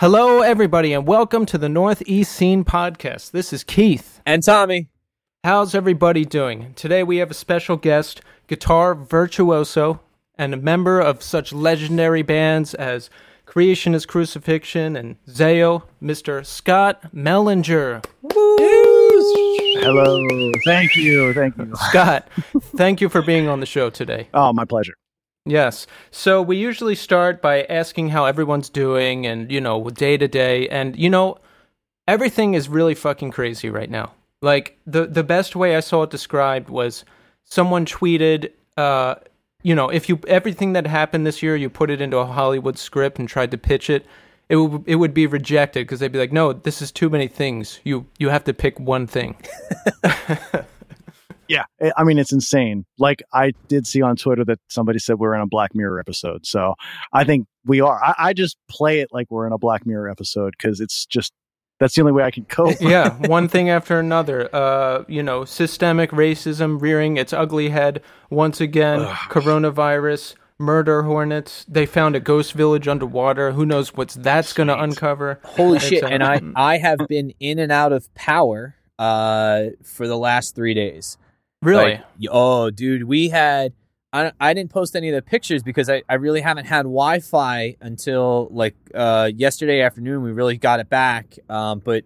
Hello, 0.00 0.40
everybody, 0.40 0.92
and 0.92 1.06
welcome 1.06 1.46
to 1.46 1.56
the 1.56 1.68
Northeast 1.68 2.32
Scene 2.32 2.64
Podcast. 2.64 3.30
This 3.30 3.52
is 3.52 3.62
Keith. 3.62 4.20
And 4.26 4.42
Tommy. 4.42 4.88
How's 5.44 5.74
everybody 5.74 6.24
doing? 6.24 6.72
Today 6.74 7.02
we 7.02 7.18
have 7.18 7.30
a 7.30 7.34
special 7.34 7.76
guest, 7.76 8.22
guitar 8.46 8.94
virtuoso, 8.94 10.00
and 10.38 10.54
a 10.54 10.56
member 10.56 10.98
of 11.00 11.22
such 11.22 11.52
legendary 11.52 12.22
bands 12.22 12.72
as 12.72 13.10
Creation 13.44 13.94
is 13.94 14.06
Crucifixion 14.06 14.96
and 14.96 15.22
Zao, 15.28 15.82
Mr. 16.02 16.46
Scott 16.46 17.12
Mellinger. 17.14 18.02
Hello. 19.82 20.52
Thank 20.64 20.96
you. 20.96 21.34
Thank 21.34 21.58
you. 21.58 21.70
Scott, 21.90 22.26
thank 22.78 23.02
you 23.02 23.10
for 23.10 23.20
being 23.20 23.46
on 23.46 23.60
the 23.60 23.66
show 23.66 23.90
today. 23.90 24.30
Oh, 24.32 24.50
my 24.54 24.64
pleasure. 24.64 24.94
Yes. 25.44 25.86
So 26.10 26.40
we 26.40 26.56
usually 26.56 26.94
start 26.94 27.42
by 27.42 27.64
asking 27.64 28.08
how 28.08 28.24
everyone's 28.24 28.70
doing 28.70 29.26
and, 29.26 29.52
you 29.52 29.60
know, 29.60 29.90
day 29.90 30.16
to 30.16 30.26
day. 30.26 30.70
And, 30.70 30.98
you 30.98 31.10
know, 31.10 31.36
everything 32.08 32.54
is 32.54 32.70
really 32.70 32.94
fucking 32.94 33.30
crazy 33.30 33.68
right 33.68 33.90
now. 33.90 34.14
Like, 34.44 34.78
the, 34.86 35.06
the 35.06 35.24
best 35.24 35.56
way 35.56 35.76
I 35.76 35.80
saw 35.80 36.02
it 36.04 36.10
described 36.10 36.68
was 36.68 37.04
someone 37.44 37.86
tweeted, 37.86 38.50
uh, 38.76 39.16
you 39.62 39.74
know, 39.74 39.88
if 39.88 40.08
you 40.08 40.20
everything 40.28 40.74
that 40.74 40.86
happened 40.86 41.26
this 41.26 41.42
year, 41.42 41.56
you 41.56 41.70
put 41.70 41.90
it 41.90 42.00
into 42.00 42.18
a 42.18 42.26
Hollywood 42.26 42.76
script 42.78 43.18
and 43.18 43.26
tried 43.28 43.50
to 43.52 43.58
pitch 43.58 43.88
it, 43.88 44.04
it 44.50 44.56
would 44.56 44.82
it 44.86 44.96
would 44.96 45.14
be 45.14 45.26
rejected 45.26 45.86
because 45.86 46.00
they'd 46.00 46.12
be 46.12 46.18
like, 46.18 46.32
no, 46.32 46.52
this 46.52 46.82
is 46.82 46.92
too 46.92 47.08
many 47.08 47.28
things. 47.28 47.80
You 47.84 48.06
you 48.18 48.28
have 48.28 48.44
to 48.44 48.52
pick 48.52 48.78
one 48.78 49.06
thing. 49.06 49.36
Yeah, 51.46 51.64
I- 51.80 51.92
I 51.98 52.04
mean 52.04 52.18
it's 52.18 52.32
insane. 52.32 52.86
Like 52.98 53.22
I 53.32 53.52
did 53.68 53.86
see 53.86 54.00
on 54.00 54.16
Twitter 54.16 54.44
that 54.46 54.58
somebody 54.68 54.98
said 54.98 55.18
we're 55.18 55.34
in 55.34 55.42
a 55.42 55.46
Black 55.46 55.74
Mirror 55.74 56.00
episode. 56.00 56.46
So 56.46 56.74
I 57.12 57.24
think 57.24 57.46
we 57.66 57.82
are. 57.82 58.02
I, 58.02 58.14
I 58.18 58.32
just 58.32 58.56
play 58.70 59.00
it 59.00 59.08
like 59.12 59.26
we're 59.30 59.46
in 59.46 59.52
a 59.52 59.58
Black 59.58 59.84
Mirror 59.84 60.08
episode 60.08 60.54
because 60.58 60.80
it's 60.80 61.04
just 61.04 61.32
that's 61.80 61.94
the 61.94 62.02
only 62.02 62.12
way 62.12 62.22
I 62.22 62.30
can 62.30 62.44
cope. 62.44 62.76
yeah, 62.80 63.10
one 63.26 63.48
thing 63.48 63.68
after 63.68 63.98
another. 63.98 64.54
Uh, 64.54 65.04
you 65.08 65.22
know, 65.22 65.44
systemic 65.44 66.10
racism 66.10 66.80
rearing 66.80 67.16
its 67.16 67.32
ugly 67.32 67.70
head 67.70 68.00
once 68.30 68.60
again. 68.60 69.00
Coronavirus, 69.28 70.34
murder 70.58 71.02
hornets. 71.02 71.64
They 71.68 71.86
found 71.86 72.14
a 72.16 72.20
ghost 72.20 72.52
village 72.52 72.86
underwater. 72.86 73.52
Who 73.52 73.66
knows 73.66 73.94
what 73.94 74.10
that's 74.10 74.52
going 74.52 74.68
to 74.68 74.80
uncover? 74.80 75.40
Holy 75.44 75.76
It's, 75.76 75.86
shit. 75.86 76.04
And 76.04 76.22
I, 76.22 76.40
I 76.56 76.78
have 76.78 77.00
been 77.08 77.32
in 77.40 77.58
and 77.58 77.72
out 77.72 77.92
of 77.92 78.12
power 78.14 78.76
uh, 78.98 79.66
for 79.82 80.06
the 80.06 80.16
last 80.16 80.54
three 80.54 80.74
days. 80.74 81.18
Really? 81.62 81.94
Like, 81.94 82.04
oh, 82.30 82.70
dude, 82.70 83.04
we 83.04 83.28
had. 83.30 83.72
I, 84.14 84.54
didn't 84.54 84.70
post 84.70 84.94
any 84.94 85.08
of 85.08 85.14
the 85.14 85.22
pictures 85.22 85.62
because 85.62 85.90
I, 85.90 86.02
I 86.08 86.14
really 86.14 86.40
haven't 86.40 86.66
had 86.66 86.82
Wi 86.82 87.20
Fi 87.20 87.76
until 87.80 88.48
like 88.52 88.76
uh, 88.94 89.30
yesterday 89.34 89.80
afternoon. 89.80 90.22
We 90.22 90.30
really 90.32 90.56
got 90.56 90.80
it 90.80 90.88
back. 90.88 91.36
Um, 91.48 91.80
but 91.80 92.04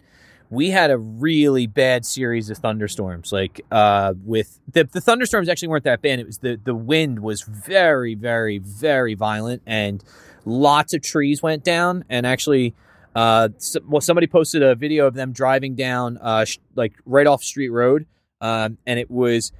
we 0.51 0.71
had 0.71 0.91
a 0.91 0.97
really 0.97 1.67
bad 1.67 2.07
series 2.07 2.49
of 2.49 2.59
thunderstorms. 2.59 3.33
Like 3.33 3.61
uh, 3.71 4.15
with 4.25 4.59
the, 4.73 4.85
the 4.85 5.01
thunderstorms 5.01 5.49
actually 5.49 5.69
weren't 5.69 5.85
that 5.85 6.01
bad. 6.01 6.19
It 6.19 6.27
was 6.27 6.39
the, 6.39 6.59
the 6.63 6.75
wind 6.75 7.21
was 7.21 7.43
very, 7.43 8.15
very, 8.15 8.59
very 8.59 9.15
violent 9.15 9.63
and 9.67 10.03
lots 10.45 10.95
of 10.95 11.03
trees 11.03 11.43
went 11.43 11.63
down. 11.63 12.05
And 12.09 12.27
actually, 12.27 12.75
uh, 13.15 13.51
so, 13.59 13.81
well, 13.87 14.01
somebody 14.01 14.27
posted 14.27 14.63
a 14.63 14.75
video 14.75 15.07
of 15.07 15.15
them 15.15 15.33
driving 15.33 15.75
down 15.75 16.17
uh, 16.19 16.47
sh- 16.47 16.59
like 16.75 16.95
right 17.05 17.27
off 17.27 17.43
Street 17.43 17.71
Road 17.71 18.07
um, 18.41 18.79
and 18.87 18.99
it 18.99 19.11
was 19.11 19.53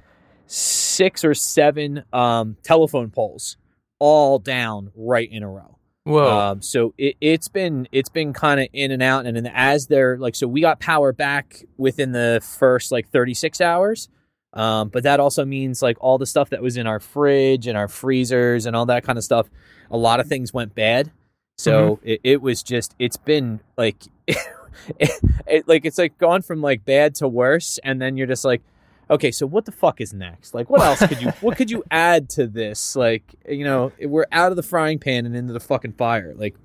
six 0.99 1.23
or 1.23 1.33
seven 1.33 2.03
um, 2.11 2.57
telephone 2.61 3.09
poles 3.09 3.55
all 3.99 4.37
down 4.37 4.91
right 4.95 5.31
in 5.31 5.43
a 5.43 5.49
row. 5.49 5.77
Whoa. 6.03 6.37
Um, 6.37 6.61
so 6.61 6.93
it, 6.97 7.15
it's 7.21 7.47
been 7.47 7.87
it's 7.93 8.09
been 8.09 8.33
kind 8.33 8.59
of 8.59 8.67
in 8.73 8.91
and 8.91 9.01
out, 9.01 9.25
and 9.25 9.37
then 9.37 9.49
as 9.53 9.87
they're 9.87 10.17
like, 10.17 10.35
so 10.35 10.45
we 10.45 10.59
got 10.59 10.81
power 10.81 11.13
back 11.13 11.63
within 11.77 12.11
the 12.11 12.41
first 12.43 12.91
like 12.91 13.09
36 13.11 13.61
hours. 13.61 14.09
Um, 14.51 14.89
but 14.89 15.03
that 15.03 15.21
also 15.21 15.45
means 15.45 15.81
like 15.81 15.95
all 16.01 16.17
the 16.17 16.25
stuff 16.25 16.49
that 16.49 16.61
was 16.61 16.75
in 16.75 16.85
our 16.85 16.99
fridge 16.99 17.65
and 17.67 17.77
our 17.77 17.87
freezers 17.87 18.65
and 18.65 18.75
all 18.75 18.87
that 18.87 19.05
kind 19.05 19.17
of 19.17 19.23
stuff. 19.23 19.49
A 19.91 19.97
lot 19.97 20.19
of 20.19 20.27
things 20.27 20.53
went 20.53 20.75
bad. 20.75 21.11
So 21.57 21.99
it, 22.03 22.19
it 22.25 22.41
was 22.41 22.61
just 22.61 22.93
it's 22.99 23.17
been 23.17 23.61
like 23.77 24.03
it, 24.27 25.11
it, 25.47 25.67
like 25.67 25.85
it's 25.85 25.97
like 25.97 26.17
gone 26.17 26.41
from 26.41 26.61
like 26.61 26.83
bad 26.83 27.15
to 27.15 27.27
worse, 27.29 27.79
and 27.85 28.01
then 28.01 28.17
you're 28.17 28.27
just 28.27 28.43
like, 28.43 28.61
okay, 29.09 29.31
so 29.31 29.45
what 29.47 29.65
the 29.65 29.71
fuck 29.71 30.01
is 30.01 30.13
next? 30.13 30.53
Like, 30.53 30.69
what 30.69 30.81
else 30.81 31.05
could 31.05 31.21
you 31.21 31.29
what 31.41 31.57
could 31.57 31.71
you 31.71 31.83
add 31.91 32.29
to 32.31 32.47
this? 32.47 32.95
Like, 32.95 33.23
you 33.47 33.63
know, 33.63 33.91
we're 34.01 34.25
out 34.31 34.51
of 34.51 34.55
the 34.55 34.63
frying 34.63 34.99
pan 34.99 35.25
and 35.25 35.35
into 35.35 35.53
the 35.53 35.59
fucking 35.59 35.93
fire. 35.93 36.33
Like, 36.35 36.55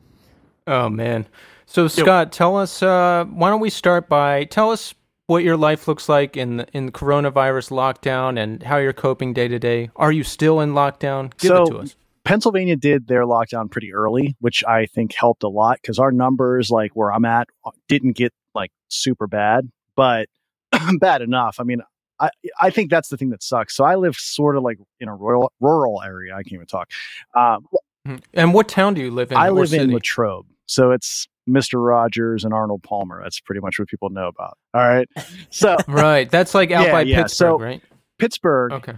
oh 0.67 0.89
man. 0.89 1.27
So 1.67 1.89
Scott, 1.89 2.31
tell 2.33 2.57
us. 2.57 2.83
Uh, 2.83 3.25
why 3.25 3.49
don't 3.51 3.61
we 3.61 3.71
start 3.71 4.09
by 4.09 4.45
tell 4.45 4.71
us 4.71 4.95
what 5.27 5.43
your 5.43 5.57
life 5.57 5.89
looks 5.89 6.07
like 6.09 6.37
in 6.37 6.59
the, 6.59 6.67
in 6.75 6.87
the 6.87 6.93
coronavirus 6.93 7.71
lockdown 7.71 8.39
and 8.39 8.63
how 8.63 8.77
you're 8.77 8.93
coping 8.93 9.33
day 9.33 9.49
to 9.49 9.59
day. 9.59 9.91
Are 9.97 10.13
you 10.13 10.23
still 10.23 10.61
in 10.61 10.73
lockdown? 10.75 11.33
Give 11.39 11.53
it 11.53 11.55
to 11.55 11.67
So- 11.67 11.79
us. 11.79 11.97
Pennsylvania 12.25 12.75
did 12.77 13.07
their 13.07 13.25
lockdown 13.25 13.71
pretty 13.71 13.93
early, 13.93 14.35
which 14.41 14.65
I 14.65 14.87
think 14.87 15.13
helped 15.15 15.43
a 15.43 15.49
lot 15.49 15.79
because 15.83 15.99
our 15.99 16.11
numbers, 16.11 16.71
like 16.71 16.93
where 16.95 17.13
I'm 17.13 17.27
at, 17.27 17.49
didn't 17.87 18.17
get 18.17 18.33
like 18.55 18.71
super 18.89 19.27
bad, 19.27 19.71
but 19.95 20.29
bad 21.01 21.21
enough. 21.21 21.57
I 21.61 21.65
mean, 21.65 21.83
I 22.25 22.31
I 22.61 22.71
think 22.71 22.91
that's 22.91 23.09
the 23.09 23.17
thing 23.17 23.31
that 23.31 23.43
sucks. 23.43 23.77
So 23.77 23.85
I 23.85 23.95
live 23.97 24.17
sort 24.17 24.57
of 24.57 24.63
like 24.63 24.79
in 25.01 25.09
a 25.09 25.15
rural 25.15 25.53
rural 25.61 26.03
area. 26.03 26.33
I 26.35 26.43
can't 26.43 26.55
even 26.55 26.67
talk. 26.67 26.91
Um, 27.35 27.67
Mhm. 28.07 28.23
And 28.35 28.53
what 28.53 28.69
town 28.69 28.93
do 28.93 29.01
you 29.01 29.11
live 29.11 29.33
in? 29.33 29.39
I 29.39 29.49
live 29.49 29.73
in 29.73 29.81
city? 29.81 29.93
Latrobe, 29.95 30.45
so 30.67 30.91
it's 30.91 31.27
Mister 31.47 31.81
Rogers 31.81 32.45
and 32.45 32.53
Arnold 32.53 32.83
Palmer. 32.83 33.23
That's 33.23 33.41
pretty 33.41 33.63
much 33.63 33.79
what 33.79 33.89
people 33.89 34.11
know 34.11 34.29
about. 34.29 34.59
All 34.75 34.83
right, 34.87 35.09
so 35.49 35.77
Right. 35.89 36.31
That's 36.31 36.55
like 36.55 36.71
out 36.71 36.85
Yeah, 36.85 36.93
by 36.93 37.01
yeah, 37.03 37.23
Pittsburgh, 37.23 37.49
so- 37.49 37.59
right? 37.59 37.83
Pittsburgh 38.19 38.73
Okay. 38.73 38.95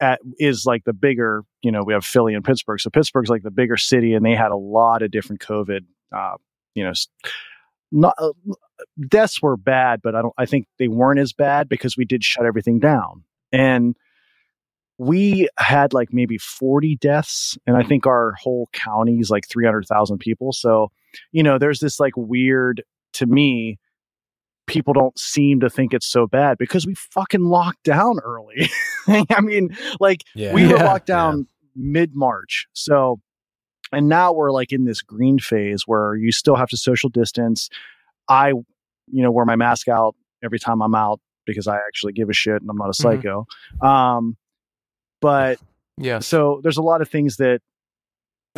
at, 0.00 0.18
is 0.40 0.64
like 0.66 0.82
the 0.84 0.92
bigger, 0.92 1.44
you 1.62 1.70
know, 1.70 1.82
we 1.84 1.92
have 1.92 2.04
Philly 2.04 2.34
and 2.34 2.44
Pittsburgh. 2.44 2.80
So 2.80 2.90
Pittsburgh's 2.90 3.30
like 3.30 3.44
the 3.44 3.52
bigger 3.52 3.76
city, 3.76 4.14
and 4.14 4.26
they 4.26 4.34
had 4.34 4.50
a 4.50 4.56
lot 4.56 5.02
of 5.02 5.12
different 5.12 5.40
COVID. 5.42 5.84
Uh, 6.12 6.34
you 6.74 6.82
know, 6.82 6.92
not 7.92 8.14
uh, 8.18 8.32
deaths 9.08 9.42
were 9.42 9.56
bad, 9.56 10.00
but 10.02 10.14
I 10.14 10.22
don't. 10.22 10.34
I 10.38 10.46
think 10.46 10.66
they 10.78 10.88
weren't 10.88 11.20
as 11.20 11.32
bad 11.32 11.68
because 11.68 11.96
we 11.96 12.04
did 12.04 12.22
shut 12.24 12.46
everything 12.46 12.78
down, 12.78 13.24
and 13.52 13.96
we 14.98 15.48
had 15.58 15.92
like 15.92 16.12
maybe 16.12 16.38
forty 16.38 16.96
deaths, 16.96 17.56
and 17.66 17.76
I 17.76 17.82
think 17.82 18.06
our 18.06 18.32
whole 18.32 18.68
county 18.72 19.18
is 19.18 19.30
like 19.30 19.48
three 19.48 19.64
hundred 19.64 19.86
thousand 19.86 20.18
people. 20.18 20.52
So, 20.52 20.90
you 21.32 21.42
know, 21.42 21.58
there's 21.58 21.80
this 21.80 21.98
like 21.98 22.12
weird 22.16 22.82
to 23.14 23.26
me. 23.26 23.78
People 24.66 24.92
don't 24.92 25.18
seem 25.18 25.58
to 25.60 25.70
think 25.70 25.92
it's 25.92 26.06
so 26.06 26.26
bad 26.28 26.56
because 26.58 26.86
we 26.86 26.94
fucking 26.94 27.42
locked 27.42 27.82
down 27.82 28.20
early. 28.20 28.70
I 29.30 29.40
mean, 29.40 29.76
like 29.98 30.22
yeah, 30.34 30.54
we 30.54 30.66
were 30.66 30.76
Yeah. 30.76 30.84
locked 30.84 31.06
down 31.06 31.48
mid 31.74 32.14
March. 32.14 32.66
So, 32.72 33.20
and 33.92 34.08
now 34.08 34.32
we're 34.32 34.52
like 34.52 34.72
in 34.72 34.84
this 34.84 35.02
green 35.02 35.38
phase 35.38 35.82
where 35.86 36.14
you 36.14 36.32
still 36.32 36.56
have 36.56 36.68
to 36.70 36.76
social 36.76 37.08
distance. 37.10 37.68
I, 38.28 38.48
you 38.50 39.22
know, 39.22 39.30
wear 39.30 39.44
my 39.44 39.56
mask 39.56 39.88
out 39.88 40.14
every 40.42 40.58
time 40.58 40.80
I'm 40.82 40.94
out 40.94 41.20
because 41.46 41.66
I 41.66 41.76
actually 41.76 42.12
give 42.12 42.28
a 42.30 42.32
shit 42.32 42.60
and 42.60 42.70
I'm 42.70 42.76
not 42.76 42.88
a 42.88 42.92
Mhm. 42.92 42.94
psycho. 42.94 43.46
Um, 43.80 44.36
but 45.20 45.58
yeah, 45.96 46.20
so 46.20 46.60
there's 46.62 46.76
a 46.78 46.82
lot 46.82 47.02
of 47.02 47.08
things 47.08 47.36
that 47.36 47.60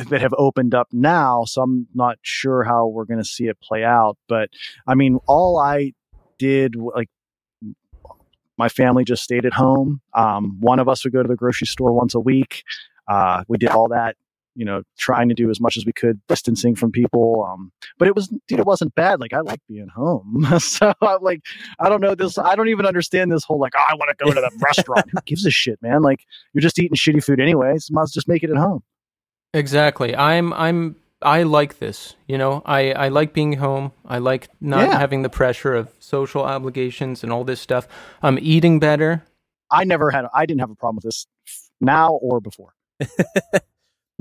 that 0.09 0.21
have 0.23 0.35
opened 0.39 0.75
up 0.75 0.89
now. 0.93 1.45
So 1.45 1.63
I'm 1.63 1.87
not 1.95 2.19
sure 2.23 2.63
how 2.65 2.87
we're 2.87 3.05
going 3.05 3.21
to 3.21 3.25
see 3.29 3.47
it 3.49 3.61
play 3.61 3.85
out. 3.85 4.17
But 4.29 4.49
I 4.87 4.95
mean, 4.95 5.19
all 5.27 5.59
I 5.59 5.93
did 6.39 6.77
like 6.77 7.09
my 8.59 8.69
family 8.69 9.05
just 9.05 9.23
stayed 9.23 9.45
at 9.45 9.53
home. 9.53 10.01
Um, 10.15 10.57
one 10.61 10.79
of 10.79 10.89
us 10.89 11.05
would 11.05 11.13
go 11.13 11.23
to 11.23 11.29
the 11.29 11.37
grocery 11.37 11.67
store 11.67 11.93
once 11.93 12.15
a 12.15 12.21
week. 12.21 12.65
Uh, 13.09 13.45
we 13.49 13.59
did 13.59 13.71
all 13.71 13.89
that, 13.89 14.17
you 14.55 14.65
know, 14.65 14.83
trying 14.99 15.29
to 15.29 15.35
do 15.35 15.49
as 15.51 15.61
much 15.61 15.77
as 15.77 15.87
we 15.87 15.93
could, 15.93 16.21
distancing 16.29 16.75
from 16.75 16.93
people. 16.93 17.47
Um, 17.51 17.73
but 17.99 18.09
it 18.09 18.15
was, 18.15 18.29
dude, 18.49 18.59
it 18.61 18.67
wasn't 18.67 18.95
bad. 18.95 19.21
Like 19.21 19.33
I 19.33 19.41
like 19.41 19.61
being 19.69 19.89
home. 19.89 20.47
so 20.59 20.93
I'm 21.01 21.23
like, 21.23 21.41
I 21.81 21.89
don't 21.89 22.01
know 22.01 22.15
this. 22.15 22.37
I 22.39 22.55
don't 22.55 22.69
even 22.69 22.85
understand 22.87 23.33
this 23.33 23.45
whole 23.45 23.59
like, 23.59 23.73
oh, 23.77 23.85
I 23.89 23.95
want 23.95 24.17
to 24.17 24.25
go 24.25 24.31
to 24.33 24.41
the 24.41 24.51
restaurant. 24.65 25.07
Who 25.11 25.19
gives 25.25 25.47
a 25.47 25.51
shit, 25.51 25.81
man? 25.83 26.03
Like 26.03 26.25
you're 26.53 26.61
just 26.63 26.79
eating 26.79 26.97
shitty 26.97 27.25
food 27.25 27.41
anyways. 27.41 27.91
Might 27.91 28.03
as 28.03 28.09
well 28.09 28.13
just 28.15 28.29
make 28.29 28.43
it 28.43 28.51
at 28.51 28.57
home. 28.57 28.83
Exactly. 29.55 30.15
I'm 30.17 30.53
I'm 30.53 30.97
I 31.21 31.45
like 31.45 31.79
this. 31.79 32.17
You 32.27 32.37
know, 32.39 32.63
I 32.67 32.93
I 32.93 33.09
like 33.09 33.33
being 33.33 33.55
home. 33.55 33.93
I 34.07 34.19
like 34.19 34.49
not 34.61 34.89
Yeah. 34.89 34.99
having 34.99 35.23
the 35.23 35.29
pressure 35.31 35.75
of 35.75 35.89
social 35.99 36.43
obligations 36.43 37.23
and 37.23 37.33
all 37.33 37.45
this 37.45 37.61
stuff. 37.61 37.87
I'm 38.23 38.39
eating 38.41 38.81
better. 38.81 39.25
I 39.71 39.85
never 39.85 40.11
had. 40.11 40.27
I 40.35 40.47
didn't 40.47 40.61
have 40.61 40.71
a 40.71 40.75
problem 40.75 40.97
with 40.97 41.05
this 41.05 41.27
now 41.81 42.13
or 42.15 42.41
before. 42.41 42.75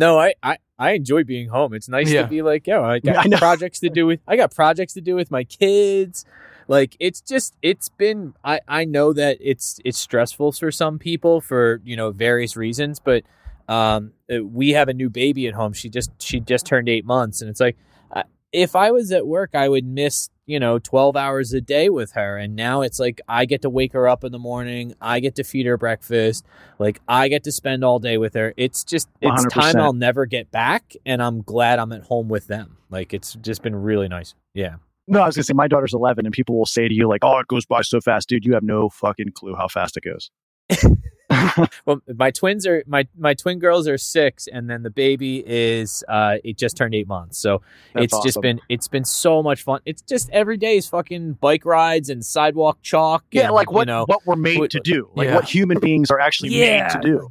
No, 0.02 0.20
I, 0.20 0.34
I, 0.42 0.58
I 0.80 0.92
enjoy 0.94 1.24
being 1.24 1.48
home. 1.50 1.76
It's 1.76 1.88
nice 1.88 2.12
Yeah. 2.12 2.24
to 2.24 2.28
be 2.28 2.42
like, 2.42 2.66
yo, 2.66 2.84
I 2.84 3.00
Yeah, 3.04 3.20
I 3.24 3.28
got 3.28 3.40
projects 3.40 3.80
to 3.82 3.90
do 3.90 4.08
with 4.08 4.20
I 4.28 4.36
got 4.36 4.54
projects 4.54 4.94
to 4.94 5.02
do 5.02 5.16
with 5.16 5.30
my 5.30 5.44
kids. 5.44 6.26
Like 6.68 6.98
it's 7.00 7.22
just 7.22 7.56
it's 7.62 7.88
been 7.90 8.34
I, 8.44 8.62
I 8.68 8.86
know 8.86 9.14
that 9.14 9.38
it's 9.40 9.80
it's 9.86 10.00
stressful 10.00 10.54
for 10.54 10.72
some 10.72 10.98
people 10.98 11.40
for, 11.40 11.82
you 11.84 11.96
know, 11.96 12.10
various 12.10 12.58
reasons, 12.58 13.00
but 13.00 13.24
um 13.70 14.14
uh, 14.34 14.44
we 14.44 14.72
have 14.72 14.90
a 14.90 14.94
new 14.94 15.10
baby 15.10 15.48
at 15.48 15.54
home. 15.54 15.72
She 15.74 15.88
just 15.88 16.10
she 16.20 16.40
just 16.40 16.66
turned 16.66 16.90
8 16.90 17.06
months 17.06 17.42
and 17.42 17.50
it's 17.52 17.60
like 17.60 17.78
uh, 18.12 18.24
if 18.52 18.76
I 18.76 18.90
was 18.90 19.12
at 19.12 19.28
work, 19.28 19.52
I 19.54 19.70
would 19.70 19.86
miss, 19.86 20.30
you 20.46 20.60
know, 20.60 20.80
12 20.80 21.16
hours 21.16 21.54
a 21.54 21.62
day 21.62 21.90
with 21.90 22.14
her. 22.14 22.38
And 22.38 22.56
now 22.56 22.82
it's 22.82 23.00
like 23.00 23.22
I 23.28 23.46
get 23.46 23.62
to 23.62 23.70
wake 23.70 23.94
her 23.94 24.08
up 24.08 24.24
in 24.24 24.32
the 24.32 24.40
morning. 24.40 24.94
I 25.00 25.20
get 25.20 25.36
to 25.36 25.44
feed 25.44 25.66
her 25.66 25.78
breakfast. 25.78 26.46
Like 26.80 27.00
I 27.08 27.28
get 27.28 27.44
to 27.46 27.52
spend 27.52 27.84
all 27.84 28.00
day 28.00 28.18
with 28.18 28.34
her. 28.34 28.54
It's 28.58 28.84
just, 28.84 29.10
it's 29.22 29.46
100%. 29.46 29.50
time 29.50 29.78
I'll 29.78 29.94
never 29.94 30.26
get 30.26 30.52
back. 30.52 30.96
And 31.06 31.22
I'm 31.22 31.42
glad 31.42 31.80
I'm 31.80 31.92
at 31.92 32.04
home 32.04 32.28
with 32.28 32.48
them. 32.48 32.78
Like 32.90 33.14
it's 33.14 33.36
just 33.36 33.62
been 33.62 33.76
really 33.76 34.08
nice. 34.08 34.36
Yeah. 34.54 34.76
No, 35.08 35.22
I 35.22 35.26
was 35.26 35.36
gonna 35.36 35.44
say 35.44 35.54
my 35.54 35.68
daughter's 35.68 35.94
11, 35.94 36.26
and 36.26 36.34
people 36.34 36.58
will 36.58 36.66
say 36.66 36.88
to 36.88 36.94
you 36.94 37.08
like, 37.08 37.24
"Oh, 37.24 37.40
it 37.40 37.48
goes 37.48 37.66
by 37.66 37.82
so 37.82 38.00
fast, 38.00 38.30
dude. 38.30 38.46
You 38.46 38.54
have 38.54 38.64
no 38.64 38.88
fucking 38.88 39.32
clue 39.34 39.56
how 39.56 39.68
fast 39.68 39.98
it 39.98 40.04
goes." 40.04 40.30
Well, 41.86 42.02
my 42.16 42.32
twins 42.32 42.68
are, 42.68 42.84
my, 42.88 43.08
my 43.18 43.34
twin 43.34 43.60
girls 43.60 43.88
are 43.88 43.98
six 43.98 44.48
and 44.48 44.70
then 44.70 44.84
the 44.84 44.90
baby 44.90 45.44
is, 45.46 46.04
uh, 46.08 46.38
it 46.44 46.58
just 46.58 46.78
turned 46.78 46.94
eight 46.94 47.08
months. 47.08 47.40
So 47.40 47.62
That's 47.94 48.06
it's 48.14 48.24
just 48.24 48.42
been, 48.42 48.60
it's 48.70 48.88
been 48.88 49.06
so 49.06 49.42
much 49.42 49.64
fun. 49.64 49.82
It's 49.86 50.02
just 50.02 50.30
every 50.32 50.58
day 50.58 50.78
is 50.78 50.88
fucking 50.88 51.34
bike 51.34 51.66
rides 51.66 52.10
and 52.10 52.24
sidewalk 52.26 52.80
chalk. 52.82 53.24
yeah, 53.32 53.46
and, 53.46 53.54
like 53.54 53.72
what 53.72 53.82
you 53.88 53.94
know, 53.94 54.06
what 54.06 54.26
we're 54.26 54.36
made 54.36 54.60
what- 54.60 54.72
to 54.72 54.80
do, 54.80 55.10
like 55.16 55.28
yeah. 55.28 55.36
what 55.36 55.46
human 55.46 55.80
beings 55.80 56.12
are 56.12 56.20
actually 56.20 56.50
made 56.52 56.88
to 56.92 57.00
do. 57.02 57.30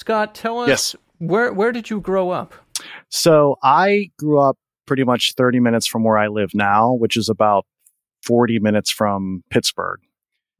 Scott, 0.00 0.34
tell 0.34 0.60
us 0.60 0.68
Yes. 0.68 0.96
where 1.18 1.52
where 1.52 1.72
did 1.72 1.90
you 1.90 2.00
grow 2.00 2.30
up? 2.30 2.54
So 3.08 3.56
I 3.62 4.10
grew 4.18 4.38
up 4.40 4.56
pretty 4.86 5.04
much 5.04 5.34
30 5.36 5.60
minutes 5.60 5.86
from 5.86 6.04
where 6.04 6.16
I 6.18 6.28
live 6.28 6.50
now, 6.54 6.92
which 6.92 7.16
is 7.16 7.28
about 7.28 7.66
40 8.24 8.58
minutes 8.60 8.90
from 8.90 9.42
Pittsburgh. 9.50 10.00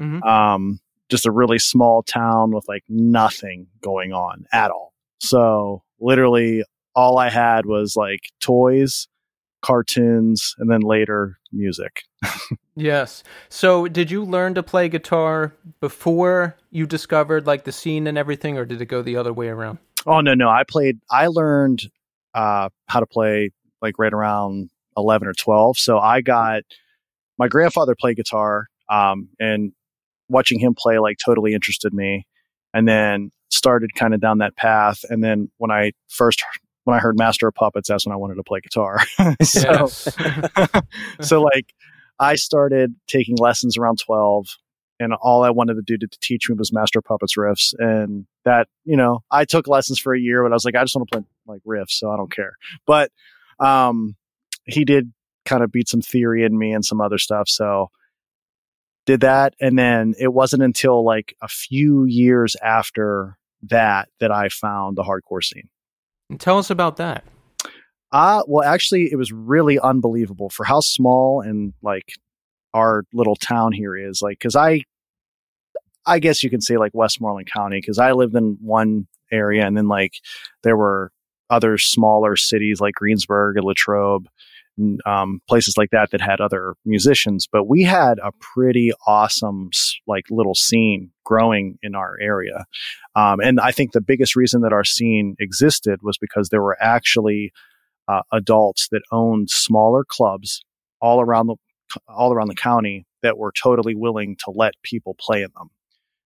Mhm. 0.01 0.25
Um, 0.25 0.81
just 1.09 1.27
a 1.27 1.31
really 1.31 1.59
small 1.59 2.03
town 2.03 2.53
with 2.53 2.65
like 2.69 2.85
nothing 2.89 3.67
going 3.83 4.13
on 4.13 4.45
at 4.53 4.71
all. 4.71 4.93
So 5.21 5.83
literally 6.01 6.65
all 6.95 7.19
I 7.19 7.31
had 7.31 7.67
was 7.67 7.95
like 7.97 8.21
toys, 8.41 9.09
cartoons, 9.63 10.55
and 10.59 10.71
then 10.71 10.81
later 10.81 11.39
music. 11.53 12.03
Yes. 12.79 13.25
So, 13.49 13.89
did 13.89 14.11
you 14.11 14.23
learn 14.23 14.55
to 14.55 14.63
play 14.63 14.91
guitar 14.91 15.55
before 15.81 16.59
you 16.71 16.87
discovered 16.87 17.47
like 17.47 17.65
the 17.65 17.73
scene 17.73 18.07
and 18.07 18.19
everything, 18.19 18.59
or 18.59 18.67
did 18.67 18.83
it 18.83 18.87
go 18.87 19.01
the 19.01 19.17
other 19.17 19.33
way 19.33 19.49
around? 19.49 19.79
Oh 20.05 20.21
no, 20.21 20.35
no. 20.35 20.51
I 20.51 20.63
played 20.69 20.99
I 21.11 21.29
learned 21.29 21.85
uh 22.35 22.69
how 22.87 23.01
to 23.01 23.07
play 23.07 23.51
like 23.81 23.99
right 23.99 24.13
around 24.13 24.69
11 24.97 25.27
or 25.27 25.33
12. 25.33 25.79
So 25.79 25.99
I 25.99 26.21
got 26.21 26.65
my 27.39 27.49
grandfather 27.49 27.95
played 27.99 28.19
guitar 28.19 28.67
um 28.91 29.31
and 29.41 29.73
watching 30.29 30.59
him 30.59 30.75
play 30.77 30.99
like 30.99 31.19
totally 31.25 31.55
interested 31.55 31.93
me 31.93 32.27
and 32.75 32.87
then 32.87 33.31
started 33.51 33.95
kind 33.95 34.15
of 34.15 34.21
down 34.21 34.39
that 34.39 34.57
path. 34.57 35.05
And 35.09 35.23
then 35.23 35.51
when 35.59 35.71
I 35.71 35.93
first 36.09 36.43
when 36.85 36.97
I 36.97 37.01
heard 37.01 37.19
Master 37.19 37.49
of 37.49 37.55
Puppets 37.55 37.89
that's 37.89 38.07
when 38.07 38.13
I 38.13 38.17
wanted 38.17 38.37
to 38.37 38.43
play 38.43 38.61
guitar. 38.61 39.01
so 39.43 39.87
so 41.21 41.43
like 41.43 41.73
I 42.19 42.37
started 42.37 42.95
taking 43.09 43.37
lessons 43.37 43.77
around 43.77 43.99
12 43.99 44.47
and 44.99 45.13
all 45.13 45.43
I 45.43 45.51
wanted 45.51 45.75
to 45.75 45.83
do 45.83 45.99
to, 45.99 46.07
to 46.07 46.19
teach 46.21 46.49
me 46.49 46.57
was 46.59 46.73
master 46.73 47.01
of 47.01 47.05
puppets 47.05 47.37
riffs. 47.37 47.75
And 47.79 48.27
that 48.45 48.69
you 48.85 48.97
know 48.97 49.21
I 49.31 49.45
took 49.45 49.69
lessons 49.69 49.99
for 49.99 50.15
a 50.15 50.21
year 50.21 50.43
but 50.43 50.53
I 50.53 50.55
was 50.55 50.65
like 50.65 50.77
I 50.77 50.83
just 50.83 50.95
want 50.95 51.09
to 51.11 51.19
play 51.19 51.27
like 51.47 51.63
riffs 51.67 51.93
so 51.93 52.11
I 52.11 52.17
don't 52.17 52.33
care. 52.33 52.53
But 52.87 53.11
um 53.59 54.17
he 54.65 54.85
did 54.85 55.13
kind 55.45 55.63
of 55.63 55.71
beat 55.71 55.89
some 55.89 56.03
theory 56.03 56.45
in 56.45 56.59
me 56.59 56.73
and 56.73 56.85
some 56.85 57.01
other 57.01 57.19
stuff 57.19 57.49
so 57.49 57.89
did 59.07 59.21
that. 59.23 59.55
And 59.61 59.79
then 59.79 60.15
it 60.19 60.33
wasn't 60.35 60.63
until 60.63 61.05
like 61.05 61.35
a 61.41 61.49
few 61.49 62.05
years 62.05 62.57
after 62.63 63.39
that 63.63 64.09
that 64.21 64.31
I 64.31 64.49
found 64.51 64.97
the 64.97 65.03
hardcore 65.05 65.43
scene. 65.43 65.69
And 66.29 66.39
Tell 66.41 66.59
us 66.59 66.71
about 66.71 66.97
that. 66.99 67.25
uh 68.13 68.43
well 68.47 68.69
actually 68.69 69.11
it 69.11 69.17
was 69.17 69.33
really 69.33 69.79
unbelievable 69.81 70.51
for 70.51 70.65
how 70.65 70.81
small 70.81 71.41
and 71.41 71.73
like 71.83 72.13
our 72.75 73.05
little 73.15 73.37
town 73.37 73.73
here 73.73 73.97
is. 73.97 74.21
Like 74.23 74.39
cuz 74.41 74.55
I 74.57 74.83
I 76.05 76.19
guess 76.21 76.43
you 76.43 76.51
can 76.51 76.61
say 76.61 76.77
like 76.77 76.93
Westmoreland 76.95 77.51
County 77.51 77.81
cuz 77.81 77.99
I 77.99 78.13
lived 78.13 78.35
in 78.37 78.59
one 78.61 79.07
area 79.33 79.67
and 79.67 79.77
then 79.77 79.89
like 79.89 80.15
there 80.63 80.77
were 80.77 81.11
other 81.51 81.79
smaller 81.79 82.37
cities 82.37 82.81
like 82.81 82.95
Greensburg 82.95 83.57
and 83.57 83.65
Latrobe 83.65 84.27
um, 85.07 85.41
places 85.49 85.75
like 85.77 85.91
that 85.91 86.11
that 86.11 86.21
had 86.21 86.41
other 86.41 86.75
musicians 86.85 87.47
but 87.51 87.65
we 87.67 87.83
had 87.83 88.19
a 88.19 88.31
pretty 88.41 88.93
awesome 89.07 89.71
like 90.07 90.25
little 90.31 90.55
scene 90.55 91.11
growing 91.25 91.79
in 91.83 91.95
our 91.95 92.17
area 92.21 92.65
um, 93.15 93.41
and 93.41 93.59
I 93.61 93.73
think 93.73 93.93
the 93.93 94.01
biggest 94.01 94.37
reason 94.37 94.61
that 94.63 94.73
our 94.73 94.85
scene 94.85 95.35
existed 95.41 96.01
was 96.03 96.19
because 96.19 96.51
there 96.51 96.63
were 96.63 96.77
actually 96.81 97.53
uh, 98.09 98.23
adults 98.33 98.89
that 98.93 99.03
owned 99.11 99.51
smaller 99.51 100.05
clubs 100.05 100.63
all 101.01 101.21
around 101.21 101.47
the 101.47 101.57
all 102.09 102.33
around 102.33 102.49
the 102.49 102.55
county 102.55 103.07
that 103.23 103.39
were 103.39 103.53
totally 103.53 103.95
willing 103.95 104.37
to 104.45 104.51
let 104.55 104.75
people 104.83 105.17
play 105.19 105.43
in 105.43 105.51
them. 105.57 105.71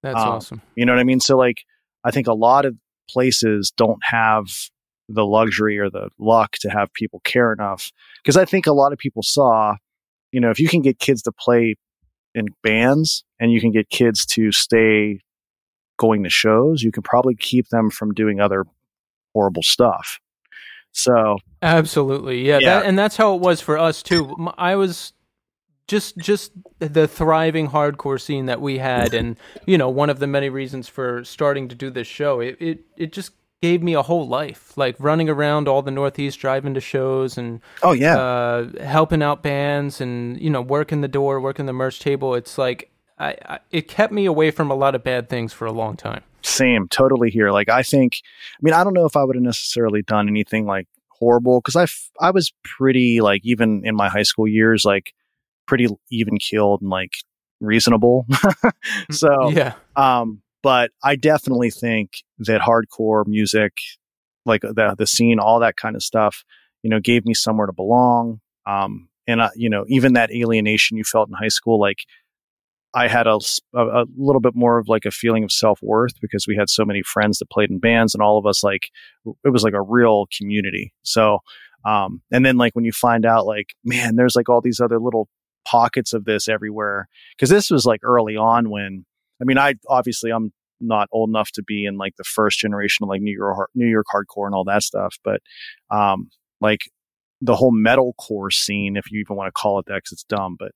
That's 0.02 0.16
Um, 0.20 0.28
awesome. 0.28 0.62
You 0.74 0.86
know 0.86 0.92
what 0.92 1.00
I 1.00 1.04
mean? 1.04 1.20
So 1.20 1.36
like 1.36 1.62
I 2.04 2.10
think 2.10 2.26
a 2.26 2.34
lot 2.34 2.64
of 2.64 2.74
places 3.08 3.72
don't 3.76 4.00
have 4.02 4.46
the 5.12 5.26
luxury 5.26 5.78
or 5.78 5.90
the 5.90 6.08
luck 6.18 6.52
to 6.60 6.70
have 6.70 6.92
people 6.94 7.20
care 7.24 7.52
enough 7.52 7.90
because 8.22 8.36
I 8.36 8.44
think 8.44 8.66
a 8.66 8.72
lot 8.72 8.92
of 8.92 8.98
people 8.98 9.22
saw, 9.22 9.76
you 10.32 10.40
know, 10.40 10.50
if 10.50 10.60
you 10.60 10.68
can 10.68 10.82
get 10.82 10.98
kids 10.98 11.22
to 11.22 11.32
play 11.32 11.76
in 12.34 12.46
bands 12.62 13.24
and 13.40 13.52
you 13.52 13.60
can 13.60 13.72
get 13.72 13.90
kids 13.90 14.24
to 14.26 14.52
stay 14.52 15.20
going 15.98 16.22
to 16.22 16.30
shows, 16.30 16.82
you 16.82 16.92
can 16.92 17.02
probably 17.02 17.34
keep 17.34 17.68
them 17.68 17.90
from 17.90 18.14
doing 18.14 18.40
other 18.40 18.64
horrible 19.34 19.62
stuff. 19.62 20.18
So 20.92 21.38
Absolutely, 21.62 22.46
yeah, 22.46 22.58
Yeah. 22.60 22.80
That, 22.80 22.86
and 22.86 22.98
that's 22.98 23.16
how 23.16 23.34
it 23.34 23.40
was 23.40 23.60
for 23.60 23.78
us 23.78 24.02
too. 24.02 24.50
I 24.58 24.76
was 24.76 25.12
just 25.86 26.16
just 26.18 26.52
the 26.78 27.08
thriving 27.08 27.68
hardcore 27.68 28.20
scene 28.20 28.46
that 28.46 28.60
we 28.60 28.78
had, 28.78 29.12
and 29.12 29.36
you 29.66 29.76
know, 29.76 29.88
one 29.88 30.08
of 30.08 30.20
the 30.20 30.26
many 30.26 30.48
reasons 30.48 30.88
for 30.88 31.24
starting 31.24 31.68
to 31.68 31.74
do 31.74 31.90
this 31.90 32.06
show. 32.06 32.40
It 32.40 32.56
it 32.60 32.80
it 32.96 33.12
just 33.12 33.32
gave 33.62 33.82
me 33.82 33.94
a 33.94 34.02
whole 34.02 34.26
life, 34.26 34.76
like 34.76 34.96
running 34.98 35.28
around 35.28 35.68
all 35.68 35.82
the 35.82 35.90
Northeast, 35.90 36.38
driving 36.38 36.74
to 36.74 36.80
shows, 36.80 37.36
and 37.38 37.60
oh 37.82 37.92
yeah, 37.92 38.16
uh, 38.18 38.84
helping 38.84 39.22
out 39.22 39.42
bands, 39.42 40.00
and 40.00 40.40
you 40.40 40.50
know, 40.50 40.62
working 40.62 41.00
the 41.00 41.08
door, 41.08 41.40
working 41.40 41.66
the 41.66 41.72
merch 41.72 42.00
table. 42.00 42.34
It's 42.34 42.58
like 42.58 42.90
I, 43.18 43.36
I 43.44 43.58
it 43.70 43.88
kept 43.88 44.12
me 44.12 44.24
away 44.26 44.50
from 44.50 44.70
a 44.70 44.74
lot 44.74 44.94
of 44.94 45.04
bad 45.04 45.28
things 45.28 45.52
for 45.52 45.66
a 45.66 45.72
long 45.72 45.96
time. 45.96 46.22
same. 46.42 46.88
Totally 46.88 47.30
here. 47.30 47.50
Like 47.50 47.68
i 47.68 47.82
think 47.82 48.20
i 48.24 48.58
mean 48.62 48.74
i 48.74 48.82
don't 48.82 48.94
know 48.94 49.04
if 49.04 49.16
i 49.16 49.22
would 49.22 49.36
have 49.36 49.42
necessarily 49.42 50.02
done 50.02 50.26
anything 50.28 50.66
like 50.66 50.88
horrible 51.08 51.60
because 51.60 51.76
i 51.76 51.82
f- 51.82 52.10
i 52.18 52.30
was 52.30 52.50
pretty 52.64 53.20
like 53.20 53.42
even 53.44 53.82
in 53.84 53.94
my 53.94 54.08
high 54.08 54.22
school 54.22 54.48
years 54.48 54.86
like 54.86 55.12
pretty 55.66 55.86
even 56.10 56.38
killed 56.38 56.80
and 56.80 56.90
like 56.90 57.12
reasonable. 57.60 58.26
So 59.10 59.50
yeah, 59.50 59.74
um 59.96 60.42
but 60.62 60.90
i 61.02 61.16
definitely 61.16 61.70
think 61.70 62.10
that 62.38 62.60
hardcore 62.60 63.26
music 63.26 63.72
like 64.46 64.62
the 64.62 64.94
the 64.98 65.06
scene 65.06 65.38
all 65.38 65.60
that 65.60 65.76
kind 65.76 65.96
of 65.96 66.02
stuff 66.02 66.44
you 66.82 66.90
know 66.90 67.00
gave 67.00 67.24
me 67.24 67.34
somewhere 67.34 67.66
to 67.66 67.72
belong 67.72 68.40
um 68.66 69.08
and 69.26 69.40
you 69.54 69.70
know 69.70 69.84
even 69.88 70.14
that 70.14 70.30
alienation 70.32 70.96
you 70.96 71.04
felt 71.04 71.28
in 71.28 71.34
high 71.34 71.48
school 71.48 71.78
like 71.80 72.04
I 72.94 73.06
had 73.06 73.26
a, 73.26 73.38
a, 73.74 74.04
little 74.16 74.40
bit 74.40 74.56
more 74.56 74.78
of 74.78 74.88
like 74.88 75.04
a 75.04 75.10
feeling 75.10 75.44
of 75.44 75.52
self 75.52 75.78
worth 75.82 76.20
because 76.20 76.46
we 76.48 76.56
had 76.56 76.68
so 76.68 76.84
many 76.84 77.02
friends 77.02 77.38
that 77.38 77.50
played 77.50 77.70
in 77.70 77.78
bands 77.78 78.14
and 78.14 78.22
all 78.22 78.36
of 78.36 78.46
us 78.46 78.64
like 78.64 78.90
it 79.44 79.50
was 79.50 79.62
like 79.62 79.74
a 79.74 79.82
real 79.82 80.26
community. 80.36 80.92
So, 81.02 81.38
um, 81.84 82.20
and 82.32 82.44
then 82.44 82.56
like 82.56 82.74
when 82.74 82.84
you 82.84 82.92
find 82.92 83.24
out 83.24 83.46
like, 83.46 83.74
man, 83.84 84.16
there's 84.16 84.34
like 84.34 84.48
all 84.48 84.60
these 84.60 84.80
other 84.80 84.98
little 84.98 85.28
pockets 85.64 86.12
of 86.12 86.24
this 86.24 86.48
everywhere. 86.48 87.06
Cause 87.38 87.48
this 87.48 87.70
was 87.70 87.86
like 87.86 88.00
early 88.02 88.36
on 88.36 88.70
when, 88.70 89.04
I 89.40 89.44
mean, 89.44 89.58
I 89.58 89.74
obviously 89.88 90.30
I'm 90.30 90.52
not 90.80 91.08
old 91.12 91.28
enough 91.28 91.50
to 91.52 91.62
be 91.62 91.84
in 91.84 91.96
like 91.96 92.16
the 92.16 92.24
first 92.24 92.58
generation 92.58 93.04
of 93.04 93.08
like 93.08 93.20
New 93.20 93.32
York, 93.36 93.70
New 93.74 93.86
York 93.88 94.06
hardcore 94.14 94.46
and 94.46 94.54
all 94.54 94.64
that 94.64 94.82
stuff. 94.82 95.16
But, 95.22 95.40
um, 95.90 96.30
like 96.60 96.80
the 97.40 97.56
whole 97.56 97.72
metalcore 97.72 98.52
scene, 98.52 98.96
if 98.96 99.10
you 99.10 99.20
even 99.20 99.36
want 99.36 99.48
to 99.48 99.52
call 99.52 99.78
it 99.78 99.86
that, 99.86 100.02
cause 100.04 100.12
it's 100.12 100.24
dumb, 100.24 100.56
but, 100.58 100.72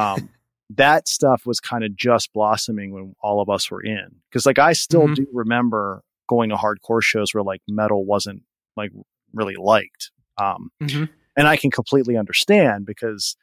um, 0.00 0.30
that 0.70 1.06
stuff 1.06 1.42
was 1.46 1.60
kind 1.60 1.84
of 1.84 1.94
just 1.96 2.32
blossoming 2.32 2.92
when 2.92 3.14
all 3.22 3.40
of 3.40 3.48
us 3.48 3.70
were 3.70 3.82
in. 3.82 4.08
Cause 4.32 4.46
like 4.46 4.58
I 4.58 4.72
still 4.72 5.08
Mhm. 5.08 5.14
do 5.14 5.26
remember 5.32 6.02
going 6.28 6.50
to 6.50 6.56
hardcore 6.56 7.02
shows 7.02 7.32
where 7.32 7.44
like 7.44 7.60
metal 7.68 8.04
wasn't 8.04 8.42
like 8.76 8.90
really 9.32 9.54
liked. 9.56 10.10
Um, 10.38 10.70
hmm 10.80 11.04
and 11.36 11.46
I 11.46 11.56
can 11.56 11.70
completely 11.70 12.16
understand 12.16 12.86
because, 12.86 13.36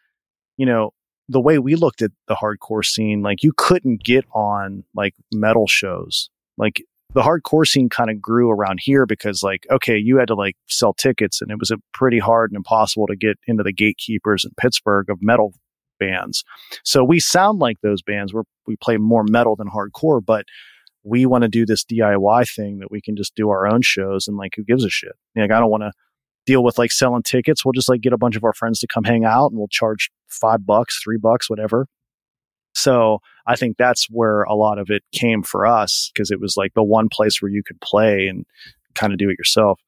you 0.57 0.65
know, 0.65 0.91
the 1.29 1.41
way 1.41 1.57
we 1.57 1.75
looked 1.75 2.01
at 2.01 2.11
the 2.27 2.35
hardcore 2.35 2.85
scene, 2.85 3.21
like 3.21 3.43
you 3.43 3.53
couldn't 3.55 4.03
get 4.03 4.25
on 4.33 4.83
like 4.95 5.15
metal 5.33 5.67
shows. 5.67 6.29
Like 6.57 6.83
the 7.13 7.21
hardcore 7.21 7.67
scene 7.67 7.89
kind 7.89 8.09
of 8.09 8.21
grew 8.21 8.49
around 8.49 8.79
here 8.81 9.05
because 9.05 9.43
like, 9.43 9.65
okay, 9.71 9.97
you 9.97 10.17
had 10.17 10.27
to 10.27 10.35
like 10.35 10.55
sell 10.67 10.93
tickets 10.93 11.41
and 11.41 11.51
it 11.51 11.59
was 11.59 11.71
a 11.71 11.77
pretty 11.93 12.19
hard 12.19 12.51
and 12.51 12.57
impossible 12.57 13.07
to 13.07 13.15
get 13.15 13.37
into 13.47 13.63
the 13.63 13.73
gatekeepers 13.73 14.43
in 14.43 14.51
Pittsburgh 14.57 15.09
of 15.09 15.19
metal 15.21 15.53
bands. 15.99 16.43
So 16.83 17.03
we 17.03 17.19
sound 17.19 17.59
like 17.59 17.77
those 17.81 18.01
bands. 18.01 18.33
We're, 18.33 18.43
we 18.67 18.75
play 18.75 18.97
more 18.97 19.23
metal 19.23 19.55
than 19.55 19.69
hardcore, 19.69 20.23
but 20.25 20.45
we 21.03 21.25
want 21.25 21.43
to 21.43 21.49
do 21.49 21.65
this 21.65 21.83
DIY 21.83 22.49
thing 22.49 22.79
that 22.79 22.89
we 22.89 23.01
can 23.01 23.15
just 23.15 23.35
do 23.35 23.49
our 23.49 23.67
own 23.67 23.81
shows 23.81 24.27
and 24.27 24.37
like 24.37 24.53
who 24.55 24.63
gives 24.63 24.83
a 24.83 24.89
shit? 24.89 25.13
Like 25.35 25.51
I 25.51 25.59
don't 25.59 25.69
want 25.69 25.83
to 25.83 25.91
deal 26.45 26.63
with 26.63 26.77
like 26.77 26.91
selling 26.91 27.23
tickets. 27.23 27.63
We'll 27.63 27.73
just 27.73 27.89
like 27.89 28.01
get 28.01 28.13
a 28.13 28.17
bunch 28.17 28.35
of 28.35 28.43
our 28.43 28.53
friends 28.53 28.79
to 28.79 28.87
come 28.87 29.03
hang 29.03 29.25
out 29.25 29.47
and 29.47 29.57
we'll 29.57 29.67
charge 29.69 30.09
five 30.33 30.65
bucks, 30.65 31.01
three 31.03 31.17
bucks, 31.17 31.49
whatever. 31.49 31.87
So 32.75 33.19
I 33.45 33.55
think 33.55 33.77
that's 33.77 34.07
where 34.09 34.43
a 34.43 34.55
lot 34.55 34.79
of 34.79 34.89
it 34.89 35.03
came 35.11 35.43
for 35.43 35.65
us 35.65 36.11
because 36.13 36.31
it 36.31 36.39
was 36.39 36.57
like 36.57 36.73
the 36.73 36.83
one 36.83 37.07
place 37.09 37.41
where 37.41 37.51
you 37.51 37.63
could 37.63 37.79
play 37.81 38.27
and 38.27 38.45
kind 38.95 39.13
of 39.13 39.19
do 39.19 39.29
it 39.29 39.37
yourself. 39.37 39.79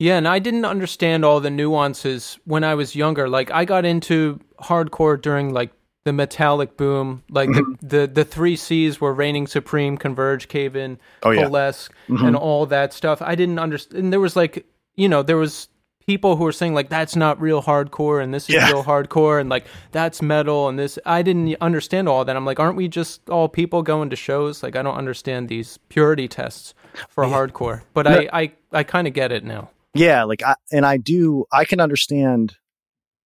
Yeah, 0.00 0.16
and 0.18 0.26
I 0.26 0.40
didn't 0.40 0.64
understand 0.64 1.24
all 1.24 1.38
the 1.40 1.50
nuances 1.50 2.38
when 2.44 2.64
I 2.64 2.74
was 2.74 2.96
younger. 2.96 3.28
Like 3.28 3.50
I 3.52 3.64
got 3.64 3.84
into 3.84 4.40
hardcore 4.60 5.20
during 5.20 5.52
like 5.54 5.70
the 6.04 6.12
metallic 6.12 6.76
boom. 6.76 7.22
Like 7.30 7.48
the, 7.50 7.76
the 7.80 8.06
the 8.08 8.24
three 8.24 8.56
C's 8.56 9.00
were 9.00 9.14
reigning 9.14 9.46
supreme, 9.46 9.96
converge, 9.96 10.48
cave 10.48 10.74
in, 10.74 10.98
Oh 11.22 11.30
yeah. 11.30 11.42
coalesce, 11.44 11.88
Mhm. 12.08 12.26
and 12.26 12.36
all 12.36 12.66
that 12.66 12.92
stuff. 12.92 13.22
I 13.22 13.36
didn't 13.36 13.60
understand. 13.60 14.02
And 14.02 14.12
there 14.12 14.20
was 14.20 14.34
like, 14.34 14.66
you 14.96 15.08
know, 15.08 15.22
there 15.22 15.36
was 15.38 15.68
people 16.06 16.36
who 16.36 16.46
are 16.46 16.52
saying 16.52 16.74
like 16.74 16.88
that's 16.88 17.16
not 17.16 17.40
real 17.40 17.62
hardcore 17.62 18.22
and 18.22 18.32
this 18.34 18.48
is 18.48 18.54
Yeah. 18.56 18.68
real 18.70 18.84
hardcore 18.84 19.40
and 19.40 19.48
like 19.48 19.66
that's 19.92 20.20
metal 20.20 20.68
and 20.68 20.78
this. 20.78 20.98
I 21.06 21.22
didn't 21.22 21.56
understand 21.60 22.08
all 22.08 22.24
that. 22.24 22.36
I'm 22.36 22.44
like, 22.44 22.60
aren't 22.60 22.76
we 22.76 22.88
just 22.88 23.28
all 23.30 23.48
people 23.48 23.82
going 23.82 24.10
to 24.10 24.16
shows? 24.16 24.62
Like 24.62 24.76
I 24.76 24.82
don't 24.82 24.96
understand 24.96 25.48
these 25.48 25.78
purity 25.88 26.28
tests 26.28 26.74
for 27.08 27.24
hardcore. 27.24 27.82
But 27.94 28.04
No. 28.06 28.12
I 28.12 28.28
I 28.32 28.52
I 28.72 28.82
kind 28.82 29.06
of 29.06 29.14
get 29.14 29.32
it 29.32 29.44
now. 29.44 29.70
Yeah, 29.94 30.24
like 30.24 30.42
I 30.42 30.56
and 30.72 30.84
I 30.84 30.96
do 30.96 31.44
I 31.52 31.64
can 31.64 31.80
understand 31.80 32.56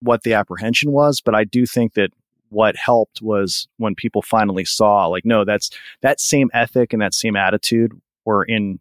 what 0.01 0.23
the 0.23 0.35
apprehension 0.35 0.93
was, 0.93 1.21
but 1.21 1.35
I 1.35 1.45
do 1.45 1.67
think 1.67 1.95
that 1.95 2.11
what 2.51 2.77
helped 2.77 3.21
was 3.21 3.69
when 3.77 3.95
people 3.95 4.23
finally 4.23 4.65
saw 4.65 5.07
like 5.07 5.25
no, 5.25 5.45
that's 5.45 5.71
that 6.03 6.21
same 6.21 6.49
ethic 6.55 6.93
and 6.93 7.03
that 7.03 7.15
same 7.15 7.37
attitude 7.37 7.93
were 8.25 8.45
in 8.45 8.79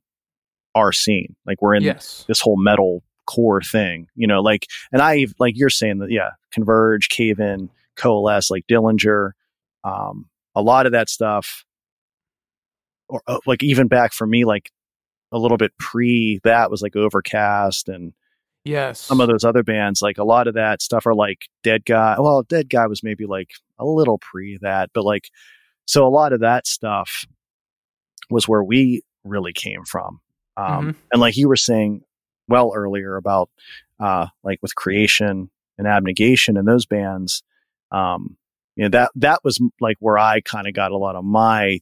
our 0.76 0.92
scene. 0.92 1.36
Like 1.46 1.62
we're 1.62 1.74
in 1.76 1.84
yes. 1.84 2.24
this 2.28 2.40
whole 2.40 2.58
metal 2.62 3.04
core 3.28 3.62
thing, 3.62 4.08
you 4.16 4.26
know, 4.26 4.42
like 4.42 4.66
and 4.92 5.02
I 5.02 5.28
like 5.40 5.58
you're 5.58 5.70
saying 5.70 6.00
that 6.00 6.10
yeah, 6.12 6.32
Converge, 6.52 7.10
Cave 7.10 7.40
In, 7.40 7.70
Coalesce, 7.96 8.50
like 8.50 8.66
Dillinger, 8.68 9.32
um 9.84 10.28
a 10.56 10.62
lot 10.62 10.86
of 10.88 10.92
that 10.94 11.08
stuff 11.10 11.64
or 13.10 13.22
uh, 13.28 13.38
like 13.46 13.64
even 13.64 13.88
back 13.88 14.12
for 14.14 14.26
me 14.26 14.44
like 14.44 14.72
a 15.32 15.38
little 15.38 15.58
bit 15.58 15.72
pre 15.78 16.40
that 16.44 16.72
was 16.72 16.82
like 16.82 16.96
Overcast 16.96 17.88
and 17.90 18.14
Yes. 18.64 19.00
some 19.00 19.22
of 19.22 19.30
those 19.30 19.46
other 19.46 19.64
bands, 19.64 20.02
like 20.02 20.18
a 20.18 20.26
lot 20.26 20.48
of 20.48 20.56
that 20.56 20.82
stuff 20.82 21.06
are 21.06 21.16
like 21.16 21.48
Dead 21.64 21.86
Guy. 21.86 22.18
Well, 22.20 22.44
Dead 22.44 22.70
Guy 22.70 22.86
was 22.88 23.02
maybe 23.02 23.26
like 23.26 23.52
a 23.80 23.86
little 23.86 24.18
pre 24.18 24.58
that, 24.62 24.90
but 24.94 25.06
like, 25.06 25.30
so 25.86 26.06
a 26.06 26.10
lot 26.10 26.34
of 26.34 26.42
that 26.42 26.68
stuff 26.68 27.24
was 28.30 28.46
where 28.46 28.64
we 28.64 29.04
really 29.24 29.54
came 29.54 29.86
from. 29.86 30.20
Um, 30.58 30.88
Mhm. 30.88 30.96
And 31.14 31.22
like 31.22 31.38
you 31.38 31.48
were 31.48 31.56
saying 31.56 32.02
well 32.48 32.72
earlier 32.76 33.16
about, 33.16 33.50
uh, 34.00 34.28
like 34.44 34.60
with 34.62 34.76
Creation 34.76 35.50
and 35.78 35.88
Abnegation 35.88 36.58
and 36.58 36.68
those 36.68 36.86
bands, 36.86 37.44
um, 37.92 38.38
you 38.76 38.84
know, 38.84 38.90
that, 38.90 39.12
that 39.16 39.44
was 39.44 39.60
like 39.82 39.98
where 40.00 40.18
I 40.18 40.42
kind 40.42 40.68
of 40.68 40.74
got 40.74 40.92
a 40.92 40.98
lot 40.98 41.16
of 41.16 41.24
my 41.26 41.80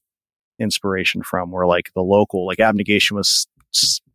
inspiration 0.59 1.21
from, 1.23 1.51
where 1.51 1.65
like 1.67 1.91
the 1.93 2.01
local, 2.01 2.45
like 2.45 2.59
Abnegation 2.59 3.17
was 3.17 3.47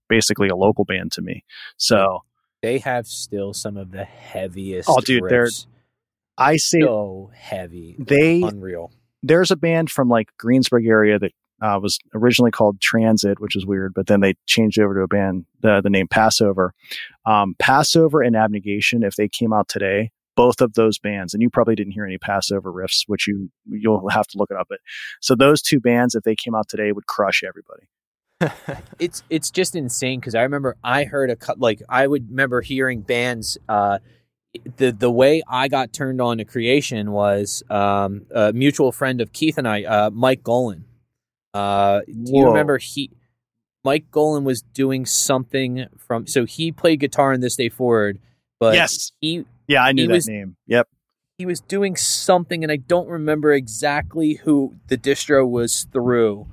basically 0.08 0.48
a 0.48 0.56
local 0.56 0.84
band 0.84 1.12
to 1.12 1.22
me. 1.22 1.44
So, 1.76 2.24
They 2.62 2.78
have 2.78 3.06
still 3.06 3.52
some 3.54 3.76
of 3.76 3.90
the 3.90 4.04
heaviest. 4.04 4.88
Oh, 4.90 5.00
dude, 5.00 5.24
they're- 5.28 5.48
I 6.38 6.56
say 6.56 6.80
so 6.80 7.30
heavy. 7.34 7.96
they 7.98 8.40
unreal. 8.42 8.90
there's 9.22 9.50
a 9.50 9.56
band 9.56 9.90
from 9.90 10.08
like 10.08 10.28
Greensburg 10.38 10.86
area 10.86 11.18
that 11.18 11.32
uh, 11.60 11.78
was 11.82 11.98
originally 12.14 12.50
called 12.50 12.80
Transit, 12.80 13.40
which 13.40 13.56
is 13.56 13.66
weird, 13.66 13.92
but 13.94 14.06
then 14.06 14.20
they 14.20 14.34
changed 14.46 14.78
over 14.78 14.94
to 14.94 15.00
a 15.02 15.08
band 15.08 15.46
the 15.60 15.80
the 15.80 15.90
name 15.90 16.08
Passover. 16.08 16.72
Um, 17.26 17.54
Passover 17.58 18.22
and 18.22 18.36
Abnegation, 18.36 19.02
if 19.02 19.16
they 19.16 19.28
came 19.28 19.52
out 19.52 19.68
today, 19.68 20.10
both 20.36 20.60
of 20.60 20.74
those 20.74 20.98
bands, 20.98 21.34
and 21.34 21.42
you 21.42 21.50
probably 21.50 21.74
didn't 21.74 21.92
hear 21.92 22.04
any 22.04 22.18
Passover 22.18 22.72
riffs, 22.72 23.04
which 23.06 23.26
you 23.26 23.50
you'll 23.68 24.08
have 24.08 24.26
to 24.28 24.38
look 24.38 24.50
it 24.50 24.56
up. 24.56 24.66
But 24.68 24.78
so 25.20 25.34
those 25.34 25.62
two 25.62 25.80
bands, 25.80 26.14
if 26.14 26.24
they 26.24 26.34
came 26.34 26.54
out 26.54 26.68
today, 26.68 26.92
would 26.92 27.06
crush 27.06 27.42
everybody. 27.46 27.88
it's 28.98 29.22
it's 29.28 29.50
just 29.50 29.76
insane 29.76 30.18
because 30.18 30.34
I 30.34 30.42
remember 30.42 30.76
I 30.82 31.04
heard 31.04 31.30
a 31.30 31.36
cut 31.36 31.60
like 31.60 31.82
I 31.88 32.06
would 32.06 32.30
remember 32.30 32.62
hearing 32.62 33.02
bands. 33.02 33.58
Uh, 33.68 33.98
the 34.76 34.92
the 34.92 35.10
way 35.10 35.42
I 35.48 35.68
got 35.68 35.92
turned 35.92 36.20
on 36.20 36.38
to 36.38 36.44
creation 36.44 37.12
was 37.12 37.62
um, 37.70 38.26
a 38.34 38.52
mutual 38.52 38.92
friend 38.92 39.20
of 39.20 39.32
Keith 39.32 39.58
and 39.58 39.68
I, 39.68 39.84
uh, 39.84 40.10
Mike 40.10 40.42
Golan. 40.42 40.86
Uh, 41.54 42.00
do 42.06 42.32
you 42.36 42.46
remember 42.46 42.78
he? 42.78 43.10
Mike 43.84 44.10
Golan 44.10 44.44
was 44.44 44.60
doing 44.62 45.06
something 45.06 45.86
from 45.96 46.26
so 46.26 46.44
he 46.44 46.70
played 46.70 47.00
guitar 47.00 47.32
in 47.32 47.40
This 47.40 47.56
Day 47.56 47.68
Forward, 47.70 48.18
but 48.58 48.74
Yes. 48.74 49.12
he 49.20 49.44
Yeah, 49.66 49.82
I 49.82 49.92
knew 49.92 50.06
that 50.06 50.12
was- 50.12 50.28
name. 50.28 50.56
Yep. 50.66 50.88
he 51.38 51.46
was 51.46 51.60
doing 51.62 51.96
something 51.96 52.62
and 52.62 52.70
I 52.70 52.76
don't 52.76 53.08
remember 53.08 53.52
exactly 53.54 54.34
who 54.34 54.74
the 54.88 54.98
distro 54.98 55.48
was 55.48 55.86
through. 55.90 56.46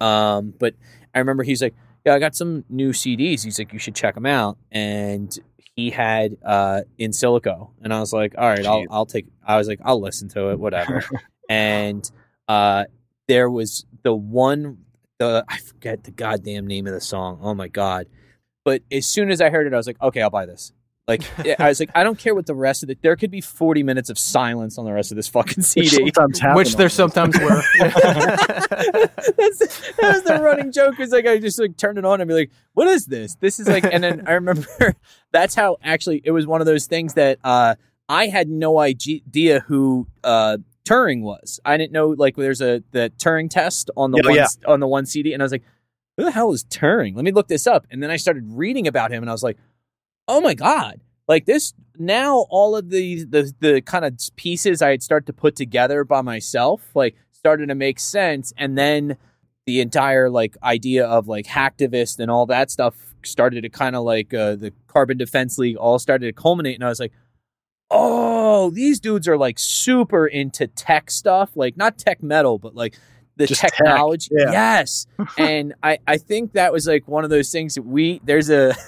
Um, 0.00 0.54
but 0.58 0.74
I 1.14 1.18
remember 1.18 1.42
he's 1.42 1.60
like, 1.60 1.74
"Yeah, 2.06 2.14
I 2.14 2.18
got 2.18 2.34
some 2.34 2.64
new 2.70 2.92
CDs." 2.94 3.44
He's 3.44 3.58
like, 3.58 3.70
"You 3.74 3.78
should 3.78 3.94
check 3.94 4.14
them 4.14 4.24
out." 4.24 4.56
And 4.72 5.38
he 5.76 5.90
had 5.90 6.38
uh 6.42 6.82
in 6.96 7.10
silico, 7.10 7.70
and 7.82 7.92
I 7.92 8.00
was 8.00 8.14
like, 8.14 8.34
"All 8.38 8.48
right, 8.48 8.64
I'll 8.64 8.86
I'll 8.90 9.04
take." 9.04 9.26
I 9.46 9.58
was 9.58 9.68
like, 9.68 9.80
"I'll 9.84 10.00
listen 10.00 10.28
to 10.30 10.48
it, 10.52 10.58
whatever." 10.58 11.04
and 11.50 12.10
uh, 12.48 12.84
there 13.28 13.50
was 13.50 13.84
the 14.02 14.14
one, 14.14 14.78
the 15.18 15.44
I 15.48 15.58
forget 15.58 16.04
the 16.04 16.10
goddamn 16.10 16.66
name 16.66 16.86
of 16.86 16.92
the 16.92 17.00
song. 17.00 17.38
Oh 17.42 17.54
my 17.54 17.68
god! 17.68 18.06
But 18.64 18.82
as 18.90 19.06
soon 19.06 19.30
as 19.30 19.40
I 19.40 19.50
heard 19.50 19.66
it, 19.66 19.74
I 19.74 19.76
was 19.76 19.86
like, 19.86 20.00
"Okay, 20.00 20.22
I'll 20.22 20.30
buy 20.30 20.46
this." 20.46 20.72
Like 21.08 21.22
I 21.60 21.68
was 21.68 21.80
like, 21.80 21.90
I 21.94 22.04
don't 22.04 22.18
care 22.18 22.36
what 22.36 22.46
the 22.46 22.54
rest 22.54 22.84
of 22.84 22.90
it. 22.90 23.02
There 23.02 23.16
could 23.16 23.32
be 23.32 23.40
forty 23.40 23.82
minutes 23.82 24.10
of 24.10 24.18
silence 24.18 24.78
on 24.78 24.84
the 24.84 24.92
rest 24.92 25.10
of 25.10 25.16
this 25.16 25.26
fucking 25.26 25.56
Which 25.56 25.66
CD. 25.66 26.12
sometimes 26.14 26.56
Which 26.56 26.76
there 26.76 26.88
sometimes 26.88 27.36
were. 27.38 27.62
That's, 27.78 29.58
that 29.58 29.98
was 30.00 30.22
the 30.22 30.40
running 30.40 30.70
joke. 30.70 31.00
Is 31.00 31.10
like 31.10 31.26
I 31.26 31.38
just 31.38 31.58
like 31.58 31.76
turned 31.76 31.98
it 31.98 32.04
on 32.04 32.20
and 32.20 32.28
be 32.28 32.34
like, 32.34 32.50
"What 32.74 32.86
is 32.86 33.06
this?" 33.06 33.34
This 33.36 33.58
is 33.58 33.66
like, 33.66 33.84
and 33.84 34.04
then 34.04 34.22
I 34.26 34.32
remember 34.32 34.66
that's 35.32 35.54
how 35.56 35.78
actually 35.82 36.22
it 36.24 36.30
was 36.30 36.46
one 36.46 36.60
of 36.60 36.66
those 36.66 36.86
things 36.86 37.14
that 37.14 37.38
uh, 37.42 37.74
I 38.08 38.28
had 38.28 38.48
no 38.48 38.78
idea 38.78 39.60
who 39.66 40.06
uh, 40.22 40.58
Turing 40.84 41.22
was. 41.22 41.60
I 41.64 41.76
didn't 41.76 41.92
know 41.92 42.08
like 42.08 42.36
there's 42.36 42.60
a 42.60 42.82
the 42.90 43.12
Turing 43.18 43.48
test 43.50 43.90
on 43.96 44.10
the 44.10 44.20
Yeah, 44.22 44.28
one 44.28 44.36
yeah. 44.36 44.46
on 44.66 44.80
the 44.80 44.88
one 44.88 45.06
CD, 45.06 45.32
and 45.32 45.42
I 45.42 45.44
was 45.44 45.52
like, 45.52 45.64
"Who 46.16 46.24
the 46.24 46.30
hell 46.30 46.52
is 46.52 46.64
Turing?" 46.64 47.14
Let 47.14 47.24
me 47.24 47.32
look 47.32 47.48
this 47.48 47.66
up, 47.66 47.86
and 47.90 48.02
then 48.02 48.10
I 48.10 48.16
started 48.16 48.44
reading 48.46 48.86
about 48.86 49.12
him, 49.12 49.22
and 49.22 49.30
I 49.30 49.32
was 49.32 49.42
like, 49.42 49.58
"Oh 50.26 50.40
my 50.40 50.54
god!" 50.54 51.00
Like 51.28 51.44
this 51.46 51.74
now, 51.98 52.46
all 52.50 52.74
of 52.76 52.90
the 52.90 53.24
the 53.24 53.52
the 53.60 53.80
kind 53.82 54.04
of 54.04 54.14
pieces 54.36 54.82
I 54.82 54.90
had 54.90 55.02
started 55.02 55.26
to 55.26 55.32
put 55.32 55.54
together 55.54 56.02
by 56.04 56.22
myself, 56.22 56.90
like 56.94 57.14
started 57.30 57.66
to 57.68 57.74
make 57.74 58.00
sense, 58.00 58.52
and 58.56 58.76
then 58.76 59.16
the 59.66 59.80
entire 59.80 60.28
like 60.30 60.56
idea 60.62 61.06
of 61.06 61.28
like 61.28 61.46
hacktivist 61.46 62.18
and 62.18 62.30
all 62.30 62.46
that 62.46 62.70
stuff 62.70 63.14
started 63.22 63.60
to 63.60 63.68
kind 63.68 63.94
of 63.94 64.02
like 64.02 64.32
uh, 64.32 64.56
the 64.56 64.72
Carbon 64.88 65.18
Defense 65.18 65.58
League 65.58 65.76
all 65.76 65.98
started 65.98 66.26
to 66.26 66.32
culminate, 66.32 66.74
and 66.76 66.84
I 66.84 66.88
was 66.88 66.98
like, 67.00 67.12
oh, 67.90 68.70
these 68.70 69.00
dudes 69.00 69.26
are 69.28 69.36
like 69.36 69.58
super 69.58 70.26
into 70.26 70.66
tech 70.66 71.10
stuff, 71.10 71.50
like 71.56 71.76
not 71.76 71.98
tech 71.98 72.22
metal, 72.22 72.58
but 72.58 72.74
like 72.74 72.96
the 73.36 73.46
Just 73.46 73.60
tech, 73.60 73.72
technology. 73.76 74.28
yeah. 74.32 74.52
Yes, 74.52 75.06
and 75.38 75.74
I 75.82 75.98
I 76.06 76.18
think 76.18 76.52
that 76.52 76.72
was 76.72 76.86
like 76.86 77.08
one 77.08 77.24
of 77.24 77.30
those 77.30 77.50
things 77.50 77.74
that 77.74 77.82
we 77.82 78.20
there's 78.24 78.50
a. 78.50 78.74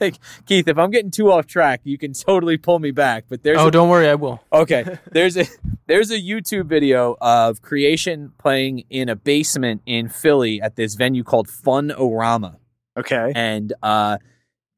like 0.00 0.16
Keith, 0.46 0.66
if 0.66 0.78
I'm 0.78 0.90
getting 0.90 1.10
too 1.10 1.30
off 1.30 1.46
track, 1.46 1.82
you 1.84 1.98
can 1.98 2.14
totally 2.14 2.56
pull 2.56 2.78
me 2.78 2.90
back. 2.90 3.24
But 3.28 3.42
there's 3.42 3.58
oh, 3.58 3.68
a, 3.68 3.70
don't 3.70 3.90
worry, 3.90 4.08
I 4.08 4.14
will. 4.14 4.42
Okay. 4.52 4.98
There's 5.12 5.36
a 5.36 5.44
there's 5.86 6.10
a 6.10 6.18
YouTube 6.18 6.66
video 6.66 7.18
of 7.20 7.60
creation 7.60 8.32
playing 8.38 8.84
in 8.88 9.10
a 9.10 9.16
basement 9.16 9.82
in 9.84 10.08
Philly 10.08 10.62
at 10.62 10.76
this 10.76 10.94
venue 10.94 11.22
called 11.22 11.48
Fun 11.50 11.90
Orama. 11.90 12.56
Okay. 12.96 13.30
And 13.34 13.74
uh 13.82 14.16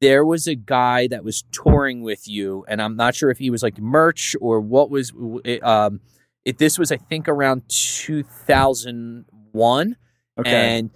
there 0.01 0.25
was 0.25 0.47
a 0.47 0.55
guy 0.55 1.07
that 1.07 1.23
was 1.23 1.43
touring 1.51 2.01
with 2.01 2.27
you, 2.27 2.65
and 2.67 2.81
I'm 2.81 2.95
not 2.95 3.15
sure 3.15 3.29
if 3.29 3.37
he 3.37 3.49
was 3.49 3.63
like 3.63 3.79
merch 3.79 4.35
or 4.41 4.59
what 4.59 4.89
was 4.89 5.13
it, 5.45 5.63
um 5.63 6.01
it, 6.43 6.57
this 6.57 6.79
was 6.79 6.91
I 6.91 6.97
think 6.97 7.27
around 7.29 7.69
2001 7.69 9.95
Okay. 10.39 10.77
and 10.77 10.89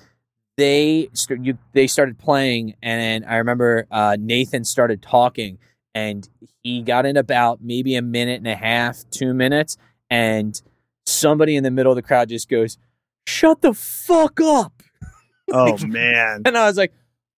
they 0.58 1.10
st- 1.14 1.46
you, 1.46 1.58
they 1.74 1.88
started 1.88 2.18
playing 2.18 2.76
and 2.82 3.26
I 3.26 3.36
remember 3.36 3.86
uh, 3.92 4.16
Nathan 4.20 4.64
started 4.64 5.02
talking 5.02 5.58
and 5.94 6.28
he 6.64 6.82
got 6.82 7.06
in 7.06 7.18
about 7.18 7.60
maybe 7.62 7.96
a 7.96 8.02
minute 8.02 8.38
and 8.38 8.48
a 8.48 8.56
half, 8.56 9.04
two 9.12 9.34
minutes, 9.34 9.78
and 10.10 10.60
somebody 11.06 11.56
in 11.56 11.64
the 11.64 11.72
middle 11.72 11.92
of 11.92 11.96
the 11.96 12.02
crowd 12.02 12.30
just 12.30 12.50
goes, 12.50 12.78
"Shut 13.28 13.62
the 13.62 13.74
fuck 13.74 14.42
up!" 14.42 14.72
Oh 15.54 15.78
man. 15.86 16.42
And 16.46 16.58
I 16.58 16.66
was 16.68 16.76
like, 16.76 16.92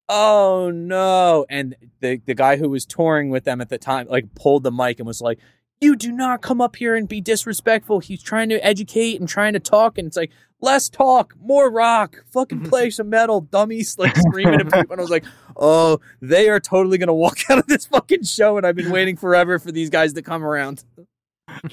"Oh 0.09 0.71
no!" 0.73 1.45
And 1.49 1.75
the 2.01 2.21
the 2.25 2.33
guy 2.35 2.57
who 2.57 2.69
was 2.69 2.85
touring 2.85 3.29
with 3.29 3.43
them 3.43 3.61
at 3.61 3.69
the 3.69 3.77
time 3.77 4.07
like 4.09 4.33
pulled 4.35 4.63
the 4.63 4.71
mic 4.71 4.99
and 4.99 5.07
was 5.07 5.21
like, 5.21 5.39
"You 5.81 5.95
do 5.95 6.11
not 6.11 6.41
come 6.41 6.61
up 6.61 6.75
here 6.75 6.95
and 6.95 7.07
be 7.07 7.21
disrespectful. 7.21 7.99
He's 7.99 8.23
trying 8.23 8.49
to 8.49 8.65
educate 8.65 9.19
and 9.19 9.27
trying 9.29 9.53
to 9.53 9.59
talk, 9.59 9.97
and 9.97 10.07
it's 10.07 10.17
like." 10.17 10.31
Less 10.59 10.89
talk, 10.89 11.35
more 11.39 11.69
rock. 11.69 12.23
Fucking 12.33 12.63
play 12.63 12.89
some 12.89 13.09
metal, 13.11 13.41
dummies! 13.41 13.95
Like 13.99 14.15
screaming 14.17 14.55
at 14.59 14.65
people, 14.73 14.91
and 14.91 14.99
I 14.99 15.01
was 15.03 15.11
like, 15.11 15.23
"Oh, 15.55 15.99
they 16.19 16.49
are 16.49 16.59
totally 16.59 16.97
gonna 16.97 17.13
walk 17.13 17.37
out 17.51 17.59
of 17.59 17.67
this 17.67 17.85
fucking 17.85 18.23
show." 18.23 18.57
And 18.57 18.65
I've 18.65 18.75
been 18.75 18.89
waiting 18.89 19.17
forever 19.17 19.59
for 19.59 19.71
these 19.71 19.91
guys 19.91 20.13
to 20.13 20.23
come 20.23 20.43
around. 20.43 20.83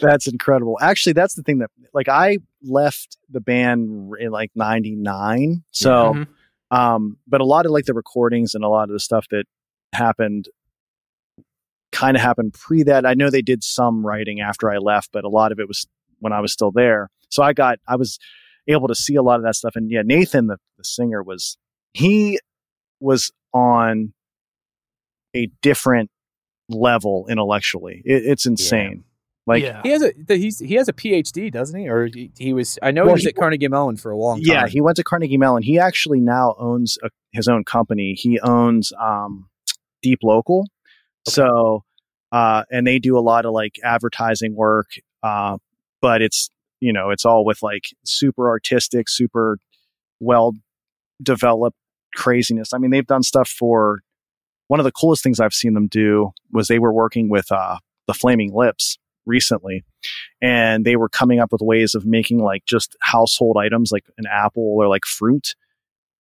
That's 0.03 0.27
incredible. 0.29 0.77
Actually, 0.83 1.15
that's 1.15 1.33
the 1.33 1.43
thing 1.43 1.61
that 1.61 1.71
like 1.95 2.11
I 2.11 2.41
left 2.63 3.17
the 3.31 3.41
band 3.41 4.13
in 4.21 4.31
like 4.31 4.51
99. 4.55 5.65
So 5.71 6.13
Mhm. 6.13 6.27
Um 6.71 7.19
but 7.27 7.41
a 7.41 7.45
lot 7.45 7.67
of 7.67 7.73
like 7.73 7.85
the 7.85 7.95
recordings 7.95 8.55
and 8.55 8.65
a 8.65 8.69
lot 8.69 8.85
of 8.85 8.93
the 8.93 9.01
stuff 9.01 9.27
that 9.31 9.45
happened 9.93 10.49
kind 11.95 12.17
of 12.17 12.23
happened 12.23 12.53
pre 12.53 12.83
that. 12.83 13.07
I 13.07 13.15
know 13.15 13.31
they 13.31 13.43
did 13.43 13.63
some 13.63 14.05
writing 14.05 14.41
after 14.41 14.71
I 14.71 14.79
left, 14.79 15.11
but 15.13 15.25
a 15.25 15.29
lot 15.29 15.53
of 15.53 15.61
it 15.61 15.69
was 15.69 15.87
when 16.19 16.33
I 16.33 16.41
was 16.41 16.53
still 16.53 16.73
there. 16.73 17.09
So 17.31 17.43
I 17.43 17.53
got 17.53 17.79
I 17.89 17.97
was 17.97 18.19
able 18.67 18.89
to 18.89 18.95
see 18.95 19.15
a 19.15 19.23
lot 19.23 19.37
of 19.37 19.45
that 19.45 19.57
stuff 19.57 19.77
and 19.77 19.91
yeah, 19.91 20.03
Nathan 20.05 20.49
the, 20.49 20.59
the 20.77 20.85
singer 20.85 21.23
was 21.23 21.57
he 21.93 22.39
was 23.01 23.31
on 23.53 24.13
a 25.35 25.51
different 25.63 26.11
level 26.69 27.27
intellectually. 27.29 28.03
It, 28.05 28.25
it's 28.27 28.47
insane. 28.47 29.05
Like 29.47 29.63
yeah. 29.63 29.83
He 29.83 29.91
has 29.91 30.03
a 30.03 30.13
he's 30.29 30.59
he 30.59 30.75
has 30.75 30.89
a 30.89 30.93
PhD, 30.93 31.53
doesn't 31.53 31.79
he? 31.79 31.89
Or 31.89 32.07
he, 32.07 32.31
he 32.39 32.53
was 32.55 32.79
I 32.83 32.91
know 32.93 33.03
Well, 33.03 33.11
he 33.11 33.15
was 33.15 33.23
he- 33.25 33.29
at 33.29 33.37
Carnegie 33.37 33.69
Mellon 33.69 33.97
for 33.97 34.11
a 34.11 34.17
long 34.17 34.43
time. 34.43 34.45
Yeah, 34.47 34.67
he 34.67 34.81
went 34.81 34.97
to 34.97 35.05
Carnegie 35.05 35.37
Mellon. 35.37 35.63
He 35.63 35.79
actually 35.79 36.21
now 36.21 36.55
owns 36.59 36.97
a, 37.03 37.11
his 37.33 37.47
own 37.47 37.65
company. 37.65 38.15
He 38.15 38.41
owns 38.41 38.93
um, 38.99 39.49
Deep 40.03 40.21
Local. 40.23 40.67
So, 41.29 41.85
uh, 42.33 42.65
and 42.71 42.87
they 42.87 42.99
do 42.99 43.19
a 43.19 43.21
lot 43.21 43.45
of 43.45 43.53
like 43.53 43.77
advertising 43.85 44.55
work, 44.55 44.89
uh, 45.23 45.59
but 46.01 46.23
it's 46.23 46.49
you 46.81 46.93
know 46.93 47.11
it's 47.11 47.27
all 47.27 47.45
with 47.45 47.63
like 47.63 47.89
super 48.05 48.49
artistic, 48.49 49.11
super 49.11 49.59
well 50.21 50.55
developed 51.23 51.77
craziness. 52.15 52.73
I 52.73 52.79
mean, 52.79 52.91
they've 52.91 53.07
done 53.07 53.23
stuff 53.23 53.49
for 53.49 54.01
one 54.69 54.81
of 54.81 54.85
the 54.85 54.93
coolest 54.93 55.23
things 55.23 55.39
I've 55.39 55.53
seen 55.53 55.75
them 55.75 55.87
do 55.87 56.31
was 56.51 56.69
they 56.69 56.79
were 56.79 56.93
working 56.93 57.29
with 57.29 57.53
uh, 57.53 57.77
the 58.07 58.15
Flaming 58.15 58.55
Lips 58.55 58.97
recently 59.27 59.85
and 60.43 60.85
they 60.85 60.97
were 60.97 61.09
coming 61.09 61.41
up 61.41 61.53
with 61.53 61.61
ways 61.63 61.95
of 61.95 62.05
making 62.05 62.39
like 62.39 62.65
just 62.67 62.97
household 63.01 63.57
items 63.59 63.91
like 63.93 64.05
an 64.19 64.25
apple 64.31 64.77
or 64.79 64.89
like 64.89 65.05
fruit 65.05 65.55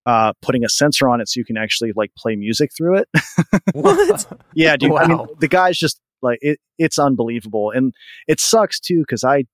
uh 0.06 0.32
putting 0.42 0.64
a 0.64 0.68
sensor 0.68 1.08
on 1.08 1.20
it 1.20 1.28
so 1.28 1.38
you 1.38 1.44
can 1.44 1.56
actually 1.56 1.92
like 1.96 2.10
play 2.16 2.36
music 2.36 2.70
through 2.76 2.96
it. 2.96 3.08
What? 3.72 4.26
yeah 4.54 4.76
dude 4.76 4.92
I 4.92 5.06
mean, 5.06 5.26
the 5.38 5.48
guy's 5.48 5.78
just 5.78 6.00
like 6.22 6.38
it, 6.42 6.58
it's 6.78 6.98
unbelievable 6.98 7.70
and 7.70 7.92
it 8.28 8.40
sucks 8.40 8.78
too 8.80 9.00
because 9.00 9.24
i 9.24 9.44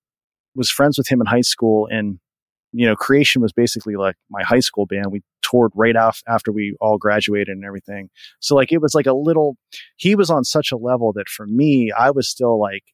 was 0.54 0.70
friends 0.70 0.98
with 0.98 1.08
him 1.08 1.20
in 1.20 1.26
high 1.26 1.40
school 1.40 1.88
and 1.90 2.18
you 2.72 2.86
know 2.86 2.96
creation 2.96 3.42
was 3.42 3.52
basically 3.52 3.96
like 3.96 4.16
my 4.30 4.42
high 4.42 4.60
school 4.60 4.86
band. 4.86 5.06
We 5.10 5.22
toured 5.42 5.72
right 5.74 5.96
off 5.96 6.22
after 6.28 6.52
we 6.52 6.76
all 6.80 6.98
graduated 6.98 7.48
and 7.56 7.64
everything. 7.64 8.10
So 8.40 8.54
like 8.54 8.72
it 8.72 8.80
was 8.80 8.94
like 8.94 9.06
a 9.06 9.14
little 9.14 9.56
he 9.96 10.14
was 10.14 10.30
on 10.30 10.44
such 10.44 10.72
a 10.72 10.76
level 10.76 11.12
that 11.14 11.28
for 11.28 11.46
me 11.46 11.92
i 11.96 12.10
was 12.10 12.28
still 12.28 12.60
like 12.60 12.84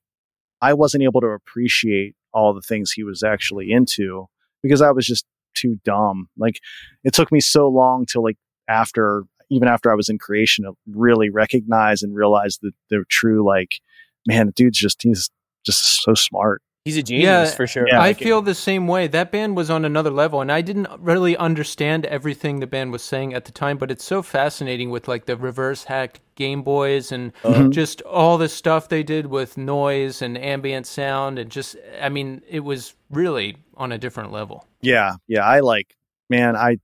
i 0.60 0.72
wasn't 0.72 1.02
able 1.02 1.20
to 1.20 1.28
appreciate 1.28 2.14
all 2.32 2.52
the 2.52 2.62
things 2.62 2.92
he 2.92 3.02
was 3.02 3.22
actually 3.22 3.70
into 3.70 4.26
because 4.62 4.82
i 4.82 4.90
was 4.90 5.06
just 5.06 5.26
too 5.56 5.80
dumb. 5.84 6.28
Like 6.36 6.60
it 7.02 7.14
took 7.14 7.32
me 7.32 7.40
so 7.40 7.68
long 7.68 8.06
to 8.10 8.20
like 8.20 8.36
after 8.68 9.24
even 9.48 9.68
after 9.68 9.90
i 9.90 9.94
was 9.94 10.08
in 10.08 10.18
creation 10.18 10.64
to 10.64 10.72
really 10.90 11.30
recognize 11.30 12.02
and 12.02 12.14
realize 12.14 12.58
that 12.62 12.72
the 12.90 13.04
true 13.08 13.46
like 13.46 13.80
man 14.26 14.46
the 14.46 14.52
dude's 14.52 14.78
just 14.78 15.02
he's 15.02 15.30
just 15.64 16.02
so 16.02 16.14
smart 16.14 16.62
He's 16.86 16.96
a 16.96 17.02
genius 17.02 17.24
Yeah, 17.50 17.56
for 17.56 17.66
sure. 17.66 17.88
Yeah. 17.88 17.96
I 17.96 18.06
Like, 18.08 18.18
feel 18.18 18.40
the 18.42 18.54
same 18.54 18.86
way. 18.86 19.08
That 19.08 19.32
band 19.32 19.56
was 19.56 19.70
on 19.70 19.84
another 19.84 20.08
level, 20.10 20.40
and 20.40 20.52
I 20.52 20.60
didn't 20.60 20.86
really 21.00 21.36
understand 21.36 22.06
everything 22.06 22.60
the 22.60 22.66
band 22.68 22.92
was 22.92 23.02
saying 23.02 23.34
at 23.34 23.44
the 23.44 23.50
time. 23.50 23.76
But 23.76 23.90
it's 23.90 24.04
so 24.04 24.22
fascinating 24.22 24.90
with 24.90 25.08
like 25.08 25.26
the 25.26 25.36
reverse 25.36 25.82
hacked 25.82 26.20
Game 26.36 26.62
Boys 26.62 27.10
and 27.10 27.34
Mhm. 27.42 27.72
just 27.72 28.02
all 28.02 28.38
the 28.38 28.48
stuff 28.48 28.88
they 28.88 29.02
did 29.02 29.26
with 29.26 29.58
noise 29.58 30.22
and 30.22 30.38
ambient 30.38 30.86
sound, 30.86 31.40
and 31.40 31.50
just 31.50 31.74
I 32.00 32.08
mean, 32.08 32.42
it 32.48 32.60
was 32.60 32.94
really 33.10 33.56
on 33.76 33.90
a 33.90 33.98
different 33.98 34.30
level. 34.30 34.64
Yeah, 34.80 35.14
yeah. 35.26 35.42
I 35.44 35.58
like, 35.60 35.96
man, 36.30 36.54
I, 36.54 36.76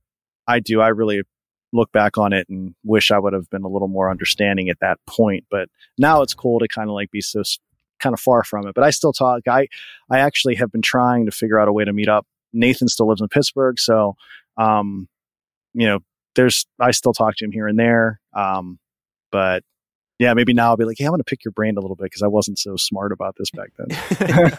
I 0.47 0.59
do. 0.59 0.81
I 0.81 0.89
really 0.89 1.21
look 1.71 1.93
back 1.93 2.17
on 2.17 2.33
it 2.33 2.45
and 2.49 2.75
wish 2.83 3.09
I 3.09 3.17
would 3.19 3.31
have 3.31 3.49
been 3.49 3.63
a 3.63 3.69
little 3.69 3.87
more 3.87 4.11
understanding 4.11 4.67
at 4.67 4.79
that 4.81 4.99
point. 5.07 5.45
But 5.49 5.69
now 5.97 6.21
it's 6.23 6.33
cool 6.33 6.59
to 6.59 6.67
kind 6.67 6.89
of 6.89 6.93
like 6.93 7.09
be 7.09 7.21
so 7.21 7.39
s- 7.39 7.57
kind 8.03 8.13
of 8.13 8.19
far 8.19 8.43
from 8.43 8.67
it. 8.67 8.75
But 8.75 8.83
I 8.83 8.89
still 8.89 9.13
talk. 9.13 9.47
I, 9.47 9.67
I 10.11 10.19
actually 10.19 10.55
have 10.55 10.71
been 10.71 10.81
trying 10.81 11.25
to 11.25 11.31
figure 11.31 11.59
out 11.59 11.67
a 11.67 11.73
way 11.73 11.85
to 11.85 11.93
meet 11.93 12.09
up. 12.09 12.27
Nathan 12.51 12.87
still 12.87 13.07
lives 13.07 13.21
in 13.21 13.29
Pittsburgh, 13.29 13.79
so, 13.79 14.15
um, 14.57 15.07
you 15.73 15.87
know, 15.87 15.99
there's 16.35 16.67
I 16.79 16.91
still 16.91 17.13
talk 17.13 17.35
to 17.37 17.45
him 17.45 17.51
here 17.51 17.67
and 17.67 17.79
there. 17.79 18.19
Um, 18.33 18.77
but 19.31 19.63
yeah, 20.19 20.33
maybe 20.35 20.53
now 20.53 20.69
I'll 20.69 20.77
be 20.77 20.85
like, 20.85 20.97
hey, 20.99 21.05
I'm 21.05 21.11
going 21.11 21.19
to 21.19 21.23
pick 21.23 21.43
your 21.43 21.51
brain 21.51 21.75
a 21.75 21.81
little 21.81 21.95
bit 21.95 22.05
because 22.05 22.21
I 22.21 22.27
wasn't 22.27 22.59
so 22.59 22.75
smart 22.75 23.11
about 23.11 23.35
this 23.37 23.49
back 23.51 23.71
then. 23.77 24.57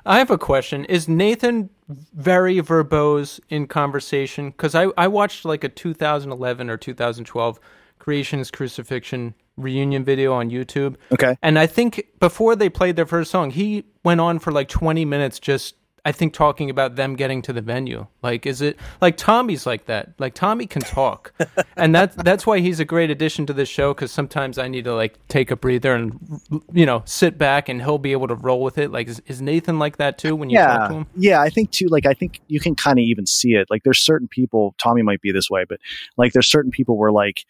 I 0.06 0.18
have 0.18 0.30
a 0.30 0.38
question. 0.38 0.84
Is 0.84 1.08
Nathan 1.08 1.70
very 1.88 2.56
verbose 2.56 3.40
in 3.48 3.66
conversation? 3.66 4.50
Because 4.50 4.74
I, 4.74 4.86
I 4.96 5.08
watched 5.08 5.44
like 5.44 5.64
a 5.64 5.68
2011 5.68 6.70
or 6.70 6.76
2012 6.76 7.60
Creation 7.98 8.40
is 8.40 8.50
Crucifixion 8.50 9.34
reunion 9.56 10.04
video 10.04 10.32
on 10.32 10.50
YouTube. 10.50 10.96
okay. 11.12 11.36
And 11.42 11.58
I 11.58 11.66
think 11.66 12.06
before 12.20 12.56
they 12.56 12.68
played 12.68 12.96
their 12.96 13.06
first 13.06 13.30
song, 13.30 13.50
he 13.50 13.84
went 14.04 14.20
on 14.20 14.38
for 14.38 14.52
like 14.52 14.68
20 14.68 15.04
minutes 15.04 15.38
just, 15.38 15.74
I 16.04 16.10
think, 16.10 16.32
talking 16.32 16.68
about 16.68 16.96
them 16.96 17.14
getting 17.14 17.42
to 17.42 17.52
the 17.52 17.60
venue. 17.60 18.08
Like, 18.22 18.44
is 18.44 18.60
it 18.60 18.76
like 19.00 19.16
Tommy's 19.16 19.66
like 19.66 19.86
that? 19.86 20.14
Like, 20.18 20.34
Tommy 20.34 20.66
can 20.66 20.82
talk. 20.82 21.32
and 21.76 21.94
that, 21.94 22.16
that's 22.16 22.44
why 22.44 22.58
he's 22.58 22.80
a 22.80 22.84
great 22.84 23.10
addition 23.10 23.46
to 23.46 23.52
this 23.52 23.68
show 23.68 23.94
because 23.94 24.10
sometimes 24.10 24.58
I 24.58 24.66
need 24.66 24.82
to 24.84 24.94
like 24.96 25.16
take 25.28 25.52
a 25.52 25.56
breather 25.56 25.94
and, 25.94 26.40
you 26.72 26.86
know, 26.86 27.02
sit 27.04 27.38
back 27.38 27.68
and 27.68 27.80
he'll 27.80 27.98
be 27.98 28.12
able 28.12 28.26
to 28.28 28.34
roll 28.34 28.62
with 28.62 28.78
it. 28.78 28.90
Like, 28.90 29.06
is, 29.06 29.22
is 29.26 29.40
Nathan 29.40 29.78
like 29.78 29.98
that 29.98 30.18
too 30.18 30.34
when 30.34 30.50
you 30.50 30.58
talk 30.58 30.88
to 30.88 30.94
him? 30.96 31.06
Yeah, 31.14 31.40
I 31.40 31.50
think 31.50 31.70
too. 31.70 31.86
Like, 31.88 32.06
I 32.06 32.14
think 32.14 32.40
you 32.48 32.58
can 32.58 32.74
kind 32.74 32.98
of 32.98 33.04
even 33.04 33.26
see 33.26 33.52
it. 33.52 33.68
Like, 33.70 33.84
there's 33.84 34.00
certain 34.00 34.26
people. 34.26 34.74
Tommy 34.78 35.02
might 35.02 35.20
be 35.20 35.30
this 35.30 35.48
way, 35.48 35.64
but 35.68 35.78
like, 36.16 36.32
there's 36.32 36.48
certain 36.48 36.72
people 36.72 36.96
where 36.96 37.12
like, 37.12 37.44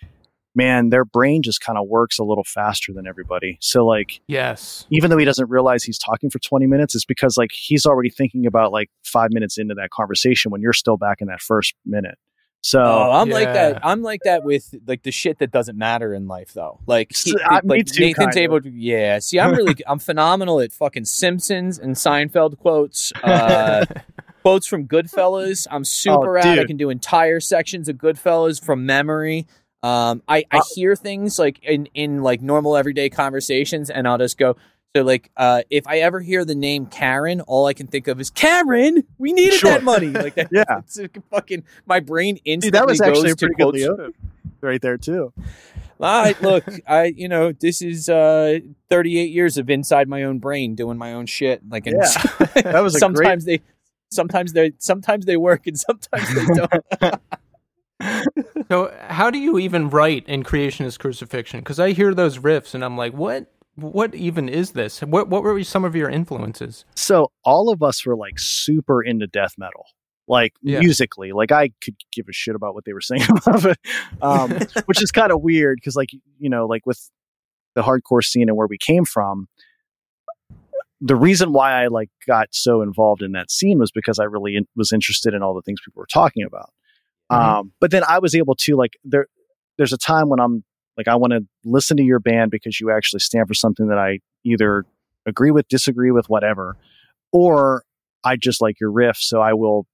man, 0.55 0.91
their 0.91 1.05
brain 1.05 1.43
just 1.43 1.61
kind 1.61 1.79
of 1.79 1.89
works 1.89 2.19
a 2.19 2.25
little 2.25 2.45
faster 2.45 2.93
than 2.93 3.07
everybody. 3.07 3.57
So 3.61 3.87
like, 3.87 4.21
Yes. 4.27 4.87
even 4.91 5.11
though 5.11 5.19
he 5.19 5.25
doesn't 5.25 5.49
realize 5.49 5.83
he's 5.85 5.99
talking 5.99 6.29
for 6.31 6.39
20 6.39 6.67
minutes, 6.67 6.95
it's 6.95 7.05
because 7.07 7.37
like 7.37 7.51
he's 7.53 7.87
already 7.87 8.11
thinking 8.11 8.47
about 8.47 8.73
like 8.73 8.91
five 9.05 9.31
minutes 9.33 9.57
into 9.59 9.75
that 9.77 9.91
conversation 9.91 10.51
when 10.51 10.61
you're 10.61 10.73
still 10.73 10.97
back 10.97 11.21
in 11.21 11.29
that 11.29 11.41
first 11.41 11.75
minute. 11.87 12.19
So 12.65 12.81
Oh, 12.81 13.11
I'm 13.11 13.29
like 13.29 13.53
that. 13.53 13.85
I'm 13.85 14.03
like 14.03 14.21
that 14.25 14.45
with 14.45 14.73
like 14.87 15.03
the 15.03 15.11
shit 15.11 15.41
that 15.41 15.51
doesn't 15.51 15.77
matter 15.77 16.15
in 16.15 16.29
life, 16.29 16.53
though. 16.55 16.79
Like, 16.87 17.09
S- 17.11 17.25
he- 17.25 17.37
uh, 17.51 17.61
me 17.65 17.79
like 17.79 17.87
too, 17.87 18.05
Nathan's 18.05 18.35
kinda. 18.37 18.41
able 18.43 18.61
to. 18.61 18.71
Yeah. 18.71 19.19
See, 19.19 19.41
I'm 19.41 19.53
really, 19.53 19.75
I'm 19.89 19.99
phenomenal 19.99 20.61
at 20.61 20.71
fucking 20.73 21.07
Simpsons 21.07 21.81
and 21.81 21.97
Seinfeld 21.97 22.59
quotes. 22.59 23.13
Uh, 23.21 23.85
quotes 24.43 24.69
from 24.69 24.87
Goodfellas. 24.87 25.67
I'm 25.73 25.85
super 25.85 26.39
Oh, 26.39 26.41
at. 26.41 26.59
I 26.61 26.65
can 26.65 26.77
do 26.77 26.89
entire 26.91 27.41
sections 27.41 27.89
of 27.89 27.97
Goodfellas 27.97 28.65
from 28.65 28.87
memory. 28.87 29.47
Um, 29.83 30.23
I, 30.29 30.45
I 30.51 30.61
hear 30.75 30.95
things 30.95 31.39
like 31.39 31.59
in 31.65 31.87
in 31.95 32.23
like 32.23 32.41
normal 32.41 32.77
everyday 32.77 33.11
conversations, 33.11 33.91
and 33.91 34.07
I'll 34.07 34.19
just 34.19 34.39
go. 34.39 34.57
So 34.95 35.03
like, 35.03 35.31
uh, 35.39 35.63
if 35.71 35.87
I 35.87 36.01
ever 36.01 36.21
hear 36.21 36.45
the 36.45 36.55
name 36.55 36.85
Karen, 36.87 37.41
all 37.41 37.67
I 37.67 37.73
can 37.73 37.87
think 37.87 38.09
of 38.09 38.21
is 38.21 38.29
Karen. 38.31 39.03
We 39.19 39.33
needed 39.33 39.55
Sure. 39.59 39.71
that 39.71 39.83
money. 39.83 40.09
Like 40.11 40.35
that. 40.35 40.49
Yeah. 40.53 40.65
It's 40.79 41.01
fucking 41.31 41.65
my 41.87 42.01
brain 42.01 42.39
instantly 42.45 42.71
Dude, 42.71 42.75
that 42.75 42.87
was 42.87 43.01
actually 43.01 43.35
pretty 43.35 43.55
to 43.55 43.71
good. 43.73 43.75
Liotta 43.75 44.13
right 44.61 44.81
there 44.83 44.99
too. 44.99 45.33
I 46.01 46.35
look, 46.43 46.65
I 46.87 47.05
you 47.07 47.29
know, 47.29 47.53
this 47.53 47.81
is 47.81 48.09
uh 48.09 48.59
38 48.91 49.31
years 49.31 49.57
of 49.57 49.71
inside 49.71 50.09
my 50.09 50.25
own 50.25 50.39
brain 50.41 50.75
doing 50.75 50.99
my 50.99 51.15
own 51.15 51.27
shit. 51.27 51.63
Like, 51.69 51.87
and 51.87 51.97
Yeah. 52.03 52.63
That 52.73 52.83
was 52.83 52.95
a 52.95 52.99
great- 52.99 53.01
sometimes 53.01 53.45
they, 53.47 53.61
sometimes 54.11 54.53
they, 54.53 54.73
sometimes 54.79 55.25
they 55.25 55.37
work, 55.39 55.67
and 55.67 55.79
sometimes 55.79 56.35
they 56.35 56.45
don't. 56.55 57.21
So, 58.69 58.95
how 59.09 59.31
do 59.31 59.39
you 59.39 59.59
even 59.59 59.91
write 59.91 60.27
in 60.27 60.43
Creation 60.45 60.87
is 60.87 60.97
Crucifixion? 60.97 61.61
Because 61.61 61.79
I 61.79 61.93
hear 61.93 62.15
those 62.15 62.39
riffs 62.39 62.75
and 62.75 62.85
I'm 62.85 62.97
like, 62.97 63.13
what? 63.13 63.47
What 63.75 64.15
even 64.15 64.49
is 64.51 64.73
this? 64.73 65.01
What 65.01 65.29
What 65.29 65.43
were 65.43 65.63
some 65.65 65.85
of 65.85 65.97
your 65.97 66.11
influences? 66.11 66.85
So 66.95 67.33
all 67.45 67.71
of 67.71 67.83
us 67.83 68.05
were 68.05 68.17
like 68.17 68.39
super 68.39 69.03
into 69.03 69.27
death 69.27 69.55
metal, 69.57 69.87
like 70.29 70.53
Yeah. 70.63 70.81
musically. 70.81 71.33
Like 71.33 71.53
I 71.53 71.71
could 71.83 71.97
give 72.13 72.27
a 72.29 72.33
shit 72.33 72.55
about 72.55 72.75
what 72.75 72.85
they 72.85 72.93
were 72.93 73.01
saying 73.11 73.23
about 73.31 73.65
it, 73.65 73.79
um, 74.21 74.59
which 74.85 75.03
is 75.03 75.11
kind 75.11 75.33
of 75.33 75.41
weird 75.41 75.79
because, 75.79 75.97
like 75.97 76.11
you 76.39 76.51
know, 76.51 76.67
like 76.67 76.85
with 76.85 77.11
the 77.75 77.83
hardcore 77.83 78.23
scene 78.23 78.49
and 78.51 78.57
where 78.59 78.67
we 78.67 78.77
came 78.77 79.07
from, 79.07 79.49
the 81.01 81.17
reason 81.17 81.53
why 81.53 81.83
I 81.83 81.87
like 81.89 82.11
got 82.27 82.49
so 82.53 82.83
involved 82.83 83.23
in 83.23 83.33
that 83.33 83.51
scene 83.51 83.79
was 83.79 83.91
because 83.91 84.19
I 84.19 84.25
really 84.25 84.57
in, 84.57 84.67
was 84.77 84.93
interested 84.93 85.33
in 85.35 85.43
all 85.43 85.55
the 85.55 85.63
things 85.63 85.81
people 85.85 86.01
were 86.01 86.07
talking 86.07 86.45
about. 86.45 86.71
Mhm. 87.33 87.59
Um, 87.61 87.73
but 87.81 87.91
then 87.91 88.03
I 88.09 88.19
was 88.19 88.35
able 88.35 88.55
to 88.57 88.77
like 88.77 88.93
there. 89.05 89.27
There's 89.79 89.93
a 89.93 89.99
time 89.99 90.29
when 90.29 90.39
I'm 90.41 90.65
like 90.97 91.09
I 91.09 91.17
want 91.17 91.33
to 91.33 91.47
listen 91.65 91.97
to 91.97 92.03
your 92.03 92.21
band 92.21 92.51
because 92.51 92.81
you 92.81 92.91
actually 92.91 93.21
stand 93.21 93.49
for 93.49 93.55
something 93.55 93.89
that 93.89 93.99
I 93.99 94.21
either 94.45 94.85
agree 95.27 95.51
with, 95.51 95.69
disagree 95.69 96.11
with, 96.11 96.29
whatever, 96.29 96.77
or 97.33 97.85
I 98.25 98.37
just 98.37 98.61
like 98.61 98.79
your 98.81 98.91
riff, 98.91 99.17
so 99.19 99.41
I 99.41 99.53
will. 99.55 99.87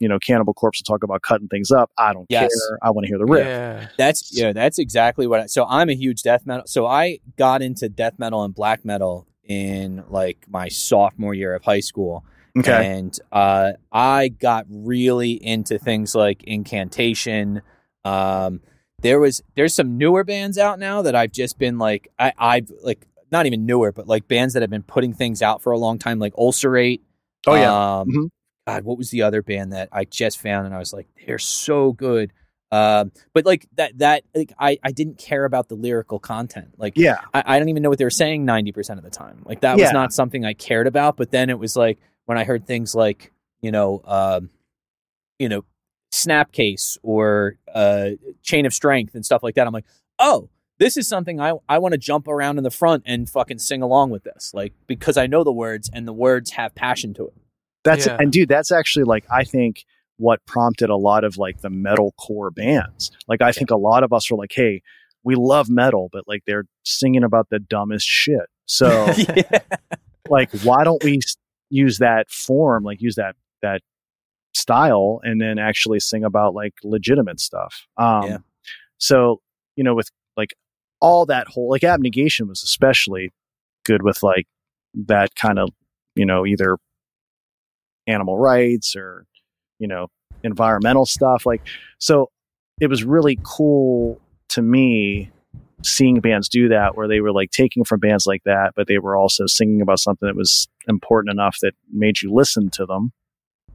You 0.00 0.08
know, 0.08 0.18
Cannibal 0.18 0.54
Corpse 0.54 0.80
will 0.80 0.90
talk 0.94 1.02
about 1.04 1.20
cutting 1.20 1.48
things 1.48 1.70
up. 1.70 1.90
I 1.98 2.14
don't 2.14 2.24
Yes. 2.30 2.48
care. 2.50 2.78
I 2.82 2.90
want 2.92 3.04
to 3.04 3.08
hear 3.08 3.18
the 3.18 3.26
riff. 3.26 3.44
Yeah. 3.46 3.88
That's 3.98 4.30
yeah, 4.34 4.54
that's 4.54 4.78
exactly 4.78 5.26
what. 5.26 5.40
I, 5.40 5.46
so 5.46 5.66
I'm 5.68 5.90
a 5.90 5.94
huge 5.94 6.22
death 6.22 6.46
metal. 6.46 6.64
So 6.66 6.86
I 6.86 7.18
got 7.36 7.60
into 7.60 7.90
death 7.90 8.14
metal 8.18 8.42
and 8.42 8.54
black 8.54 8.86
metal 8.86 9.26
in 9.44 10.02
like 10.08 10.46
my 10.48 10.68
sophomore 10.68 11.34
year 11.34 11.54
of 11.54 11.62
high 11.64 11.80
school, 11.80 12.24
Okay. 12.58 12.86
and 12.98 13.18
uh, 13.32 13.72
I 13.92 14.28
got 14.28 14.66
really 14.70 15.32
into 15.32 15.78
things 15.78 16.14
like 16.14 16.42
incantation. 16.44 17.62
Um, 18.04 18.60
there 19.02 19.20
was 19.20 19.42
there's 19.56 19.74
some 19.74 19.98
newer 19.98 20.24
bands 20.24 20.56
out 20.58 20.78
now 20.78 21.02
that 21.02 21.14
I've 21.14 21.32
just 21.32 21.58
been 21.58 21.78
like 21.78 22.08
I 22.18 22.32
I've 22.38 22.70
like 22.82 23.06
not 23.30 23.46
even 23.46 23.66
newer, 23.66 23.92
but 23.92 24.06
like 24.06 24.26
bands 24.28 24.54
that 24.54 24.62
have 24.62 24.70
been 24.70 24.82
putting 24.84 25.12
things 25.12 25.42
out 25.42 25.60
for 25.62 25.72
a 25.72 25.78
long 25.78 25.98
time, 25.98 26.18
like 26.18 26.32
Ulcerate. 26.38 27.02
Oh, 27.46 27.54
yeah. 27.54 27.98
Um, 28.00 28.08
Mhm. 28.08 28.28
God, 28.66 28.84
what 28.84 28.98
was 28.98 29.10
the 29.10 29.22
other 29.22 29.42
band 29.42 29.72
that 29.72 29.88
I 29.92 30.04
just 30.04 30.40
found 30.40 30.66
and 30.66 30.74
I 30.74 30.78
was 30.78 30.92
like, 30.92 31.06
they're 31.26 31.38
so 31.38 31.92
good. 31.92 32.32
Um, 32.72 33.12
but 33.32 33.44
like 33.46 33.68
that 33.76 33.98
that 33.98 34.24
like 34.34 34.52
I 34.58 34.78
I 34.82 34.90
didn't 34.92 35.18
care 35.18 35.44
about 35.44 35.68
the 35.68 35.76
lyrical 35.76 36.18
content. 36.18 36.74
Like 36.78 36.94
Yeah. 36.96 37.18
I, 37.32 37.42
I 37.46 37.58
don't 37.58 37.68
even 37.68 37.82
know 37.82 37.88
what 37.90 37.98
they 37.98 38.04
were 38.04 38.10
saying 38.10 38.44
90% 38.46 38.98
of 38.98 39.04
the 39.04 39.10
time. 39.10 39.42
Like 39.44 39.60
that 39.60 39.76
was 39.78 39.92
not 39.92 40.12
something 40.12 40.44
I 40.44 40.54
cared 40.54 40.86
about. 40.88 41.16
But 41.16 41.30
then 41.30 41.48
it 41.50 41.58
was 41.58 41.76
like 41.76 41.98
when 42.26 42.38
I 42.38 42.44
heard 42.44 42.66
things 42.66 42.94
like, 42.94 43.32
you 43.60 43.72
know, 43.72 44.02
um, 44.04 44.50
you 45.38 45.48
know, 45.48 45.64
Snapcase 46.12 46.98
or 47.02 47.56
uh, 47.74 48.10
Chain 48.42 48.66
of 48.66 48.72
Strength 48.74 49.14
and 49.14 49.24
stuff 49.24 49.42
like 49.42 49.54
that, 49.56 49.66
I'm 49.66 49.72
like, 49.72 49.84
oh, 50.18 50.48
this 50.78 50.96
is 50.96 51.08
something 51.08 51.40
I, 51.40 51.54
I 51.68 51.78
want 51.78 51.92
to 51.92 51.98
jump 51.98 52.28
around 52.28 52.58
in 52.58 52.64
the 52.64 52.70
front 52.70 53.02
and 53.06 53.28
fucking 53.28 53.58
sing 53.58 53.82
along 53.82 54.10
with 54.10 54.24
this. 54.24 54.52
Like, 54.54 54.72
because 54.86 55.16
I 55.16 55.26
know 55.26 55.42
the 55.44 55.52
words 55.52 55.90
and 55.92 56.06
the 56.06 56.12
words 56.12 56.50
have 56.52 56.74
passion 56.74 57.14
to 57.14 57.26
it. 57.28 57.34
That's 57.84 58.06
Yeah. 58.06 58.16
and 58.20 58.30
dude, 58.32 58.48
that's 58.48 58.72
actually 58.72 59.04
like 59.04 59.24
I 59.30 59.44
think 59.44 59.84
what 60.18 60.44
prompted 60.46 60.90
a 60.90 60.96
lot 60.96 61.24
of 61.24 61.36
like 61.38 61.60
the 61.60 61.70
metal 61.70 62.12
core 62.18 62.50
bands. 62.50 63.10
Like 63.28 63.42
I 63.42 63.52
think 63.52 63.70
a 63.70 63.76
lot 63.76 64.02
of 64.02 64.12
us 64.12 64.30
are 64.30 64.36
like, 64.36 64.52
hey, 64.52 64.82
we 65.22 65.34
love 65.34 65.68
metal, 65.68 66.08
but 66.12 66.24
like 66.26 66.42
they're 66.46 66.64
singing 66.84 67.22
about 67.24 67.48
the 67.50 67.58
dumbest 67.58 68.06
shit. 68.06 68.46
So 68.66 69.12
yeah. 69.16 69.60
like, 70.28 70.50
why 70.62 70.84
don't 70.84 71.02
we 71.04 71.18
s- 71.18 71.36
use 71.70 71.98
that 71.98 72.30
form, 72.30 72.84
like 72.84 73.00
use 73.00 73.16
that 73.16 73.36
that 73.62 73.80
style, 74.54 75.20
and 75.22 75.40
then 75.40 75.58
actually 75.58 76.00
sing 76.00 76.24
about 76.24 76.54
like 76.54 76.74
legitimate 76.82 77.40
stuff? 77.40 77.86
Um, 77.96 78.22
Yeah. 78.24 78.38
So 78.98 79.40
you 79.76 79.84
know, 79.84 79.94
with 79.94 80.10
like 80.36 80.54
all 81.00 81.26
that 81.26 81.48
whole 81.48 81.70
like 81.70 81.84
abnegation 81.84 82.48
was 82.48 82.62
especially 82.62 83.32
good 83.84 84.02
with 84.02 84.22
like 84.22 84.46
that 84.94 85.34
kind 85.34 85.58
of 85.58 85.70
you 86.14 86.24
know 86.24 86.46
either 86.46 86.78
animal 88.06 88.38
rights 88.38 88.96
or 88.96 89.26
you 89.78 89.86
know 89.86 90.08
environmental 90.42 91.04
stuff 91.04 91.44
like 91.44 91.60
so 91.98 92.30
it 92.80 92.88
was 92.88 93.04
really 93.04 93.38
cool 93.42 94.20
to 94.48 94.62
me 94.62 95.30
seeing 95.82 96.20
bands 96.20 96.48
do 96.48 96.68
that 96.68 96.96
where 96.96 97.06
they 97.08 97.20
were 97.20 97.32
like 97.32 97.50
taking 97.50 97.84
from 97.84 98.00
bands 98.00 98.26
like 98.26 98.42
that 98.44 98.72
but 98.74 98.86
they 98.86 98.98
were 98.98 99.16
also 99.16 99.46
singing 99.46 99.80
about 99.82 99.98
something 99.98 100.26
that 100.26 100.36
was 100.36 100.68
important 100.88 101.30
enough 101.30 101.58
that 101.60 101.74
made 101.92 102.20
you 102.22 102.32
listen 102.32 102.70
to 102.70 102.86
them 102.86 103.12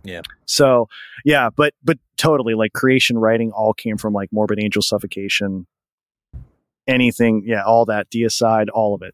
Yeah. 0.03 0.21
so 0.45 0.87
yeah 1.25 1.49
but 1.55 1.73
but 1.83 1.97
totally 2.17 2.55
like 2.55 2.73
creation 2.73 3.17
writing 3.17 3.51
all 3.51 3.73
came 3.73 3.97
from 3.97 4.13
like 4.13 4.29
morbid 4.31 4.59
angel 4.61 4.81
suffocation 4.81 5.67
anything 6.87 7.43
yeah 7.45 7.63
all 7.63 7.85
that 7.85 8.09
deicide 8.09 8.67
all 8.73 8.95
of 8.95 9.01
it 9.03 9.13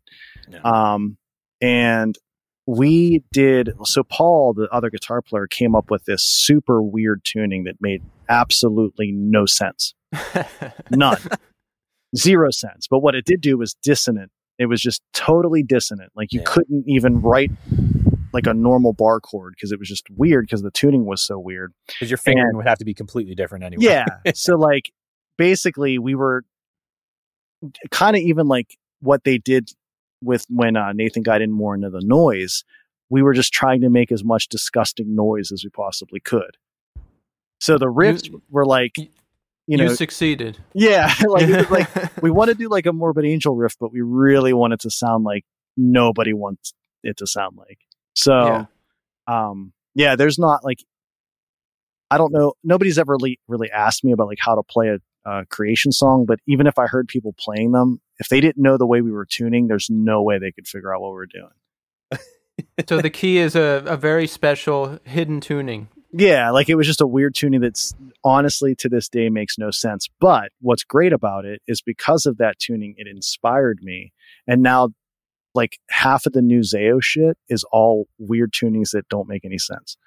Yeah. 0.50 0.60
um 0.64 1.18
and 1.62 2.18
we 2.66 3.24
did 3.32 3.74
so 3.84 4.04
paul 4.04 4.54
the 4.54 4.68
other 4.72 4.90
guitar 4.90 5.22
player 5.22 5.48
came 5.48 5.76
up 5.76 5.92
with 5.92 6.06
this 6.06 6.24
super 6.24 6.82
weird 6.82 7.22
tuning 7.26 7.66
that 7.66 7.76
made 7.82 8.02
absolutely 8.30 9.12
no 9.12 9.46
sense 9.46 9.94
none 10.92 11.18
zero 12.16 12.50
sense 12.52 12.88
but 12.90 13.00
what 13.00 13.16
it 13.16 13.26
did 13.26 13.42
do 13.42 13.58
was 13.58 13.76
dissonant 13.84 14.32
it 14.58 14.66
was 14.68 14.82
just 14.82 15.02
totally 15.14 15.62
dissonant 15.64 16.12
like 16.16 16.32
you 16.32 16.40
Yeah. 16.40 16.46
couldn't 16.48 16.84
even 16.88 17.22
write 17.22 17.52
like 18.34 18.48
a 18.48 18.54
normal 18.54 18.94
bar 18.94 19.20
chord 19.20 19.54
because 19.56 19.72
it 19.72 19.80
was 19.80 19.88
just 19.88 20.10
weird 20.12 20.46
because 20.46 20.62
the 20.62 20.72
tuning 20.72 21.06
was 21.06 21.22
so 21.22 21.38
weird 21.40 21.74
Because 21.88 22.10
your 22.10 22.18
fingering 22.18 22.56
would 22.58 22.68
have 22.68 22.78
to 22.80 22.86
be 22.86 22.94
completely 22.94 23.36
different 23.36 23.64
anyway. 23.64 23.84
yeah. 23.84 24.06
so 24.36 24.56
like 24.58 24.92
basically 25.38 25.98
we 26.00 26.16
were 26.16 26.44
kind 27.92 28.16
of 28.16 28.22
even 28.22 28.48
like 28.48 28.78
what 29.02 29.24
they 29.24 29.38
did 29.38 29.70
with 30.24 30.46
when 30.50 30.76
uh, 30.76 30.92
Nathan 30.94 31.24
got 31.24 31.42
in 31.42 31.52
more 31.52 31.76
into 31.76 31.90
the 31.90 32.02
noise. 32.02 32.64
We 33.10 33.22
were 33.22 33.34
just 33.34 33.54
trying 33.54 33.82
to 33.82 33.90
make 33.90 34.12
as 34.12 34.24
much 34.24 34.48
disgusting 34.50 35.16
noise 35.16 35.52
as 35.52 35.64
we 35.64 35.70
possibly 35.70 36.20
could. 36.20 36.58
So 37.60 37.78
the 37.78 37.86
riffs 37.88 38.30
were 38.50 38.66
like, 38.66 38.96
you- 39.68 39.78
you 39.78 39.84
you 39.90 39.96
succeeded. 39.96 40.58
yeah, 40.74 41.14
like, 41.28 41.70
like 41.70 42.22
we 42.24 42.32
want 42.32 42.50
to 42.50 42.56
do 42.56 42.70
like 42.70 42.86
a 42.86 42.94
morbid 42.94 43.26
angel 43.26 43.56
riff, 43.56 43.76
but 43.80 43.92
we 43.92 44.02
really 44.02 44.54
want 44.54 44.74
it 44.74 44.80
to 44.82 44.90
sound 44.90 45.24
like 45.24 45.44
nobody 45.76 46.34
wants 46.34 46.74
it 47.04 47.18
to 47.18 47.28
sound 47.28 47.58
like. 47.58 47.80
So, 48.16 48.34
Yeah. 48.34 48.66
um, 49.28 49.74
yeah, 49.94 50.16
there's 50.16 50.40
not 50.40 50.64
like, 50.64 50.80
I 52.10 52.18
don't 52.18 52.32
know. 52.32 52.54
Nobody's 52.64 52.98
ever 52.98 53.14
really, 53.20 53.40
really 53.48 53.70
asked 53.70 54.04
me 54.04 54.12
about 54.14 54.28
like 54.28 54.40
how 54.42 54.56
to 54.56 54.64
play 54.64 54.88
a, 54.90 55.30
a 55.30 55.46
creation 55.46 55.92
song, 55.92 56.26
but 56.26 56.40
even 56.48 56.66
if 56.68 56.80
I 56.80 56.88
heard 56.88 57.08
people 57.10 57.36
playing 57.38 57.74
them, 57.74 58.00
if 58.20 58.30
they 58.30 58.40
didn't 58.40 58.62
know 58.64 58.78
the 58.78 58.88
way 58.88 59.02
we 59.02 59.12
were 59.12 59.26
tuning, 59.26 59.68
there's 59.68 59.88
no 59.90 60.24
way 60.24 60.40
they 60.40 60.52
could 60.52 60.68
figure 60.68 60.96
out 60.96 61.02
what 61.02 61.12
we're 61.12 61.26
doing. 61.26 62.20
so 62.88 63.02
the 63.02 63.10
key 63.10 63.38
is 63.38 63.56
a, 63.56 63.84
a 63.86 63.98
very 63.98 64.26
special 64.26 65.00
hidden 65.04 65.42
tuning. 65.42 65.90
Yeah, 66.12 66.52
like 66.52 66.70
it 66.70 66.76
was 66.76 66.88
just 66.88 67.02
a 67.02 67.08
weird 67.08 67.36
tuning 67.36 67.62
that's 67.62 67.94
honestly 68.24 68.76
to 68.76 68.90
this 68.90 69.10
day 69.10 69.30
makes 69.30 69.58
no 69.58 69.72
sense. 69.72 70.08
But 70.20 70.52
what's 70.62 70.84
great 70.84 71.14
about 71.14 71.46
it 71.46 71.62
is 71.68 71.82
because 71.82 72.26
of 72.26 72.38
that 72.38 72.60
tuning, 72.60 72.96
it 72.98 73.08
inspired 73.08 73.80
me. 73.82 74.14
And 74.48 74.62
now, 74.62 74.90
like 75.54 75.80
half 75.90 76.26
of 76.26 76.34
the 76.34 76.42
new 76.42 76.62
Zao 76.62 77.02
shit 77.02 77.38
is 77.50 77.66
all 77.72 78.08
weird 78.18 78.54
tunings 78.54 78.92
that 78.92 79.10
don't 79.10 79.28
make 79.28 79.44
any 79.44 79.58
sense. 79.58 79.98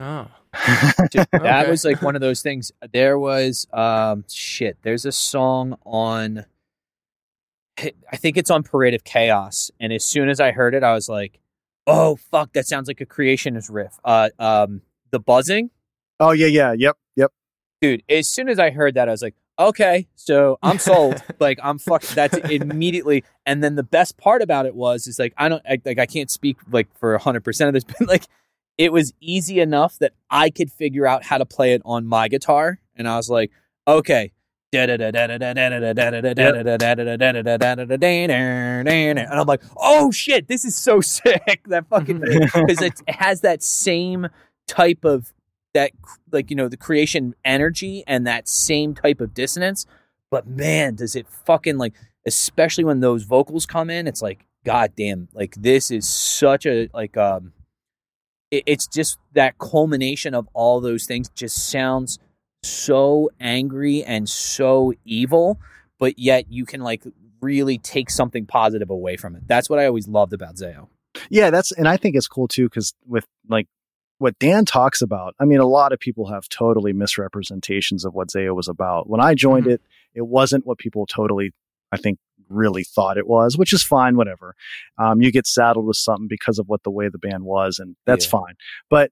Oh. 0.00 0.26
Dude, 1.10 1.26
that 1.32 1.68
was 1.68 1.84
like 1.84 2.02
one 2.02 2.14
of 2.14 2.20
those 2.20 2.42
things. 2.42 2.72
There 2.92 3.18
was 3.18 3.66
um 3.72 4.24
shit. 4.28 4.78
There's 4.82 5.04
a 5.04 5.12
song 5.12 5.76
on 5.84 6.46
I 7.78 8.16
think 8.16 8.36
it's 8.36 8.50
on 8.50 8.62
Parade 8.62 8.94
of 8.94 9.04
Chaos. 9.04 9.70
And 9.78 9.92
as 9.92 10.04
soon 10.04 10.28
as 10.28 10.40
I 10.40 10.50
heard 10.50 10.74
it, 10.74 10.82
I 10.82 10.92
was 10.92 11.08
like, 11.08 11.38
oh 11.86 12.16
fuck, 12.16 12.52
that 12.54 12.66
sounds 12.66 12.88
like 12.88 13.00
a 13.00 13.06
creationist 13.06 13.68
riff. 13.70 13.98
Uh 14.04 14.30
um 14.38 14.82
the 15.10 15.20
buzzing. 15.20 15.70
oh 16.18 16.32
yeah, 16.32 16.46
yeah, 16.46 16.72
yep, 16.72 16.96
yep. 17.16 17.32
Dude, 17.80 18.02
as 18.08 18.28
soon 18.28 18.48
as 18.48 18.58
I 18.58 18.70
heard 18.70 18.94
that, 18.94 19.08
I 19.08 19.12
was 19.12 19.22
like, 19.22 19.34
okay, 19.58 20.08
so 20.16 20.58
I'm 20.62 20.78
sold. 20.78 21.22
like 21.40 21.58
I'm 21.62 21.78
fucked. 21.78 22.14
That's 22.14 22.36
immediately. 22.38 23.24
And 23.46 23.62
then 23.62 23.76
the 23.76 23.82
best 23.82 24.16
part 24.16 24.42
about 24.42 24.66
it 24.66 24.74
was, 24.74 25.06
is 25.06 25.18
like 25.18 25.34
I 25.36 25.48
don't 25.48 25.62
I, 25.68 25.78
like 25.84 25.98
I 25.98 26.06
can't 26.06 26.30
speak 26.30 26.56
like 26.70 26.88
for 26.98 27.16
hundred 27.18 27.44
percent 27.44 27.68
of 27.68 27.74
this, 27.74 27.84
but 27.84 28.08
like 28.08 28.24
it 28.78 28.92
was 28.92 29.12
easy 29.20 29.60
enough 29.60 29.98
that 29.98 30.14
I 30.30 30.50
could 30.50 30.72
figure 30.72 31.06
out 31.06 31.24
how 31.24 31.38
to 31.38 31.46
play 31.46 31.74
it 31.74 31.82
on 31.84 32.06
my 32.06 32.28
guitar, 32.28 32.80
and 32.96 33.06
I 33.06 33.16
was 33.16 33.28
like, 33.30 33.50
okay. 33.86 34.32
And 34.72 34.92
I'm 39.28 39.46
like, 39.46 39.62
oh 39.76 40.12
shit, 40.12 40.46
this 40.46 40.64
is 40.64 40.76
so 40.76 41.00
sick. 41.00 41.62
That 41.66 41.88
fucking 41.88 42.20
because 42.20 42.80
it 42.80 43.00
has 43.08 43.40
that 43.40 43.64
same 43.64 44.28
type 44.70 45.04
of 45.04 45.32
that 45.74 45.90
like 46.32 46.50
you 46.50 46.56
know 46.56 46.68
the 46.68 46.76
creation 46.76 47.34
energy 47.44 48.04
and 48.06 48.26
that 48.26 48.48
same 48.48 48.94
type 48.94 49.20
of 49.20 49.34
dissonance. 49.34 49.86
But 50.30 50.46
man 50.46 50.94
does 50.94 51.16
it 51.16 51.26
fucking 51.28 51.76
like 51.76 51.94
especially 52.26 52.84
when 52.84 53.00
those 53.00 53.24
vocals 53.24 53.64
come 53.64 53.88
in 53.88 54.06
it's 54.06 54.20
like 54.20 54.44
god 54.64 54.92
damn 54.94 55.26
like 55.32 55.54
this 55.54 55.90
is 55.90 56.06
such 56.06 56.66
a 56.66 56.86
like 56.92 57.16
um 57.16 57.54
it, 58.50 58.62
it's 58.66 58.86
just 58.86 59.18
that 59.32 59.56
culmination 59.58 60.34
of 60.34 60.46
all 60.52 60.80
those 60.80 61.06
things 61.06 61.30
just 61.30 61.70
sounds 61.70 62.18
so 62.62 63.30
angry 63.40 64.04
and 64.04 64.28
so 64.28 64.92
evil 65.06 65.58
but 65.98 66.18
yet 66.18 66.44
you 66.50 66.66
can 66.66 66.82
like 66.82 67.02
really 67.40 67.78
take 67.78 68.10
something 68.10 68.46
positive 68.46 68.90
away 68.90 69.16
from 69.16 69.36
it. 69.36 69.42
That's 69.46 69.70
what 69.70 69.78
i 69.78 69.86
always 69.86 70.08
loved 70.08 70.32
about 70.32 70.56
zao. 70.56 70.88
Yeah, 71.28 71.50
that's 71.50 71.72
and 71.72 71.88
I 71.88 71.96
think 71.96 72.16
it's 72.16 72.28
cool 72.28 72.48
too 72.48 72.68
because 72.68 72.94
with 73.06 73.26
like 73.48 73.66
what 74.20 74.38
Dan 74.38 74.64
talks 74.66 75.00
about, 75.00 75.34
I 75.40 75.46
mean, 75.46 75.60
a 75.60 75.66
lot 75.66 75.92
of 75.92 75.98
people 75.98 76.26
have 76.28 76.48
totally 76.50 76.92
misrepresentations 76.92 78.04
of 78.04 78.12
what 78.14 78.28
Zao 78.28 78.54
was 78.54 78.68
about. 78.68 79.08
When 79.08 79.20
I 79.20 79.34
joined 79.34 79.64
Mhm. 79.66 79.72
it, 79.72 79.82
it 80.14 80.26
wasn't 80.26 80.66
what 80.66 80.78
people 80.78 81.06
totally, 81.06 81.52
I 81.90 81.96
think, 81.96 82.18
really 82.50 82.84
thought 82.84 83.16
it 83.16 83.26
was, 83.26 83.56
which 83.56 83.72
is 83.72 83.82
fine, 83.82 84.16
whatever. 84.16 84.54
Um, 84.98 85.22
you 85.22 85.32
get 85.32 85.46
saddled 85.46 85.86
with 85.86 85.96
something 85.96 86.26
because 86.28 86.58
of 86.58 86.68
what 86.68 86.82
the 86.82 86.90
way 86.90 87.08
the 87.08 87.18
band 87.18 87.44
was, 87.44 87.78
and 87.78 87.96
that's 88.06 88.26
Yeah. 88.26 88.30
fine. 88.32 88.54
But 88.90 89.10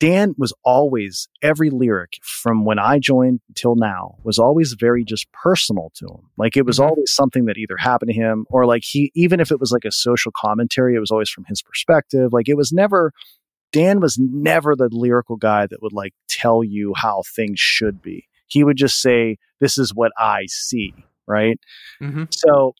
Dan 0.00 0.34
was 0.38 0.52
always 0.64 1.28
every 1.42 1.68
lyric 1.70 2.18
from 2.22 2.64
when 2.64 2.78
I 2.78 2.98
joined 2.98 3.40
till 3.54 3.74
now 3.76 4.16
was 4.22 4.38
always 4.38 4.72
very 4.72 5.04
just 5.04 5.30
personal 5.32 5.92
to 5.96 6.06
him. 6.06 6.30
Like 6.38 6.56
it 6.56 6.64
was 6.64 6.78
Mhm. 6.78 6.88
always 6.88 7.12
something 7.12 7.44
that 7.44 7.58
either 7.58 7.76
happened 7.76 8.08
to 8.10 8.14
him 8.14 8.46
or 8.48 8.64
like 8.64 8.82
he 8.82 9.12
even 9.14 9.40
if 9.40 9.50
it 9.52 9.60
was 9.60 9.72
like 9.72 9.84
a 9.84 9.92
social 9.92 10.32
commentary, 10.34 10.94
it 10.94 11.00
was 11.00 11.10
always 11.10 11.28
from 11.28 11.44
his 11.44 11.60
perspective. 11.62 12.32
Like 12.32 12.48
it 12.48 12.56
was 12.56 12.72
never 12.72 13.12
Dan 13.72 14.00
was 14.00 14.18
never 14.18 14.74
the 14.74 14.88
lyrical 14.90 15.36
guy 15.36 15.66
that 15.66 15.82
would 15.82 15.92
like 15.92 16.12
tell 16.28 16.64
you 16.64 16.92
how 16.96 17.22
things 17.34 17.60
should 17.60 18.02
be. 18.02 18.26
He 18.46 18.64
would 18.64 18.76
just 18.76 19.00
say, 19.00 19.38
This 19.60 19.78
is 19.78 19.94
what 19.94 20.12
I 20.18 20.46
see, 20.48 20.92
right? 21.26 21.58
hmm 22.00 22.24
So 22.30 22.74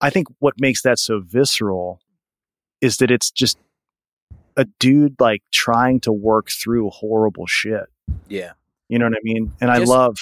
I 0.00 0.10
think 0.10 0.28
what 0.40 0.54
makes 0.60 0.82
that 0.82 0.98
so 0.98 1.20
visceral 1.24 2.00
is 2.80 2.98
that 2.98 3.10
it's 3.10 3.30
just 3.30 3.56
a 4.56 4.66
dude 4.78 5.16
like 5.18 5.42
trying 5.52 6.00
to 6.00 6.12
work 6.12 6.48
through 6.50 6.90
horrible 6.90 7.46
shit. 7.46 7.86
Yeah. 8.28 8.52
You 8.88 8.98
know 8.98 9.06
what 9.06 9.14
I 9.14 9.20
mean? 9.22 9.52
And 9.60 9.70
I 9.70 9.78
Just- 9.78 9.90
love 9.90 10.16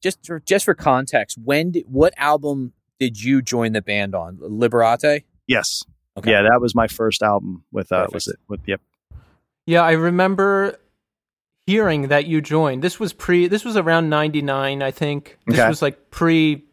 Just 0.00 0.24
for, 0.24 0.38
just 0.40 0.64
for 0.64 0.74
context, 0.74 1.36
when 1.42 1.72
did, 1.72 1.84
what 1.88 2.14
album 2.16 2.72
did 3.00 3.20
you 3.22 3.42
join 3.42 3.72
the 3.72 3.82
band 3.82 4.14
on? 4.14 4.38
Liberate? 4.40 5.24
yes. 5.48 5.82
Okay. 6.18 6.30
Yeah, 6.30 6.42
that 6.42 6.60
was 6.60 6.74
my 6.74 6.88
first 6.88 7.22
album 7.22 7.64
with 7.72 7.90
uh 7.92 8.00
Perfect. 8.06 8.14
was 8.14 8.28
it 8.28 8.36
with 8.48 8.60
yep. 8.66 8.80
Yeah, 9.66 9.82
I 9.82 9.92
remember 9.92 10.76
hearing 11.66 12.08
that 12.08 12.26
you 12.26 12.40
joined. 12.40 12.82
This 12.82 12.98
was 13.00 13.12
pre. 13.12 13.46
This 13.48 13.64
was 13.64 13.76
around 13.76 14.10
'99, 14.10 14.82
I 14.82 14.90
think. 14.90 15.38
This 15.46 15.58
Okay. 15.58 15.68
was 15.68 15.80
like 15.82 16.10
pre 16.10 16.64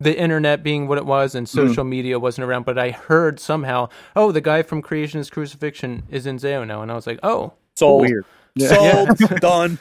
the 0.00 0.16
internet 0.16 0.62
being 0.62 0.86
what 0.86 0.96
it 0.96 1.04
was 1.04 1.34
and 1.34 1.48
social 1.48 1.82
media 1.84 2.18
wasn't 2.20 2.46
around. 2.46 2.64
But 2.64 2.78
I 2.78 2.90
heard 2.92 3.40
somehow, 3.40 3.88
oh, 4.14 4.30
the 4.32 4.40
guy 4.40 4.62
from 4.62 4.80
Creation 4.80 5.18
is 5.20 5.28
Crucifixion 5.28 6.04
is 6.08 6.24
in 6.24 6.38
Zao 6.38 6.64
now, 6.66 6.82
and 6.82 6.90
I 6.90 6.94
was 6.94 7.06
like, 7.06 7.18
oh. 7.24 7.52
Sold. 7.76 8.02
Weird. 8.02 8.24
Sold. 8.58 9.18
Done. 9.40 9.78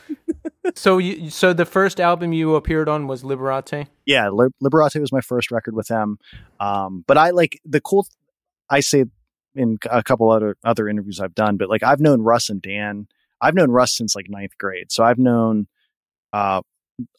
So 0.75 0.97
you, 0.97 1.29
so 1.29 1.53
the 1.53 1.65
first 1.65 1.99
album 1.99 2.33
you 2.33 2.55
appeared 2.55 2.89
on 2.89 3.07
was 3.07 3.23
Liberate. 3.23 3.87
yeah, 4.05 4.29
Li- 4.29 4.49
Liberate 4.59 4.95
was 4.99 5.11
my 5.11 5.21
first 5.21 5.49
record 5.51 5.75
with 5.75 5.87
them. 5.87 6.19
Um, 6.59 7.03
but 7.07 7.17
I 7.17 7.29
like 7.29 7.59
the 7.65 7.79
cool. 7.79 8.05
I 8.69 8.79
say 8.81 9.05
in 9.55 9.77
a 9.89 10.03
couple 10.03 10.29
other 10.29 10.55
other 10.63 10.87
interviews 10.87 11.19
I've 11.19 11.35
done, 11.35 11.57
but 11.57 11.69
like 11.69 11.83
I've 11.83 11.99
known 11.99 12.21
Russ 12.21 12.49
and 12.49 12.61
Dan. 12.61 13.07
I've 13.41 13.53
known 13.55 13.69
Russ 13.71 13.95
since 13.95 14.15
like 14.15 14.27
ninth 14.29 14.57
grade, 14.57 14.91
so 14.91 15.03
I've 15.03 15.19
known 15.19 15.67
uh, 16.33 16.61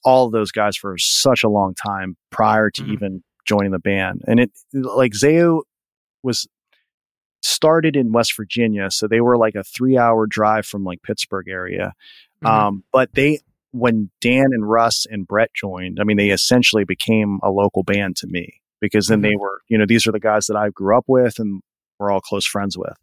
all 0.05 0.27
of 0.27 0.33
those 0.33 0.51
guys 0.51 0.77
for 0.77 0.97
such 0.99 1.45
a 1.45 1.49
long 1.49 1.75
time 1.75 2.17
prior 2.31 2.71
to 2.71 2.83
Mhm. 2.83 2.93
even 2.93 3.25
joining 3.47 3.71
the 3.71 3.79
band. 3.79 4.23
And 4.27 4.41
it 4.41 4.51
like 4.73 5.13
Zao 5.13 5.63
was 6.23 6.47
started 7.43 7.97
in 7.97 8.13
West 8.13 8.37
Virginia, 8.37 8.91
so 8.91 9.07
they 9.07 9.21
were 9.21 9.37
like 9.39 9.55
a 9.55 9.63
three 9.65 9.97
hour 9.97 10.27
drive 10.27 10.67
from 10.67 10.85
like 10.85 11.03
Pittsburgh 11.03 11.49
area. 11.49 11.93
Mhm. 12.43 12.49
Um, 12.49 12.85
but 12.93 13.15
they, 13.15 13.39
when 13.71 14.11
Dan 14.21 14.47
and 14.53 14.69
Russ 14.69 15.07
and 15.09 15.27
Brett 15.27 15.51
joined, 15.55 15.99
I 16.01 16.05
mean, 16.05 16.17
they 16.17 16.31
essentially 16.31 16.85
became 16.85 17.39
a 17.43 17.51
local 17.51 17.83
band 17.85 18.17
to 18.17 18.27
me 18.27 18.61
because 18.81 19.07
then 19.07 19.23
they 19.23 19.37
were, 19.37 19.61
you 19.69 19.79
know, 19.79 19.87
these 19.87 20.07
are 20.07 20.13
the 20.13 20.21
guys 20.21 20.47
that 20.47 20.57
I 20.57 20.71
grew 20.71 20.97
up 20.97 21.05
with 21.09 21.39
and 21.39 21.61
we're 21.99 22.11
all 22.11 22.21
close 22.21 22.47
friends 22.47 22.77
with. 22.79 22.97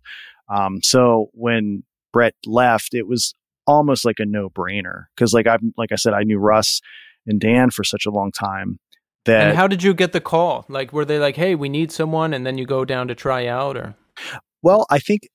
Um, 0.49 0.79
so 0.81 1.29
when 1.33 1.83
Brett 2.13 2.35
left, 2.45 2.93
it 2.93 3.07
was 3.07 3.33
almost 3.67 4.05
like 4.05 4.19
a 4.19 4.25
no 4.25 4.49
brainer 4.49 5.05
because, 5.15 5.33
like 5.33 5.47
I've, 5.47 5.61
like 5.77 5.91
I 5.91 5.95
said, 5.95 6.13
I 6.13 6.23
knew 6.23 6.39
Russ 6.39 6.81
and 7.25 7.39
Dan 7.39 7.71
for 7.71 7.83
such 7.83 8.05
a 8.05 8.11
long 8.11 8.31
time 8.31 8.79
that 9.25 9.47
And 9.47 9.57
how 9.57 9.67
did 9.67 9.83
you 9.83 9.93
get 9.93 10.13
the 10.13 10.21
call? 10.21 10.65
Like, 10.69 10.93
were 10.93 11.05
they 11.05 11.19
like, 11.19 11.35
"Hey, 11.35 11.55
we 11.55 11.67
need 11.67 11.91
someone," 11.91 12.33
and 12.33 12.45
then 12.45 12.57
you 12.57 12.65
go 12.65 12.85
down 12.85 13.07
to 13.07 13.15
try 13.15 13.47
out, 13.47 13.75
or 13.75 13.95
Well, 14.61 14.85
I 14.89 14.99
think 14.99 15.29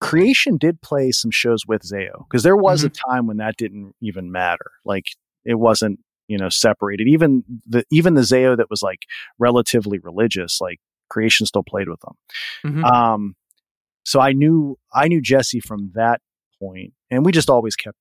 Creation 0.00 0.56
did 0.56 0.80
play 0.80 1.10
some 1.10 1.30
shows 1.30 1.66
with 1.66 1.82
Zao 1.82 2.26
because 2.28 2.42
there 2.42 2.56
was 2.56 2.84
a 2.84 2.88
time 2.88 3.26
when 3.26 3.36
that 3.38 3.56
didn't 3.56 3.94
even 4.00 4.32
matter. 4.32 4.70
Like 4.84 5.06
it 5.44 5.58
wasn't, 5.58 6.00
you 6.30 6.38
know, 6.38 6.48
separated. 6.48 7.08
Even 7.08 7.42
the 7.66 7.84
even 7.90 8.14
the 8.14 8.20
Zao 8.22 8.56
that 8.56 8.70
was 8.70 8.82
like 8.82 9.02
relatively 9.38 9.98
religious, 9.98 10.60
like 10.60 10.78
Creation 11.08 11.44
still 11.44 11.64
played 11.64 11.88
with 11.88 12.00
them. 12.00 12.14
Mhm. 12.64 12.84
Um, 12.84 13.34
so 14.04 14.20
I 14.20 14.32
knew 14.32 14.78
I 14.94 15.08
knew 15.08 15.20
Jesse 15.20 15.58
from 15.60 15.90
that 15.94 16.20
point, 16.62 16.92
and 17.10 17.24
we 17.26 17.32
just 17.32 17.50
always 17.50 17.74
kept 17.74 17.98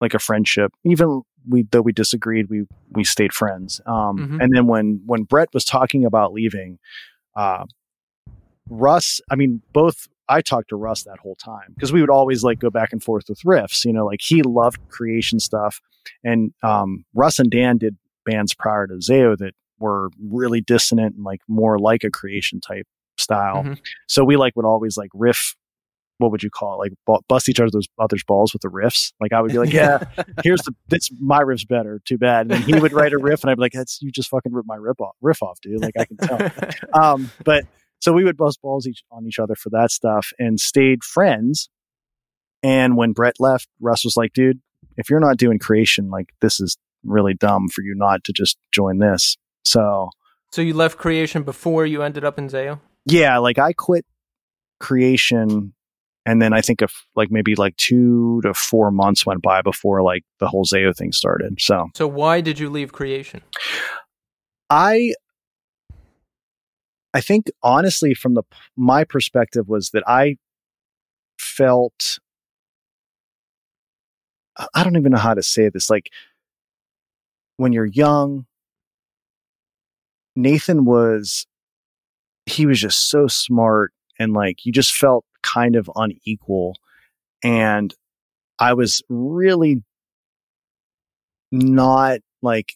like 0.00 0.14
a 0.14 0.18
friendship. 0.18 0.72
Even 0.84 1.20
we 1.46 1.64
though 1.70 1.82
we 1.82 1.92
disagreed, 1.92 2.48
we 2.48 2.64
we 2.92 3.04
stayed 3.04 3.34
friends. 3.34 3.80
Um, 3.84 4.16
Mhm. 4.18 4.42
and 4.42 4.56
then 4.56 4.66
when 4.66 5.02
when 5.04 5.24
Brett 5.24 5.48
was 5.52 5.66
talking 5.66 6.06
about 6.06 6.32
leaving, 6.32 6.78
uh, 7.36 7.64
Russ, 8.70 9.20
I 9.30 9.36
mean, 9.36 9.60
both 9.72 10.08
I 10.30 10.40
talked 10.40 10.68
to 10.70 10.76
Russ 10.76 11.02
that 11.02 11.18
whole 11.18 11.34
time 11.36 11.74
because 11.74 11.92
we 11.92 12.00
would 12.00 12.08
always 12.10 12.42
like 12.44 12.58
go 12.58 12.70
back 12.70 12.92
and 12.92 13.02
forth 13.02 13.24
with 13.28 13.40
riffs. 13.42 13.84
You 13.84 13.92
know, 13.92 14.06
like 14.06 14.20
he 14.22 14.42
loved 14.42 14.80
creation 14.88 15.40
stuff, 15.40 15.80
and 16.24 16.52
um, 16.62 17.04
Russ 17.14 17.38
and 17.38 17.50
Dan 17.50 17.76
did 17.76 17.96
bands 18.24 18.54
prior 18.54 18.86
to 18.86 18.94
Zao 18.94 19.36
that 19.38 19.54
were 19.78 20.10
really 20.22 20.60
dissonant 20.60 21.16
and 21.16 21.24
like 21.24 21.40
more 21.48 21.78
like 21.78 22.04
a 22.04 22.10
creation 22.10 22.60
type 22.60 22.86
style. 23.18 23.64
Mhm. 23.64 23.80
So 24.08 24.24
we 24.24 24.36
like 24.36 24.54
would 24.56 24.64
always 24.66 24.96
like 24.96 25.10
riff. 25.14 25.56
What 26.18 26.30
would 26.32 26.42
you 26.42 26.50
call 26.50 26.74
it? 26.74 26.76
Like 26.76 26.92
bu- 27.06 27.24
bust 27.28 27.48
each 27.48 27.60
other's 27.60 27.88
other's 27.98 28.22
balls 28.22 28.52
with 28.52 28.60
the 28.60 28.68
riffs. 28.68 29.12
Like 29.22 29.32
I 29.32 29.40
would 29.40 29.52
be 29.52 29.58
like, 29.58 29.72
yeah, 29.72 30.04
here's 30.44 30.60
the 30.62 30.74
this 30.88 31.08
my 31.18 31.40
riff's 31.40 31.64
better. 31.64 32.00
Too 32.04 32.18
bad. 32.18 32.42
And 32.42 32.50
then 32.50 32.62
he 32.62 32.78
would 32.78 32.92
write 32.92 33.14
a 33.14 33.18
riff, 33.18 33.42
and 33.42 33.50
I'd 33.50 33.54
be 33.56 33.62
like, 33.62 33.72
that's 33.72 34.00
you 34.02 34.10
just 34.10 34.28
fucking 34.28 34.52
ripped 34.52 34.68
my 34.68 34.76
riff 34.76 35.00
off, 35.00 35.16
riff 35.22 35.42
off, 35.42 35.58
dude. 35.62 35.80
Like 35.80 35.94
I 35.98 36.04
can 36.04 36.16
tell 36.18 36.50
um, 37.02 37.30
but 37.44 37.64
so 38.00 38.12
we 38.12 38.24
would 38.24 38.36
bust 38.36 38.60
balls 38.62 38.86
each 38.86 39.02
on 39.10 39.26
each 39.26 39.38
other 39.38 39.54
for 39.54 39.70
that 39.70 39.90
stuff 39.90 40.32
and 40.38 40.58
stayed 40.58 41.04
friends. 41.04 41.68
And 42.62 42.96
when 42.96 43.12
Brett 43.12 43.36
left, 43.38 43.68
Russ 43.80 44.04
was 44.04 44.16
like, 44.16 44.32
dude, 44.32 44.60
if 44.96 45.08
you're 45.08 45.20
not 45.20 45.36
doing 45.36 45.58
creation, 45.58 46.10
like 46.10 46.30
this 46.40 46.60
is 46.60 46.76
really 47.04 47.34
dumb 47.34 47.68
for 47.68 47.82
you 47.82 47.94
not 47.96 48.24
to 48.24 48.32
just 48.32 48.58
join 48.72 48.98
this. 48.98 49.36
So 49.64 50.10
so 50.52 50.62
you 50.62 50.74
left 50.74 50.98
Creation 50.98 51.42
before 51.42 51.86
you 51.86 52.02
ended 52.02 52.24
up 52.24 52.38
in 52.38 52.48
Zao. 52.48 52.80
yeah, 53.06 53.38
like 53.38 53.58
I 53.58 53.72
quit 53.72 54.04
creation 54.80 55.74
and 56.26 56.40
then 56.42 56.52
I 56.52 56.60
think 56.60 56.80
of 56.82 56.92
like 57.16 57.30
maybe 57.30 57.54
like 57.54 57.76
two 57.76 58.40
to 58.42 58.52
four 58.54 58.90
months 58.90 59.24
went 59.24 59.42
by 59.42 59.62
before 59.62 60.02
like 60.02 60.22
the 60.38 60.48
whole 60.48 60.64
Zao 60.64 60.94
thing 60.96 61.12
started. 61.12 61.60
So 61.60 61.88
So 61.94 62.06
why 62.06 62.40
did 62.40 62.58
you 62.58 62.68
leave 62.68 62.92
Creation? 62.92 63.42
I 64.68 65.14
I 67.12 67.20
think 67.20 67.50
honestly 67.62 68.14
from 68.14 68.34
the 68.34 68.42
my 68.76 69.04
perspective 69.04 69.68
was 69.68 69.90
that 69.90 70.04
I 70.06 70.36
felt 71.38 72.18
I 74.74 74.84
don't 74.84 74.96
even 74.96 75.12
know 75.12 75.18
how 75.18 75.34
to 75.34 75.42
say 75.42 75.68
this 75.68 75.90
like 75.90 76.10
when 77.56 77.72
you're 77.72 77.86
young 77.86 78.46
Nathan 80.36 80.84
was 80.84 81.46
he 82.46 82.66
was 82.66 82.80
just 82.80 83.10
so 83.10 83.26
smart 83.26 83.92
and 84.18 84.32
like 84.32 84.64
you 84.64 84.72
just 84.72 84.92
felt 84.92 85.24
kind 85.42 85.76
of 85.76 85.90
unequal 85.96 86.76
and 87.42 87.94
I 88.58 88.74
was 88.74 89.02
really 89.08 89.82
not 91.50 92.20
like 92.42 92.74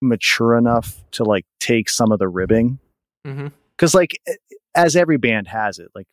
mature 0.00 0.56
enough 0.56 1.02
to 1.12 1.24
like 1.24 1.46
take 1.60 1.88
some 1.88 2.12
of 2.12 2.18
the 2.18 2.28
ribbing 2.28 2.78
because 3.76 3.94
like 3.94 4.18
as 4.74 4.96
every 4.96 5.16
band 5.16 5.48
has 5.48 5.78
it 5.78 5.90
like 5.94 6.06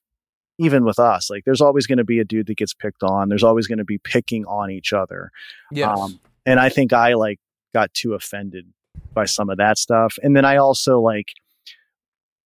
even 0.57 0.83
with 0.85 0.99
us 0.99 1.29
like 1.29 1.43
there's 1.45 1.61
always 1.61 1.87
going 1.87 1.97
to 1.97 2.03
be 2.03 2.19
a 2.19 2.25
dude 2.25 2.47
that 2.47 2.57
gets 2.57 2.73
picked 2.73 3.03
on 3.03 3.29
there's 3.29 3.43
always 3.43 3.67
going 3.67 3.77
to 3.77 3.85
be 3.85 3.97
picking 3.97 4.45
on 4.45 4.69
each 4.71 4.93
other 4.93 5.31
Yes. 5.71 5.97
Um, 5.99 6.19
and 6.45 6.59
i 6.59 6.69
think 6.69 6.93
i 6.93 7.13
like 7.13 7.39
got 7.73 7.93
too 7.93 8.13
offended 8.13 8.65
by 9.13 9.25
some 9.25 9.49
of 9.49 9.57
that 9.57 9.77
stuff 9.77 10.17
and 10.23 10.35
then 10.35 10.45
i 10.45 10.57
also 10.57 10.99
like 10.99 11.33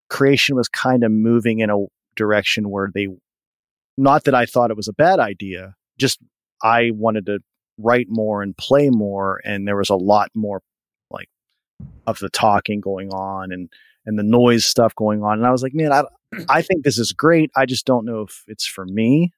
creation 0.09 0.55
was 0.55 0.67
kind 0.69 1.03
of 1.03 1.11
moving 1.11 1.59
in 1.59 1.69
a 1.69 1.85
direction 2.15 2.69
where 2.69 2.89
they 2.93 3.07
not 3.97 4.23
that 4.25 4.35
i 4.35 4.45
thought 4.45 4.71
it 4.71 4.77
was 4.77 4.87
a 4.87 4.93
bad 4.93 5.19
idea 5.19 5.75
just 5.97 6.19
i 6.63 6.91
wanted 6.91 7.25
to 7.25 7.39
write 7.77 8.07
more 8.09 8.41
and 8.41 8.55
play 8.57 8.89
more 8.89 9.41
and 9.43 9.67
there 9.67 9.75
was 9.75 9.89
a 9.89 9.95
lot 9.95 10.29
more 10.33 10.61
like 11.11 11.29
of 12.07 12.19
the 12.19 12.29
talking 12.29 12.79
going 12.79 13.09
on 13.11 13.51
and 13.51 13.69
and 14.05 14.17
the 14.19 14.23
noise 14.23 14.65
stuff 14.65 14.93
going 14.95 15.23
on 15.23 15.37
and 15.37 15.45
i 15.47 15.51
was 15.51 15.63
like 15.63 15.73
man 15.73 15.91
i 15.91 16.03
i 16.49 16.61
think 16.61 16.83
this 16.83 16.97
is 16.97 17.11
great 17.11 17.49
i 17.55 17.65
just 17.65 17.85
don't 17.85 18.05
know 18.05 18.21
if 18.21 18.43
it's 18.47 18.65
for 18.67 18.85
me 18.85 19.31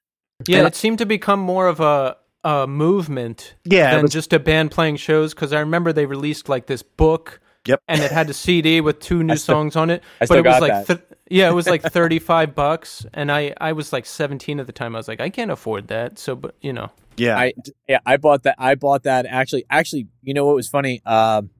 yeah, 0.46 0.58
and- 0.58 0.66
it 0.68 0.76
seemed 0.76 0.98
to 0.98 1.06
become 1.06 1.40
more 1.40 1.66
of 1.66 1.80
a 1.80 2.16
a 2.44 2.66
movement 2.68 3.56
yeah 3.64 3.92
than 3.92 4.02
was 4.02 4.12
just 4.12 4.32
a 4.32 4.38
band 4.38 4.70
playing 4.70 4.94
shows. 4.94 5.34
Because 5.34 5.52
I 5.52 5.58
remember 5.58 5.92
they 5.92 6.06
released 6.06 6.48
like 6.48 6.66
this 6.66 6.82
book. 6.84 7.40
Yep. 7.66 7.82
And 7.88 8.00
it 8.00 8.12
had 8.12 8.30
a 8.30 8.32
CD 8.32 8.80
with 8.80 9.00
two 9.00 9.24
new 9.24 9.34
still- 9.36 9.56
songs 9.56 9.74
on 9.74 9.90
it. 9.90 10.02
I 10.20 10.20
but 10.20 10.26
still 10.26 10.38
it 10.38 10.44
was 10.46 10.60
like 10.60 10.70
that. 10.72 10.86
th- 10.86 11.20
yeah, 11.28 11.50
it 11.50 11.52
was 11.54 11.66
like 11.68 11.82
thirty 11.92 12.20
five 12.20 12.54
bucks, 12.54 13.04
and 13.12 13.32
I 13.32 13.52
I 13.60 13.72
was 13.72 13.92
like 13.92 14.06
seventeen 14.06 14.60
at 14.60 14.66
the 14.68 14.72
time. 14.72 14.94
I 14.94 15.00
was 15.00 15.08
like, 15.08 15.20
I 15.20 15.28
can't 15.28 15.50
afford 15.50 15.88
that. 15.88 16.20
So, 16.20 16.36
but 16.36 16.54
you 16.60 16.72
know, 16.72 16.90
yeah 17.16 17.36
I 17.36 17.52
yeah, 17.88 17.98
I 18.06 18.16
bought 18.16 18.44
that. 18.44 18.54
I 18.58 18.76
bought 18.76 19.02
that 19.02 19.26
actually. 19.26 19.64
Actually, 19.68 20.06
you 20.22 20.32
know 20.34 20.46
what 20.46 20.54
was 20.54 20.68
funny? 20.68 21.02
Um, 21.04 21.50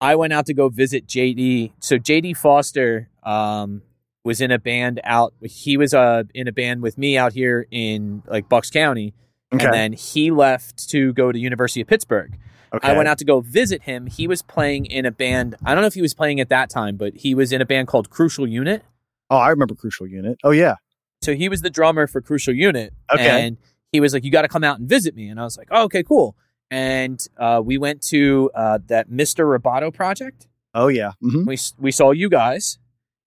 I 0.00 0.14
went 0.16 0.32
out 0.32 0.46
to 0.46 0.54
go 0.54 0.68
visit 0.68 1.06
JD. 1.06 1.72
So 1.80 1.96
JD 1.98 2.36
Foster 2.36 3.08
um, 3.22 3.82
was 4.24 4.40
in 4.40 4.50
a 4.50 4.58
band 4.58 5.00
out. 5.04 5.34
He 5.42 5.76
was 5.76 5.94
uh, 5.94 6.24
in 6.34 6.48
a 6.48 6.52
band 6.52 6.82
with 6.82 6.98
me 6.98 7.16
out 7.16 7.32
here 7.32 7.66
in 7.70 8.22
like 8.26 8.48
Bucks 8.48 8.70
County, 8.70 9.14
Okay. 9.54 9.64
and 9.64 9.74
then 9.74 9.92
he 9.92 10.30
left 10.30 10.88
to 10.90 11.12
go 11.14 11.32
to 11.32 11.38
University 11.38 11.80
of 11.80 11.86
Pittsburgh. 11.86 12.36
okay. 12.74 12.88
I 12.88 12.96
went 12.96 13.08
out 13.08 13.18
to 13.18 13.24
go 13.24 13.40
visit 13.40 13.82
him. 13.82 14.06
He 14.06 14.26
was 14.26 14.42
playing 14.42 14.86
in 14.86 15.06
a 15.06 15.10
band. 15.12 15.54
I 15.64 15.72
don't 15.74 15.82
know 15.82 15.86
if 15.86 15.94
he 15.94 16.02
was 16.02 16.14
playing 16.14 16.40
at 16.40 16.48
that 16.50 16.68
time, 16.68 16.96
but 16.96 17.14
he 17.16 17.34
was 17.34 17.52
in 17.52 17.60
a 17.62 17.66
band 17.66 17.88
called 17.88 18.10
Crucial 18.10 18.46
Unit. 18.46 18.82
Oh, 19.30 19.36
I 19.38 19.48
remember 19.48 19.74
Crucial 19.74 20.06
Unit. 20.06 20.36
Oh 20.44 20.50
yeah. 20.50 20.74
So 21.22 21.34
he 21.34 21.48
was 21.48 21.62
the 21.62 21.70
drummer 21.70 22.06
for 22.06 22.20
Crucial 22.20 22.54
Unit. 22.54 22.92
Okay. 23.12 23.46
And 23.46 23.56
he 23.92 24.00
was 24.00 24.12
like, 24.12 24.22
You 24.24 24.30
got 24.30 24.42
to 24.42 24.48
come 24.48 24.62
out 24.62 24.78
and 24.78 24.88
visit 24.88 25.14
me. 25.16 25.28
And 25.28 25.40
I 25.40 25.44
was 25.44 25.56
like, 25.56 25.68
oh, 25.70 25.84
Okay, 25.84 26.02
cool. 26.02 26.36
And 26.70 27.24
uh, 27.38 27.62
we 27.64 27.78
went 27.78 28.02
to 28.08 28.50
uh, 28.54 28.78
that 28.88 29.08
Mr. 29.10 29.44
Roboto 29.58 29.92
project. 29.94 30.46
Oh 30.74 30.88
yeah. 30.88 31.12
hmm 31.20 31.44
We, 31.46 31.56
we 31.78 31.90
saw 31.92 32.10
you 32.10 32.28
guys. 32.28 32.78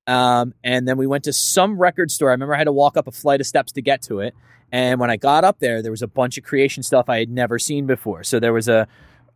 Um, 0.07 0.53
and 0.63 0.87
then 0.87 0.97
we 0.97 1.05
went 1.07 1.23
to 1.25 1.33
some 1.33 1.77
record 1.77 2.09
store. 2.11 2.29
I 2.29 2.33
remember 2.33 2.55
I 2.55 2.57
had 2.57 2.63
to 2.65 2.71
walk 2.73 2.97
up 2.97 3.07
a 3.07 3.11
flight 3.11 3.39
of 3.41 3.47
steps 3.47 3.71
to 3.73 3.81
get 3.81 4.01
to 4.03 4.19
it. 4.19 4.33
And 4.71 4.99
when 4.99 5.09
I 5.09 5.17
got 5.17 5.43
up 5.43 5.59
there, 5.59 5.81
there 5.81 5.91
was 5.91 6.01
a 6.01 6.07
bunch 6.07 6.37
of 6.37 6.43
creation 6.43 6.83
stuff 6.83 7.09
I 7.09 7.19
had 7.19 7.29
never 7.29 7.57
seen 7.59 7.85
before. 7.85 8.23
So 8.23 8.39
there 8.39 8.53
was 8.53 8.67
a, 8.67 8.87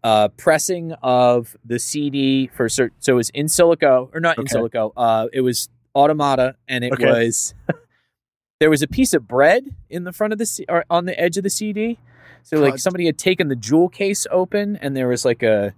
uh, 0.04 0.28
pressing 0.30 0.92
of 1.02 1.56
the 1.64 1.80
CD 1.80 2.48
for 2.48 2.68
cert- 2.68 2.92
so 3.00 3.14
it 3.14 3.16
was 3.16 3.30
in 3.30 3.46
silico 3.46 4.10
or 4.14 4.20
not 4.20 4.38
in 4.38 4.46
silico. 4.46 4.92
Uh, 4.98 5.28
it 5.32 5.42
was 5.42 5.70
automata, 5.96 6.56
and 6.68 6.84
it 6.84 6.92
Okay. 6.94 7.06
was 7.06 7.54
there 8.60 8.70
was 8.70 8.82
a 8.82 8.88
piece 8.88 9.14
of 9.14 9.28
bread 9.28 9.64
in 9.90 10.04
the 10.04 10.12
front 10.12 10.34
of 10.34 10.40
the 10.40 10.46
C- 10.46 10.66
or 10.68 10.84
on 10.90 11.06
the 11.06 11.18
edge 11.20 11.38
of 11.38 11.44
the 11.44 11.50
CD. 11.50 12.00
So 12.44 12.60
like 12.60 12.78
somebody 12.78 13.06
had 13.06 13.18
taken 13.18 13.48
the 13.48 13.56
jewel 13.56 13.90
case 13.90 14.28
open, 14.30 14.76
and 14.78 14.96
there 14.96 15.08
was 15.08 15.26
like 15.26 15.44
a 15.44 15.74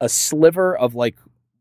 a 0.00 0.08
sliver 0.08 0.76
of 0.76 0.94
like 0.94 1.16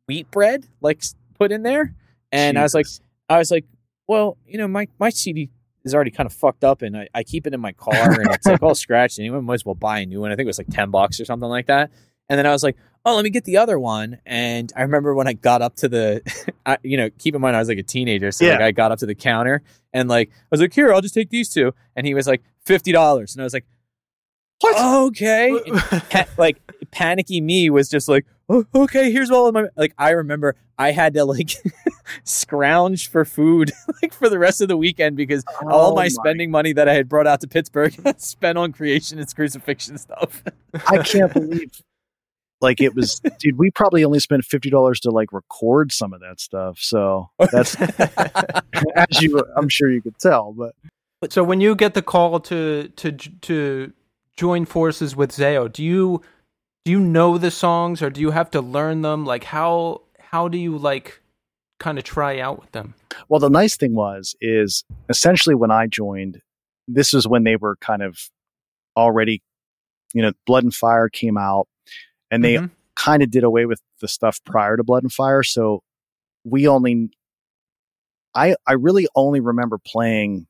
wheat 0.08 0.30
bread 0.32 0.68
like 0.82 1.04
put 1.38 1.52
in 1.52 1.64
there, 1.64 1.94
and 2.32 2.58
I 2.58 2.64
was 2.64 2.74
like, 2.74 2.86
I 3.30 3.38
was 3.38 3.52
like, 3.52 3.66
well, 4.08 4.38
you 4.46 4.58
know, 4.58 4.68
my 4.68 4.88
my 5.00 5.10
CD 5.10 5.50
is 5.84 5.94
already 5.94 6.12
kind 6.12 6.28
of 6.28 6.34
fucked 6.34 6.64
up, 6.64 6.82
and 6.82 6.96
I, 6.96 7.08
I 7.14 7.24
keep 7.24 7.48
it 7.48 7.54
in 7.54 7.60
my 7.60 7.72
car, 7.72 7.94
and 8.12 8.32
it's 8.32 8.46
like 8.46 8.62
all 8.62 8.76
scratched. 8.86 9.18
And 9.18 9.26
anyone 9.26 9.46
might 9.46 9.56
as 9.56 9.66
well 9.66 9.76
buy 9.76 10.00
a 10.00 10.06
new 10.06 10.22
one. 10.22 10.32
I 10.32 10.36
think 10.36 10.46
it 10.46 10.48
was 10.48 10.58
like 10.58 10.70
ten 10.70 10.92
bucks 10.92 11.20
or 11.20 11.26
something 11.26 11.50
like 11.50 11.68
that. 11.68 11.92
And 12.28 12.40
then 12.40 12.48
I 12.48 12.52
was 12.52 12.64
like, 12.64 12.76
oh, 13.06 13.16
let 13.16 13.24
me 13.24 13.30
get 13.30 13.44
the 13.44 13.58
other 13.58 13.78
one. 13.78 14.18
And 14.26 14.74
I 14.76 14.82
remember 14.82 15.14
when 15.14 15.28
I 15.28 15.34
got 15.34 15.62
up 15.62 15.76
to 15.78 15.88
the, 15.88 16.24
I, 16.66 16.80
you 16.82 16.98
know, 16.98 17.12
keep 17.20 17.36
in 17.36 17.42
mind 17.42 17.56
I 17.56 17.60
was 17.60 17.68
like 17.68 17.78
a 17.78 17.84
teenager, 17.84 18.32
so 18.32 18.46
like 18.54 18.62
I 18.62 18.72
got 18.72 18.92
up 18.92 19.00
to 19.00 19.06
the 19.06 19.16
counter 19.16 19.62
and 19.94 20.10
like 20.10 20.30
I 20.30 20.48
was 20.52 20.62
like, 20.62 20.74
here, 20.74 20.92
I'll 20.92 21.02
just 21.02 21.14
take 21.14 21.30
these 21.30 21.50
two. 21.50 21.74
And 21.96 22.06
he 22.06 22.14
was 22.14 22.28
like 22.28 22.44
fifty 22.66 22.92
dollars, 22.92 23.34
and 23.36 23.42
I 23.42 23.46
was 23.46 23.54
like, 23.54 23.66
What? 24.62 25.08
Okay, 25.08 25.50
And 25.68 25.78
pa- 26.10 26.28
like 26.38 26.58
panicky 26.92 27.42
me 27.42 27.70
was 27.70 27.90
just 27.90 28.08
like, 28.08 28.26
oh, 28.50 28.66
okay, 28.74 29.12
here's 29.12 29.30
all 29.30 29.48
of 29.48 29.54
my 29.54 29.66
like. 29.76 29.94
I 29.98 30.12
remember 30.12 30.56
I 30.78 30.92
had 30.92 31.14
to 31.16 31.26
like 31.26 31.52
scrounge 32.24 33.10
for 33.10 33.26
food 33.26 33.72
like 34.02 34.14
for 34.14 34.30
the 34.30 34.40
rest 34.40 34.62
of 34.62 34.68
the 34.68 34.78
weekend 34.78 35.18
because 35.18 35.44
all 35.62 35.92
Oh 35.92 35.96
my 35.96 36.08
spending 36.08 36.52
money 36.52 36.74
that 36.74 36.88
I 36.88 36.94
had 36.94 37.10
brought 37.10 37.28
out 37.28 37.42
to 37.42 37.48
Pittsburgh 37.48 37.94
spent 38.18 38.58
on 38.58 38.72
Creation 38.72 39.20
is 39.20 39.34
Crucifixion 39.34 39.98
stuff. 39.98 40.44
I 40.88 41.00
can't 41.00 41.34
believe. 41.34 41.82
Like 42.62 42.80
it 42.80 42.96
was, 42.96 43.20
dude. 43.40 43.58
We 43.58 43.70
probably 43.72 44.06
only 44.06 44.20
spent 44.20 44.46
fifty 44.46 44.70
dollars 44.70 45.02
to 45.02 45.12
like 45.12 45.34
record 45.34 45.92
some 45.92 46.14
of 46.14 46.22
that 46.22 46.40
stuff. 46.40 46.80
So 46.80 47.30
that's 47.52 47.76
as 48.96 49.22
you, 49.22 49.44
I'm 49.58 49.68
sure 49.68 49.92
you 49.92 50.02
could 50.02 50.18
tell. 50.18 50.54
But 50.54 51.34
So 51.34 51.44
when 51.44 51.60
you 51.60 51.76
get 51.76 51.94
the 51.94 52.02
call 52.02 52.40
to 52.40 52.88
to 52.88 53.12
to 53.12 53.94
join 54.38 54.66
forces 54.66 55.16
with 55.16 55.32
Zao, 55.32 55.72
do 55.72 55.84
you 55.84 56.22
do 56.84 56.92
you 56.92 57.00
know 57.00 57.38
the 57.38 57.52
songs 57.52 58.02
or 58.02 58.10
do 58.10 58.22
you 58.22 58.32
have 58.32 58.52
to 58.52 58.62
learn 58.62 59.02
them? 59.02 59.26
Like 59.26 59.44
how 59.46 60.02
how 60.20 60.48
do 60.48 60.58
you 60.58 60.78
like 60.78 61.22
kind 61.80 61.98
of 61.98 62.04
try 62.04 62.40
out 62.40 62.60
with 62.60 62.72
them? 62.72 62.94
well, 63.30 63.40
the 63.40 63.50
nice 63.50 63.78
thing 63.78 63.96
was 63.96 64.36
is 64.42 64.84
essentially 65.10 65.56
when 65.56 65.72
I 65.72 65.88
joined, 65.88 66.42
this 66.88 67.14
is 67.14 67.26
when 67.28 67.44
they 67.46 67.56
were 67.56 67.78
kind 67.78 68.04
of 68.04 68.20
already, 68.98 69.42
you 70.14 70.22
know, 70.22 70.32
Blood 70.46 70.64
and 70.66 70.74
Fire 70.76 71.08
came 71.10 71.38
out, 71.38 71.68
and 72.30 72.44
they 72.44 72.56
Mhm. 72.56 72.72
kind 72.96 73.24
of 73.24 73.32
did 73.32 73.44
away 73.46 73.66
with 73.66 73.82
the 74.02 74.08
stuff 74.10 74.44
prior 74.46 74.76
to 74.76 74.84
Blood 74.84 75.04
and 75.04 75.14
Fire. 75.14 75.44
So 75.44 75.82
we 76.44 76.68
only, 76.68 77.10
I 78.36 78.56
I 78.68 78.74
really 78.74 79.08
only 79.16 79.40
remember 79.40 79.78
playing 79.78 80.48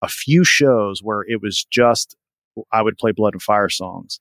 a 0.00 0.08
few 0.08 0.44
shows 0.44 1.02
where 1.02 1.22
it 1.26 1.42
was 1.42 1.64
just 1.64 2.16
I 2.72 2.82
would 2.82 2.96
play 2.98 3.12
Blood 3.12 3.34
and 3.34 3.42
Fire 3.42 3.68
songs, 3.68 4.18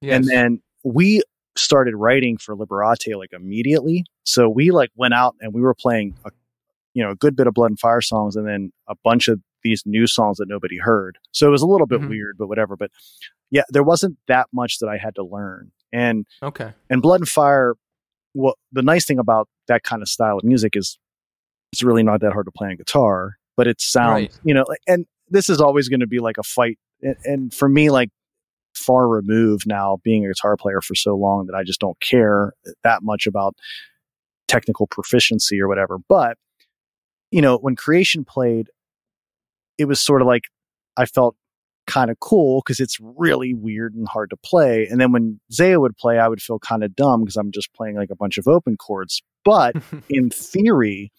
Yes. 0.00 0.16
and 0.16 0.24
then 0.28 0.62
we 0.84 1.22
started 1.56 1.94
writing 1.96 2.38
for 2.38 2.54
Liberate 2.54 3.16
like 3.18 3.32
immediately. 3.32 4.04
So 4.24 4.48
we 4.48 4.70
like 4.70 4.90
went 4.96 5.14
out 5.14 5.34
and 5.40 5.52
we 5.52 5.60
were 5.60 5.74
playing 5.74 6.14
a 6.24 6.30
you 6.94 7.02
know 7.02 7.10
a 7.10 7.16
good 7.16 7.36
bit 7.36 7.46
of 7.46 7.54
Blood 7.54 7.70
and 7.70 7.78
Fire 7.80 8.00
songs, 8.00 8.36
and 8.36 8.46
then 8.46 8.72
a 8.88 8.94
bunch 9.04 9.28
of 9.28 9.40
these 9.64 9.82
new 9.84 10.06
songs 10.06 10.36
that 10.38 10.48
nobody 10.48 10.78
heard. 10.78 11.18
So 11.32 11.48
it 11.48 11.50
was 11.50 11.62
a 11.62 11.66
little 11.66 11.86
bit 11.86 12.00
Mhm. 12.00 12.08
weird, 12.10 12.36
but 12.38 12.46
whatever. 12.46 12.76
But 12.76 12.90
yeah, 13.50 13.62
there 13.70 13.82
wasn't 13.82 14.16
that 14.28 14.46
much 14.52 14.78
that 14.78 14.88
I 14.88 14.98
had 14.98 15.14
to 15.16 15.24
learn, 15.24 15.72
and 15.92 16.26
okay. 16.42 16.72
and 16.90 17.02
Blood 17.02 17.20
and 17.20 17.28
Fire. 17.28 17.74
well 18.34 18.54
the 18.72 18.82
nice 18.82 19.04
thing 19.06 19.18
about 19.18 19.48
that 19.68 19.82
kind 19.82 20.00
of 20.02 20.08
style 20.08 20.36
of 20.38 20.44
music 20.44 20.76
is, 20.76 20.98
it's 21.72 21.82
really 21.82 22.02
not 22.02 22.20
that 22.20 22.32
hard 22.32 22.46
to 22.46 22.52
play 22.52 22.68
on 22.68 22.76
guitar, 22.76 23.36
but 23.56 23.66
it 23.66 23.80
sounds, 23.80 24.12
Right. 24.12 24.40
you 24.44 24.54
know, 24.54 24.64
and 24.86 25.06
this 25.28 25.48
is 25.50 25.60
always 25.60 25.88
going 25.88 26.00
to 26.00 26.06
be 26.06 26.18
like 26.20 26.36
a 26.38 26.42
fight. 26.42 26.78
And, 27.02 27.16
and 27.24 27.54
for 27.54 27.68
me, 27.68 27.90
like 27.90 28.10
far 28.74 29.08
removed 29.08 29.66
now, 29.66 29.98
being 30.02 30.24
a 30.24 30.28
guitar 30.28 30.56
player 30.56 30.80
for 30.80 30.94
so 30.94 31.14
long 31.14 31.46
that 31.46 31.56
I 31.56 31.62
just 31.64 31.80
don't 31.80 31.98
care 32.00 32.52
that 32.84 33.02
much 33.02 33.26
about 33.26 33.56
technical 34.46 34.86
proficiency 34.86 35.60
or 35.60 35.68
whatever. 35.68 35.98
But 36.08 36.38
you 37.30 37.42
know, 37.42 37.58
when 37.58 37.76
Creation 37.76 38.24
played, 38.24 38.68
it 39.76 39.84
was 39.84 40.00
sort 40.00 40.22
of 40.22 40.26
like 40.26 40.44
I 40.96 41.06
felt 41.06 41.36
kind 41.86 42.10
of 42.10 42.20
cool 42.20 42.60
because 42.60 42.80
it's 42.80 42.98
really 43.00 43.54
weird 43.54 43.94
and 43.94 44.06
hard 44.06 44.30
to 44.30 44.36
play. 44.36 44.86
And 44.86 45.00
then 45.00 45.10
when 45.10 45.40
Zao 45.52 45.80
would 45.80 45.96
play, 45.96 46.18
I 46.18 46.28
would 46.28 46.42
feel 46.42 46.58
kind 46.58 46.84
of 46.84 46.94
dumb 46.94 47.22
because 47.22 47.36
I'm 47.36 47.50
just 47.50 47.72
playing 47.72 47.96
like 47.96 48.10
a 48.10 48.16
bunch 48.16 48.38
of 48.38 48.46
open 48.46 48.76
chords. 48.76 49.22
But 49.44 49.74
in 50.10 50.30
theory, 50.30 51.10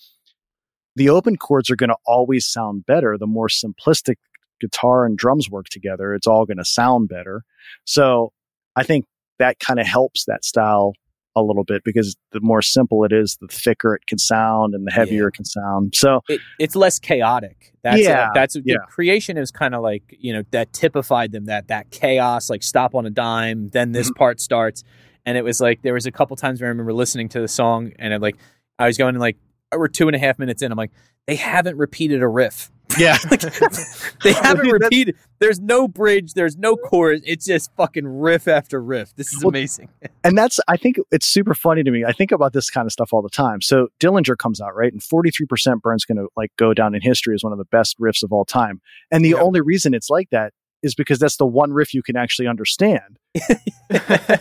the 0.95 1.09
open 1.09 1.37
chords 1.37 1.69
are 1.69 1.75
going 1.75 1.89
to 1.89 1.97
always 2.05 2.45
sound 2.45 2.85
better. 2.85 3.17
The 3.17 3.27
more 3.27 3.47
simplistic 3.47 4.15
guitar 4.59 5.05
and 5.05 5.17
drums 5.17 5.49
work 5.49 5.67
together, 5.69 6.13
it's 6.13 6.27
all 6.27 6.45
going 6.45 6.57
to 6.57 6.65
sound 6.65 7.09
better. 7.09 7.43
So 7.85 8.31
I 8.75 8.83
think 8.83 9.05
that 9.39 9.59
kind 9.59 9.79
of 9.79 9.87
helps 9.87 10.25
that 10.25 10.43
style 10.43 10.93
a 11.35 11.41
little 11.43 11.63
bit 11.63 11.83
because 11.85 12.17
the 12.31 12.39
more 12.41 12.61
simple 12.61 13.03
it 13.05 13.13
is, 13.13 13.37
the 13.39 13.47
thicker 13.47 13.93
it 13.95 14.05
can 14.07 14.17
sound 14.17 14.73
and 14.73 14.85
the 14.85 14.91
heavier 14.91 15.23
Yeah. 15.23 15.27
it 15.27 15.33
can 15.35 15.45
sound. 15.45 15.93
So 15.95 16.21
it, 16.27 16.41
it's 16.57 16.75
less 16.75 16.99
chaotic. 16.99 17.71
That's 17.83 18.01
Yeah, 18.01 18.25
uh, 18.25 18.29
that's 18.33 18.55
the 18.55 18.63
yeah. 18.65 18.75
creation 18.89 19.37
is 19.37 19.51
kind 19.51 19.73
of 19.75 19.81
like 19.81 20.03
you 20.09 20.33
know 20.33 20.43
that 20.51 20.73
typified 20.73 21.31
them 21.31 21.45
that 21.45 21.67
that 21.69 21.91
chaos 21.91 22.49
like 22.49 22.63
stop 22.63 22.95
on 22.95 23.05
a 23.05 23.09
dime, 23.09 23.69
then 23.69 23.91
this 23.93 24.07
Mm-hmm. 24.09 24.17
part 24.17 24.41
starts, 24.41 24.83
and 25.25 25.37
it 25.37 25.43
was 25.43 25.61
like 25.61 25.81
there 25.83 25.93
was 25.93 26.05
a 26.07 26.11
couple 26.11 26.35
times 26.35 26.59
where 26.61 26.67
I 26.67 26.71
remember 26.71 26.93
listening 26.93 27.29
to 27.29 27.39
the 27.39 27.47
song 27.47 27.91
and 27.99 28.11
it 28.11 28.21
like 28.21 28.35
I 28.79 28.87
was 28.87 28.97
going 28.97 29.15
like 29.15 29.37
we're 29.73 29.87
two 29.87 30.07
and 30.07 30.15
a 30.15 30.19
half 30.19 30.39
minutes 30.39 30.61
in, 30.63 30.71
I'm 30.71 30.77
like 30.77 30.91
they 31.27 31.35
haven't 31.35 31.77
repeated 31.77 32.21
a 32.23 32.27
riff. 32.27 32.71
Yeah, 32.97 33.17
They 34.23 34.33
haven't 34.33 34.65
Dude, 34.65 34.81
repeated. 34.81 35.15
There's 35.39 35.59
no 35.59 35.87
bridge. 35.87 36.33
There's 36.33 36.57
no 36.57 36.75
chorus. 36.75 37.21
It's 37.23 37.45
just 37.45 37.69
fucking 37.77 38.07
riff 38.07 38.47
after 38.47 38.81
riff. 38.81 39.15
This 39.15 39.31
is 39.31 39.43
Well, 39.43 39.49
amazing. 39.49 39.89
and 40.23 40.37
that's 40.37 40.59
I 40.67 40.75
think 40.75 40.97
it's 41.11 41.27
super 41.27 41.53
funny 41.53 41.83
to 41.83 41.91
me. 41.91 42.03
I 42.03 42.11
think 42.13 42.31
about 42.31 42.53
this 42.53 42.69
kind 42.69 42.85
of 42.87 42.91
stuff 42.91 43.13
all 43.13 43.21
the 43.21 43.29
time. 43.29 43.61
So 43.61 43.89
Dillinger 43.99 44.37
comes 44.37 44.59
out 44.59 44.75
right, 44.75 44.91
and 44.91 45.03
forty 45.03 45.29
three 45.29 45.45
percent 45.45 45.81
Burnt 45.81 46.03
going 46.07 46.17
to 46.17 46.27
like 46.35 46.51
go 46.57 46.73
down 46.73 46.95
in 46.95 47.01
history 47.01 47.35
as 47.35 47.43
one 47.43 47.51
of 47.53 47.59
the 47.59 47.65
best 47.65 47.97
riffs 47.99 48.23
of 48.23 48.31
all 48.33 48.43
time. 48.45 48.81
And 49.11 49.23
the 49.23 49.29
Yeah. 49.29 49.41
only 49.41 49.61
reason 49.61 49.93
it's 49.93 50.09
like 50.09 50.29
that 50.31 50.53
is 50.81 50.95
because 50.95 51.19
that's 51.19 51.37
the 51.37 51.45
one 51.45 51.71
riff 51.73 51.93
you 51.93 52.01
can 52.01 52.15
actually 52.15 52.47
understand. 52.47 53.19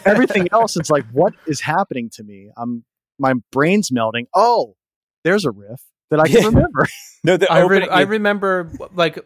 Everything 0.04 0.48
else, 0.52 0.76
it's 0.76 0.90
like, 0.90 1.04
what 1.12 1.34
is 1.46 1.60
happening 1.60 2.10
to 2.14 2.22
me? 2.22 2.50
I'm 2.56 2.84
my 3.18 3.34
brain's 3.52 3.90
melting. 3.90 4.26
Oh, 4.34 4.76
there's 5.24 5.44
a 5.44 5.50
riff 5.50 5.80
that 6.10 6.20
I 6.20 6.28
can 6.28 6.44
remember. 6.44 6.86
No, 7.24 7.36
the 7.36 7.50
I, 7.50 7.58
re- 7.58 7.78
opening- 7.78 7.90
I 7.90 8.02
remember 8.02 8.70
like 8.94 9.18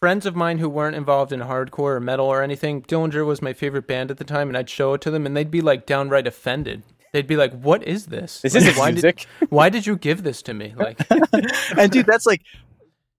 friends 0.00 0.26
of 0.26 0.36
mine 0.36 0.58
who 0.58 0.68
weren't 0.68 0.94
involved 0.94 1.32
in 1.32 1.40
hardcore 1.40 1.96
or 1.96 2.00
metal 2.00 2.26
or 2.26 2.42
anything. 2.42 2.82
Dillinger 2.82 3.26
was 3.26 3.40
my 3.40 3.54
favorite 3.54 3.86
band 3.86 4.10
at 4.10 4.18
the 4.18 4.24
time, 4.24 4.48
and 4.48 4.56
I'd 4.56 4.68
show 4.68 4.92
it 4.92 5.00
to 5.00 5.10
them, 5.10 5.24
and 5.24 5.34
they'd 5.34 5.50
be 5.50 5.62
like 5.62 5.86
downright 5.86 6.26
offended. 6.26 6.82
They'd 7.12 7.26
be 7.26 7.36
like, 7.36 7.58
"What 7.58 7.82
is 7.84 8.06
this? 8.06 8.42
this 8.42 8.54
Like, 8.54 8.62
isn't 8.64 8.78
why 8.78 8.90
music. 8.90 9.26
Did, 9.40 9.50
why 9.50 9.70
did 9.70 9.86
you 9.86 9.96
give 9.96 10.22
this 10.22 10.42
to 10.42 10.54
me?" 10.54 10.74
Like, 10.76 11.00
and 11.76 11.90
dude, 11.90 12.04
that's 12.04 12.26
like 12.26 12.42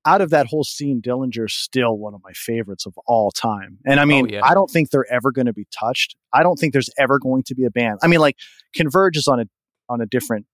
out 0.06 0.22
of 0.22 0.30
that 0.30 0.48
whole 0.48 0.64
scene, 0.64 1.02
Dillinger's 1.02 1.54
still 1.54 1.98
one 1.98 2.14
of 2.14 2.22
my 2.24 2.32
favorites 2.34 2.86
of 2.86 2.94
all 3.06 3.32
time. 3.32 3.80
And 3.86 4.00
I 4.00 4.04
oh, 4.04 4.06
mean, 4.06 4.30
yeah. 4.30 4.41
I 4.44 4.54
don't 4.54 4.70
think 4.70 4.91
they're 4.91 5.12
ever 5.12 5.32
going 5.32 5.48
to 5.48 5.54
be 5.54 5.68
touched. 5.78 6.16
I 6.34 6.44
don't 6.44 6.56
think 6.56 6.74
there's 6.74 6.89
ever 6.98 7.20
going 7.20 7.44
to 7.48 7.56
be 7.56 7.66
a 7.66 7.72
band. 7.72 8.00
I 8.02 8.08
mean, 8.08 8.20
like 8.20 8.36
Converge 8.76 9.18
is 9.18 9.28
on 9.28 9.39
a 9.39 9.46
on 9.89 10.02
a 10.02 10.06
different 10.06 10.46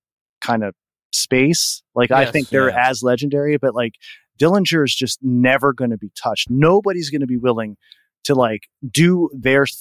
kind 0.42 0.64
of 0.64 0.74
space. 1.16 1.82
Like 1.96 2.12
I 2.12 2.26
think 2.26 2.50
they're 2.50 2.70
yeah. 2.70 2.90
as 2.90 3.02
legendary, 3.04 3.58
but 3.58 3.74
like 3.74 3.94
Dillinger 4.40 4.84
is 4.84 4.94
just 4.94 5.20
never 5.22 5.74
going 5.74 5.92
to 5.92 5.98
be 5.98 6.12
touched. 6.22 6.50
Nobody's 6.50 7.10
going 7.10 7.22
to 7.22 7.28
be 7.28 7.38
willing 7.38 7.78
to 8.26 8.36
like 8.36 8.64
do 8.90 9.30
their 9.34 9.66
th- 9.66 9.78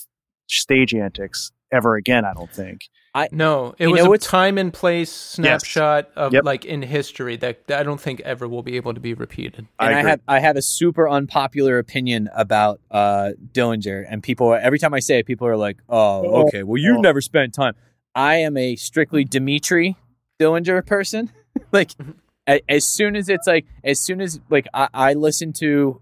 stage 0.47 0.95
antics 0.95 1.51
ever 1.73 1.97
again. 1.97 2.25
I 2.25 2.35
don't 2.35 2.51
think. 2.51 2.83
I 3.17 3.29
no, 3.31 3.75
it 3.79 3.87
You 3.87 3.93
was 3.93 4.05
know 4.05 4.13
a 4.13 4.19
time 4.19 4.59
and 4.59 4.73
place 4.73 5.11
snapshot 5.11 6.11
of 6.17 6.33
Yep. 6.33 6.45
like 6.45 6.65
in 6.65 6.83
history 6.83 7.37
that, 7.37 7.67
that 7.69 7.79
I 7.79 7.83
don't 7.85 8.01
think 8.01 8.21
ever 8.21 8.49
will 8.49 8.65
be 8.65 8.75
able 8.77 8.93
to 8.93 8.99
be 8.99 9.15
repeated. 9.15 9.61
And 9.61 9.69
I, 9.79 9.99
agree. 10.01 10.11
have 10.11 10.21
I 10.27 10.39
have 10.41 10.57
a 10.57 10.63
super 10.63 11.09
unpopular 11.09 11.79
opinion 11.79 12.29
about 12.35 12.81
uh 12.91 13.31
Dillinger, 13.53 14.05
and 14.09 14.23
people 14.23 14.53
every 14.55 14.81
time 14.81 14.95
I 14.95 15.01
say 15.01 15.21
it, 15.21 15.27
people 15.27 15.47
are 15.47 15.57
like, 15.57 15.79
"Oh, 15.89 16.25
Oh, 16.27 16.47
okay, 16.47 16.65
well 16.65 16.79
you've 16.79 16.99
oh. 16.99 17.03
never 17.03 17.21
spent 17.21 17.55
time." 17.55 17.75
I 18.17 18.37
am 18.37 18.57
a 18.57 18.77
strictly 18.77 19.25
Dimitri 19.25 19.97
Dillinger 20.41 20.85
person. 20.87 21.31
like, 21.73 21.91
a, 22.49 22.61
as 22.69 22.87
soon 22.87 23.17
as 23.17 23.29
it's 23.29 23.47
like, 23.47 23.67
as 23.83 23.99
soon 24.01 24.21
as 24.21 24.41
like 24.51 24.67
I, 24.75 24.89
I 24.93 25.13
listen 25.15 25.53
to 25.55 26.01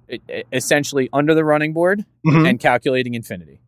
essentially 0.53 1.09
Under 1.13 1.35
the 1.35 1.45
Running 1.45 1.73
Board 1.73 2.05
Mhm. 2.27 2.49
and 2.49 2.61
Calculating 2.61 3.15
Infinity, 3.15 3.61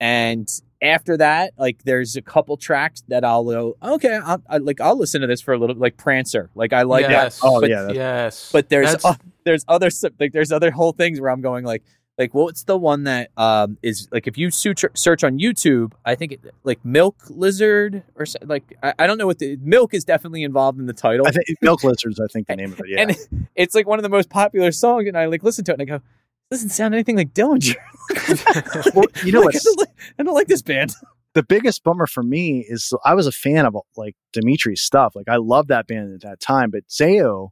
and 0.00 0.48
after 0.82 1.16
that, 1.16 1.52
like 1.56 1.82
there's 1.84 2.16
a 2.16 2.22
couple 2.22 2.56
tracks 2.56 3.02
that 3.08 3.24
I'll 3.24 3.44
go, 3.44 3.76
okay, 3.82 4.14
I'll, 4.22 4.42
I, 4.48 4.58
like 4.58 4.80
I'll 4.80 4.96
listen 4.98 5.20
to 5.22 5.26
this 5.26 5.40
for 5.40 5.54
a 5.54 5.58
little, 5.58 5.76
like 5.76 5.96
Prancer, 5.96 6.50
like 6.54 6.72
I 6.72 6.82
like 6.82 7.04
that. 7.06 7.10
yes. 7.12 7.40
Oh, 7.42 7.60
but 7.60 7.70
yeah, 7.70 7.82
that's- 7.82 7.96
yes. 7.96 8.50
but 8.52 8.68
there's 8.68 9.04
uh, 9.04 9.14
there's 9.44 9.64
other 9.68 9.88
like 10.18 10.32
there's 10.32 10.50
other 10.52 10.70
whole 10.70 10.92
things 10.92 11.20
where 11.20 11.30
I'm 11.30 11.40
going 11.40 11.64
like 11.64 11.82
like 12.18 12.34
what's 12.34 12.64
the 12.64 12.76
one 12.76 13.04
that 13.04 13.30
um 13.36 13.78
is 13.82 14.08
like 14.10 14.26
if 14.26 14.38
you 14.38 14.50
search 14.50 14.84
search 14.94 15.24
on 15.24 15.38
YouTube 15.38 15.92
I 16.04 16.14
think 16.14 16.32
it, 16.32 16.40
like 16.64 16.84
milk 16.84 17.16
lizard 17.28 18.02
or 18.14 18.26
like 18.42 18.76
I, 18.82 18.94
I 19.00 19.06
don't 19.06 19.18
know 19.18 19.26
what 19.26 19.38
the 19.38 19.56
milk 19.56 19.94
is 19.94 20.04
definitely 20.04 20.42
involved 20.42 20.78
in 20.78 20.86
the 20.86 20.92
title 20.92 21.26
I 21.26 21.30
think 21.30 21.46
Milk 21.62 21.84
Lizards. 21.84 22.20
I 22.20 22.26
think 22.32 22.46
the 22.46 22.56
name 22.56 22.72
of 22.72 22.80
it. 22.80 22.86
Yeah. 22.88 23.02
and 23.02 23.48
it's 23.54 23.74
like 23.74 23.86
one 23.86 23.98
of 23.98 24.02
the 24.02 24.08
most 24.08 24.30
popular 24.30 24.72
songs 24.72 25.06
and 25.08 25.16
I 25.16 25.26
like 25.26 25.42
listen 25.42 25.64
to 25.66 25.72
it 25.72 25.80
and 25.80 25.82
I 25.82 25.84
go 25.84 26.02
doesn't 26.50 26.68
sound 26.70 26.94
anything 26.94 27.16
like 27.16 27.34
Dillinger 27.34 27.74
well, 28.94 29.06
you 29.24 29.32
know 29.32 29.40
Like, 29.40 29.56
I, 29.56 29.58
don't 29.58 29.78
like, 29.80 29.88
I 30.18 30.22
don't 30.22 30.34
like 30.34 30.46
this 30.46 30.62
band 30.62 30.94
the 31.36 31.42
biggest 31.42 31.84
bummer 31.84 32.06
for 32.06 32.22
me 32.22 32.64
is 32.66 32.94
I 33.04 33.12
was 33.12 33.26
a 33.26 33.32
fan 33.32 33.66
of 33.66 33.76
like 33.94 34.16
Dimitri's 34.32 34.80
stuff. 34.80 35.12
Like 35.14 35.28
I 35.28 35.36
loved 35.36 35.68
that 35.68 35.86
band 35.86 36.14
at 36.14 36.22
that 36.22 36.40
time, 36.40 36.70
but 36.70 36.88
Zao 36.88 37.50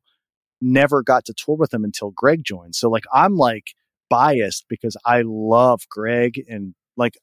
never 0.62 1.02
got 1.02 1.26
to 1.26 1.34
tour 1.34 1.56
with 1.56 1.74
him 1.74 1.84
until 1.84 2.10
Greg 2.10 2.42
joined. 2.42 2.74
So 2.74 2.88
like 2.88 3.04
I'm 3.12 3.36
like 3.36 3.74
biased 4.10 4.66
because 4.68 4.96
I 5.04 5.22
love 5.24 5.82
Greg 5.90 6.42
and 6.48 6.74
like 6.96 7.14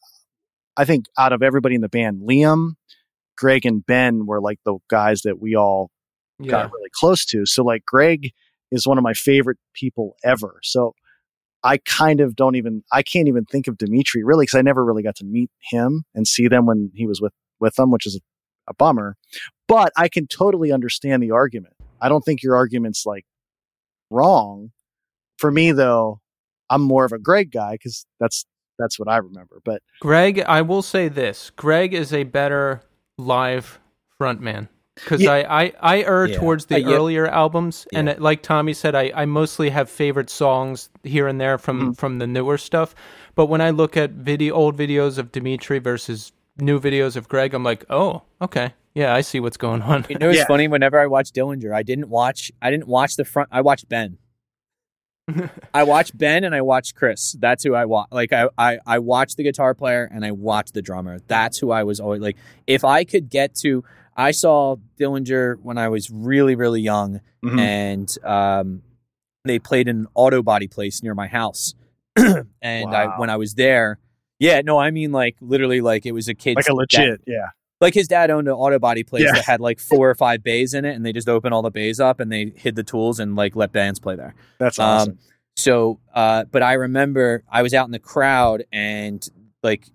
I 0.77 0.86
think 0.86 1.05
out 1.17 1.34
of 1.34 1.43
everybody 1.43 1.75
in 1.75 1.82
the 1.82 1.89
band, 1.89 2.21
Liam, 2.27 2.73
Greg 3.38 3.65
and 3.65 3.86
Ben 3.86 4.25
were 4.25 4.41
like 4.41 4.59
the 4.65 4.77
guys 4.89 5.21
that 5.21 5.41
we 5.41 5.55
all 5.55 5.89
yeah. 6.39 6.51
got 6.51 6.71
really 6.71 6.89
close 6.93 7.25
to. 7.25 7.45
So 7.45 7.63
like 7.63 7.86
Greg 7.86 8.32
is 8.71 8.88
one 8.88 8.97
of 8.97 9.03
my 9.03 9.13
favorite 9.13 9.57
people 9.73 10.15
ever. 10.23 10.59
So 10.63 10.93
I 11.63 11.77
kind 11.77 12.21
of 12.21 12.36
don't 12.36 12.55
even 12.55 12.84
I 12.91 13.03
can't 13.03 13.27
even 13.27 13.45
think 13.45 13.67
of 13.67 13.77
Dimitri 13.77 14.23
really 14.23 14.43
because 14.43 14.57
I 14.57 14.61
never 14.61 14.84
really 14.84 15.03
got 15.03 15.15
to 15.17 15.25
meet 15.25 15.51
him 15.69 16.03
and 16.15 16.27
see 16.27 16.47
them 16.47 16.65
when 16.65 16.91
he 16.95 17.05
was 17.05 17.21
with 17.21 17.34
with 17.59 17.75
them, 17.75 17.91
which 17.91 18.07
is 18.07 18.15
a, 18.15 18.71
a 18.71 18.73
bummer. 18.73 19.15
But 19.67 19.91
I 19.95 20.07
can 20.07 20.27
totally 20.27 20.71
understand 20.71 21.21
the 21.21 21.32
argument. 21.32 21.75
I 22.01 22.09
don't 22.09 22.21
think 22.21 22.41
your 22.41 22.55
argument's 22.55 23.05
like 23.05 23.25
wrong. 24.09 24.71
For 25.38 25.51
me 25.51 25.71
though, 25.71 26.20
I'm 26.72 26.82
more 26.82 27.05
of 27.05 27.11
a 27.11 27.19
Greg 27.19 27.51
guy 27.51 27.74
because 27.74 28.05
that's 28.19 28.45
that's 28.80 28.97
what 28.97 29.07
I 29.07 29.17
remember. 29.17 29.61
But 29.63 29.84
Greg, 29.99 30.39
I 30.39 30.61
will 30.63 30.82
say 30.82 31.07
this: 31.07 31.51
Greg 31.55 31.93
is 31.93 32.11
a 32.13 32.24
better 32.24 32.82
live 33.17 33.80
frontman 34.19 34.67
because 34.95 35.22
Yeah. 35.22 35.32
I, 35.32 35.63
I 35.65 35.74
I 35.82 36.01
err 36.03 36.28
Yeah. 36.28 36.38
towards 36.39 36.65
the 36.65 36.76
Uh, 36.76 36.80
yeah. 36.80 36.95
earlier 36.95 37.28
albums, 37.28 37.86
and 37.93 38.09
it, 38.09 38.22
like 38.22 38.41
Tommy 38.41 38.74
said, 38.74 38.95
I, 38.95 39.11
I 39.15 39.26
mostly 39.26 39.69
have 39.69 39.89
favorite 39.89 40.30
songs 40.30 40.89
here 41.03 41.28
and 41.28 41.39
there 41.39 41.57
from 41.57 41.91
Mhm. 41.93 41.97
from 41.97 42.17
the 42.19 42.28
newer 42.28 42.57
stuff. 42.57 42.95
But 43.36 43.45
when 43.47 43.61
I 43.61 43.69
look 43.69 43.95
at 43.97 44.11
video 44.11 44.55
old 44.55 44.78
videos 44.78 45.17
of 45.17 45.32
Dimitri 45.32 45.80
versus 45.80 46.32
new 46.57 46.80
videos 46.80 47.15
of 47.15 47.28
Greg, 47.30 47.53
I'm 47.53 47.63
like, 47.63 47.86
oh, 47.89 48.24
okay, 48.41 48.74
yeah, 48.93 49.13
I 49.13 49.22
see 49.22 49.39
what's 49.39 49.57
going 49.57 49.82
on. 49.82 50.05
you 50.09 50.17
know 50.17 50.30
it's 50.30 50.39
Yeah. 50.39 50.45
funny 50.47 50.67
whenever 50.67 50.99
I 50.99 51.07
watch 51.07 51.32
Dillinger 51.32 51.74
I 51.74 51.84
didn't 51.84 52.09
watch 52.09 52.51
I 52.61 52.69
didn't 52.72 52.88
watch 52.88 53.15
the 53.15 53.26
front 53.26 53.49
I 53.51 53.61
watched 53.61 53.88
Ben 53.88 54.17
I 55.73 55.84
watched 55.84 56.17
Ben 56.17 56.43
and 56.43 56.53
I 56.55 56.61
watched 56.61 56.95
Chris. 56.95 57.34
That's 57.39 57.63
who 57.63 57.73
I 57.75 57.86
watch. 57.86 58.07
Like 58.11 58.34
I, 58.34 58.47
I, 58.57 58.79
I 58.86 58.99
watched 58.99 59.38
the 59.38 59.43
guitar 59.43 59.73
player 59.73 60.09
and 60.11 60.25
I 60.25 60.32
watched 60.32 60.73
the 60.73 60.82
drummer. 60.82 61.19
That's 61.27 61.57
who 61.57 61.71
I 61.71 61.84
was 61.84 61.99
always 61.99 62.21
like. 62.21 62.38
If 62.67 62.84
I 62.84 63.03
could 63.03 63.29
get 63.29 63.55
to, 63.55 63.84
I 64.15 64.32
saw 64.32 64.75
Dillinger 64.99 65.57
when 65.61 65.77
I 65.77 65.88
was 65.89 66.09
really, 66.11 66.55
really 66.55 66.82
young, 66.82 67.21
Mhm. 67.43 67.59
and 67.59 68.17
um, 68.25 68.82
they 69.45 69.57
played 69.57 69.88
in 69.88 69.97
an 70.01 70.07
auto 70.13 70.43
body 70.43 70.67
place 70.67 71.01
near 71.01 71.15
my 71.15 71.27
house. 71.27 71.73
and 72.17 72.45
I, 72.95 73.17
when 73.17 73.29
I 73.29 73.38
was 73.38 73.55
there, 73.55 73.97
yeah, 74.38 74.61
no, 74.61 74.77
I 74.77 74.91
mean 74.91 75.11
like 75.11 75.38
literally, 75.41 75.82
like 75.82 76.05
it 76.05 76.11
was 76.11 76.27
a 76.27 76.34
kid, 76.34 76.55
like 76.57 76.67
a 76.67 76.73
legit, 76.75 77.21
yeah. 77.25 77.49
Like 77.82 77.93
his 77.93 78.07
dad 78.07 78.29
owned 78.29 78.47
an 78.47 78.53
auto 78.53 78.79
body 78.79 79.03
place 79.03 79.23
Yeah. 79.23 79.34
that 79.34 79.45
had 79.45 79.59
like 79.59 79.79
four 79.79 80.09
or 80.09 80.15
five 80.15 80.43
bays 80.43 80.73
in 80.73 80.86
it, 80.86 80.95
and 80.95 81.05
they 81.05 81.11
just 81.11 81.27
opened 81.27 81.53
all 81.53 81.61
the 81.63 81.71
bays 81.71 81.99
up 81.99 82.19
and 82.19 82.32
they 82.32 82.53
hid 82.55 82.75
the 82.75 82.84
tools 82.84 83.19
and 83.19 83.36
like 83.36 83.55
let 83.55 83.71
bands 83.73 83.99
play 83.99 84.15
there. 84.15 84.36
That's 84.59 84.79
Um, 84.79 84.86
awesome. 84.86 85.19
So, 85.57 85.99
uh, 86.13 86.45
but 86.51 86.63
I 86.63 86.73
remember 86.73 87.43
I 87.51 87.61
was 87.61 87.73
out 87.73 87.86
in 87.88 87.91
the 87.91 87.99
crowd 87.99 88.63
and 88.71 89.27
like 89.63 89.88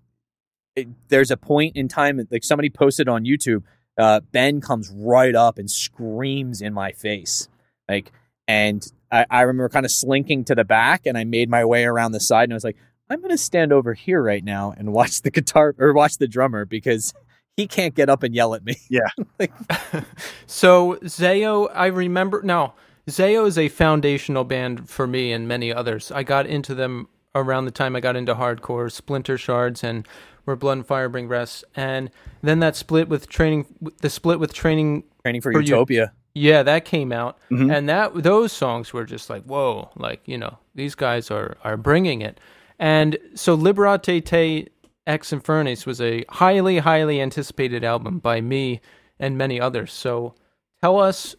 it, 0.74 0.88
there's 1.08 1.30
a 1.30 1.36
point 1.38 1.76
in 1.76 1.88
time 1.88 2.20
like 2.30 2.44
somebody 2.44 2.68
posted 2.68 3.08
on 3.08 3.24
YouTube. 3.24 3.62
Uh, 3.96 4.20
ben 4.32 4.60
comes 4.60 4.90
right 4.94 5.34
up 5.34 5.56
and 5.58 5.70
screams 5.70 6.60
in 6.60 6.74
my 6.74 6.92
face, 6.92 7.48
like, 7.88 8.12
and 8.46 8.92
I, 9.10 9.24
I 9.30 9.40
remember 9.42 9.70
kind 9.70 9.86
of 9.86 9.90
slinking 9.92 10.44
to 10.44 10.54
the 10.54 10.64
back, 10.64 11.06
and 11.06 11.16
I 11.16 11.24
made 11.24 11.48
my 11.48 11.64
way 11.64 11.84
around 11.86 12.12
the 12.12 12.20
side, 12.20 12.44
and 12.44 12.52
I 12.52 12.56
was 12.56 12.64
like, 12.64 12.76
I'm 13.08 13.22
gonna 13.22 13.38
stand 13.38 13.72
over 13.72 13.94
here 13.94 14.22
right 14.22 14.44
now 14.44 14.74
and 14.76 14.92
watch 14.92 15.22
the 15.22 15.30
guitar 15.30 15.74
or 15.78 15.94
watch 15.94 16.18
the 16.18 16.28
drummer 16.28 16.66
because 16.66 17.14
he 17.56 17.66
can't 17.66 17.94
get 17.94 18.08
up 18.08 18.22
and 18.22 18.34
yell 18.34 18.54
at 18.54 18.64
me. 18.64 18.76
Yeah. 18.90 19.08
So 20.46 20.96
Zao, 21.02 21.70
I 21.74 21.86
remember 21.86 22.42
now. 22.42 22.74
Zao 23.08 23.46
is 23.46 23.56
a 23.56 23.68
foundational 23.68 24.42
band 24.44 24.88
for 24.90 25.06
me 25.06 25.32
and 25.32 25.46
many 25.46 25.72
others. 25.72 26.10
I 26.10 26.22
got 26.24 26.46
into 26.46 26.74
them 26.74 27.08
around 27.36 27.64
the 27.66 27.70
time 27.70 27.94
I 27.94 28.00
got 28.00 28.16
into 28.16 28.34
hardcore, 28.34 28.90
Splinter 28.90 29.38
Shards 29.38 29.84
and 29.84 30.06
Where 30.44 30.56
Blood 30.56 30.78
and 30.78 30.86
Fire 30.86 31.08
Bring 31.08 31.28
Rest, 31.28 31.64
and 31.76 32.10
then 32.42 32.58
that 32.60 32.74
split 32.74 33.08
with 33.08 33.28
training, 33.28 33.66
the 34.00 34.10
split 34.10 34.40
with 34.40 34.52
training. 34.52 35.04
Training 35.24 35.40
for, 35.40 35.52
For 35.52 35.60
you- 35.60 35.68
Utopia. 35.68 36.12
Yeah, 36.34 36.62
that 36.64 36.84
came 36.84 37.12
out, 37.12 37.38
Mhm. 37.50 37.72
and 37.74 37.88
that 37.88 38.12
those 38.22 38.52
songs 38.52 38.92
were 38.92 39.04
just 39.04 39.30
like 39.30 39.44
whoa, 39.44 39.90
like 39.96 40.20
you 40.26 40.36
know 40.36 40.58
these 40.74 40.94
guys 40.94 41.30
are 41.30 41.56
are 41.64 41.76
bringing 41.78 42.20
it. 42.22 42.38
And 42.78 43.16
so 43.34 43.54
Liberate 43.54 44.02
Te 44.02 44.68
Ex 45.06 45.30
Infernis 45.30 45.86
was 45.86 46.00
a 46.00 46.24
highly 46.28 46.78
highly 46.78 47.20
anticipated 47.20 47.84
album 47.84 48.18
by 48.18 48.40
me 48.40 48.80
and 49.18 49.38
many 49.38 49.60
others. 49.60 49.92
So 49.92 50.34
tell 50.82 50.98
us 50.98 51.36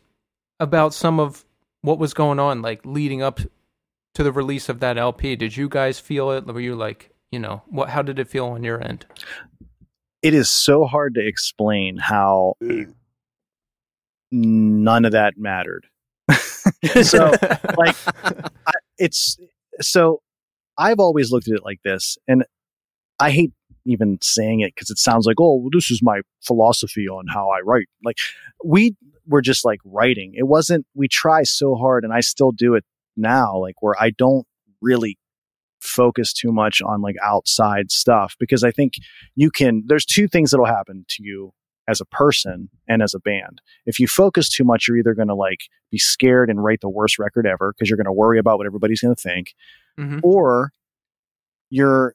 about 0.59 0.93
some 0.93 1.19
of 1.19 1.45
what 1.81 1.99
was 1.99 2.13
going 2.13 2.39
on 2.39 2.61
like 2.61 2.85
leading 2.85 3.21
up 3.21 3.39
to 4.15 4.23
the 4.23 4.31
release 4.31 4.69
of 4.69 4.79
that 4.79 4.97
LP. 4.97 5.35
Did 5.35 5.55
you 5.55 5.69
guys 5.69 5.99
feel 5.99 6.31
it? 6.31 6.45
Were 6.45 6.59
you 6.59 6.75
like, 6.75 7.11
you 7.31 7.39
know, 7.39 7.61
what 7.67 7.89
how 7.89 8.01
did 8.01 8.19
it 8.19 8.27
feel 8.27 8.47
on 8.47 8.63
your 8.63 8.83
end? 8.83 9.05
it 10.21 10.33
is 10.33 10.49
so 10.49 10.85
hard 10.85 11.15
to 11.15 11.25
explain 11.25 11.97
how 11.97 12.53
none 14.31 15.05
of 15.05 15.11
that 15.11 15.35
mattered. 15.37 15.87
so 17.01 17.31
like 17.77 17.95
I, 18.65 18.73
it's 18.97 19.37
so 19.79 20.21
I've 20.77 20.99
always 20.99 21.31
looked 21.31 21.47
at 21.47 21.55
it 21.55 21.63
like 21.63 21.81
this, 21.83 22.17
and 22.27 22.43
I 23.19 23.31
hate 23.31 23.51
even 23.85 24.17
saying 24.21 24.59
it 24.59 24.73
because 24.75 24.89
it 24.89 24.97
sounds 24.97 25.25
like, 25.25 25.37
oh, 25.39 25.55
well, 25.55 25.69
this 25.71 25.89
is 25.91 26.01
my 26.03 26.21
philosophy 26.45 27.07
on 27.07 27.25
how 27.33 27.49
I 27.49 27.59
write. 27.61 27.87
Like 28.03 28.17
we 28.63 28.95
were 29.27 29.41
just 29.41 29.65
like 29.65 29.79
writing. 29.85 30.33
It 30.35 30.47
wasn't. 30.47 30.85
We 30.93 31.07
try 31.07 31.43
so 31.43 31.75
hard, 31.75 32.03
and 32.03 32.13
I 32.13 32.19
still 32.19 32.51
do 32.51 32.75
it 32.75 32.83
now. 33.15 33.57
Like 33.59 33.81
where 33.81 33.95
I 33.99 34.11
don't 34.11 34.45
really 34.81 35.17
focus 35.79 36.33
too 36.33 36.51
much 36.51 36.81
on 36.81 37.01
like 37.01 37.15
outside 37.23 37.91
stuff 37.91 38.35
because 38.39 38.63
I 38.63 38.71
think 38.71 38.93
you 39.35 39.49
can. 39.51 39.83
There's 39.87 40.05
two 40.05 40.27
things 40.27 40.51
that'll 40.51 40.65
happen 40.65 41.05
to 41.09 41.23
you 41.23 41.53
as 41.89 42.01
a 42.01 42.05
person 42.05 42.69
and 42.89 43.01
as 43.01 43.13
a 43.13 43.19
band. 43.19 43.61
If 43.85 43.97
you 43.99 44.07
focus 44.07 44.49
too 44.49 44.65
much, 44.65 44.87
you're 44.87 44.97
either 44.97 45.13
going 45.13 45.29
to 45.29 45.35
like 45.35 45.59
be 45.89 45.97
scared 45.97 46.49
and 46.49 46.61
write 46.61 46.81
the 46.81 46.89
worst 46.89 47.17
record 47.17 47.47
ever 47.47 47.71
because 47.73 47.89
you're 47.89 47.95
going 47.97 48.05
to 48.05 48.11
worry 48.11 48.39
about 48.39 48.57
what 48.57 48.67
everybody's 48.67 48.99
going 48.99 49.15
to 49.15 49.21
think, 49.21 49.53
Mhm. 49.97 50.19
or 50.23 50.71
you're 51.69 52.13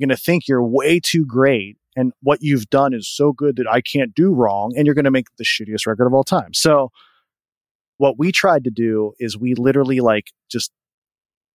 going 0.00 0.16
to 0.16 0.16
think 0.16 0.48
you're 0.48 0.64
way 0.64 0.98
too 0.98 1.24
great 1.24 1.76
and 1.96 2.12
what 2.22 2.40
you've 2.42 2.70
done 2.70 2.94
is 2.94 3.08
so 3.08 3.32
good 3.32 3.56
that 3.56 3.66
I 3.68 3.80
can't 3.80 4.14
do 4.14 4.32
wrong, 4.32 4.72
and 4.76 4.86
you're 4.86 4.94
going 4.94 5.04
to 5.04 5.10
make 5.10 5.26
the 5.36 5.44
shittiest 5.44 5.86
record 5.86 6.06
of 6.06 6.14
all 6.14 6.24
time. 6.24 6.54
So, 6.54 6.90
what 7.98 8.18
we 8.18 8.32
tried 8.32 8.64
to 8.64 8.70
do 8.70 9.12
is 9.18 9.36
we 9.36 9.54
literally 9.54 10.00
like 10.00 10.28
just 10.50 10.72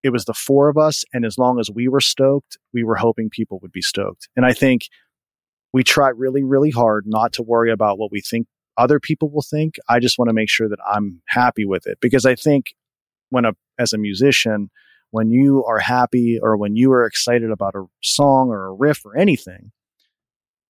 it 0.04 0.12
was 0.12 0.26
the 0.26 0.34
four 0.34 0.70
of 0.70 0.78
us, 0.78 1.04
and 1.14 1.26
as 1.26 1.38
long 1.38 1.60
as 1.60 1.72
we 1.72 1.88
were 1.88 2.02
stoked, 2.02 2.58
we 2.74 2.84
were 2.84 2.96
hoping 2.96 3.30
people 3.30 3.60
would 3.62 3.72
be 3.72 3.82
stoked. 3.82 4.30
And 4.36 4.46
I 4.46 4.54
think 4.54 4.84
we 5.74 5.84
try 5.84 6.10
really, 6.10 6.44
really 6.44 6.70
hard 6.70 7.06
not 7.08 7.34
to 7.34 7.44
worry 7.44 7.72
about 7.72 7.98
what 7.98 8.12
we 8.12 8.22
think 8.22 8.48
other 8.78 9.00
people 9.00 9.32
will 9.32 9.42
think. 9.42 9.78
I 9.90 10.00
just 10.00 10.20
want 10.20 10.30
to 10.30 10.34
make 10.34 10.50
sure 10.50 10.70
that 10.70 10.80
I'm 10.88 11.22
happy 11.28 11.66
with 11.66 11.88
it 11.88 11.98
because 12.02 12.26
I 12.26 12.36
think 12.36 12.76
when 13.30 13.46
a 13.46 13.54
as 13.80 13.94
a 13.94 13.98
musician, 13.98 14.70
when 15.16 15.32
you 15.32 15.64
are 15.64 15.80
happy 15.80 16.38
or 16.42 16.58
when 16.58 16.76
you 16.76 16.92
are 16.92 17.06
excited 17.06 17.50
about 17.50 17.74
a 17.74 17.86
song 18.04 18.50
or 18.50 18.66
a 18.66 18.74
riff 18.74 19.06
or 19.06 19.18
anything, 19.18 19.72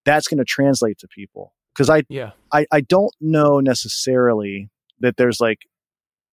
that's 0.06 0.28
going 0.28 0.38
to 0.38 0.46
translate 0.46 1.00
to 1.00 1.08
people 1.08 1.56
because 1.74 1.90
I, 1.90 2.04
Yeah. 2.10 2.34
I 2.54 2.68
I 2.72 2.82
don't 2.82 3.14
know 3.20 3.60
necessarily 3.60 4.70
that 5.00 5.18
there's 5.18 5.42
like 5.42 5.62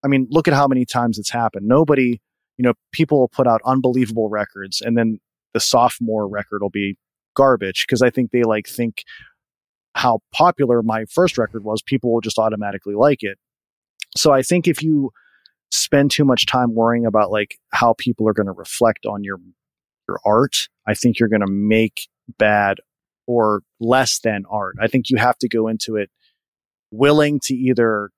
I 0.05 0.09
mean, 0.09 0.27
look 0.31 0.47
at 0.47 0.53
how 0.53 0.67
many 0.67 0.85
times 0.85 1.19
it's 1.19 1.31
happened. 1.31 1.67
Nobody, 1.67 2.21
you 2.59 2.63
know, 2.65 2.75
people 2.93 3.19
will 3.19 3.29
put 3.29 3.47
out 3.47 3.63
unbelievable 3.65 4.29
records 4.29 4.83
and 4.83 4.99
then 4.99 5.19
the 5.55 5.61
sophomore 5.61 6.29
record 6.29 6.61
will 6.61 6.71
be 6.71 6.99
garbage 7.35 7.87
because 7.87 8.03
I 8.03 8.11
think 8.11 8.31
they 8.31 8.43
like 8.43 8.67
think 8.69 9.05
how 9.95 10.21
popular 10.35 10.83
my 10.83 11.07
first 11.07 11.39
record 11.39 11.65
was, 11.65 11.81
people 11.81 12.13
will 12.13 12.21
just 12.21 12.39
automatically 12.39 12.95
like 12.95 13.23
it. 13.23 13.39
So 14.15 14.33
I 14.33 14.43
think 14.43 14.69
if 14.69 14.83
you 14.83 15.13
spend 15.73 16.11
too 16.11 16.25
much 16.25 16.47
time 16.47 16.75
worrying 16.75 17.07
about 17.07 17.33
like 17.33 17.59
how 17.73 17.95
people 17.99 18.29
are 18.29 18.33
going 18.33 18.47
to 18.47 18.53
reflect 18.53 19.07
on 19.07 19.25
your 19.25 19.39
your 20.09 20.21
art, 20.25 20.69
I 20.87 20.95
think 20.95 21.19
you're 21.19 21.29
going 21.29 21.41
to 21.41 21.51
make 21.51 22.09
bad 22.39 22.79
or 23.27 23.63
less 23.81 24.19
than 24.21 24.45
art. 24.51 24.77
I 24.81 24.87
think 24.87 25.11
you 25.11 25.17
have 25.17 25.39
to 25.39 25.49
go 25.49 25.69
into 25.69 25.97
it 25.97 26.11
willing 26.91 27.41
to 27.45 27.55
either 27.55 28.11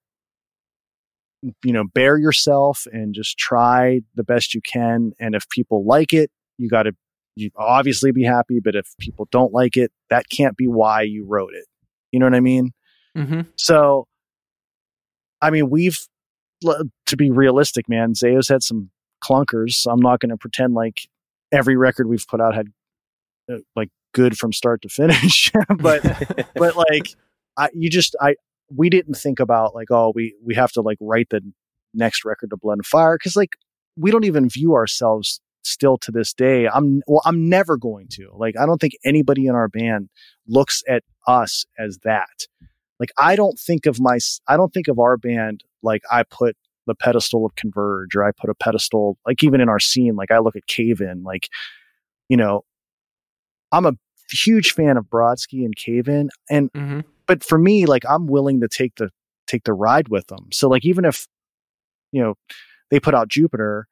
you 1.62 1.72
know 1.72 1.84
bear 1.84 2.16
yourself 2.16 2.86
and 2.90 3.14
just 3.14 3.36
try 3.38 4.00
the 4.14 4.24
best 4.24 4.54
you 4.54 4.60
can 4.62 5.12
and 5.20 5.34
if 5.34 5.48
people 5.50 5.84
like 5.86 6.12
it 6.14 6.30
you 6.56 6.68
got 6.70 6.84
to 6.84 6.92
you 7.36 7.50
obviously 7.56 8.10
be 8.12 8.24
happy 8.24 8.60
but 8.64 8.74
if 8.74 8.86
people 8.98 9.28
don't 9.30 9.52
like 9.52 9.76
it 9.76 9.92
that 10.08 10.24
can't 10.30 10.56
be 10.56 10.66
why 10.66 11.02
you 11.02 11.26
wrote 11.28 11.52
it 11.52 11.66
you 12.12 12.18
know 12.18 12.26
what 12.26 12.34
i 12.34 12.40
mean 12.40 12.72
Mm-hmm. 13.16 13.42
so 13.56 14.08
i 15.42 15.50
mean 15.50 15.68
we've 15.70 16.00
to 17.06 17.16
be 17.16 17.30
realistic 17.30 17.88
man 17.88 18.14
zao's 18.14 18.48
had 18.48 18.62
some 18.62 18.90
clunkers. 19.24 19.86
I'm 19.90 20.00
not 20.00 20.20
going 20.20 20.30
to 20.30 20.36
pretend 20.36 20.74
like 20.74 21.08
every 21.52 21.76
record 21.76 22.08
we've 22.08 22.26
put 22.26 22.40
out 22.40 22.54
had 22.54 22.68
uh, 23.50 23.58
like 23.74 23.90
good 24.12 24.36
from 24.36 24.52
start 24.52 24.82
to 24.82 24.88
finish. 24.88 25.50
But 25.78 26.02
but 26.54 26.76
like 26.76 27.08
I, 27.56 27.68
you 27.72 27.88
just 27.88 28.16
i 28.20 28.34
we 28.74 28.88
didn't 28.90 29.14
think 29.14 29.40
about 29.40 29.74
like 29.74 29.90
oh 29.90 30.12
we 30.14 30.34
we 30.44 30.54
have 30.54 30.72
to 30.72 30.80
like 30.80 30.98
write 31.00 31.28
the 31.30 31.40
next 31.92 32.24
record 32.24 32.50
to 32.50 32.56
blood 32.56 32.78
and 32.78 32.86
fire 32.86 33.16
because 33.16 33.36
like 33.36 33.50
we 33.96 34.10
don't 34.10 34.24
even 34.24 34.48
view 34.48 34.74
ourselves 34.74 35.40
still 35.62 35.96
to 35.96 36.10
this 36.10 36.32
day. 36.32 36.68
I'm 36.68 37.02
well 37.06 37.22
i'm 37.24 37.48
never 37.48 37.76
going 37.76 38.08
to. 38.12 38.30
Like 38.34 38.56
i 38.58 38.66
don't 38.66 38.80
think 38.80 38.94
anybody 39.04 39.46
in 39.46 39.54
our 39.54 39.68
band 39.68 40.08
looks 40.46 40.82
at 40.88 41.02
us 41.26 41.64
as 41.78 41.98
that 42.04 42.46
like 43.00 43.10
i 43.18 43.36
don't 43.36 43.58
think 43.58 43.86
of 43.86 44.00
my 44.00 44.18
i 44.48 44.56
don't 44.56 44.72
think 44.72 44.88
of 44.88 44.98
our 44.98 45.16
band 45.16 45.64
like 45.82 46.02
i 46.10 46.22
put 46.22 46.56
the 46.86 46.94
pedestal 46.94 47.46
of 47.46 47.54
converge 47.56 48.14
or 48.14 48.24
i 48.24 48.30
put 48.32 48.50
a 48.50 48.54
pedestal 48.54 49.16
like 49.26 49.42
even 49.42 49.60
in 49.60 49.68
our 49.68 49.80
scene 49.80 50.16
like 50.16 50.30
i 50.30 50.38
look 50.38 50.56
at 50.56 50.66
cave 50.66 51.00
in 51.00 51.22
like 51.22 51.48
you 52.28 52.36
know 52.36 52.62
i'm 53.72 53.86
a 53.86 53.92
huge 54.30 54.72
fan 54.72 54.96
of 54.96 55.04
brodsky 55.06 55.64
and 55.64 55.76
cave 55.76 56.08
in 56.08 56.30
and 56.50 56.70
Mm-hmm. 56.72 57.00
but 57.26 57.44
for 57.44 57.58
me, 57.58 57.86
like 57.86 58.04
I'm 58.08 58.26
willing 58.26 58.60
to 58.62 58.68
take 58.68 58.96
the 58.96 59.10
take 59.46 59.64
the 59.64 59.74
ride 59.74 60.08
with 60.08 60.26
them. 60.28 60.48
So 60.52 60.68
like 60.68 60.84
even 60.84 61.04
if 61.04 61.26
you 62.10 62.22
know 62.22 62.34
they 62.90 62.98
put 63.00 63.14
out 63.14 63.28
Jupiter, 63.28 63.86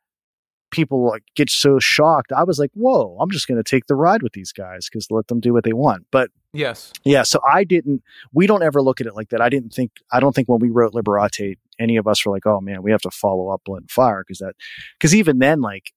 people 0.72 1.06
like 1.06 1.22
get 1.36 1.48
so 1.48 1.78
shocked. 1.78 2.32
I 2.32 2.42
was 2.42 2.58
like, 2.58 2.70
whoa, 2.74 3.16
I'm 3.20 3.30
just 3.30 3.46
going 3.46 3.62
to 3.62 3.68
take 3.68 3.86
the 3.86 3.94
ride 3.94 4.22
with 4.22 4.32
these 4.32 4.52
guys 4.52 4.88
because 4.88 5.06
let 5.10 5.28
them 5.28 5.38
do 5.38 5.52
what 5.52 5.62
they 5.62 5.72
want. 5.72 6.06
But 6.10 6.30
Yes. 6.52 6.92
yeah, 7.04 7.22
so 7.22 7.40
I 7.50 7.64
didn't. 7.64 8.02
We 8.32 8.46
don't 8.46 8.62
ever 8.62 8.82
look 8.82 9.00
at 9.00 9.06
it 9.06 9.14
like 9.14 9.28
that. 9.30 9.40
I 9.40 9.48
didn't 9.48 9.72
think. 9.72 9.92
I 10.10 10.20
don't 10.20 10.34
think 10.34 10.48
when 10.48 10.60
we 10.60 10.70
wrote 10.70 10.92
Liberate, 10.92 11.58
any 11.78 11.96
of 11.96 12.06
us 12.08 12.26
were 12.26 12.32
like, 12.32 12.46
oh 12.46 12.60
man, 12.60 12.82
we 12.82 12.90
have 12.90 13.00
to 13.02 13.10
follow 13.10 13.48
up 13.48 13.62
Blood 13.64 13.82
and 13.82 13.90
Fire 13.90 14.24
because 14.26 14.38
that 14.38 14.54
because 14.98 15.14
even 15.14 15.38
then, 15.38 15.60
like 15.60 15.92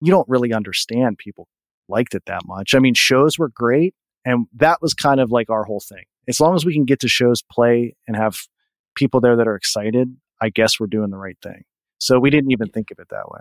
you 0.00 0.10
don't 0.10 0.28
really 0.28 0.52
understand 0.52 1.18
people 1.18 1.48
liked 1.88 2.14
it 2.14 2.24
that 2.26 2.42
much. 2.46 2.74
I 2.74 2.78
mean, 2.78 2.94
shows 2.94 3.38
were 3.38 3.48
great, 3.48 3.94
and 4.24 4.46
that 4.54 4.80
was 4.80 4.94
kind 4.94 5.20
of 5.20 5.30
like 5.30 5.50
our 5.50 5.64
whole 5.64 5.80
thing. 5.80 6.04
As 6.28 6.40
long 6.40 6.54
as 6.54 6.64
we 6.64 6.72
can 6.72 6.84
get 6.84 7.00
to 7.00 7.08
shows, 7.08 7.42
play, 7.50 7.96
and 8.06 8.16
have 8.16 8.38
people 8.94 9.20
there 9.20 9.36
that 9.36 9.48
are 9.48 9.56
excited, 9.56 10.16
I 10.40 10.50
guess 10.50 10.78
we're 10.78 10.86
doing 10.86 11.10
the 11.10 11.16
right 11.16 11.38
thing. 11.42 11.64
So 11.98 12.18
we 12.18 12.30
didn't 12.30 12.52
even 12.52 12.68
think 12.68 12.90
of 12.90 12.98
it 12.98 13.08
that 13.10 13.28
way. 13.30 13.40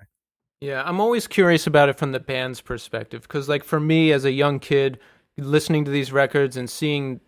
Yeah, 0.61 0.83
I'm 0.85 0.99
always 0.99 1.25
curious 1.27 1.67
about 1.67 1.87
it 1.87 1.97
from 1.97 2.11
the 2.11 2.19
band's 2.19 2.59
perspective 2.59 3.21
because, 3.21 3.47
like, 3.47 3.63
for 3.63 3.79
me 3.79 4.11
as 4.11 4.25
a 4.25 4.31
young 4.31 4.59
kid, 4.59 4.99
listening 5.37 5.85
to 5.85 5.91
these 5.91 6.11
records 6.11 6.57
and 6.57 6.69
seeing 6.69 7.21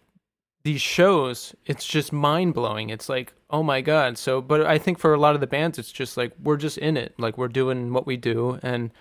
these 0.64 0.82
shows, 0.82 1.56
it's 1.66 1.86
just 1.86 2.12
mind 2.12 2.54
blowing. 2.54 2.90
It's 2.90 3.08
like, 3.08 3.34
oh 3.50 3.64
my 3.64 3.82
god. 3.82 4.18
So, 4.18 4.42
but 4.42 4.66
I 4.66 4.78
think 4.78 5.00
for 5.00 5.14
a 5.14 5.20
lot 5.20 5.34
of 5.34 5.42
the 5.42 5.48
bands, 5.48 5.80
it's 5.80 5.92
just 5.92 6.18
like 6.18 6.34
we're 6.44 6.58
just 6.58 6.78
in 6.78 6.98
it, 6.98 7.14
like 7.18 7.38
we're 7.38 7.48
doing 7.48 7.94
what 7.94 8.06
we 8.06 8.18
do, 8.18 8.60
and 8.62 8.92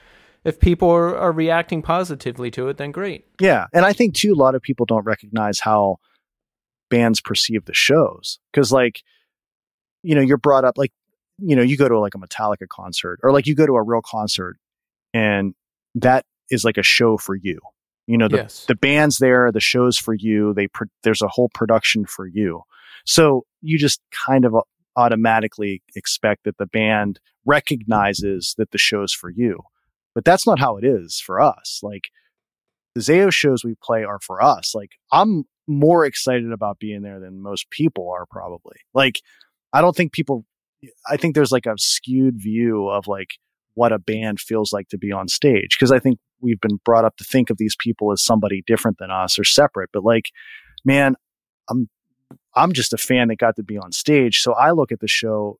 if 0.45 0.59
people 0.59 0.89
are, 0.91 1.17
are 1.17 1.33
reacting 1.33 1.83
positively 1.83 2.51
to 2.53 2.69
it, 2.69 2.79
then 2.79 2.93
great. 2.93 3.27
Yeah, 3.41 3.67
and 3.73 3.85
I 3.85 3.93
think 3.93 4.15
too, 4.15 4.33
a 4.33 4.35
lot 4.35 4.55
of 4.55 4.63
people 4.63 4.87
don't 4.87 5.05
recognize 5.05 5.61
how 5.61 5.97
bands 6.89 7.21
perceive 7.21 7.65
the 7.67 7.75
shows 7.75 8.39
because, 8.53 8.73
like, 8.73 9.03
you 10.03 10.15
know, 10.15 10.23
you're 10.23 10.39
brought 10.39 10.65
up 10.65 10.79
like, 10.79 10.93
you 11.41 11.57
know, 11.57 11.63
you 11.63 11.77
go 11.77 11.89
to 11.89 11.99
like 11.99 12.15
a 12.15 12.19
Metallica 12.19 12.69
concert 12.69 13.21
or 13.23 13.33
like 13.33 13.47
you 13.47 13.55
go 13.55 13.67
to 13.67 13.75
a 13.75 13.83
real 13.83 14.03
concert, 14.05 14.57
and 15.15 15.55
that 15.95 16.25
is 16.51 16.65
like 16.65 16.79
a 16.79 16.83
show 16.83 17.17
for 17.17 17.35
you. 17.35 17.59
You 18.07 18.19
know, 18.19 18.29
the 18.29 18.39
yes. 18.39 18.65
the 18.67 18.75
band's 18.75 19.19
there, 19.19 19.53
the 19.53 19.61
show's 19.61 19.97
for 19.97 20.15
you. 20.15 20.53
They 20.55 20.69
pro- 20.69 20.89
there's 21.03 21.23
a 21.23 21.29
whole 21.29 21.49
production 21.55 22.07
for 22.07 22.27
you, 22.27 22.63
so 23.05 23.45
you 23.61 23.79
just 23.79 24.01
kind 24.11 24.45
of 24.45 24.55
automatically 24.97 25.83
expect 25.95 26.45
that 26.45 26.59
the 26.59 26.67
band 26.67 27.21
recognizes 27.45 28.55
that 28.59 28.71
the 28.71 28.79
show's 28.79 29.13
for 29.13 29.31
you. 29.31 29.61
But 30.15 30.25
that's 30.25 30.47
not 30.47 30.59
how 30.59 30.77
it 30.77 30.85
is 30.85 31.21
for 31.25 31.41
us. 31.41 31.81
Like 31.83 32.09
the 32.95 33.01
Zao 33.01 33.33
shows 33.33 33.65
we 33.65 33.77
play 33.83 34.03
are 34.03 34.19
for 34.21 34.43
us. 34.43 34.75
Like 34.75 34.93
I'm 35.13 35.45
more 35.67 36.05
excited 36.05 36.51
about 36.53 36.79
being 36.79 37.03
there 37.03 37.21
than 37.21 37.43
most 37.43 37.71
people 37.71 38.11
are 38.11 38.27
probably. 38.27 38.77
Like 38.93 39.21
I 39.73 39.81
don't 39.81 39.95
think 39.95 40.13
people 40.13 40.45
I 41.09 41.17
think 41.17 41.35
there's 41.35 41.53
like 41.53 41.67
a 41.67 41.75
skewed 41.79 42.37
view 42.41 42.89
of 42.89 43.07
like 43.07 43.31
what 43.75 43.93
a 43.93 43.99
band 43.99 44.41
feels 44.41 44.73
like 44.73 44.89
to 44.89 44.99
be 44.99 45.13
on 45.13 45.29
stage 45.29 45.77
because 45.79 45.93
I 45.93 45.99
think 45.99 46.19
we've 46.41 46.61
been 46.61 46.81
brought 46.85 47.05
up 47.05 47.17
to 47.17 47.25
think 47.25 47.51
of 47.51 47.59
these 47.59 47.77
people 47.79 48.13
as 48.13 48.25
somebody 48.25 48.63
different 48.67 48.99
than 48.99 49.11
us 49.11 49.39
or 49.39 49.45
separate. 49.45 49.91
But 49.93 50.05
like, 50.05 50.31
man, 50.85 51.15
I'm 51.69 51.89
I'm 52.55 52.73
just 52.73 52.93
a 52.93 52.99
fan 52.99 53.29
that 53.29 53.37
got 53.37 53.57
to 53.57 53.63
be 53.63 53.79
on 53.79 53.93
stage. 53.93 54.41
So 54.41 54.53
I 54.55 54.73
look 54.73 54.93
at 54.93 55.01
the 55.01 55.09
show 55.09 55.59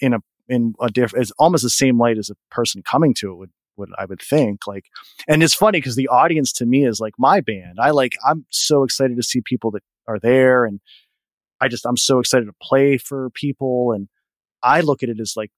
in 0.00 0.14
a 0.14 0.18
in 0.48 0.74
a 0.80 0.88
different, 0.88 1.22
it's 1.22 1.32
almost 1.38 1.62
the 1.62 1.70
same 1.70 1.98
light 1.98 2.18
as 2.18 2.30
a 2.30 2.36
person 2.50 2.82
coming 2.82 3.14
to 3.14 3.30
it 3.32 3.36
would, 3.36 3.50
would 3.76 3.90
I 3.98 4.04
would 4.04 4.20
think. 4.20 4.66
Like, 4.66 4.86
and 5.28 5.42
it's 5.42 5.54
funny 5.54 5.78
because 5.78 5.96
the 5.96 6.08
audience 6.08 6.52
to 6.54 6.66
me 6.66 6.84
is 6.84 7.00
like 7.00 7.14
my 7.18 7.40
band. 7.40 7.78
I 7.80 7.90
like, 7.90 8.14
I'm 8.26 8.44
so 8.50 8.82
excited 8.82 9.16
to 9.16 9.22
see 9.22 9.40
people 9.40 9.70
that 9.72 9.82
are 10.06 10.18
there, 10.18 10.64
and 10.64 10.80
I 11.62 11.68
just, 11.68 11.86
I'm 11.86 11.96
so 11.96 12.18
excited 12.18 12.46
to 12.46 12.54
play 12.60 12.98
for 12.98 13.30
people, 13.30 13.92
and 13.92 14.08
I 14.64 14.80
look 14.80 15.04
at 15.04 15.08
it 15.08 15.20
as 15.20 15.34
like, 15.36 15.52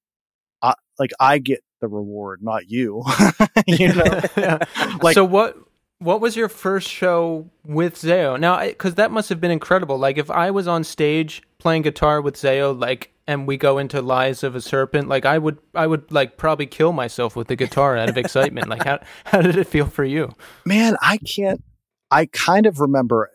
I, 0.61 0.75
like 0.99 1.13
I 1.19 1.39
get 1.39 1.65
the 1.81 1.89
reward, 1.89 2.43
not 2.43 2.69
you. 2.69 3.03
you 3.67 3.95
know, 3.95 4.21
like, 5.03 5.15
so 5.15 5.25
what? 5.25 5.57
What 6.01 6.21
was 6.21 6.37
your 6.37 6.51
first 6.51 6.91
show 6.91 7.49
with 7.65 7.95
Zao? 7.95 8.39
Now, 8.39 8.63
because 8.63 8.97
that 8.97 9.11
must 9.11 9.31
have 9.31 9.41
been 9.41 9.53
incredible. 9.53 9.97
Like, 9.97 10.19
if 10.19 10.31
I 10.31 10.51
was 10.51 10.69
on 10.69 10.85
stage 10.85 11.43
playing 11.59 11.83
guitar 11.83 12.21
with 12.21 12.35
Zao, 12.35 12.79
like, 12.79 13.13
and 13.27 13.47
we 13.47 13.57
go 13.57 13.79
into 13.79 14.03
Lies 14.03 14.43
of 14.43 14.55
a 14.55 14.61
Serpent, 14.61 15.09
like, 15.09 15.25
I 15.25 15.39
would, 15.39 15.57
I 15.75 15.87
would 15.87 16.13
like 16.13 16.37
probably 16.37 16.67
kill 16.67 16.93
myself 16.93 17.37
with 17.37 17.47
the 17.47 17.57
guitar 17.57 17.97
out 17.97 18.11
of 18.11 18.19
excitement. 18.19 18.69
like, 18.69 18.85
how 18.85 18.99
how 19.25 19.41
did 19.41 19.57
it 19.57 19.67
feel 19.67 19.87
for 19.87 20.05
you? 20.05 20.35
man, 20.67 20.97
I 21.01 21.17
can't. 21.19 21.65
I 22.11 22.27
kind 22.27 22.67
of 22.67 22.81
remember 22.81 23.31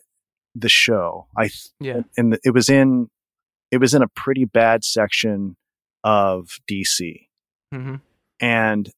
the 0.56 0.70
show. 0.70 1.28
I 1.38 1.50
Yeah. 1.80 2.02
and 2.18 2.38
it 2.44 2.54
was 2.54 2.70
in 2.70 3.10
it 3.72 3.78
was 3.78 3.94
in 3.94 4.02
a 4.02 4.08
pretty 4.08 4.46
bad 4.46 4.84
section 4.84 5.56
of 6.04 6.50
DC. 6.70 7.28
hmm 7.74 7.96
And 8.40 8.90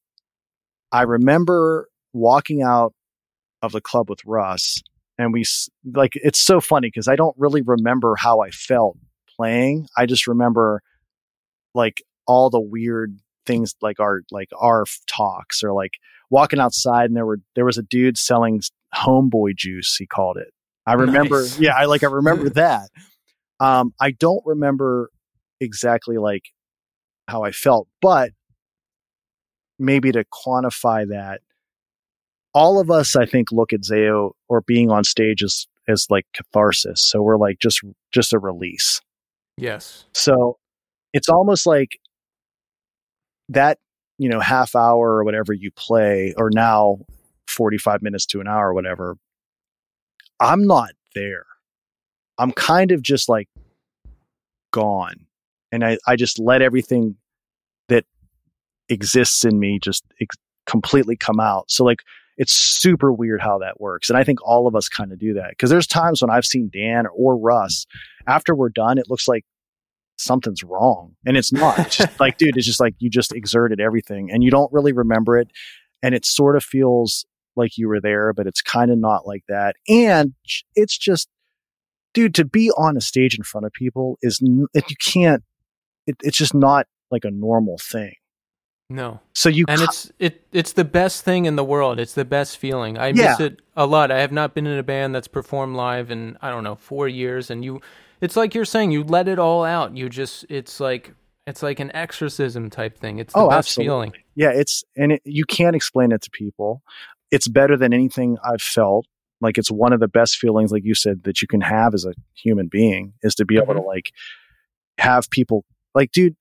I 0.90 1.02
remember 1.02 1.88
walking 2.12 2.62
out 2.62 2.94
of 3.62 3.72
the 3.72 3.80
club 3.80 4.10
with 4.10 4.20
Russ 4.26 4.82
and 5.18 5.32
we 5.32 5.44
like 5.94 6.12
it's 6.14 6.40
so 6.40 6.60
funny 6.60 6.88
because 6.88 7.08
I 7.08 7.16
don't 7.16 7.36
really 7.38 7.62
remember 7.62 8.16
how 8.16 8.40
I 8.40 8.50
felt 8.50 8.96
playing. 9.36 9.86
I 9.96 10.06
just 10.06 10.26
remember 10.26 10.82
like 11.74 12.02
all 12.26 12.50
the 12.50 12.60
weird 12.60 13.18
things 13.46 13.74
like 13.82 13.98
our 14.00 14.22
like 14.30 14.48
our 14.60 14.84
talks 15.06 15.62
or 15.62 15.72
like 15.72 15.94
walking 16.30 16.60
outside 16.60 17.06
and 17.06 17.16
there 17.16 17.26
were 17.26 17.40
there 17.56 17.64
was 17.64 17.78
a 17.78 17.82
dude 17.82 18.16
selling 18.16 18.60
homeboy 18.94 19.56
juice 19.56 19.96
he 19.98 20.06
called 20.06 20.36
it. 20.36 20.52
I 20.86 20.94
remember 20.94 21.42
Nice. 21.42 21.58
yeah, 21.58 21.74
I 21.76 21.84
like 21.86 22.02
I 22.02 22.08
remember 22.08 22.48
that. 22.54 22.88
Um 23.60 23.92
I 24.00 24.10
don't 24.12 24.42
remember 24.44 25.10
exactly 25.60 26.18
like 26.18 26.44
how 27.28 27.42
I 27.44 27.52
felt, 27.52 27.88
but 28.00 28.32
maybe 29.78 30.12
to 30.12 30.24
quantify 30.24 31.08
that 31.08 31.40
all 32.54 32.78
of 32.78 32.90
us 32.90 33.16
i 33.16 33.24
think 33.24 33.50
look 33.50 33.72
at 33.72 33.80
zao 33.80 34.30
or 34.48 34.60
being 34.60 34.90
on 34.90 35.02
stage 35.02 35.42
as 35.42 35.66
as 35.88 36.06
like 36.10 36.26
catharsis 36.34 37.00
so 37.02 37.22
we're 37.22 37.38
like 37.38 37.58
just 37.58 37.80
just 38.12 38.32
a 38.34 38.38
release 38.38 39.00
Yes. 39.56 40.04
so 40.12 40.58
it's 41.14 41.28
almost 41.30 41.66
like 41.66 41.98
that 43.48 43.78
you 44.18 44.28
know 44.28 44.38
half 44.40 44.76
hour 44.76 45.14
or 45.16 45.24
whatever 45.24 45.52
you 45.52 45.70
play 45.72 46.34
or 46.36 46.50
now 46.52 46.98
45 47.48 48.02
minutes 48.02 48.26
to 48.26 48.40
an 48.40 48.46
hour 48.46 48.68
or 48.68 48.74
whatever 48.74 49.16
I'm 50.40 50.66
not 50.66 50.90
there. 51.14 51.46
I'm 52.38 52.52
kind 52.52 52.90
of 52.90 53.02
just 53.02 53.28
like 53.28 53.48
gone. 54.72 55.26
And 55.70 55.84
I, 55.84 55.98
I 56.06 56.16
just 56.16 56.38
let 56.38 56.62
everything 56.62 57.16
that 57.88 58.04
exists 58.88 59.44
in 59.44 59.58
me 59.58 59.78
just 59.80 60.04
ex- 60.20 60.36
completely 60.66 61.16
come 61.16 61.40
out. 61.40 61.70
So, 61.70 61.84
like, 61.84 62.02
it's 62.36 62.52
super 62.52 63.12
weird 63.12 63.40
how 63.40 63.58
that 63.58 63.80
works. 63.80 64.10
And 64.10 64.18
I 64.18 64.24
think 64.24 64.40
all 64.42 64.66
of 64.66 64.74
us 64.74 64.88
kind 64.88 65.12
of 65.12 65.18
do 65.18 65.34
that 65.34 65.50
because 65.50 65.70
there's 65.70 65.86
times 65.86 66.22
when 66.22 66.30
I've 66.30 66.46
seen 66.46 66.70
Dan 66.72 67.06
or 67.14 67.36
Russ 67.36 67.86
after 68.26 68.54
we're 68.54 68.70
done, 68.70 68.98
it 68.98 69.08
looks 69.08 69.28
like 69.28 69.44
something's 70.16 70.62
wrong. 70.62 71.14
And 71.26 71.36
it's 71.36 71.52
not. 71.52 71.78
It's 71.78 71.96
just 71.96 72.20
like, 72.20 72.38
dude, 72.38 72.56
it's 72.56 72.66
just 72.66 72.80
like 72.80 72.94
you 72.98 73.10
just 73.10 73.32
exerted 73.32 73.80
everything 73.80 74.30
and 74.30 74.42
you 74.42 74.50
don't 74.50 74.72
really 74.72 74.92
remember 74.92 75.38
it. 75.38 75.50
And 76.02 76.14
it 76.14 76.24
sort 76.24 76.56
of 76.56 76.64
feels 76.64 77.26
like 77.56 77.76
you 77.78 77.88
were 77.88 78.00
there, 78.00 78.32
but 78.32 78.46
it's 78.46 78.60
kind 78.62 78.90
of 78.90 78.98
not 78.98 79.26
like 79.26 79.44
that. 79.48 79.76
And 79.88 80.34
it's 80.74 80.96
just, 80.96 81.28
dude, 82.14 82.34
to 82.36 82.44
be 82.44 82.70
on 82.72 82.96
a 82.96 83.00
stage 83.00 83.36
in 83.36 83.44
front 83.44 83.66
of 83.66 83.72
people 83.72 84.18
is, 84.22 84.40
you 84.40 84.68
can't, 85.04 85.42
it, 86.06 86.16
it's 86.22 86.36
just 86.36 86.54
not 86.54 86.86
like 87.10 87.24
a 87.24 87.30
normal 87.30 87.78
thing. 87.78 88.14
No. 88.90 89.20
So 89.34 89.48
you 89.48 89.64
and 89.68 89.78
ca- 89.78 89.84
it's 89.84 90.12
it 90.18 90.46
it's 90.52 90.72
the 90.74 90.84
best 90.84 91.24
thing 91.24 91.46
in 91.46 91.56
the 91.56 91.64
world. 91.64 91.98
It's 91.98 92.12
the 92.12 92.26
best 92.26 92.58
feeling. 92.58 92.98
I 92.98 93.12
miss 93.12 93.40
it 93.40 93.60
a 93.74 93.86
lot. 93.86 94.10
I 94.10 94.20
have 94.20 94.32
not 94.32 94.54
been 94.54 94.66
in 94.66 94.78
a 94.78 94.82
band 94.82 95.14
that's 95.14 95.28
performed 95.28 95.76
live 95.76 96.10
in 96.10 96.36
I 96.42 96.50
don't 96.50 96.62
know 96.62 96.74
four 96.74 97.08
years, 97.08 97.50
and 97.50 97.64
you, 97.64 97.80
it's 98.20 98.36
like 98.36 98.54
you're 98.54 98.66
saying, 98.66 98.90
you 98.90 99.02
let 99.02 99.28
it 99.28 99.38
all 99.38 99.64
out. 99.64 99.96
You 99.96 100.10
just 100.10 100.44
it's 100.50 100.78
like 100.78 101.14
it's 101.46 101.62
like 101.62 101.80
an 101.80 101.90
exorcism 101.96 102.68
type 102.68 102.98
thing. 102.98 103.18
It's 103.18 103.32
the 103.32 103.40
Oh, 103.40 103.48
best 103.48 103.68
absolutely. 103.70 103.86
feeling. 103.86 104.12
Yeah, 104.34 104.50
it's 104.50 104.84
and 104.94 105.12
it, 105.12 105.22
you 105.24 105.44
can't 105.46 105.74
explain 105.74 106.12
it 106.12 106.20
to 106.22 106.30
people. 106.30 106.82
It's 107.32 107.48
better 107.48 107.76
than 107.76 107.92
anything 107.92 108.38
I've 108.44 108.62
felt. 108.62 109.06
Like 109.40 109.58
it's 109.58 109.72
one 109.72 109.92
of 109.92 109.98
the 109.98 110.06
best 110.06 110.36
feelings, 110.36 110.70
like 110.70 110.84
you 110.84 110.94
said, 110.94 111.24
that 111.24 111.42
you 111.42 111.48
can 111.48 111.62
have 111.62 111.94
as 111.94 112.04
a 112.04 112.14
human 112.34 112.68
being 112.68 113.14
is 113.24 113.34
to 113.34 113.44
be 113.44 113.56
able 113.56 113.74
to 113.74 113.80
like 113.80 114.12
have 114.98 115.28
people 115.30 115.64
like, 115.94 116.12
dude, 116.12 116.36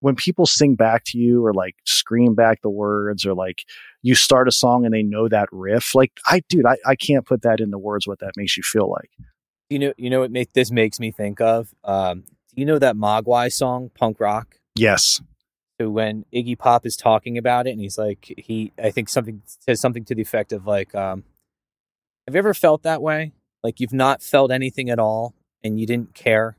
when 0.00 0.14
people 0.14 0.46
sing 0.46 0.74
back 0.74 1.02
to 1.06 1.18
you 1.18 1.44
or 1.44 1.52
like 1.52 1.74
scream 1.84 2.34
back 2.34 2.62
the 2.62 2.70
words 2.70 3.26
or 3.26 3.34
like 3.34 3.64
you 4.02 4.14
start 4.14 4.46
a 4.46 4.52
song 4.52 4.84
and 4.84 4.94
they 4.94 5.02
know 5.02 5.28
that 5.28 5.48
riff, 5.50 5.94
like 5.94 6.12
I, 6.26 6.42
dude, 6.48 6.66
I, 6.66 6.76
I 6.86 6.94
can't 6.94 7.26
put 7.26 7.42
that 7.42 7.60
into 7.60 7.78
words 7.78 8.06
what 8.06 8.20
that 8.20 8.36
makes 8.36 8.56
you 8.56 8.62
feel 8.62 8.90
like. 8.90 9.10
You 9.68 9.80
know, 9.80 9.92
you 9.96 10.10
know 10.10 10.20
what 10.20 10.30
make 10.30 10.52
this 10.52 10.70
makes 10.70 11.00
me 11.00 11.10
think 11.10 11.40
of. 11.40 11.74
Um, 11.82 12.20
do 12.20 12.60
you 12.60 12.64
know 12.64 12.78
that 12.78 12.94
Mogwai 12.94 13.50
song, 13.52 13.90
punk 13.94 14.20
rock? 14.20 14.56
Yes. 14.76 15.20
So 15.80 15.90
when 15.90 16.24
Iggy 16.32 16.58
Pop 16.58 16.86
is 16.86 16.96
talking 16.96 17.36
about 17.36 17.66
it, 17.66 17.70
and 17.70 17.80
he's 17.80 17.98
like, 17.98 18.32
he, 18.38 18.72
I 18.82 18.90
think 18.90 19.08
something 19.08 19.42
says 19.46 19.80
something 19.80 20.04
to 20.06 20.14
the 20.14 20.22
effect 20.22 20.52
of 20.52 20.66
like, 20.66 20.94
um, 20.94 21.24
have 22.26 22.34
you 22.34 22.38
ever 22.38 22.54
felt 22.54 22.82
that 22.84 23.02
way? 23.02 23.32
Like 23.62 23.78
you've 23.80 23.92
not 23.92 24.22
felt 24.22 24.50
anything 24.50 24.88
at 24.90 24.98
all, 24.98 25.34
and 25.62 25.78
you 25.78 25.86
didn't 25.86 26.14
care 26.14 26.56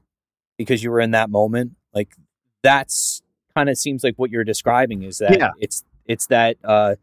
because 0.57 0.84
you 0.84 0.91
were 0.91 0.99
in 1.01 1.11
that 1.11 1.30
moment. 1.30 1.74
Like 1.93 2.15
that's 2.63 3.22
kind 3.55 3.70
of 3.70 3.78
seems 3.78 4.03
like 4.03 4.15
what 4.18 4.30
you're 4.30 4.43
describing 4.43 5.01
is 5.03 5.18
that 5.18 5.38
Yeah. 5.39 5.51
it's 5.59 5.84
it's 6.05 6.28
that 6.28 6.57
uh, 6.63 6.95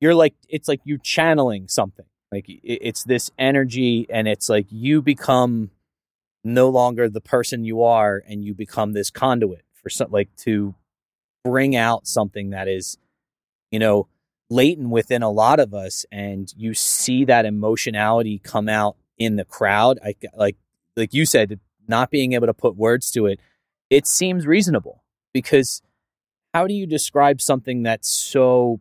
you're 0.00 0.14
like 0.14 0.34
it's 0.48 0.68
like 0.68 0.80
you 0.84 0.98
channeling 0.98 1.68
something. 1.68 2.06
Like 2.32 2.48
it, 2.48 2.60
it's 2.64 3.04
this 3.04 3.30
energy, 3.38 4.06
and 4.10 4.26
it's 4.26 4.48
like 4.48 4.66
you 4.70 5.00
become 5.00 5.70
no 6.44 6.68
longer 6.68 7.08
the 7.08 7.20
person 7.20 7.64
you 7.64 7.82
are, 7.82 8.22
and 8.26 8.44
you 8.44 8.52
become 8.52 8.92
this 8.94 9.10
conduit 9.10 9.64
for 9.74 9.90
some 9.90 10.10
like 10.10 10.34
to 10.38 10.74
bring 11.44 11.76
out 11.76 12.06
something 12.06 12.50
that 12.50 12.68
is, 12.68 12.98
you 13.70 13.78
know, 13.78 14.08
latent 14.50 14.90
within 14.90 15.22
a 15.22 15.30
lot 15.30 15.60
of 15.60 15.74
us, 15.74 16.04
and 16.10 16.52
you 16.56 16.74
see 16.74 17.24
that 17.26 17.44
emotionality 17.44 18.38
come 18.42 18.68
out 18.68 18.96
in 19.18 19.36
the 19.36 19.44
crowd. 19.44 19.98
I 20.04 20.14
like 20.34 20.56
like 20.96 21.12
you 21.14 21.26
said, 21.26 21.60
not 21.86 22.10
being 22.10 22.32
able 22.32 22.46
to 22.46 22.54
put 22.54 22.76
words 22.76 23.10
to 23.12 23.26
it. 23.26 23.40
It 23.90 24.06
seems 24.06 24.46
reasonable 24.46 25.02
because 25.32 25.80
how 26.54 26.66
do 26.66 26.74
you 26.74 26.86
describe 26.86 27.40
something 27.40 27.82
that's 27.82 28.08
so 28.08 28.80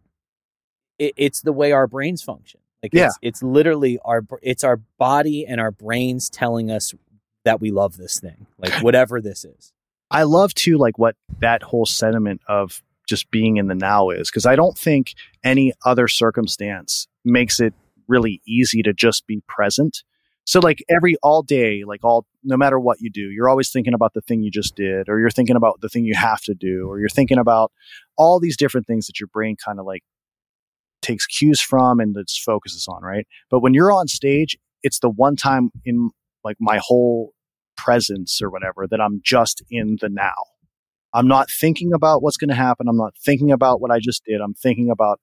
it, 0.98 1.14
it's 1.18 1.42
the 1.42 1.54
way 1.54 1.72
our 1.72 1.86
brains 1.88 2.22
function 2.24 2.60
like 2.82 2.94
Yeah. 2.94 3.08
it's, 3.08 3.18
it's 3.22 3.44
literally 3.44 4.00
our 4.04 4.24
it's 4.42 4.64
our 4.64 4.78
body 4.98 5.46
and 5.46 5.60
our 5.62 5.72
brains 5.72 6.30
telling 6.30 6.72
us 6.72 6.94
that 7.46 7.60
we 7.62 7.70
love 7.72 7.98
this 7.98 8.20
thing 8.20 8.48
like 8.58 8.74
whatever 8.82 9.22
this 9.22 9.46
is 9.46 9.74
I 10.10 10.24
love 10.24 10.54
too 10.54 10.78
like 10.78 10.98
what 10.98 11.16
that 11.40 11.64
whole 11.64 11.86
sentiment 11.86 12.42
of 12.48 12.82
just 13.08 13.30
being 13.32 13.58
in 13.58 13.68
the 13.68 13.76
now 13.76 14.10
is 14.10 14.30
because 14.30 14.46
I 14.46 14.56
don't 14.56 14.78
think 14.78 15.14
any 15.44 15.74
other 15.86 16.08
circumstance 16.08 17.08
makes 17.24 17.60
it 17.60 17.74
really 18.08 18.42
easy 18.46 18.82
to 18.84 18.94
just 18.94 19.26
be 19.28 19.42
present. 19.48 20.04
So 20.46 20.62
like 20.62 20.80
every 20.90 21.16
all 21.22 21.44
day, 21.44 21.84
like 21.86 22.04
all 22.04 22.26
no 22.44 22.56
matter 22.56 22.80
what 22.80 23.02
you 23.02 23.10
do, 23.10 23.30
you're 23.32 23.50
always 23.50 23.70
thinking 23.70 23.94
about 23.94 24.14
the 24.14 24.22
thing 24.22 24.44
you 24.44 24.52
just 24.52 24.76
did, 24.76 25.10
or 25.10 25.20
you're 25.20 25.30
thinking 25.30 25.58
about 25.58 25.82
the 25.82 25.90
thing 25.90 26.06
you 26.06 26.16
have 26.16 26.42
to 26.44 26.54
do, 26.54 26.88
or 26.90 27.00
you're 27.00 27.10
thinking 27.10 27.38
about 27.38 27.72
all 28.18 28.40
these 28.40 28.56
different 28.56 28.88
things 28.88 29.08
that 29.08 29.20
your 29.20 29.28
brain 29.28 29.58
kind 29.64 29.80
of 29.80 29.86
like 29.86 30.04
takes 31.02 31.26
cues 31.26 31.62
from 31.62 32.00
and 32.00 32.16
that 32.16 32.30
focuses 32.30 32.88
on, 32.88 33.02
right? 33.02 33.28
But 33.50 33.60
when 33.60 33.74
you're 33.74 33.92
on 33.92 34.08
stage, 34.08 34.58
it's 34.84 35.00
the 35.00 35.10
one 35.10 35.36
time 35.36 35.70
in 35.84 36.12
like 36.46 36.58
my 36.62 36.80
whole 36.82 37.34
presence 37.78 38.42
or 38.42 38.50
whatever 38.50 38.88
that 38.90 39.00
I'm 39.00 39.22
just 39.24 39.64
in 39.70 39.98
the 40.02 40.10
now. 40.10 40.36
I'm 41.14 41.28
not 41.28 41.50
thinking 41.50 41.94
about 41.94 42.22
what's 42.22 42.38
going 42.38 42.50
to 42.50 42.56
happen. 42.56 42.88
I'm 42.88 42.98
not 42.98 43.16
thinking 43.18 43.52
about 43.52 43.80
what 43.80 43.92
I 43.92 44.00
just 44.00 44.24
did. 44.26 44.42
I'm 44.42 44.54
thinking 44.54 44.90
about 44.90 45.20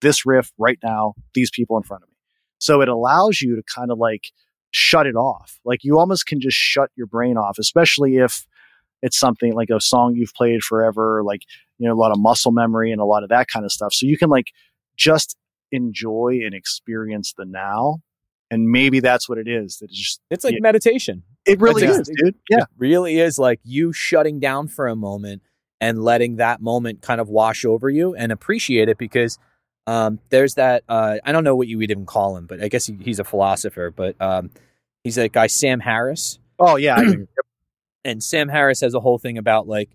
this 0.00 0.24
riff 0.24 0.52
right 0.58 0.78
now, 0.82 1.14
these 1.34 1.50
people 1.50 1.76
in 1.76 1.82
front 1.82 2.02
of 2.02 2.08
me. 2.08 2.14
So 2.58 2.80
it 2.80 2.88
allows 2.88 3.40
you 3.40 3.56
to 3.56 3.62
kind 3.62 3.90
of 3.90 3.98
like 3.98 4.28
shut 4.70 5.06
it 5.06 5.16
off. 5.16 5.58
Like 5.64 5.80
you 5.82 5.98
almost 5.98 6.26
can 6.26 6.40
just 6.40 6.56
shut 6.56 6.90
your 6.96 7.06
brain 7.06 7.36
off, 7.36 7.58
especially 7.58 8.16
if 8.16 8.46
it's 9.02 9.18
something 9.18 9.52
like 9.52 9.70
a 9.70 9.80
song 9.80 10.14
you've 10.14 10.34
played 10.34 10.62
forever, 10.62 11.22
like, 11.24 11.42
you 11.78 11.88
know, 11.88 11.94
a 11.94 12.00
lot 12.00 12.12
of 12.12 12.18
muscle 12.18 12.52
memory 12.52 12.90
and 12.90 13.00
a 13.00 13.04
lot 13.04 13.22
of 13.22 13.28
that 13.28 13.48
kind 13.48 13.64
of 13.64 13.72
stuff. 13.72 13.92
So 13.92 14.06
you 14.06 14.16
can 14.16 14.30
like 14.30 14.46
just 14.96 15.36
enjoy 15.72 16.40
and 16.44 16.54
experience 16.54 17.34
the 17.36 17.44
now. 17.44 17.98
And 18.50 18.70
maybe 18.70 19.00
that's 19.00 19.28
what 19.28 19.38
it 19.38 19.48
is. 19.48 19.78
That 19.78 19.86
it's 19.90 19.98
just, 19.98 20.20
it's 20.30 20.44
like 20.44 20.54
Yeah. 20.54 20.60
meditation 20.62 21.22
it 21.46 21.60
really 21.60 21.84
is, 21.84 22.08
dude. 22.16 22.34
Yeah. 22.48 22.58
it 22.60 22.68
really 22.78 23.18
is 23.18 23.38
like 23.38 23.60
you 23.64 23.92
shutting 23.92 24.40
down 24.40 24.68
for 24.68 24.86
a 24.86 24.96
moment 24.96 25.42
and 25.80 26.02
letting 26.02 26.36
that 26.36 26.62
moment 26.62 27.02
kind 27.02 27.20
of 27.20 27.28
wash 27.28 27.64
over 27.66 27.90
you 27.90 28.14
and 28.14 28.32
appreciate 28.32 28.88
it 28.88 28.96
because 28.96 29.38
um, 29.86 30.18
there's 30.30 30.54
that 30.54 30.84
uh, 30.88 31.18
I 31.24 31.32
don't 31.32 31.44
know 31.44 31.54
what 31.56 31.68
you 31.68 31.76
would 31.78 31.90
even 31.90 32.06
call 32.06 32.36
him, 32.38 32.46
but 32.46 32.62
I 32.62 32.68
guess 32.68 32.86
he, 32.86 32.96
he's 33.00 33.18
a 33.18 33.24
philosopher. 33.24 33.90
But 33.90 34.16
um, 34.20 34.50
he's 35.02 35.16
that 35.16 35.32
guy 35.32 35.46
Sam 35.48 35.80
Harris, 35.80 36.38
Oh, 36.58 36.76
yeah. 36.76 36.98
And 38.06 38.22
Sam 38.22 38.48
Harris 38.50 38.80
has 38.82 38.92
a 38.94 39.00
whole 39.00 39.18
thing 39.18 39.38
about 39.38 39.66
like 39.66 39.90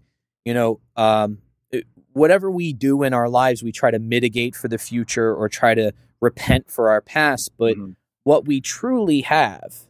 you 0.45 0.54
know 0.54 0.80
um, 0.95 1.39
it- 1.72 1.86
whatever 2.14 2.50
we 2.52 2.74
do 2.74 3.04
in 3.04 3.14
our 3.14 3.30
lives, 3.30 3.62
we 3.64 3.72
try 3.72 3.91
to 3.91 4.00
mitigate 4.00 4.56
for 4.56 4.68
the 4.68 4.78
future 4.80 5.34
or 5.34 5.47
try 5.47 5.74
to 5.76 5.93
repent 6.22 6.70
for 6.72 6.89
our 6.89 7.02
past, 7.02 7.52
but 7.58 7.78
Mhm. 7.78 7.95
What 8.24 8.45
we 8.45 8.61
truly 8.61 9.22
have 9.22 9.88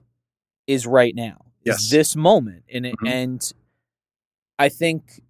is 0.67 0.85
right 0.87 1.15
now 1.15 1.45
Yes. 1.65 1.81
is 1.83 1.89
this 1.89 2.15
moment 2.15 2.63
and 2.71 2.85
Mhm. 2.85 3.07
and 3.07 3.53
i 4.57 4.69
think 4.69 5.21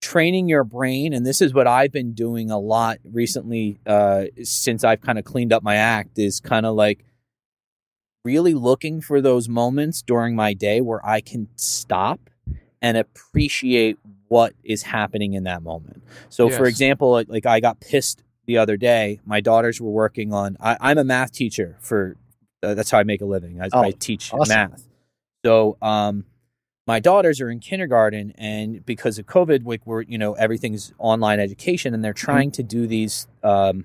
training 0.00 0.48
your 0.48 0.64
brain 0.64 1.12
and 1.12 1.24
this 1.24 1.40
is 1.40 1.54
what 1.54 1.66
i've 1.66 1.92
been 1.92 2.12
doing 2.12 2.50
a 2.50 2.58
lot 2.58 2.98
recently 3.04 3.78
uh, 3.86 4.24
since 4.42 4.82
i've 4.82 5.00
kind 5.00 5.18
of 5.18 5.24
cleaned 5.24 5.52
up 5.52 5.62
my 5.62 5.76
act 5.76 6.18
is 6.18 6.40
kind 6.40 6.66
of 6.66 6.74
like 6.74 7.04
really 8.24 8.54
looking 8.54 9.00
for 9.00 9.20
those 9.20 9.48
moments 9.48 10.02
during 10.02 10.34
my 10.34 10.54
day 10.54 10.80
where 10.80 11.04
i 11.06 11.20
can 11.20 11.48
stop 11.56 12.20
and 12.80 12.96
appreciate 12.96 13.96
what 14.28 14.54
is 14.64 14.82
happening 14.82 15.34
in 15.34 15.44
that 15.44 15.62
moment 15.62 16.02
so 16.28 16.48
for 16.56 16.66
example 16.66 17.10
like, 17.12 17.28
like 17.28 17.46
i 17.46 17.60
got 17.60 17.78
pissed 17.80 18.22
the 18.46 18.58
other 18.58 18.76
day 18.76 19.20
my 19.24 19.40
daughters 19.40 19.80
were 19.80 19.90
working 19.90 20.32
on 20.32 20.56
I, 20.60 20.76
i'm 20.80 20.98
a 20.98 21.04
math 21.04 21.32
teacher 21.32 21.76
for 21.80 22.16
uh, 22.62 22.74
that's 22.74 22.90
how 22.90 22.98
i 22.98 23.02
make 23.02 23.20
a 23.20 23.24
living 23.24 23.60
i, 23.60 23.68
Oh, 23.72 23.80
I 23.82 23.90
teach 23.92 24.32
awesome. 24.32 24.54
math 24.54 24.88
so 25.44 25.76
um 25.82 26.24
my 26.86 26.98
daughters 27.00 27.40
are 27.40 27.48
in 27.50 27.60
kindergarten 27.60 28.32
and 28.36 28.84
because 28.84 29.18
of 29.18 29.26
covid 29.26 29.66
like 29.66 29.80
we're 29.86 30.02
you 30.02 30.18
know 30.18 30.34
everything's 30.34 30.92
online 30.98 31.40
education 31.40 31.94
and 31.94 32.04
they're 32.04 32.12
Mm-hmm. 32.14 32.24
trying 32.32 32.50
to 32.52 32.62
do 32.62 32.86
these 32.86 33.26
um 33.42 33.84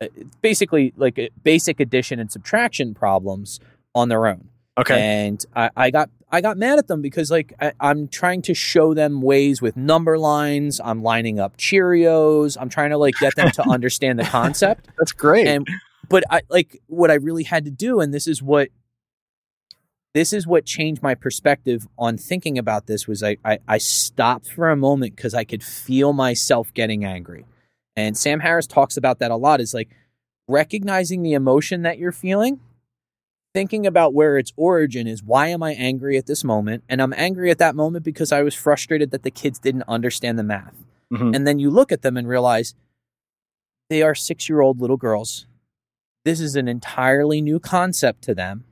uh, 0.00 0.06
basically 0.42 0.92
like 0.96 1.18
uh, 1.18 1.26
basic 1.42 1.80
addition 1.80 2.20
and 2.20 2.30
subtraction 2.30 2.94
problems 2.94 3.58
on 3.94 4.08
their 4.08 4.26
own 4.26 4.48
okay. 4.78 5.00
and 5.00 5.44
I, 5.56 5.70
I 5.76 5.90
got 5.90 6.10
I 6.30 6.40
got 6.42 6.56
mad 6.58 6.78
at 6.78 6.86
them 6.88 7.00
because 7.02 7.30
like 7.30 7.54
I, 7.58 7.72
I'm 7.80 8.06
trying 8.06 8.42
to 8.42 8.54
show 8.54 8.92
them 8.92 9.22
ways 9.22 9.62
with 9.62 9.78
number 9.78 10.18
lines. 10.18 10.78
I'm 10.84 11.02
lining 11.02 11.40
up 11.40 11.56
Cheerios. 11.56 12.58
I'm 12.60 12.68
trying 12.68 12.90
to 12.90 12.98
like 12.98 13.14
get 13.18 13.34
them 13.34 13.50
to 13.52 13.62
understand 13.68 14.18
the 14.18 14.24
concept. 14.24 14.88
That's 14.98 15.12
great. 15.12 15.46
And 15.46 15.66
but 16.08 16.24
I 16.30 16.42
like 16.48 16.80
what 16.86 17.10
I 17.10 17.14
really 17.14 17.44
had 17.44 17.64
to 17.64 17.70
do, 17.70 18.00
and 18.00 18.12
this 18.12 18.26
is 18.26 18.42
what 18.42 18.68
this 20.14 20.32
is 20.32 20.46
what 20.46 20.64
changed 20.64 21.02
my 21.02 21.14
perspective 21.14 21.86
on 21.98 22.16
thinking 22.16 22.58
about 22.58 22.86
this 22.86 23.06
was 23.06 23.22
I 23.22 23.36
I, 23.44 23.58
I 23.68 23.78
stopped 23.78 24.50
for 24.50 24.70
a 24.70 24.76
moment 24.76 25.16
because 25.16 25.34
I 25.34 25.44
could 25.44 25.62
feel 25.62 26.12
myself 26.12 26.72
getting 26.74 27.04
angry. 27.04 27.44
And 27.96 28.16
Sam 28.16 28.40
Harris 28.40 28.66
talks 28.66 28.96
about 28.96 29.18
that 29.18 29.30
a 29.30 29.36
lot 29.36 29.60
is 29.60 29.74
like 29.74 29.90
recognizing 30.46 31.22
the 31.22 31.34
emotion 31.34 31.82
that 31.82 31.98
you're 31.98 32.12
feeling 32.12 32.60
thinking 33.54 33.86
about 33.86 34.14
where 34.14 34.38
its 34.38 34.52
origin 34.56 35.06
is 35.08 35.22
why 35.22 35.48
am 35.48 35.62
I 35.64 35.72
angry 35.72 36.16
at 36.16 36.26
this 36.26 36.44
moment? 36.44 36.84
And 36.88 37.02
I'm 37.02 37.14
angry 37.16 37.50
at 37.50 37.58
that 37.58 37.74
moment 37.74 38.04
because 38.04 38.30
I 38.30 38.42
was 38.42 38.54
frustrated 38.54 39.10
that 39.10 39.24
the 39.24 39.32
kids 39.32 39.58
didn't 39.58 39.82
understand 39.88 40.38
the 40.38 40.44
math. 40.44 40.84
Mhm. 41.12 41.34
And 41.34 41.44
then 41.44 41.58
you 41.58 41.68
look 41.68 41.90
at 41.90 42.02
them 42.02 42.16
and 42.16 42.28
realize 42.28 42.74
they 43.90 44.00
are 44.00 44.14
six 44.14 44.48
year 44.48 44.60
old 44.60 44.80
little 44.80 44.96
girls. 44.96 45.46
This 46.24 46.40
is 46.40 46.56
an 46.56 46.68
entirely 46.68 47.40
new 47.40 47.60
concept 47.60 48.22
to 48.22 48.34
them. 48.34 48.64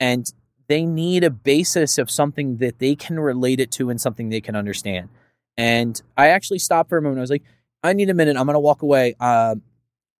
And 0.00 0.30
they 0.68 0.84
need 0.84 1.24
a 1.24 1.30
basis 1.30 1.98
of 1.98 2.10
something 2.10 2.58
that 2.58 2.78
they 2.78 2.94
can 2.94 3.18
relate 3.18 3.58
it 3.58 3.70
to 3.72 3.90
and 3.90 4.00
something 4.00 4.28
they 4.28 4.40
can 4.40 4.54
understand. 4.54 5.08
And 5.56 6.00
I 6.16 6.28
actually 6.28 6.60
stopped 6.60 6.88
for 6.88 6.98
a 6.98 7.02
moment. 7.02 7.18
I 7.18 7.22
was 7.22 7.30
like, 7.30 7.42
I 7.82 7.92
need 7.92 8.10
a 8.10 8.14
minute. 8.14 8.36
I'm 8.36 8.46
going 8.46 8.54
to 8.54 8.60
walk 8.60 8.82
away. 8.82 9.14
Um, 9.18 9.62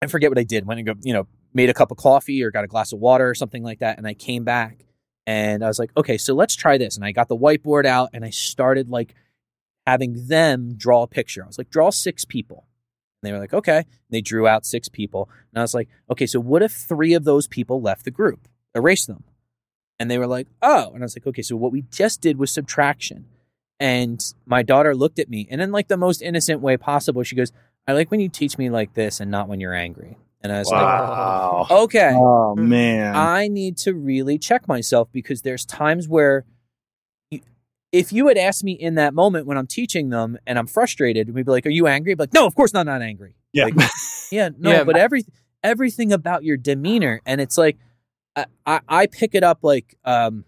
I 0.03 0.07
forget 0.07 0.30
what 0.30 0.38
I 0.38 0.44
did. 0.44 0.66
Went 0.66 0.80
and 0.80 0.86
go, 0.86 0.94
you 1.03 1.12
know, 1.12 1.26
made 1.55 1.70
a 1.70 1.74
cup 1.74 1.90
of 1.90 1.96
coffee 1.96 2.42
or 2.42 2.51
got 2.51 2.64
a 2.64 2.68
glass 2.68 2.92
of 2.92 2.99
water 2.99 3.28
or 3.28 3.34
something 3.34 3.62
like 3.62 3.80
that. 3.80 3.99
And 3.99 4.07
I 4.07 4.14
came 4.14 4.44
back 4.44 4.84
and 5.26 5.62
I 5.62 5.68
was 5.68 5.78
like, 5.78 5.90
okay, 5.96 6.18
so 6.18 6.34
let's 6.34 6.57
try 6.57 6.78
this. 6.78 6.96
And 6.96 7.05
I 7.05 7.12
got 7.12 7.28
the 7.28 7.36
whiteboard 7.36 7.84
out 7.84 8.11
and 8.12 8.24
I 8.24 8.30
started 8.30 8.88
like 8.88 9.14
having 9.86 10.28
them 10.28 10.74
draw 10.76 11.03
a 11.03 11.07
picture. 11.07 11.44
I 11.44 11.46
was 11.46 11.59
like, 11.59 11.70
draw 11.70 11.90
six 11.90 12.24
people. 12.24 12.66
And 13.23 13.29
they 13.29 13.33
were 13.33 13.39
like, 13.41 13.53
okay. 13.55 13.79
And 13.79 13.87
they 14.11 14.21
drew 14.21 14.47
out 14.47 14.64
six 14.64 14.89
people. 14.89 15.29
And 15.53 15.59
I 15.59 15.62
was 15.62 15.75
like, 15.75 15.89
okay, 16.11 16.27
so 16.27 16.39
what 16.41 16.62
if 16.62 16.73
three 16.73 17.14
of 17.14 17.25
those 17.25 17.47
people 17.49 17.81
left 17.81 18.05
the 18.05 18.11
group? 18.11 18.49
Erase 18.75 19.07
them. 19.07 19.25
And 19.99 20.11
they 20.11 20.19
were 20.19 20.27
like, 20.29 20.47
oh. 20.62 20.93
And 20.95 21.03
I 21.03 21.05
was 21.07 21.16
like, 21.16 21.27
okay, 21.27 21.43
so 21.43 21.57
what 21.57 21.73
we 21.73 21.83
just 21.91 22.21
did 22.21 22.39
was 22.39 22.51
subtraction. 22.53 23.27
And 23.81 24.25
my 24.47 24.62
daughter 24.62 24.95
looked 24.95 25.19
at 25.19 25.29
me 25.29 25.47
and 25.51 25.61
in 25.61 25.71
like 25.73 25.89
the 25.89 25.97
most 25.97 26.21
innocent 26.23 26.61
way 26.61 26.77
possible, 26.77 27.23
she 27.23 27.37
goes, 27.37 27.53
I 27.87 27.93
like 27.93 28.11
when 28.11 28.21
you 28.21 28.29
teach 28.29 28.59
me 28.59 28.71
like 28.71 28.95
this 28.95 29.19
and 29.21 29.31
not 29.31 29.49
when 29.49 29.61
you're 29.61 29.75
angry. 29.75 30.16
And 30.41 30.53
I 30.53 30.59
was 30.61 30.71
Wow. 30.71 31.66
like, 31.69 31.79
okay. 31.83 32.12
Oh 32.14 32.55
man. 32.55 33.16
I 33.16 33.49
need 33.49 33.77
to 33.79 33.95
really 33.95 34.39
check 34.39 34.69
myself 34.69 35.09
because 35.12 35.43
there's 35.43 35.64
times 35.64 36.07
where 36.09 36.45
you- 36.45 36.53
if 37.93 38.12
you 38.12 38.28
had 38.28 38.36
asked 38.36 38.64
me 38.64 38.72
in 38.72 38.97
that 38.97 39.14
moment 39.14 39.47
when 39.47 39.57
I'm 39.57 39.66
teaching 39.66 40.11
them 40.11 40.36
and 40.47 40.59
I'm 40.59 40.66
frustrated, 40.66 41.34
we'd 41.34 41.47
be 41.47 41.53
like, 41.53 41.66
"Are 41.66 41.70
you 41.70 41.86
angry?" 41.86 42.12
I'd 42.12 42.18
be 42.18 42.22
like, 42.22 42.34
"No, 42.34 42.47
of 42.47 42.55
course 42.55 42.72
not. 42.72 42.86
Not 42.86 43.03
angry." 43.03 43.34
yeah. 43.53 43.64
Like, 43.64 43.91
yeah, 44.30 44.51
no, 44.59 44.70
Yeah, 44.70 44.84
but 44.84 44.97
every 44.97 45.24
everything 45.62 46.12
about 46.12 46.45
your 46.45 46.57
demeanor, 46.57 47.20
and 47.24 47.41
it's 47.41 47.59
like 47.59 47.78
I, 48.36 48.47
I, 48.66 48.80
I 48.89 49.07
pick 49.07 49.34
it 49.34 49.43
up 49.43 49.61
like 49.62 49.97
um, 50.05 50.45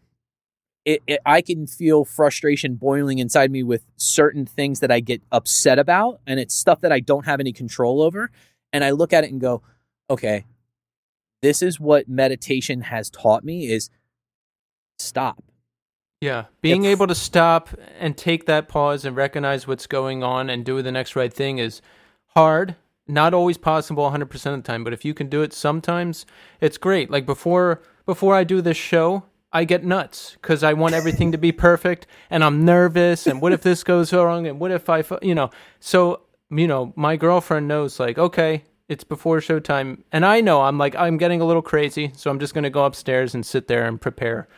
it, 0.84 1.02
it, 1.06 1.20
I 1.24 1.40
can 1.40 1.66
feel 1.66 2.04
frustration 2.04 2.76
boiling 2.76 3.18
inside 3.18 3.50
me 3.50 3.62
with 3.62 3.84
certain 3.96 4.46
things 4.46 4.80
that 4.80 4.90
I 4.90 5.00
get 5.00 5.22
upset 5.32 5.78
about, 5.78 6.20
and 6.26 6.38
it's 6.38 6.54
stuff 6.54 6.80
that 6.80 6.92
I 6.92 7.00
don't 7.00 7.26
have 7.26 7.40
any 7.40 7.52
control 7.52 8.02
over, 8.02 8.30
and 8.72 8.84
I 8.84 8.90
look 8.90 9.12
at 9.12 9.24
it 9.24 9.30
and 9.30 9.40
go, 9.40 9.62
okay, 10.08 10.44
this 11.42 11.62
is 11.62 11.80
what 11.80 12.08
meditation 12.08 12.82
has 12.82 13.10
taught 13.10 13.44
me: 13.44 13.70
is 13.70 13.90
stop. 14.98 15.42
Yeah, 16.20 16.44
being 16.60 16.82
It's- 16.84 16.92
able 16.92 17.06
to 17.06 17.14
stop 17.14 17.70
and 17.98 18.14
take 18.16 18.44
that 18.44 18.68
pause 18.68 19.06
and 19.06 19.16
recognize 19.16 19.66
what's 19.66 19.86
going 19.86 20.22
on 20.22 20.50
and 20.50 20.64
do 20.64 20.82
the 20.82 20.92
next 20.92 21.16
right 21.16 21.32
thing 21.32 21.56
is 21.58 21.80
hard. 22.36 22.76
Not 23.08 23.32
always 23.32 23.56
possible 23.56 24.04
100% 24.04 24.54
of 24.54 24.62
the 24.62 24.66
time, 24.66 24.84
but 24.84 24.92
if 24.92 25.02
you 25.04 25.14
can 25.14 25.28
do 25.28 25.40
it 25.42 25.54
sometimes, 25.54 26.26
it's 26.60 26.76
great. 26.76 27.10
Like 27.10 27.24
before 27.26 27.80
before 28.06 28.34
I 28.34 28.44
do 28.44 28.60
this 28.60 28.76
show, 28.76 29.22
I 29.52 29.64
get 29.64 29.82
nuts 29.84 30.36
cuz 30.42 30.62
I 30.62 30.74
want 30.74 30.94
everything 30.94 31.32
to 31.32 31.38
be 31.38 31.52
perfect 31.52 32.06
and 32.28 32.44
I'm 32.44 32.64
nervous 32.64 33.26
and 33.26 33.40
what 33.40 33.52
if 33.52 33.62
this 33.62 33.82
goes 33.82 34.12
wrong 34.12 34.46
and 34.46 34.60
what 34.60 34.70
if 34.72 34.90
I 34.90 35.02
you 35.22 35.34
know. 35.34 35.50
So, 35.80 36.20
you 36.50 36.66
know, 36.68 36.92
my 36.96 37.16
girlfriend 37.16 37.66
knows 37.66 37.98
like, 37.98 38.18
okay, 38.18 38.64
it's 38.88 39.04
before 39.04 39.38
showtime 39.38 40.02
and 40.12 40.26
I 40.26 40.42
know 40.42 40.60
I'm 40.62 40.76
like 40.76 40.94
I'm 40.96 41.16
getting 41.16 41.40
a 41.40 41.46
little 41.46 41.62
crazy, 41.62 42.12
so 42.14 42.30
I'm 42.30 42.38
just 42.38 42.52
going 42.52 42.64
to 42.64 42.70
go 42.70 42.84
upstairs 42.84 43.34
and 43.34 43.44
sit 43.46 43.68
there 43.68 43.86
and 43.86 43.98
prepare 44.00 44.48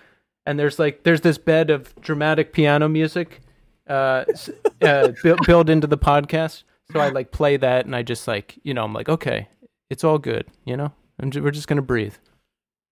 and 0.46 0.58
there's 0.58 0.78
like 0.78 1.02
there's 1.04 1.20
this 1.22 1.38
bed 1.38 1.70
of 1.70 1.94
dramatic 2.00 2.52
piano 2.52 2.88
music 2.88 3.40
uh, 3.88 4.24
s- 4.28 4.50
uh 4.82 5.08
built 5.22 5.40
built 5.46 5.68
into 5.68 5.86
the 5.86 5.98
podcast 5.98 6.62
so 6.92 7.00
i 7.00 7.08
like 7.08 7.30
play 7.32 7.56
that 7.56 7.84
and 7.84 7.94
i 7.96 8.02
just 8.02 8.26
like 8.28 8.58
you 8.62 8.72
know 8.74 8.84
i'm 8.84 8.92
like 8.92 9.08
okay 9.08 9.48
it's 9.90 10.04
all 10.04 10.18
good 10.18 10.46
you 10.64 10.76
know 10.76 10.92
I'm 11.20 11.30
ju- 11.30 11.42
we're 11.42 11.50
just 11.50 11.68
gonna 11.68 11.82
breathe 11.82 12.14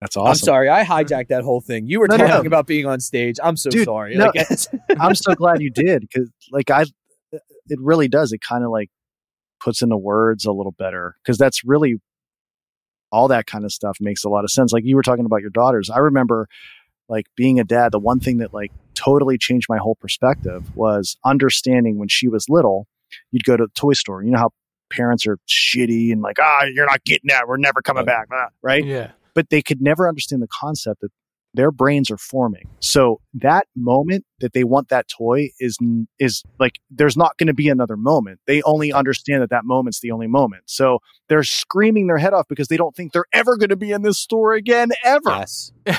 That's 0.01 0.17
awesome. 0.17 0.31
I'm 0.31 0.35
sorry, 0.37 0.69
I 0.69 0.85
hijacked 0.85 1.29
that 1.29 1.43
whole 1.43 1.61
thing. 1.61 1.87
You 1.87 2.01
were 2.01 2.07
No, 2.09 2.17
no, 2.17 2.27
talking 2.27 2.45
no. 2.45 2.47
about 2.49 2.67
being 2.67 2.87
on 2.87 3.01
stage. 3.01 3.37
I'm 3.43 3.57
so 3.57 3.71
Dude, 3.71 3.85
sorry. 3.87 4.15
no, 4.17 4.31
Like, 4.35 4.49
I'm 5.01 5.15
so 5.15 5.35
glad 5.35 5.61
you 5.61 5.71
did 5.71 6.03
because, 6.03 6.31
like, 6.53 6.71
I, 6.71 6.85
it 7.33 7.79
really 7.81 8.09
does. 8.09 8.33
It 8.33 8.41
kind 8.41 8.63
of 8.65 8.71
like 8.71 8.89
puts 9.63 9.83
into 9.83 9.97
words 9.97 10.45
a 10.45 10.53
little 10.53 10.73
better 10.73 11.17
because 11.23 11.39
that's 11.39 11.65
really 11.65 11.97
all 13.13 13.29
that 13.29 13.47
kind 13.47 13.65
of 13.65 13.73
stuff 13.73 13.97
makes 14.01 14.23
a 14.25 14.29
lot 14.29 14.45
of 14.45 14.51
sense. 14.51 14.73
Like 14.73 14.85
you 14.85 14.97
were 14.97 15.03
talking 15.03 15.25
about 15.25 15.41
your 15.41 15.51
daughters. 15.51 15.91
I 15.91 15.99
remember, 15.99 16.47
like, 17.11 17.27
being 17.37 17.61
a 17.61 17.65
dad. 17.65 17.93
The 17.93 17.99
one 17.99 18.21
thing 18.21 18.39
that 18.39 18.55
like 18.55 18.73
totally 18.95 19.37
changed 19.37 19.67
my 19.69 19.79
whole 19.79 19.97
perspective 19.97 20.75
was 20.77 21.17
understanding 21.25 21.99
when 21.99 22.09
she 22.09 22.29
was 22.29 22.49
little. 22.49 22.87
You'd 23.31 23.45
go 23.45 23.57
to 23.57 23.65
the 23.65 23.73
toy 23.75 23.93
store. 23.93 24.23
You 24.23 24.31
know 24.31 24.39
how 24.39 24.51
parents 24.91 25.27
are 25.27 25.39
shitty 25.49 26.13
and 26.13 26.23
like, 26.23 26.39
ah, 26.41 26.65
you're 26.73 26.87
not 26.87 27.05
getting 27.05 27.29
that. 27.29 27.47
We're 27.47 27.59
never 27.59 27.83
coming 27.83 28.05
back, 28.05 28.29
ah," 28.33 28.49
right? 28.63 28.85
yeah 28.85 29.11
but 29.35 29.51
they 29.51 29.63
could 29.63 29.81
never 29.81 30.09
understand 30.09 30.43
the 30.43 30.49
concept 30.49 31.01
that 31.01 31.11
their 31.53 31.71
brains 31.73 32.11
are 32.11 32.17
forming. 32.17 32.69
So 32.79 33.21
that 33.35 33.67
moment 33.75 34.25
that 34.41 34.53
they 34.53 34.63
want 34.65 34.89
that 34.89 35.09
toy 35.09 35.49
is 35.59 35.77
is 36.19 36.43
like 36.61 36.79
there's 36.91 37.17
not 37.17 37.37
going 37.39 37.49
to 37.49 37.55
be 37.55 37.69
another 37.69 37.97
moment. 37.97 38.39
They 38.47 38.63
only 38.63 38.93
understand 38.93 39.43
that 39.43 39.51
that 39.51 39.65
moment's 39.65 40.01
the 40.01 40.13
only 40.13 40.29
moment. 40.29 40.63
So 40.67 41.01
they're 41.29 41.43
screaming 41.43 42.07
their 42.07 42.19
head 42.19 42.33
off 42.33 42.47
because 42.49 42.69
they 42.69 42.77
don't 42.77 42.95
think 42.95 43.13
they're 43.13 43.25
ever 43.33 43.57
going 43.57 43.71
to 43.71 43.77
be 43.77 43.91
in 43.91 44.03
this 44.03 44.19
store 44.19 44.55
again 44.55 44.91
ever. 45.05 45.29
yes. 45.31 45.73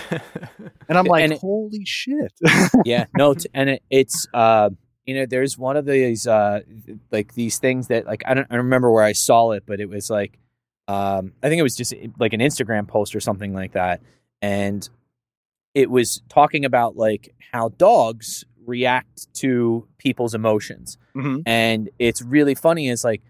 And 0.89 0.97
I'm 0.97 1.05
like, 1.05 1.23
And 1.23 1.33
it- 1.33 1.39
holy 1.39 1.85
shit. 1.85 2.33
yeah 2.85 3.05
no 3.17 3.33
t- 3.33 3.49
and 3.53 3.69
it, 3.71 3.83
it's 3.89 4.27
uh 4.33 4.69
you 5.05 5.15
know 5.15 5.25
there's 5.25 5.57
one 5.57 5.77
of 5.77 5.85
these 5.85 6.27
uh 6.27 6.59
like 7.11 7.33
these 7.33 7.57
things 7.59 7.87
that 7.87 8.05
like 8.05 8.21
i 8.25 8.33
don't 8.33 8.47
I 8.49 8.55
remember 8.57 8.91
where 8.91 9.03
i 9.03 9.13
saw 9.13 9.51
it 9.51 9.63
but 9.65 9.79
it 9.79 9.89
was 9.89 10.09
like 10.09 10.37
um 10.87 11.33
i 11.41 11.49
think 11.49 11.59
it 11.59 11.63
was 11.63 11.75
just 11.75 11.93
like 12.19 12.33
an 12.33 12.39
instagram 12.39 12.87
post 12.87 13.15
or 13.15 13.19
something 13.19 13.53
like 13.53 13.71
that 13.73 14.01
and 14.41 14.87
it 15.73 15.89
was 15.89 16.21
talking 16.29 16.65
about 16.65 16.95
like 16.97 17.33
how 17.51 17.69
dogs 17.69 18.43
react 18.65 19.33
to 19.33 19.87
people's 19.97 20.33
emotions 20.35 20.97
Mhm. 21.15 21.43
and 21.45 21.89
it's 21.99 22.21
really 22.21 22.55
funny 22.55 22.87
is 22.89 23.03
like 23.03 23.21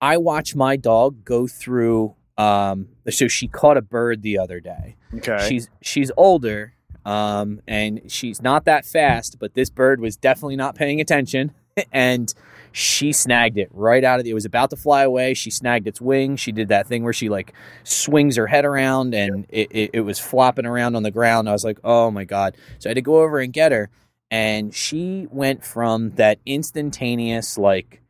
i 0.00 0.16
watch 0.16 0.54
my 0.56 0.76
dog 0.76 1.24
go 1.24 1.46
through 1.46 2.14
um 2.38 2.88
so 3.10 3.28
she 3.28 3.48
caught 3.48 3.76
a 3.76 3.82
bird 3.82 4.22
the 4.22 4.38
other 4.38 4.60
day 4.60 4.96
Okay. 5.14 5.46
she's 5.48 5.68
she's 5.82 6.10
older 6.16 6.74
um 7.04 7.60
and 7.68 8.00
she's 8.10 8.40
not 8.42 8.64
that 8.64 8.84
fast 8.86 9.38
but 9.38 9.54
this 9.54 9.70
bird 9.70 10.00
was 10.00 10.16
definitely 10.16 10.56
not 10.56 10.74
paying 10.74 11.00
attention 11.00 11.52
and 11.92 12.32
she 12.78 13.12
snagged 13.12 13.58
it 13.58 13.68
right 13.72 14.04
out 14.04 14.20
of 14.20 14.24
the 14.24 14.30
it 14.30 14.34
was 14.34 14.44
about 14.44 14.70
to 14.70 14.76
fly 14.76 15.02
away. 15.02 15.34
She 15.34 15.50
snagged 15.50 15.86
its 15.86 16.00
wing. 16.00 16.36
She 16.36 16.52
did 16.52 16.68
that 16.68 16.86
thing 16.86 17.02
where 17.02 17.12
she 17.12 17.28
like 17.28 17.52
swings 17.82 18.36
her 18.36 18.46
head 18.46 18.64
around 18.64 19.14
and 19.14 19.46
it, 19.48 19.68
it, 19.70 19.90
it 19.94 20.00
was 20.02 20.18
flopping 20.18 20.66
around 20.66 20.94
on 20.94 21.02
the 21.02 21.10
ground. 21.10 21.48
I 21.48 21.52
was 21.52 21.64
like 21.64 21.78
oh 21.82 22.10
my 22.10 22.24
god. 22.24 22.56
So 22.78 22.88
i 22.88 22.90
had 22.90 22.94
to 22.94 23.02
go 23.02 23.22
over 23.22 23.40
and 23.40 23.52
get 23.52 23.72
her. 23.72 23.90
And 24.30 24.74
she 24.74 25.26
went 25.30 25.64
from 25.64 26.10
that 26.12 26.38
instantaneous 26.46 27.58
like 27.58 28.02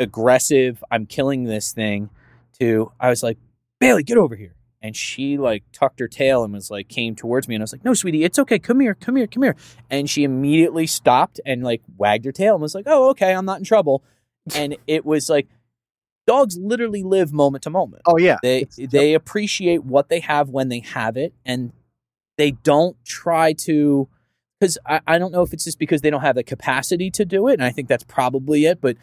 aggressive 0.00 0.82
i'm 0.90 1.06
killing 1.06 1.44
this 1.44 1.72
thing 1.72 2.10
to 2.58 2.90
i 2.98 3.08
was 3.08 3.22
like 3.22 3.38
bailey 3.78 4.02
get 4.02 4.18
over 4.18 4.34
here 4.34 4.54
and 4.84 4.94
she 4.94 5.38
like 5.38 5.64
tucked 5.72 5.98
her 5.98 6.06
tail 6.06 6.44
and 6.44 6.52
was 6.52 6.70
like 6.70 6.88
came 6.88 7.16
towards 7.16 7.48
me 7.48 7.54
and 7.56 7.62
I 7.62 7.64
was 7.64 7.72
like, 7.72 7.84
"No, 7.84 7.94
sweetie, 7.94 8.22
it's 8.22 8.38
okay. 8.38 8.58
Come 8.58 8.78
here, 8.80 8.94
come 8.94 9.16
here, 9.16 9.26
come 9.26 9.42
here." 9.42 9.56
And 9.90 10.08
she 10.08 10.22
immediately 10.24 10.86
stopped 10.86 11.40
and 11.46 11.64
like 11.64 11.80
wagged 11.96 12.26
her 12.26 12.32
tail 12.32 12.54
and 12.54 12.62
was 12.62 12.74
like, 12.74 12.84
"Oh, 12.86 13.08
okay, 13.10 13.34
I'm 13.34 13.46
not 13.46 13.58
in 13.58 13.64
trouble." 13.64 14.04
And 14.54 14.76
it 14.86 15.06
was 15.06 15.30
like 15.30 15.48
dogs 16.26 16.58
literally 16.58 17.02
live 17.02 17.32
moment 17.32 17.64
to 17.64 17.70
moment. 17.70 18.02
oh 18.06 18.18
yeah. 18.18 18.36
They 18.42 18.58
It's- 18.60 18.78
they 18.90 19.14
appreciate 19.14 19.84
what 19.84 20.10
they 20.10 20.20
have 20.20 20.50
when 20.50 20.68
they 20.68 20.80
have 20.80 21.16
it 21.16 21.32
and 21.46 21.72
they 22.36 22.50
don't 22.50 22.96
try 23.06 23.54
to 23.54 24.06
because 24.60 24.76
I, 24.86 25.00
I 25.06 25.18
don't 25.18 25.32
know 25.32 25.40
if 25.42 25.52
it's 25.54 25.64
just 25.64 25.78
because 25.78 26.02
they 26.02 26.10
don't 26.10 26.20
have 26.20 26.34
the 26.36 26.42
capacity 26.44 27.10
to 27.12 27.24
do 27.24 27.48
it, 27.48 27.54
and 27.54 27.64
I 27.64 27.70
think 27.70 27.88
that's 27.88 28.04
probably 28.04 28.66
it, 28.66 28.80
but 28.82 28.96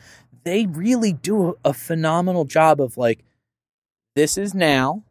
they 0.44 0.66
really 0.68 1.14
do 1.14 1.58
a 1.66 1.74
phenomenal 1.74 2.46
job 2.46 2.80
of 2.82 2.98
like, 2.98 3.24
this 4.16 4.38
is 4.38 4.54
now, 4.54 5.04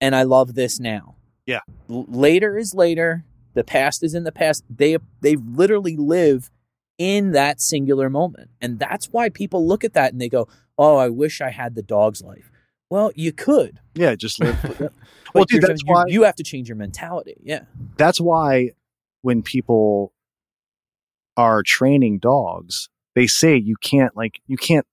and 0.00 0.14
I 0.16 0.22
love 0.22 0.54
this 0.54 0.78
now. 0.80 1.16
Yeah. 1.46 1.60
L- 1.90 2.06
later 2.08 2.56
is 2.58 2.74
later. 2.74 3.24
The 3.54 3.64
past 3.64 4.02
is 4.02 4.14
in 4.14 4.24
the 4.24 4.32
past. 4.32 4.64
They 4.70 4.96
they 5.20 5.36
literally 5.36 5.96
live 5.96 6.50
in 6.98 7.32
that 7.32 7.60
singular 7.60 8.08
moment, 8.10 8.50
and 8.60 8.78
that's 8.78 9.06
why 9.12 9.28
people 9.28 9.66
look 9.66 9.84
at 9.84 9.94
that 9.94 10.12
and 10.12 10.20
they 10.20 10.28
go, 10.28 10.46
"Oh, 10.76 10.96
I 10.96 11.08
wish 11.08 11.40
I 11.40 11.50
had 11.50 11.74
the 11.74 11.82
dog's 11.82 12.22
life." 12.22 12.50
Well, 12.90 13.10
you 13.14 13.32
could. 13.32 13.80
Yeah, 13.94 14.14
just 14.14 14.40
live. 14.40 14.90
Well, 15.34 15.44
dude, 15.44 15.62
that's 15.62 15.82
why- 15.84 16.04
you 16.08 16.22
have 16.22 16.36
to 16.36 16.42
change 16.42 16.68
your 16.70 16.76
mentality. 16.76 17.36
Yeah. 17.42 17.64
that's 17.98 18.18
why 18.18 18.70
when 19.20 19.42
people 19.42 20.14
are 21.36 21.62
training 21.62 22.18
dogs, 22.18 22.88
they 23.14 23.26
say 23.26 23.54
you 23.56 23.76
can't 23.80 24.16
like 24.16 24.40
you 24.46 24.56
can't 24.56 24.86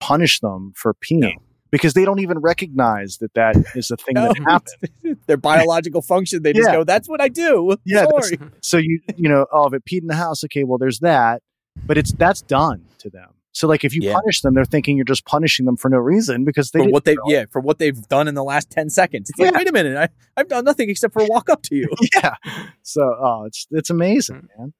punish 0.00 0.40
them 0.40 0.72
for 0.74 0.94
peeing. 0.94 1.36
Because 1.70 1.94
they 1.94 2.04
don't 2.04 2.20
even 2.20 2.38
recognize 2.38 3.18
that 3.18 3.34
that 3.34 3.56
is 3.74 3.90
a 3.90 3.96
thing 3.96 4.14
that 4.14 4.36
No. 4.38 4.44
happened. 4.52 5.18
Their 5.26 5.36
biological 5.36 6.02
function, 6.02 6.42
they 6.42 6.52
just 6.52 6.68
Yeah. 6.68 6.76
go, 6.76 6.84
"That's 6.84 7.08
what 7.08 7.20
I 7.20 7.28
do." 7.28 7.76
Yeah, 7.84 8.06
Sorry. 8.20 8.38
So 8.62 8.76
you 8.78 9.00
you 9.16 9.28
know, 9.28 9.46
oh, 9.52 9.66
if 9.66 9.74
it 9.74 9.84
peed 9.84 10.02
in 10.02 10.06
the 10.08 10.14
house, 10.14 10.44
okay, 10.44 10.64
well, 10.64 10.78
there's 10.78 11.00
that, 11.00 11.42
but 11.86 11.96
it's 11.98 12.12
that's 12.12 12.42
done 12.42 12.84
to 12.98 13.10
them. 13.10 13.30
So 13.52 13.66
like, 13.66 13.84
if 13.84 13.94
you 13.94 14.02
Yeah. 14.02 14.14
punish 14.14 14.42
them, 14.42 14.54
they're 14.54 14.64
thinking 14.64 14.96
you're 14.96 15.04
just 15.04 15.24
punishing 15.24 15.66
them 15.66 15.76
for 15.76 15.88
no 15.88 15.98
reason 15.98 16.44
because 16.44 16.70
they 16.70 16.78
for 16.80 16.88
what 16.90 17.04
they 17.04 17.14
know. 17.14 17.22
yeah 17.26 17.44
for 17.50 17.60
what 17.60 17.78
they've 17.78 18.00
done 18.08 18.28
in 18.28 18.34
the 18.36 18.44
last 18.44 18.70
10 18.70 18.90
seconds 18.90 19.28
it's 19.28 19.38
like 19.40 19.50
Yeah. 19.52 19.58
wait 19.58 19.68
a 19.68 19.72
minute 19.72 19.96
I, 19.96 20.08
i've 20.40 20.46
done 20.46 20.64
nothing 20.64 20.88
except 20.88 21.12
for 21.12 21.26
walk 21.26 21.50
up 21.50 21.60
to 21.64 21.74
you 21.74 21.88
yeah. 22.14 22.36
So 22.82 23.02
oh, 23.02 23.44
it's 23.46 23.66
it's 23.72 23.90
amazing, 23.90 24.48
hmm. 24.56 24.62
man. 24.62 24.72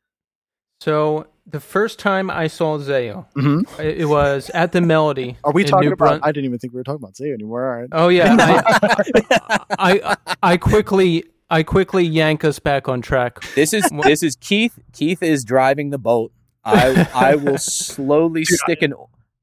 So 0.81 1.27
the 1.47 1.61
first 1.61 1.99
time 1.99 2.31
I 2.31 2.47
saw 2.47 2.79
Zao, 2.79 3.27
hmm 3.35 3.61
it 3.79 3.99
it 4.03 4.05
was 4.07 4.51
at 4.51 4.73
the 4.73 4.81
Melody. 4.81 5.37
Are 5.45 5.53
we 5.53 5.65
talking 5.65 5.89
New 5.89 5.95
about? 5.95 6.07
Brun- 6.07 6.21
I 6.23 6.33
didn't 6.33 6.47
even 6.47 6.59
think 6.59 6.73
we 6.73 6.79
were 6.79 6.85
talking 6.85 7.03
about 7.03 7.15
Zao 7.15 7.33
anymore. 7.33 7.71
All 7.75 7.81
right. 7.81 7.89
Oh 7.93 8.09
yeah, 8.09 8.35
I, 9.79 10.01
I 10.03 10.17
I 10.43 10.57
quickly 10.57 11.25
I 11.51 11.63
quickly 11.63 12.05
yank 12.05 12.45
us 12.45 12.59
back 12.59 12.89
on 12.89 13.03
track. 13.03 13.41
this 13.55 13.73
is 13.75 13.91
this 14.05 14.23
is 14.23 14.37
keith 14.37 14.79
keith 14.93 15.23
is 15.23 15.45
driving 15.45 15.91
the 15.91 15.99
boat 15.99 16.33
i 16.65 17.09
i 17.15 17.35
will 17.35 17.57
slowly 17.89 18.45
Dude, 18.45 18.59
stick 18.59 18.83
an 18.83 18.93
I 18.93 18.97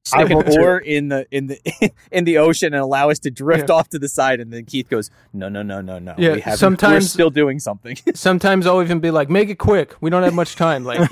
stick 0.07 0.29
an 0.29 0.59
oar 0.59 0.77
in 0.79 1.09
the 1.09 1.27
in 1.31 1.47
the 1.47 1.91
in 2.11 2.23
the 2.23 2.37
ocean 2.37 2.73
and 2.73 2.81
allow 2.81 3.09
us 3.09 3.19
to 3.19 3.31
drift 3.31 3.69
off 3.69 3.89
to 3.89 3.99
the 3.99 4.09
side. 4.09 4.39
And 4.39 4.51
then 4.51 4.65
keith 4.65 4.89
goes 4.89 5.09
no 5.33 5.49
no 5.49 5.61
no 5.61 5.81
no 5.81 5.99
no. 5.99 6.15
Yeah, 6.17 6.33
we 6.33 6.41
haven't- 6.41 6.81
we're 6.81 7.01
still 7.01 7.29
doing 7.29 7.59
something. 7.59 7.97
Sometimes 8.13 8.65
I'll 8.67 8.81
even 8.81 8.99
be 8.99 9.11
like, 9.11 9.29
"Make 9.29 9.49
it 9.49 9.55
quick. 9.59 9.95
We 10.01 10.09
don't 10.09 10.23
have 10.23 10.33
much 10.33 10.55
time." 10.55 10.83
Like, 10.83 11.09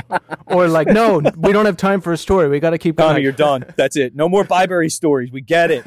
or 0.46 0.68
like, 0.68 0.88
"No, 0.88 1.20
we 1.36 1.52
don't 1.52 1.66
have 1.66 1.76
time 1.76 2.00
for 2.00 2.12
a 2.12 2.16
story. 2.16 2.48
We 2.48 2.60
got 2.60 2.70
to 2.70 2.78
keep 2.78 2.96
going." 2.96 3.22
you're 3.22 3.32
done. 3.32 3.64
That's 3.76 3.96
it. 3.96 4.14
No 4.14 4.28
more 4.28 4.44
byberry 4.44 4.90
stories. 4.90 5.30
We 5.32 5.40
get 5.40 5.70
it 5.70 5.84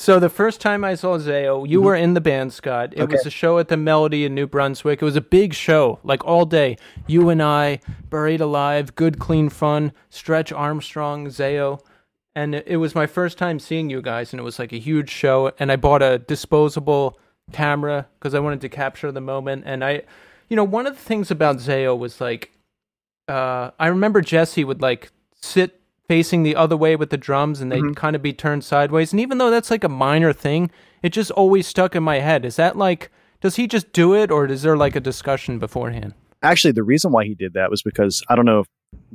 So 0.00 0.18
the 0.18 0.30
first 0.30 0.62
time 0.62 0.82
I 0.82 0.94
saw 0.94 1.18
Zao, 1.18 1.68
you 1.68 1.82
were 1.82 1.94
in 1.94 2.14
the 2.14 2.22
band, 2.22 2.54
Scott. 2.54 2.94
It 2.96 3.00
was 3.00 3.20
Mm-hmm. 3.20 3.28
A 3.28 3.30
show 3.30 3.58
at 3.58 3.68
the 3.68 3.76
Melody 3.76 4.24
in 4.24 4.34
New 4.34 4.46
Brunswick. 4.46 5.02
It 5.02 5.04
was 5.04 5.14
a 5.14 5.20
big 5.20 5.52
show, 5.52 5.98
like 6.02 6.24
all 6.24 6.46
day. 6.46 6.78
You 7.06 7.28
and 7.28 7.42
I, 7.42 7.80
Buried 8.08 8.40
Alive, 8.40 8.94
Good 8.94 9.18
Clean 9.18 9.50
Fun, 9.50 9.92
Stretch 10.08 10.52
Armstrong, 10.52 11.26
Zao. 11.26 11.80
And 12.34 12.54
it 12.54 12.66
it 12.66 12.76
was 12.78 12.94
my 12.94 13.06
first 13.06 13.36
time 13.36 13.58
seeing 13.58 13.90
you 13.90 14.00
guys, 14.00 14.32
and 14.32 14.40
it 14.40 14.42
was 14.42 14.58
like 14.58 14.72
a 14.72 14.78
huge 14.78 15.10
show. 15.10 15.52
And 15.58 15.70
I 15.70 15.76
bought 15.76 16.02
a 16.02 16.18
disposable 16.18 17.18
camera 17.52 18.08
because 18.18 18.32
I 18.32 18.40
wanted 18.40 18.62
to 18.62 18.70
capture 18.70 19.12
the 19.12 19.20
moment. 19.20 19.64
And 19.66 19.84
I, 19.84 20.04
you 20.48 20.56
know, 20.56 20.64
one 20.64 20.86
of 20.86 20.94
the 20.94 21.02
things 21.02 21.30
about 21.30 21.56
Zao 21.56 21.98
was 21.98 22.22
like, 22.22 22.52
uh, 23.28 23.72
I 23.78 23.88
remember 23.88 24.22
Jesse 24.22 24.64
would 24.64 24.80
like 24.80 25.12
sit 25.34 25.79
facing 26.10 26.42
the 26.42 26.56
other 26.56 26.76
way 26.76 26.96
with 26.96 27.10
the 27.10 27.16
drums 27.16 27.60
and 27.60 27.70
they'd 27.70 27.84
Mhm. 27.84 27.94
kind 27.94 28.16
of 28.16 28.20
be 28.20 28.32
turned 28.32 28.64
sideways. 28.64 29.12
And 29.12 29.20
even 29.20 29.38
though 29.38 29.48
that's 29.48 29.70
like 29.70 29.84
a 29.84 29.88
minor 29.88 30.32
thing, 30.32 30.68
it 31.04 31.10
just 31.10 31.30
always 31.30 31.68
stuck 31.68 31.94
in 31.94 32.02
my 32.02 32.18
head. 32.18 32.44
Is 32.44 32.56
that 32.56 32.76
like, 32.76 33.12
does 33.40 33.54
he 33.54 33.68
just 33.68 33.92
do 33.92 34.12
it 34.12 34.28
or 34.32 34.44
is 34.46 34.62
there 34.62 34.76
like 34.76 34.96
a 34.96 35.00
discussion 35.00 35.60
beforehand? 35.60 36.14
Actually, 36.42 36.72
the 36.72 36.82
reason 36.82 37.12
why 37.12 37.24
he 37.24 37.36
did 37.36 37.52
that 37.52 37.70
was 37.70 37.80
because 37.80 38.24
I 38.28 38.34
don't 38.34 38.44
know. 38.44 38.60
If, 38.60 38.66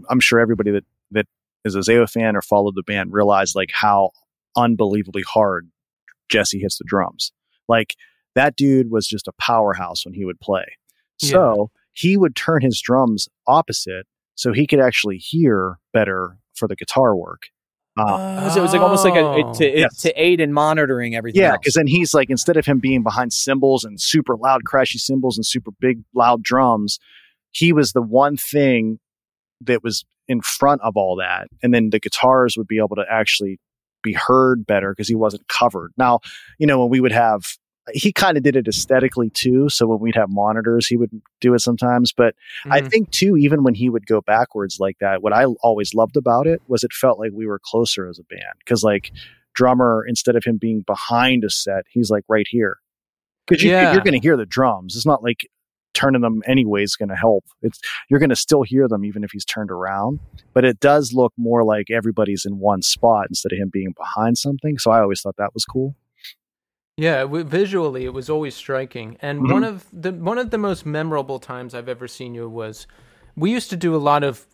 I'm 0.09 0.21
sure 0.21 0.39
everybody 0.39 0.71
that 0.71 0.85
that 1.11 1.25
is 1.65 1.75
a 1.75 1.79
Zao 1.79 2.09
fan 2.09 2.33
or 2.37 2.41
followed 2.41 2.75
the 2.75 2.83
band 2.83 3.11
realized 3.11 3.55
like 3.57 3.71
how 3.73 4.11
unbelievably 4.55 5.23
hard 5.23 5.69
Jesse 6.29 6.59
hits 6.59 6.77
the 6.77 6.85
drums. 6.87 7.33
Like 7.67 7.95
that 8.35 8.55
dude 8.55 8.89
was 8.89 9.05
just 9.05 9.27
a 9.27 9.33
powerhouse 9.33 10.05
when 10.05 10.13
he 10.13 10.23
would 10.23 10.39
play. 10.39 10.65
So 11.17 11.71
he 11.91 12.15
would 12.15 12.37
turn 12.37 12.61
his 12.61 12.79
drums 12.79 13.27
opposite 13.47 14.07
so 14.35 14.53
he 14.53 14.65
could 14.65 14.79
actually 14.79 15.17
hear 15.17 15.77
better 15.91 16.37
for 16.55 16.67
the 16.67 16.75
guitar 16.75 17.15
work. 17.15 17.43
Uh, 17.97 18.49
so 18.49 18.59
it 18.59 18.61
was 18.61 18.73
like 18.73 18.81
almost 18.81 19.05
like 19.05 19.15
a, 19.15 19.53
to, 19.57 19.79
Yes. 19.79 20.01
to 20.01 20.11
aid 20.21 20.41
in 20.41 20.51
monitoring 20.51 21.15
everything 21.15 21.41
yeah, 21.41 21.53
because 21.53 21.75
then 21.75 21.87
he's 21.87 22.13
like, 22.13 22.29
instead 22.29 22.57
of 22.57 22.65
him 22.65 22.79
being 22.79 23.03
behind 23.03 23.31
cymbals 23.31 23.85
and 23.85 24.01
super 24.01 24.35
loud, 24.35 24.63
crashy 24.69 24.99
cymbals 24.99 25.37
and 25.37 25.45
super 25.45 25.71
big, 25.79 26.01
loud 26.13 26.43
drums, 26.43 26.99
he 27.51 27.71
was 27.71 27.93
the 27.93 28.01
one 28.01 28.35
thing 28.35 28.99
that 29.61 29.81
was 29.81 30.03
in 30.27 30.41
front 30.41 30.81
of 30.81 30.97
all 30.97 31.15
that. 31.15 31.47
And 31.63 31.73
then 31.73 31.91
the 31.91 31.99
guitars 31.99 32.55
would 32.57 32.67
be 32.67 32.79
able 32.79 32.97
to 32.97 33.05
actually 33.09 33.59
be 34.03 34.11
heard 34.11 34.65
better 34.65 34.91
because 34.91 35.07
he 35.07 35.15
wasn't 35.15 35.47
covered. 35.47 35.91
Now, 35.95 36.19
you 36.59 36.67
know, 36.67 36.81
when 36.81 36.89
we 36.89 36.99
would 36.99 37.13
have, 37.13 37.45
he 37.93 38.11
kind 38.11 38.35
of 38.37 38.43
did 38.43 38.55
it 38.55 38.67
aesthetically 38.67 39.29
too. 39.29 39.69
So 39.69 39.85
when 39.87 39.99
we'd 39.99 40.15
have 40.15 40.29
monitors, 40.29 40.87
he 40.87 40.97
would 40.97 41.11
do 41.41 41.53
it 41.53 41.59
sometimes. 41.59 42.11
But 42.11 42.35
I 42.69 42.81
Mhm. 42.81 42.89
think 42.89 43.11
too, 43.11 43.37
even 43.37 43.63
when 43.63 43.75
he 43.75 43.89
would 43.89 44.07
go 44.07 44.21
backwards 44.21 44.79
like 44.79 44.97
that, 44.99 45.21
what 45.21 45.33
I 45.33 45.45
always 45.45 45.93
loved 45.93 46.17
about 46.17 46.47
it 46.47 46.61
was 46.67 46.83
it 46.83 46.93
felt 46.93 47.19
like 47.19 47.31
we 47.33 47.45
were 47.45 47.59
closer 47.63 48.07
as 48.07 48.17
a 48.19 48.23
band 48.23 48.55
because 48.59 48.83
like 48.83 49.11
drummer 49.53 50.03
instead 50.07 50.35
of 50.35 50.43
him 50.43 50.57
being 50.57 50.81
behind 50.81 51.43
a 51.43 51.49
set, 51.49 51.85
he's 51.89 52.09
like 52.09 52.23
right 52.27 52.47
here 52.49 52.77
because 53.47 53.63
you, 53.63 53.69
Yeah. 53.71 53.93
you're 53.93 54.01
going 54.01 54.19
to 54.19 54.25
hear 54.25 54.35
the 54.37 54.45
drums. 54.45 54.95
It's 54.95 55.05
not 55.05 55.23
like 55.23 55.47
turning 55.93 56.21
them 56.21 56.41
anyway 56.45 56.83
is 56.83 56.97
going 56.97 57.07
to 57.09 57.15
help. 57.15 57.45
It's 57.61 57.79
you're 58.09 58.19
going 58.19 58.29
to 58.31 58.35
still 58.35 58.63
hear 58.63 58.87
them 58.87 59.05
even 59.05 59.23
if 59.23 59.31
he's 59.31 59.45
turned 59.45 59.71
around, 59.71 60.19
but 60.53 60.65
it 60.65 60.79
does 60.81 61.13
look 61.13 61.31
more 61.37 61.63
like 61.63 61.89
everybody's 61.89 62.43
in 62.45 62.59
one 62.59 62.81
spot 62.81 63.27
instead 63.29 63.53
of 63.53 63.57
him 63.59 63.69
being 63.71 63.93
behind 63.95 64.37
something. 64.37 64.77
So 64.77 64.91
I 64.91 64.99
always 64.99 65.21
thought 65.21 65.37
that 65.37 65.53
was 65.53 65.63
cool. 65.63 65.95
Yeah, 66.97 67.21
w- 67.21 67.43
visually 67.43 68.05
it 68.05 68.13
was 68.13 68.29
always 68.29 68.55
striking. 68.55 69.17
And 69.21 69.41
Mhm. 69.41 69.51
one 69.51 69.63
of 69.63 69.85
the 69.91 70.13
one 70.13 70.37
of 70.37 70.49
the 70.51 70.57
most 70.57 70.85
memorable 70.85 71.39
times 71.39 71.73
I've 71.75 71.89
ever 71.89 72.07
seen 72.07 72.33
you 72.33 72.47
was 72.49 72.87
we 73.35 73.51
used 73.51 73.69
to 73.71 73.77
do 73.77 73.95
a 73.95 73.97
lot 73.97 74.23
of 74.23 74.45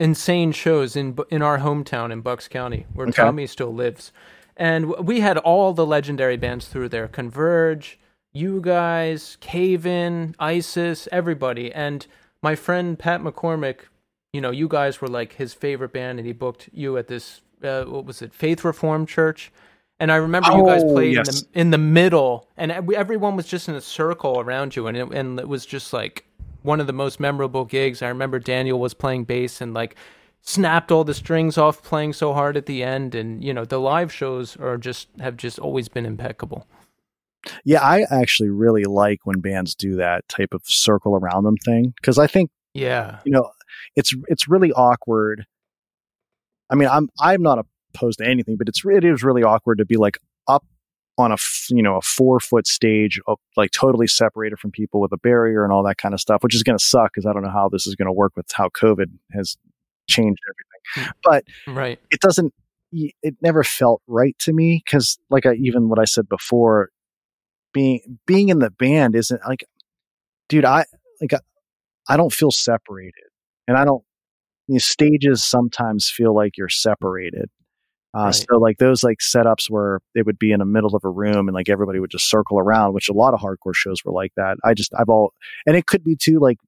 insane 0.00 0.52
shows 0.52 0.96
in 0.96 1.16
in 1.30 1.42
our 1.42 1.58
hometown 1.58 2.10
in 2.10 2.20
Bucks 2.22 2.48
County 2.48 2.86
where 2.92 3.06
Okay. 3.08 3.22
Tommy 3.22 3.46
still 3.46 3.72
lives. 3.72 4.12
And 4.56 4.88
w- 4.90 5.02
we 5.06 5.20
had 5.20 5.38
all 5.38 5.72
the 5.72 5.86
legendary 5.86 6.36
bands 6.36 6.66
through 6.68 6.88
there, 6.88 7.06
Converge, 7.08 7.98
you 8.32 8.60
guys, 8.60 9.36
Cave 9.40 9.86
In, 9.86 10.34
ISIS, 10.38 11.08
everybody. 11.12 11.72
And 11.72 12.06
my 12.42 12.54
friend 12.56 12.98
Pat 12.98 13.20
McCormick, 13.22 13.80
you 14.32 14.40
know, 14.40 14.50
you 14.50 14.66
guys 14.66 15.00
were 15.00 15.08
like 15.08 15.34
his 15.34 15.54
favorite 15.54 15.92
band 15.92 16.18
and 16.18 16.26
he 16.26 16.32
booked 16.32 16.68
you 16.72 16.96
at 16.98 17.06
this 17.06 17.42
uh, 17.62 17.84
what 17.84 18.04
was 18.04 18.20
it? 18.22 18.34
Faith 18.34 18.64
Reformed 18.64 19.08
Church. 19.08 19.50
And 19.98 20.12
I 20.12 20.16
remember 20.16 20.52
you 20.52 20.64
guys 20.64 20.84
Oh, 20.84 20.92
played 20.92 21.14
yes. 21.14 21.28
in, 21.28 21.34
the, 21.52 21.60
in 21.60 21.70
the 21.70 21.78
middle, 21.78 22.48
and 22.56 22.70
everyone 22.70 23.34
was 23.36 23.46
just 23.46 23.68
in 23.68 23.74
a 23.74 23.80
circle 23.80 24.38
around 24.40 24.76
you, 24.76 24.86
and 24.88 24.96
it, 24.96 25.08
and 25.10 25.40
it 25.40 25.48
was 25.48 25.64
just 25.64 25.92
like 25.92 26.26
one 26.62 26.80
of 26.80 26.86
the 26.86 26.92
most 26.92 27.18
memorable 27.18 27.64
gigs. 27.64 28.02
I 28.02 28.08
remember 28.08 28.38
Daniel 28.38 28.78
was 28.78 28.92
playing 28.92 29.24
bass 29.24 29.60
and 29.60 29.72
like 29.72 29.96
snapped 30.42 30.92
all 30.92 31.02
the 31.02 31.14
strings 31.14 31.56
off 31.56 31.82
playing 31.82 32.12
so 32.12 32.34
hard 32.34 32.56
at 32.58 32.66
the 32.66 32.82
end, 32.82 33.14
and 33.14 33.42
you 33.42 33.54
know 33.54 33.64
the 33.64 33.80
live 33.80 34.12
shows 34.12 34.56
are 34.58 34.76
just 34.76 35.08
have 35.18 35.36
just 35.38 35.58
always 35.58 35.88
been 35.88 36.04
impeccable. 36.04 36.66
Yeah, 37.64 37.80
I 37.80 38.04
actually 38.10 38.50
really 38.50 38.84
like 38.84 39.20
when 39.24 39.40
bands 39.40 39.74
do 39.74 39.94
that 39.96 40.28
type 40.28 40.52
of 40.52 40.62
circle 40.64 41.14
around 41.16 41.44
them 41.44 41.56
thing 41.64 41.94
because 42.00 42.18
I 42.18 42.26
think 42.26 42.50
Yeah, 42.74 43.20
you 43.24 43.32
know 43.32 43.50
it's 43.94 44.12
it's 44.28 44.48
really 44.48 44.72
awkward. 44.72 45.46
I 46.70 46.74
mean, 46.74 46.88
I'm 46.88 47.08
I'm 47.20 47.42
not 47.42 47.64
opposed 47.96 48.18
to 48.18 48.26
anything, 48.26 48.56
but 48.56 48.68
it's 48.68 48.82
it 48.84 49.04
is 49.04 49.22
really 49.22 49.42
awkward 49.42 49.78
to 49.78 49.84
be 49.84 49.96
like 49.96 50.18
up 50.48 50.64
on 51.18 51.32
a 51.32 51.36
you 51.70 51.82
know 51.82 51.96
a 51.96 52.02
four 52.02 52.40
foot 52.40 52.66
stage, 52.66 53.20
like 53.56 53.70
totally 53.70 54.06
separated 54.06 54.58
from 54.58 54.70
people 54.70 55.00
with 55.00 55.12
a 55.12 55.18
barrier 55.18 55.64
and 55.64 55.72
all 55.72 55.82
that 55.84 55.98
kind 55.98 56.14
of 56.14 56.20
stuff, 56.20 56.42
which 56.42 56.54
is 56.54 56.62
going 56.62 56.78
to 56.78 56.84
suck 56.84 57.12
because 57.12 57.26
I 57.26 57.32
don't 57.32 57.42
know 57.42 57.50
how 57.50 57.68
this 57.68 57.86
is 57.86 57.94
going 57.94 58.06
to 58.06 58.12
work 58.12 58.32
with 58.36 58.46
how 58.52 58.68
COVID 58.68 59.06
has 59.32 59.56
changed 60.08 60.40
everything. 60.48 60.76
Mm. 60.96 61.12
But 61.22 61.44
right. 61.66 61.98
it 62.10 62.20
doesn't 62.20 62.52
it 62.92 63.36
never 63.42 63.64
felt 63.64 64.02
right 64.06 64.36
to 64.38 64.52
me 64.52 64.82
because 64.84 65.18
like 65.28 65.44
i 65.44 65.54
even 65.54 65.88
what 65.88 65.98
i 65.98 66.04
said 66.04 66.28
before 66.28 66.90
being 67.72 68.18
being 68.26 68.48
in 68.48 68.60
the 68.60 68.70
band 68.70 69.16
isn't 69.16 69.40
like 69.46 69.64
dude 70.48 70.64
i 70.64 70.84
like 71.20 71.34
I, 71.34 71.40
I 72.08 72.16
don't 72.16 72.32
feel 72.32 72.50
separated 72.50 73.12
and 73.66 73.76
i 73.76 73.84
don't 73.84 74.04
these 74.68 74.84
stages 74.84 75.44
sometimes 75.44 76.08
feel 76.08 76.34
like 76.34 76.56
you're 76.56 76.68
separated 76.68 77.50
uh, 78.16 78.24
Right. 78.26 78.34
so 78.34 78.56
like 78.58 78.78
those 78.78 79.02
like 79.02 79.18
setups 79.18 79.68
where 79.68 80.00
they 80.14 80.22
would 80.22 80.38
be 80.38 80.52
in 80.52 80.60
the 80.60 80.64
middle 80.64 80.94
of 80.96 81.04
a 81.04 81.10
room 81.10 81.48
and 81.48 81.54
like 81.54 81.68
everybody 81.68 81.98
would 82.00 82.10
just 82.10 82.30
circle 82.30 82.58
around 82.58 82.94
which 82.94 83.08
a 83.08 83.12
lot 83.12 83.34
of 83.34 83.40
hardcore 83.40 83.74
shows 83.74 84.04
were 84.04 84.12
like 84.12 84.32
that. 84.36 84.56
I 84.64 84.74
just 84.74 84.92
i've 84.98 85.08
all 85.08 85.32
and 85.66 85.76
it 85.76 85.86
could 85.86 86.02
be 86.04 86.16
too 86.16 86.38
like 86.38 86.58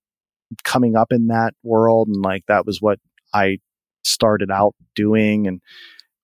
coming 0.65 0.97
up 0.97 1.13
in 1.13 1.29
that 1.29 1.55
world 1.63 2.09
and 2.09 2.23
like 2.23 2.45
that 2.49 2.67
was 2.67 2.81
what 2.83 2.99
i 3.35 3.59
started 4.05 4.51
out 4.51 4.75
doing 4.95 5.47
and 5.47 5.61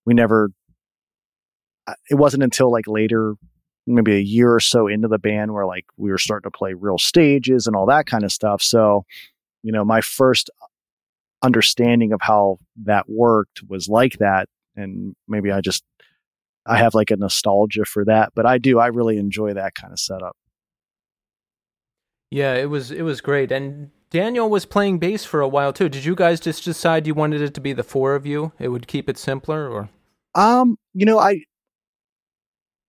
we 0.07 0.15
never 0.15 0.51
it 2.11 2.15
wasn't 2.15 2.43
until 2.43 2.71
like 2.73 2.87
later 2.87 3.35
maybe 3.87 4.17
a 4.17 4.21
year 4.21 4.55
or 4.55 4.61
so 4.61 4.87
into 4.87 5.09
the 5.09 5.19
band 5.19 5.53
where 5.53 5.67
like 5.67 5.85
we 5.97 6.11
were 6.11 6.19
starting 6.19 6.51
to 6.51 6.57
play 6.57 6.73
real 6.73 6.99
stages 6.99 7.67
and 7.67 7.77
all 7.77 7.87
that 7.87 8.07
kind 8.07 8.25
of 8.25 8.33
stuff. 8.33 8.63
So 8.63 9.05
you 9.63 9.73
know 9.73 9.85
my 9.85 10.01
first 10.01 10.51
understanding 11.43 12.13
of 12.13 12.21
how 12.23 12.59
that 12.85 13.09
worked 13.09 13.63
was 13.69 13.89
like 13.89 14.15
that 14.19 14.49
and 14.77 15.15
maybe 15.29 15.51
i 15.51 15.61
just 15.61 15.85
i 16.67 16.77
have 16.77 16.95
like 16.95 17.11
a 17.11 17.17
nostalgia 17.17 17.85
for 17.85 18.05
that 18.05 18.33
but 18.35 18.47
i 18.47 18.59
do 18.59 18.79
i 18.79 18.87
really 18.87 19.19
enjoy 19.19 19.53
that 19.55 19.75
kind 19.75 19.93
of 19.93 19.99
setup 19.99 20.37
Yeah, 22.31 22.55
it 22.55 22.69
was 22.69 22.91
it 22.91 23.03
was 23.03 23.21
great, 23.21 23.53
and 23.53 23.91
Daniel 24.11 24.51
was 24.51 24.67
playing 24.67 24.99
bass 24.99 25.25
for 25.25 25.41
a 25.41 25.49
while 25.49 25.73
too. 25.73 25.89
Did 25.89 26.05
you 26.05 26.15
guys 26.15 26.41
just 26.41 26.65
decide 26.65 27.07
you 27.07 27.15
wanted 27.15 27.41
it 27.41 27.55
to 27.55 27.61
be 27.61 27.73
the 27.73 27.85
four 27.85 28.15
of 28.15 28.27
you? 28.27 28.53
It 28.59 28.69
would 28.69 28.89
keep 28.89 29.09
it 29.09 29.19
simpler, 29.19 29.69
or 29.69 29.89
Um, 30.35 30.77
you 30.95 31.07
know, 31.07 31.19
I 31.19 31.45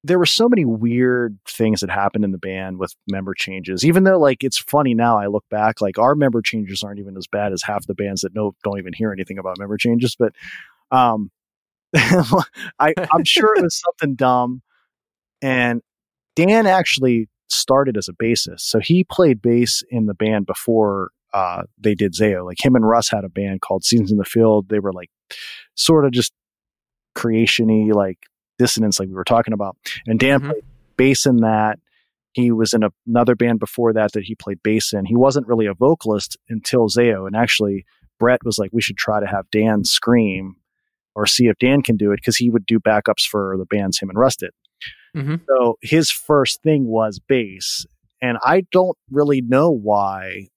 there 0.04 0.20
were 0.20 0.26
so 0.26 0.48
many 0.48 0.66
weird 0.66 1.38
things 1.48 1.82
that 1.82 1.90
happened 1.90 2.24
in 2.24 2.32
the 2.32 2.38
band 2.38 2.78
with 2.78 2.96
member 3.08 3.34
changes. 3.34 3.84
Even 3.84 4.04
though 4.04 4.20
like 4.20 4.44
it's 4.44 4.58
funny 4.58 4.94
now, 4.94 5.18
I 5.18 5.26
look 5.26 5.46
back, 5.50 5.82
like 5.82 5.98
our 5.98 6.14
member 6.14 6.44
changes 6.44 6.84
aren't 6.84 7.00
even 7.00 7.18
as 7.18 7.26
bad 7.26 7.52
as 7.52 7.64
half 7.64 7.88
the 7.88 7.96
bands 7.96 8.22
that 8.22 8.36
no 8.36 8.54
don't 8.64 8.78
even 8.78 8.94
hear 8.94 9.12
anything 9.12 9.40
about 9.40 9.58
member 9.58 9.78
changes. 9.78 10.16
But 10.18 10.34
um 10.92 11.32
I, 12.80 12.94
I'm 13.12 13.24
sure 13.24 13.56
it 13.56 13.64
was 13.64 13.80
something 13.80 14.16
dumb. 14.16 14.62
And 15.42 15.82
Dan 16.36 16.68
actually 16.68 17.30
started 17.50 17.98
as 17.98 18.08
a 18.08 18.14
bassist. 18.14 18.62
So 18.62 18.80
he 18.80 19.04
played 19.04 19.42
bass 19.42 19.84
in 19.90 20.06
the 20.06 20.14
band 20.14 20.46
before 20.46 21.12
uh, 21.34 21.64
they 21.78 21.96
did 21.96 22.14
Zao. 22.14 22.46
Like 22.46 22.64
him 22.64 22.76
and 22.76 22.88
Russ 22.88 23.10
had 23.10 23.24
a 23.24 23.30
band 23.30 23.62
called 23.62 23.84
Seasons 23.84 24.12
in 24.12 24.18
the 24.18 24.26
Field. 24.26 24.70
They 24.70 24.80
were 24.80 24.94
like 24.94 25.10
sort 25.76 26.06
of 26.06 26.12
just 26.12 26.34
creationy, 27.16 27.94
like 27.94 28.20
dissonance, 28.58 29.00
like 29.00 29.10
we 29.10 29.16
were 29.16 29.24
talking 29.24 29.54
about. 29.54 29.78
And 30.06 30.20
Dan 30.20 30.40
mm-hmm. 30.40 30.50
played 30.52 30.64
bass 30.98 31.26
in 31.26 31.38
that. 31.38 31.80
He 32.34 32.52
was 32.52 32.74
in 32.74 32.84
a, 32.84 32.90
another 33.08 33.36
band 33.36 33.60
before 33.60 33.94
that 33.94 34.12
that 34.14 34.24
he 34.24 34.36
played 34.36 34.62
bass 34.62 34.92
in. 34.92 35.06
He 35.06 35.16
wasn't 35.16 35.48
really 35.48 35.68
a 35.68 35.74
vocalist 35.74 36.38
until 36.50 36.90
Zao. 36.90 37.28
And 37.28 37.36
actually, 37.36 37.86
Brett 38.20 38.44
was 38.44 38.58
like, 38.58 38.72
we 38.74 38.82
should 38.82 38.98
try 38.98 39.22
to 39.22 39.28
have 39.28 39.50
Dan 39.52 39.86
scream 39.86 40.58
or 41.16 41.26
see 41.26 41.48
if 41.48 41.58
Dan 41.60 41.82
can 41.82 41.98
do 41.98 42.12
it 42.12 42.18
because 42.18 42.38
he 42.38 42.50
would 42.50 42.66
do 42.66 42.80
backups 42.80 43.26
for 43.28 43.56
the 43.58 43.66
bands 43.66 44.00
him 44.00 44.10
and 44.10 44.18
Russ 44.18 44.36
did. 44.36 44.52
Mm-hmm. 45.16 45.36
So 45.48 45.78
his 45.82 46.12
first 46.12 46.62
thing 46.62 46.86
was 46.88 47.20
bass. 47.20 47.86
And 48.22 48.38
I 48.44 48.66
don't 48.72 48.98
really 49.12 49.42
know 49.42 49.72
why 49.72 50.48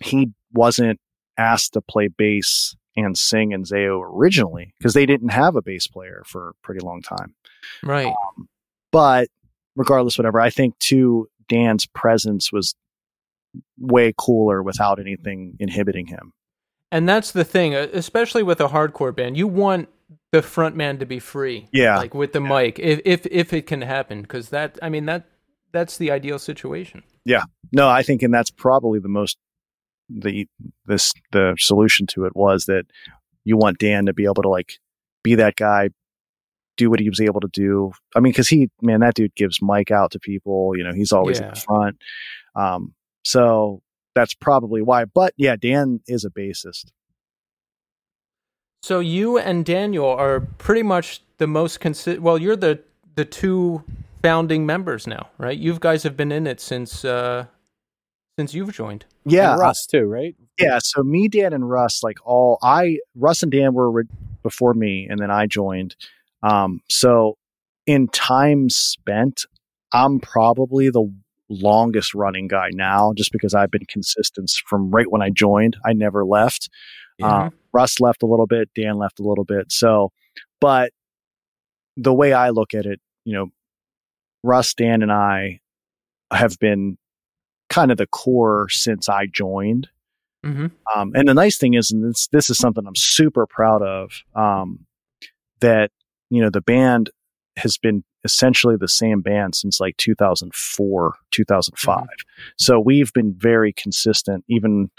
he 0.00 0.30
wasn't 0.52 1.00
asked 1.36 1.72
to 1.72 1.80
play 1.80 2.08
bass 2.08 2.76
and 2.96 3.16
sing 3.16 3.52
in 3.52 3.64
Zao 3.64 4.00
originally 4.02 4.72
because 4.78 4.94
they 4.94 5.06
didn't 5.06 5.28
have 5.28 5.56
a 5.56 5.62
bass 5.62 5.86
player 5.86 6.22
for 6.26 6.50
a 6.50 6.54
pretty 6.62 6.84
long 6.84 7.02
time. 7.02 7.34
Right. 7.82 8.06
Um, 8.06 8.48
but 8.90 9.28
regardless, 9.74 10.16
whatever, 10.16 10.40
I 10.40 10.50
think 10.50 10.78
too, 10.78 11.28
Dan's 11.48 11.86
presence 11.86 12.52
was 12.52 12.74
way 13.78 14.12
cooler 14.16 14.62
without 14.62 14.98
anything 14.98 15.56
inhibiting 15.58 16.06
him. 16.06 16.32
And 16.96 17.06
that's 17.06 17.32
the 17.32 17.44
thing, 17.44 17.74
especially 17.74 18.42
with 18.42 18.58
a 18.58 18.68
hardcore 18.68 19.14
band, 19.14 19.36
you 19.36 19.46
want 19.46 19.90
the 20.32 20.40
front 20.40 20.76
man 20.76 20.96
to 20.96 21.04
be 21.04 21.18
free. 21.18 21.68
Yeah. 21.70 21.98
Like 21.98 22.14
with 22.14 22.32
the 22.32 22.40
yeah. 22.40 22.48
mic, 22.48 22.78
if, 22.78 23.02
if, 23.04 23.26
if 23.26 23.52
it 23.52 23.66
can 23.66 23.82
happen. 23.82 24.24
Cause 24.24 24.48
that, 24.48 24.78
I 24.80 24.88
mean, 24.88 25.04
that, 25.04 25.26
that's 25.72 25.98
the 25.98 26.10
ideal 26.10 26.38
situation. 26.38 27.02
Yeah. 27.26 27.42
No, 27.70 27.86
I 27.86 28.02
think, 28.02 28.22
and 28.22 28.32
that's 28.32 28.50
probably 28.50 28.98
the 28.98 29.10
most 29.10 29.36
the 30.08 30.46
this 30.86 31.12
the 31.32 31.54
solution 31.58 32.06
to 32.06 32.24
it 32.24 32.34
was 32.34 32.64
that 32.64 32.86
you 33.44 33.58
want 33.58 33.76
Dan 33.76 34.06
to 34.06 34.14
be 34.14 34.24
able 34.24 34.42
to 34.42 34.48
like 34.48 34.78
be 35.22 35.34
that 35.34 35.56
guy, 35.56 35.90
do 36.78 36.88
what 36.88 37.00
he 37.00 37.10
was 37.10 37.20
able 37.20 37.42
to 37.42 37.50
do. 37.52 37.92
I 38.14 38.20
mean, 38.20 38.32
because 38.32 38.48
he 38.48 38.70
man, 38.80 39.00
that 39.00 39.16
dude 39.16 39.34
gives 39.34 39.58
mic 39.60 39.90
out 39.90 40.12
to 40.12 40.18
people. 40.18 40.72
You 40.74 40.84
know, 40.84 40.94
he's 40.94 41.12
always 41.12 41.40
yeah. 41.40 41.48
in 41.48 41.54
the 41.54 41.60
front. 41.60 41.96
Um, 42.54 42.94
so 43.22 43.82
that's 44.16 44.34
probably 44.34 44.82
why. 44.82 45.04
But 45.04 45.34
yeah, 45.36 45.54
Dan 45.54 46.00
is 46.08 46.24
a 46.24 46.30
bassist. 46.30 46.86
So 48.82 48.98
you 48.98 49.38
and 49.38 49.64
Daniel 49.64 50.08
are 50.08 50.40
pretty 50.40 50.82
much 50.82 51.22
the 51.38 51.46
most 51.46 51.80
consi- 51.80 52.18
well, 52.18 52.38
you're 52.38 52.56
the 52.56 52.80
the 53.14 53.24
two 53.24 53.84
founding 54.22 54.66
members 54.66 55.06
now, 55.06 55.28
right? 55.38 55.56
You 55.56 55.76
guys 55.78 56.02
have 56.02 56.16
been 56.16 56.32
in 56.32 56.46
it 56.46 56.60
since 56.60 57.04
uh 57.04 57.46
since 58.38 58.54
you've 58.54 58.72
joined. 58.72 59.04
Yeah, 59.24 59.52
and 59.52 59.60
Russ 59.60 59.86
too, 59.86 60.04
right? 60.04 60.34
Yeah. 60.58 60.78
So 60.80 61.02
me, 61.02 61.28
Dan, 61.28 61.52
and 61.52 61.68
Russ, 61.68 62.02
like 62.02 62.18
all 62.24 62.58
I, 62.62 62.98
Russ 63.14 63.42
and 63.42 63.52
Dan 63.52 63.74
were 63.74 63.90
re- 63.90 64.04
before 64.42 64.74
me, 64.74 65.06
and 65.08 65.18
then 65.18 65.30
I 65.30 65.46
joined. 65.46 65.96
Um, 66.42 66.80
so 66.88 67.36
in 67.86 68.08
time 68.08 68.70
spent, 68.70 69.46
I'm 69.92 70.20
probably 70.20 70.90
the 70.90 71.10
longest 71.48 72.14
running 72.14 72.48
guy 72.48 72.70
now, 72.72 73.12
just 73.16 73.32
because 73.32 73.54
I've 73.54 73.70
been 73.70 73.86
consistent 73.88 74.50
from 74.66 74.90
right 74.90 75.10
when 75.10 75.22
I 75.22 75.30
joined. 75.30 75.76
I 75.84 75.92
never 75.92 76.24
left. 76.24 76.68
Yeah. 77.18 77.50
Russ 77.72 78.00
left 78.00 78.22
a 78.22 78.26
little 78.26 78.46
bit, 78.46 78.70
Dan 78.74 78.98
left 78.98 79.20
a 79.20 79.22
little 79.22 79.44
bit. 79.44 79.70
So, 79.70 80.10
but 80.60 80.92
the 81.96 82.12
way 82.12 82.32
I 82.32 82.50
look 82.50 82.74
at 82.74 82.86
it, 82.86 83.00
you 83.24 83.34
know, 83.34 83.46
Russ, 84.42 84.74
Dan, 84.74 85.02
and 85.02 85.12
I 85.12 85.60
have 86.32 86.58
been 86.58 86.98
kind 87.68 87.90
of 87.90 87.96
the 87.96 88.06
core 88.06 88.68
since 88.70 89.08
I 89.08 89.26
joined. 89.26 89.88
Mm-hmm. 90.44 90.66
Um, 90.94 91.12
and 91.14 91.28
the 91.28 91.34
nice 91.34 91.58
thing 91.58 91.74
is, 91.74 91.90
and 91.90 92.04
this, 92.04 92.28
this 92.32 92.50
is 92.50 92.58
something 92.58 92.86
I'm 92.86 92.96
super 92.96 93.46
proud 93.46 93.82
of, 93.82 94.10
um, 94.34 94.86
that, 95.60 95.90
you 96.30 96.40
know, 96.40 96.50
the 96.50 96.60
band 96.60 97.10
has 97.56 97.78
been 97.78 98.04
essentially 98.26 98.76
the 98.76 98.88
same 98.88 99.22
band 99.22 99.54
since 99.54 99.80
like 99.80 99.96
2004, 99.96 101.14
2005. 101.30 101.96
Mm-hmm. 101.96 102.06
So 102.58 102.78
we've 102.78 103.12
been 103.12 103.34
very 103.34 103.72
consistent, 103.72 104.44
even 104.48 104.90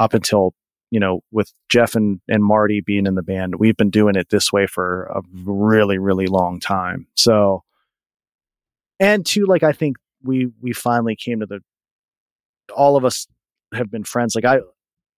up 0.00 0.14
until, 0.14 0.54
you 0.90 1.00
know, 1.00 1.22
with 1.30 1.52
Jeff 1.68 1.94
and, 1.94 2.20
and 2.28 2.42
Marty 2.42 2.80
being 2.80 3.06
in 3.06 3.14
the 3.14 3.22
band, 3.22 3.56
we've 3.56 3.76
been 3.76 3.90
doing 3.90 4.16
it 4.16 4.28
this 4.30 4.52
way 4.52 4.66
for 4.66 5.04
a 5.04 5.22
really, 5.44 5.98
really 5.98 6.26
long 6.26 6.60
time. 6.60 7.06
So, 7.14 7.64
and 8.98 9.26
two, 9.26 9.44
like, 9.46 9.62
I 9.62 9.72
think 9.72 9.96
we, 10.22 10.50
we 10.60 10.72
finally 10.72 11.16
came 11.16 11.40
to 11.40 11.46
the 11.46 11.60
all 12.74 12.96
of 12.96 13.04
us 13.04 13.26
have 13.74 13.90
been 13.90 14.04
friends. 14.04 14.34
Like 14.34 14.44
I, 14.44 14.60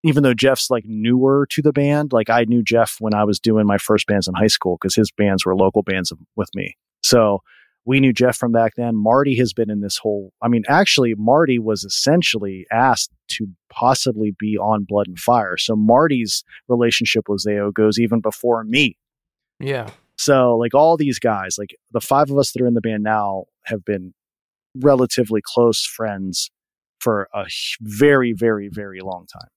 even 0.04 0.24
though 0.24 0.34
Jeff's 0.34 0.70
like 0.70 0.86
newer 0.86 1.48
to 1.52 1.62
the 1.62 1.72
band, 1.72 2.14
like 2.14 2.30
I 2.30 2.44
knew 2.44 2.62
Jeff 2.62 2.98
when 3.00 3.14
I 3.14 3.24
was 3.24 3.40
doing 3.40 3.66
my 3.66 3.78
first 3.78 4.06
bands 4.08 4.28
in 4.28 4.34
high 4.34 4.48
school 4.48 4.78
because 4.80 4.96
his 4.96 5.12
bands 5.12 5.46
were 5.46 5.56
local 5.56 5.82
bands 5.82 6.12
with 6.36 6.50
me. 6.56 6.76
So 7.04 7.40
we 7.86 8.00
knew 8.00 8.14
Jeff 8.14 8.38
from 8.38 8.52
back 8.52 8.74
then. 8.76 8.96
Marty 8.96 9.36
has 9.38 9.54
been 9.54 9.70
in 9.70 9.82
this 9.82 9.98
whole, 9.98 10.32
I 10.42 10.48
mean, 10.48 10.64
actually, 10.70 11.16
Marty 11.18 11.60
was 11.60 11.84
essentially 11.84 12.66
asked 12.72 13.12
to 13.32 13.48
possibly 13.70 14.34
be 14.38 14.58
on 14.58 14.86
Blood 14.88 15.08
and 15.08 15.20
Fire. 15.20 15.58
So 15.58 15.76
Marty's 15.76 16.44
relationship 16.68 17.26
with 17.28 17.44
Zao 17.46 17.74
goes 17.74 18.00
even 18.00 18.22
before 18.22 18.64
me. 18.64 18.98
Yeah. 19.60 19.90
So, 20.18 20.56
like, 20.58 20.74
all 20.74 20.96
these 20.96 21.20
guys, 21.20 21.58
like 21.58 21.76
the 21.92 22.00
five 22.00 22.30
of 22.30 22.38
us 22.38 22.52
that 22.52 22.62
are 22.62 22.68
in 22.68 22.76
the 22.76 22.82
band 22.82 23.04
now, 23.04 23.46
have 23.66 23.84
been 23.84 24.14
relatively 24.76 25.42
close 25.44 25.86
friends 25.86 26.52
for 27.00 27.28
a 27.34 27.46
very, 27.82 28.34
very, 28.34 28.70
very 28.72 29.02
long 29.02 29.26
time. 29.32 29.50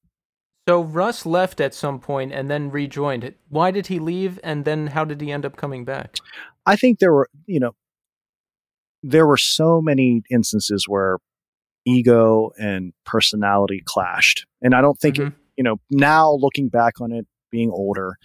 So 0.69 0.81
Russ 0.81 1.25
left 1.25 1.61
at 1.61 1.75
some 1.75 2.01
point 2.01 2.33
and 2.33 2.51
then 2.51 2.71
rejoined. 2.71 3.33
Why 3.49 3.71
did 3.71 3.87
he 3.87 4.01
leave? 4.01 4.41
And 4.43 4.65
then 4.65 4.89
how 4.89 5.05
did 5.05 5.21
he 5.21 5.31
end 5.31 5.47
up 5.47 5.57
coming 5.57 5.85
back? 5.85 6.17
I 6.67 6.77
think 6.77 6.99
there 6.99 7.13
were, 7.13 7.29
you 7.47 7.61
know, 7.61 7.73
there 9.03 9.27
were 9.27 9.37
so 9.37 9.81
many 9.81 10.23
instances 10.31 10.87
where 10.89 11.19
ego 11.85 12.51
and 12.59 12.93
personality 13.05 13.83
clashed. 13.85 14.47
And 14.61 14.75
I 14.75 14.81
don't 14.81 14.99
think, 14.99 15.17
mm-hmm. 15.17 15.29
it, 15.29 15.35
you 15.57 15.65
know, 15.65 15.77
now 15.91 16.33
looking 16.33 16.69
back 16.69 17.01
on 17.01 17.13
it, 17.13 17.27
being 17.51 17.71
older, 17.71 18.17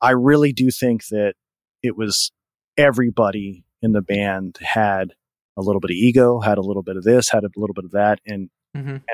I 0.00 0.10
really 0.10 0.52
do 0.52 0.70
think 0.70 1.06
that 1.08 1.34
it 1.82 1.96
was 1.96 2.32
everybody 2.76 3.64
in 3.82 3.92
the 3.92 4.02
band 4.02 4.58
had 4.60 5.12
a 5.56 5.60
little 5.60 5.80
bit 5.80 5.90
of 5.90 5.96
ego, 5.96 6.40
had 6.40 6.56
a 6.56 6.62
little 6.62 6.82
bit 6.82 6.96
of 6.96 7.04
this, 7.04 7.28
had 7.30 7.44
a 7.44 7.50
little 7.56 7.74
bit 7.74 7.84
of 7.84 7.90
that. 7.90 8.18
And 8.24 8.48
mm-hmm. 8.74 8.88
and 8.88 9.04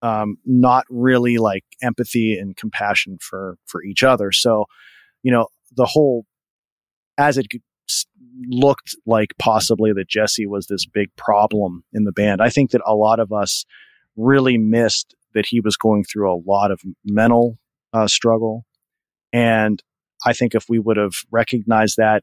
um, 0.00 0.38
not 0.44 0.84
really 0.88 1.38
like 1.38 1.64
empathy 1.82 2.38
and 2.38 2.56
compassion 2.56 3.18
for 3.20 3.56
for 3.66 3.82
each 3.82 4.02
other. 4.04 4.30
So, 4.30 4.66
you 5.22 5.32
know, 5.32 5.48
the 5.74 5.86
whole 5.86 6.24
as 7.18 7.36
it 7.36 7.48
looked 8.48 8.96
like 9.06 9.34
possibly 9.38 9.92
that 9.92 10.08
Jesse 10.08 10.46
was 10.46 10.66
this 10.66 10.86
big 10.86 11.14
problem 11.16 11.84
in 11.92 12.04
the 12.04 12.12
band. 12.12 12.40
I 12.40 12.50
think 12.50 12.70
that 12.70 12.82
a 12.86 12.94
lot 12.94 13.20
of 13.20 13.32
us 13.32 13.64
really 14.16 14.58
missed 14.58 15.14
that 15.34 15.46
he 15.46 15.60
was 15.60 15.76
going 15.76 16.04
through 16.04 16.32
a 16.32 16.40
lot 16.46 16.70
of 16.70 16.80
mental 17.04 17.58
uh, 17.92 18.06
struggle, 18.06 18.64
and 19.32 19.82
I 20.24 20.32
think 20.32 20.54
if 20.54 20.66
we 20.68 20.78
would 20.78 20.96
have 20.96 21.14
recognized 21.30 21.96
that, 21.96 22.22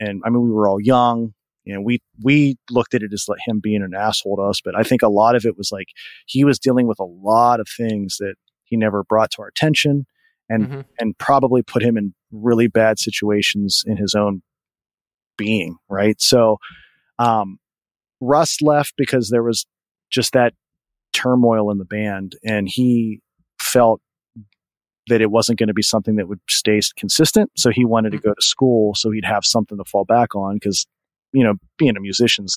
and 0.00 0.22
I 0.24 0.30
mean, 0.30 0.42
we 0.42 0.50
were 0.50 0.68
all 0.68 0.80
young, 0.80 1.34
you 1.66 1.74
know, 1.74 1.80
we 1.80 2.00
we 2.22 2.56
looked 2.70 2.94
at 2.94 3.02
it 3.02 3.12
as 3.12 3.26
like 3.28 3.40
him 3.44 3.60
being 3.60 3.82
an 3.82 3.92
asshole 3.94 4.36
to 4.36 4.42
us, 4.42 4.60
but 4.64 4.76
I 4.76 4.84
think 4.84 5.02
a 5.02 5.08
lot 5.08 5.34
of 5.34 5.44
it 5.44 5.58
was 5.58 5.70
like 5.72 5.88
he 6.24 6.44
was 6.44 6.60
dealing 6.60 6.86
with 6.86 7.00
a 7.00 7.04
lot 7.04 7.60
of 7.60 7.68
things 7.68 8.16
that 8.18 8.36
he 8.64 8.76
never 8.76 9.02
brought 9.02 9.32
to 9.32 9.42
our 9.42 9.48
attention, 9.48 10.06
and 10.48 10.68
mm-hmm. 10.68 10.80
and 11.00 11.18
probably 11.18 11.62
put 11.62 11.82
him 11.82 11.96
in 11.96 12.14
really 12.30 12.68
bad 12.68 12.98
situations 13.00 13.82
in 13.84 13.96
his 13.96 14.14
own 14.14 14.42
being. 15.36 15.76
Right. 15.88 16.20
So, 16.20 16.58
um, 17.18 17.58
Russ 18.20 18.62
left 18.62 18.94
because 18.96 19.30
there 19.30 19.42
was 19.42 19.66
just 20.10 20.32
that 20.32 20.54
turmoil 21.12 21.70
in 21.70 21.78
the 21.78 21.84
band, 21.84 22.36
and 22.44 22.68
he 22.68 23.20
felt 23.60 24.00
that 25.08 25.20
it 25.20 25.30
wasn't 25.30 25.58
going 25.58 25.68
to 25.68 25.74
be 25.74 25.82
something 25.82 26.16
that 26.16 26.28
would 26.28 26.40
stay 26.48 26.80
consistent. 26.96 27.50
So 27.56 27.70
he 27.70 27.84
wanted 27.84 28.10
to 28.10 28.18
mm-hmm. 28.18 28.28
go 28.28 28.34
to 28.34 28.42
school 28.42 28.94
so 28.94 29.10
he'd 29.10 29.24
have 29.24 29.44
something 29.44 29.78
to 29.78 29.84
fall 29.84 30.04
back 30.04 30.34
on 30.34 30.56
because 30.56 30.86
you 31.32 31.44
know, 31.44 31.54
being 31.78 31.96
a 31.96 32.00
musician's 32.00 32.56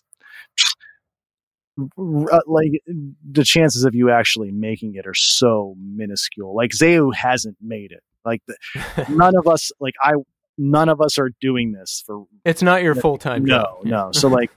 uh, 1.80 2.39
like 2.47 2.71
the 2.88 3.43
chances 3.43 3.84
of 3.84 3.95
you 3.95 4.09
actually 4.09 4.51
making 4.51 4.95
it 4.95 5.05
are 5.05 5.13
so 5.13 5.75
minuscule. 5.77 6.55
Like 6.55 6.71
Zao 6.71 7.13
hasn't 7.13 7.57
made 7.61 7.91
it. 7.91 8.03
Like 8.25 8.41
the, 8.47 9.05
none 9.09 9.36
of 9.38 9.47
us, 9.47 9.71
like 9.80 9.95
I, 10.01 10.13
none 10.60 10.89
of 10.89 11.01
us 11.01 11.18
are 11.18 11.32
doing 11.41 11.72
this 11.72 12.03
for 12.05 12.26
It's 12.45 12.62
not 12.62 12.84
your 12.84 12.93
full 12.93 13.18
time 13.18 13.43
no, 13.45 13.57
job. 13.57 13.78
no. 13.86 14.05
No. 14.05 14.12
So 14.14 14.28
like 14.28 14.51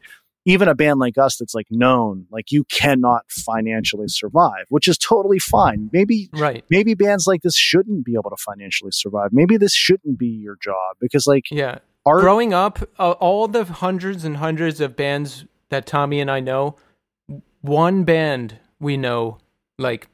even 0.44 0.66
a 0.66 0.74
band 0.74 0.98
like 0.98 1.16
us 1.16 1.36
that's 1.36 1.54
like 1.54 1.68
known, 1.70 2.26
like 2.32 2.50
you 2.50 2.64
cannot 2.64 3.22
financially 3.30 4.08
survive, 4.08 4.64
which 4.70 4.88
is 4.88 4.98
totally 4.98 5.38
fine. 5.38 5.88
Maybe 5.92 6.28
Right. 6.32 6.64
maybe 6.68 6.94
bands 6.94 7.26
like 7.28 7.42
this 7.42 7.56
shouldn't 7.56 8.04
be 8.04 8.14
able 8.14 8.30
to 8.30 8.36
financially 8.44 8.90
survive. 8.92 9.30
Maybe 9.32 9.56
this 9.56 9.72
shouldn't 9.72 10.18
be 10.18 10.26
your 10.26 10.56
job 10.60 10.96
because 11.00 11.26
like 11.28 11.44
Yeah. 11.50 11.78
our 12.04 12.20
Growing 12.20 12.52
up, 12.52 12.80
uh, 12.98 13.12
all 13.12 13.46
the 13.46 13.64
hundreds 13.64 14.24
and 14.24 14.38
hundreds 14.38 14.80
of 14.80 14.96
bands 14.96 15.44
that 15.68 15.86
Tommy 15.86 16.18
and 16.20 16.28
I 16.30 16.40
know, 16.40 16.74
one 17.60 18.02
band 18.04 18.58
we 18.80 18.96
know 18.96 19.38
like 19.78 20.08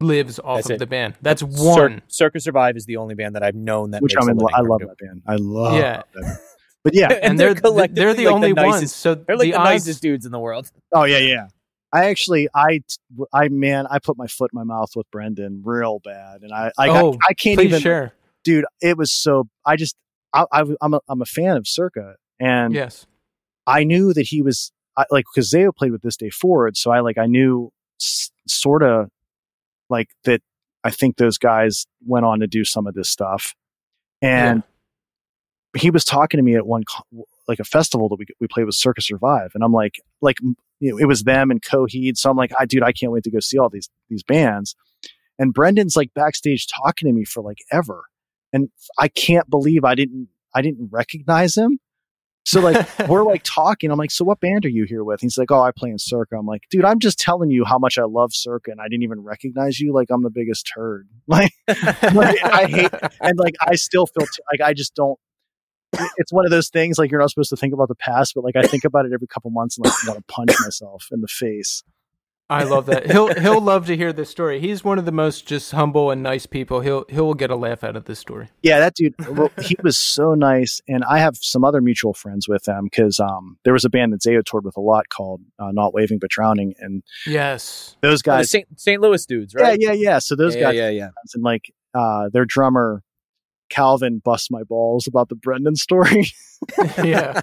lives 0.00 0.38
off 0.38 0.58
That's 0.58 0.70
of 0.70 0.74
it. 0.76 0.78
the 0.78 0.86
band. 0.86 1.14
That's 1.22 1.40
Cir- 1.42 1.46
one. 1.88 2.02
Circa 2.08 2.40
Survive 2.40 2.76
is 2.76 2.86
the 2.86 2.96
only 2.96 3.14
band 3.14 3.34
that 3.36 3.42
I've 3.42 3.54
known 3.54 3.90
that 3.92 4.02
which 4.02 4.14
makes 4.14 4.24
I'm 4.24 4.28
a 4.28 4.32
in, 4.32 4.38
living 4.38 4.54
I 4.54 4.60
love 4.60 4.80
that 4.80 4.98
band. 4.98 5.22
I 5.26 5.36
love 5.36 5.74
Yeah. 5.74 5.96
that 5.96 6.12
band. 6.14 6.38
But 6.82 6.94
yeah, 6.94 7.08
and 7.22 7.38
they're 7.38 7.52
they're, 7.54 7.60
collectively, 7.60 8.14
the 8.14 8.24
like, 8.24 8.34
only 8.34 8.52
ones. 8.54 8.80
nicest- 8.82 8.96
So 8.96 9.14
They're 9.14 9.36
like 9.36 9.50
the, 9.50 9.54
odds, 9.54 9.86
nicest 9.86 10.02
dudes 10.02 10.24
in 10.26 10.32
the 10.32 10.38
world. 10.38 10.70
Oh 10.94 11.04
yeah, 11.04 11.18
yeah. 11.18 11.48
I 11.92 12.04
actually, 12.06 12.48
I, 12.54 12.80
I 13.32 13.48
man, 13.48 13.86
I 13.90 13.98
put 13.98 14.16
my 14.16 14.28
foot 14.28 14.52
in 14.52 14.56
my 14.58 14.62
mouth 14.64 14.90
with 14.94 15.10
Brendan 15.10 15.62
real 15.64 15.98
bad, 16.04 16.42
and 16.42 16.52
I, 16.52 16.70
I, 16.78 16.88
Oh, 16.88 17.14
I, 17.14 17.30
I 17.30 17.34
can't 17.34 17.60
even, 17.60 17.80
share. 17.80 18.12
dude. 18.44 18.64
It 18.80 18.96
was 18.96 19.12
so. 19.12 19.48
I 19.66 19.74
just, 19.74 19.96
I, 20.32 20.44
I 20.52 20.62
I'm 20.80 20.94
a, 20.94 21.00
I'm 21.08 21.20
a 21.20 21.24
fan 21.26 21.56
of 21.56 21.66
Circa, 21.66 22.14
and 22.38 22.72
Yes. 22.74 23.06
I 23.66 23.82
knew 23.84 24.12
that 24.14 24.26
he 24.28 24.40
was 24.40 24.70
I, 24.96 25.04
like 25.10 25.24
because 25.34 25.50
Zao 25.50 25.74
played 25.76 25.90
with 25.90 26.02
this 26.02 26.16
day 26.16 26.30
forward, 26.30 26.76
so 26.76 26.92
I 26.92 27.00
like 27.00 27.18
I 27.18 27.26
knew 27.26 27.72
s- 28.00 28.30
sort 28.46 28.84
of 28.84 29.10
like 29.90 30.08
that. 30.24 30.40
I 30.82 30.90
think 30.90 31.16
those 31.16 31.36
guys 31.36 31.86
went 32.06 32.24
on 32.24 32.40
to 32.40 32.46
do 32.46 32.64
some 32.64 32.86
of 32.86 32.94
this 32.94 33.10
stuff, 33.10 33.54
and 34.22 34.62
he 35.76 35.90
was 35.90 36.04
talking 36.04 36.38
to 36.38 36.42
me 36.42 36.56
at 36.56 36.66
one 36.66 36.84
like 37.46 37.60
a 37.60 37.64
festival 37.64 38.08
that 38.08 38.18
we 38.18 38.26
we 38.40 38.46
played 38.48 38.64
with 38.64 38.74
Circa 38.74 39.02
Survive, 39.02 39.52
and 39.54 39.62
I'm 39.62 39.72
like 39.72 40.00
like 40.20 40.38
you 40.40 40.92
know, 40.92 40.98
it 40.98 41.06
was 41.06 41.24
them 41.24 41.50
and 41.50 41.60
Coheed, 41.60 42.16
so 42.16 42.30
I'm 42.30 42.36
like, 42.36 42.52
I 42.58 42.64
dude, 42.64 42.82
I 42.82 42.92
can't 42.92 43.12
wait 43.12 43.24
to 43.24 43.30
go 43.30 43.40
see 43.40 43.58
all 43.58 43.68
these 43.68 43.90
these 44.08 44.22
bands, 44.22 44.74
and 45.38 45.52
Brendan's 45.52 45.96
like 45.96 46.14
backstage 46.14 46.66
talking 46.66 47.08
to 47.08 47.12
me 47.12 47.24
for 47.24 47.42
like 47.42 47.58
ever, 47.70 48.04
and 48.52 48.70
I 48.98 49.08
can't 49.08 49.50
believe 49.50 49.84
I 49.84 49.94
didn't 49.94 50.28
I 50.54 50.62
didn't 50.62 50.88
recognize 50.90 51.56
him. 51.56 51.78
So 52.44 52.60
like 52.60 52.86
we're 53.08 53.24
like 53.24 53.42
talking. 53.44 53.90
I'm 53.90 53.98
like, 53.98 54.10
so 54.10 54.24
what 54.24 54.40
band 54.40 54.64
are 54.64 54.70
you 54.70 54.84
here 54.84 55.04
with? 55.04 55.20
He's 55.20 55.38
like, 55.38 55.50
oh, 55.50 55.60
I 55.60 55.70
play 55.72 55.90
in 55.90 55.98
Circa. 55.98 56.36
I'm 56.36 56.46
like, 56.46 56.62
dude, 56.70 56.84
I'm 56.84 56.98
just 56.98 57.18
telling 57.18 57.50
you 57.50 57.64
how 57.64 57.78
much 57.78 57.98
I 57.98 58.04
love 58.04 58.32
Circa, 58.32 58.70
and 58.70 58.80
I 58.80 58.84
didn't 58.84 59.02
even 59.02 59.20
recognize 59.20 59.80
you. 59.80 59.92
Like 59.92 60.08
I'm 60.10 60.22
the 60.22 60.30
biggest 60.30 60.70
turd. 60.74 61.08
Like, 61.30 61.52
like, 61.68 62.44
I 62.44 62.66
hate, 62.66 62.90
and 63.20 63.38
like 63.38 63.54
I 63.60 63.76
still 63.76 64.06
feel 64.06 64.26
t- 64.26 64.42
like 64.50 64.60
I 64.60 64.74
just 64.74 64.96
don't. 64.96 65.16
It's 66.16 66.32
one 66.32 66.44
of 66.44 66.50
those 66.50 66.68
things 66.68 66.98
like 66.98 67.10
you're 67.12 67.20
not 67.20 67.30
supposed 67.30 67.50
to 67.50 67.56
think 67.56 67.72
about 67.72 67.86
the 67.86 67.94
past, 67.94 68.34
but 68.34 68.42
like 68.42 68.56
I 68.56 68.62
think 68.62 68.84
about 68.84 69.06
it 69.06 69.12
every 69.12 69.28
couple 69.28 69.50
months 69.50 69.78
and 69.78 69.86
like 69.86 69.94
want 70.06 70.18
to 70.18 70.24
punch 70.32 70.50
myself 70.60 71.06
in 71.12 71.20
the 71.20 71.28
face. 71.28 71.84
I 72.50 72.64
love 72.64 72.86
that. 72.86 73.10
He'll 73.10 73.32
he'll 73.40 73.60
love 73.60 73.86
to 73.86 73.96
hear 73.96 74.12
this 74.12 74.28
story. 74.28 74.60
He's 74.60 74.82
one 74.84 74.98
of 74.98 75.04
the 75.04 75.12
most 75.12 75.46
just 75.46 75.72
humble 75.72 76.10
and 76.10 76.22
nice 76.22 76.46
people. 76.46 76.80
He'll 76.80 77.04
he'll 77.08 77.34
get 77.34 77.50
a 77.50 77.56
laugh 77.56 77.84
out 77.84 77.96
of 77.96 78.04
this 78.06 78.18
story. 78.18 78.48
Yeah, 78.62 78.80
that 78.80 78.94
dude, 78.94 79.14
well, 79.36 79.50
he 79.62 79.76
was 79.82 79.96
so 79.96 80.34
nice. 80.34 80.80
And 80.88 81.04
I 81.04 81.18
have 81.18 81.36
some 81.36 81.64
other 81.64 81.80
mutual 81.80 82.12
friends 82.12 82.48
with 82.48 82.64
them 82.64 82.84
because 82.84 83.20
um, 83.20 83.56
there 83.64 83.72
was 83.72 83.84
a 83.84 83.90
band 83.90 84.12
that 84.12 84.20
Zao 84.22 84.44
toured 84.44 84.64
with 84.64 84.76
a 84.76 84.80
lot 84.80 85.08
called 85.08 85.40
uh, 85.58 85.70
Not 85.72 85.94
Waving 85.94 86.18
But 86.18 86.30
Drowning. 86.30 86.74
And 86.80 87.02
Yes. 87.26 87.96
those 88.02 88.20
Oh, 88.20 88.26
guys, 88.26 88.50
St. 88.50 88.66
St. 88.78 89.00
Louis 89.00 89.24
dudes, 89.26 89.54
right? 89.54 89.78
yeah, 89.80 89.92
yeah, 89.92 90.10
yeah. 90.10 90.18
So 90.18 90.34
those 90.36 90.54
yeah, 90.56 90.62
guys, 90.62 90.74
yeah, 90.74 90.88
yeah. 90.90 91.08
and 91.34 91.44
like 91.44 91.72
uh, 91.94 92.28
their 92.32 92.44
drummer, 92.44 93.02
Calvin, 93.70 94.18
bust 94.18 94.50
my 94.50 94.62
balls 94.64 95.06
about 95.06 95.28
the 95.30 95.34
Brendan 95.34 95.76
story. 95.76 96.26
yeah. 97.02 97.40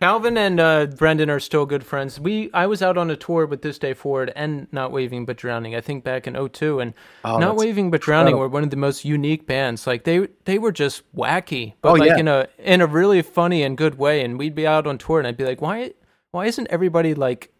Calvin 0.00 0.36
and 0.38 0.58
uh, 0.60 0.86
Brendan 0.86 1.28
are 1.30 1.40
still 1.40 1.66
good 1.66 1.84
friends. 1.84 2.18
We 2.18 2.50
I 2.54 2.66
was 2.66 2.80
out 2.82 2.96
on 2.96 3.10
a 3.10 3.16
tour 3.16 3.44
with 3.46 3.62
This 3.62 3.78
Day 3.78 3.92
Forward 3.94 4.32
and 4.34 4.66
Not 4.72 4.92
Waving 4.92 5.26
But 5.26 5.36
Drowning. 5.36 5.74
I 5.74 5.80
think 5.80 6.04
back 6.04 6.26
in 6.26 6.34
02 6.48 6.80
and 6.80 6.94
Oh, 7.24 7.38
Not 7.38 7.56
Waving 7.56 7.90
But 7.90 8.00
Drowning 8.00 8.28
incredible. 8.32 8.40
were 8.40 8.48
one 8.48 8.64
of 8.64 8.70
the 8.70 8.76
most 8.76 9.04
unique 9.04 9.46
bands. 9.46 9.86
Like 9.86 10.04
they 10.04 10.28
they 10.44 10.58
were 10.58 10.72
just 10.72 11.02
wacky, 11.14 11.74
but 11.82 11.90
Oh, 11.90 11.94
like 11.94 12.10
yeah. 12.10 12.18
in 12.18 12.28
a 12.28 12.48
in 12.58 12.80
a 12.80 12.86
really 12.86 13.20
funny 13.22 13.62
and 13.62 13.76
good 13.76 13.98
way. 13.98 14.24
And 14.24 14.38
we'd 14.38 14.54
be 14.54 14.66
out 14.66 14.86
on 14.86 14.96
tour 14.98 15.18
and 15.18 15.26
I'd 15.28 15.36
be 15.36 15.44
like, 15.44 15.60
why 15.60 15.92
why 16.30 16.46
isn't 16.46 16.68
everybody 16.70 17.14
like 17.14 17.52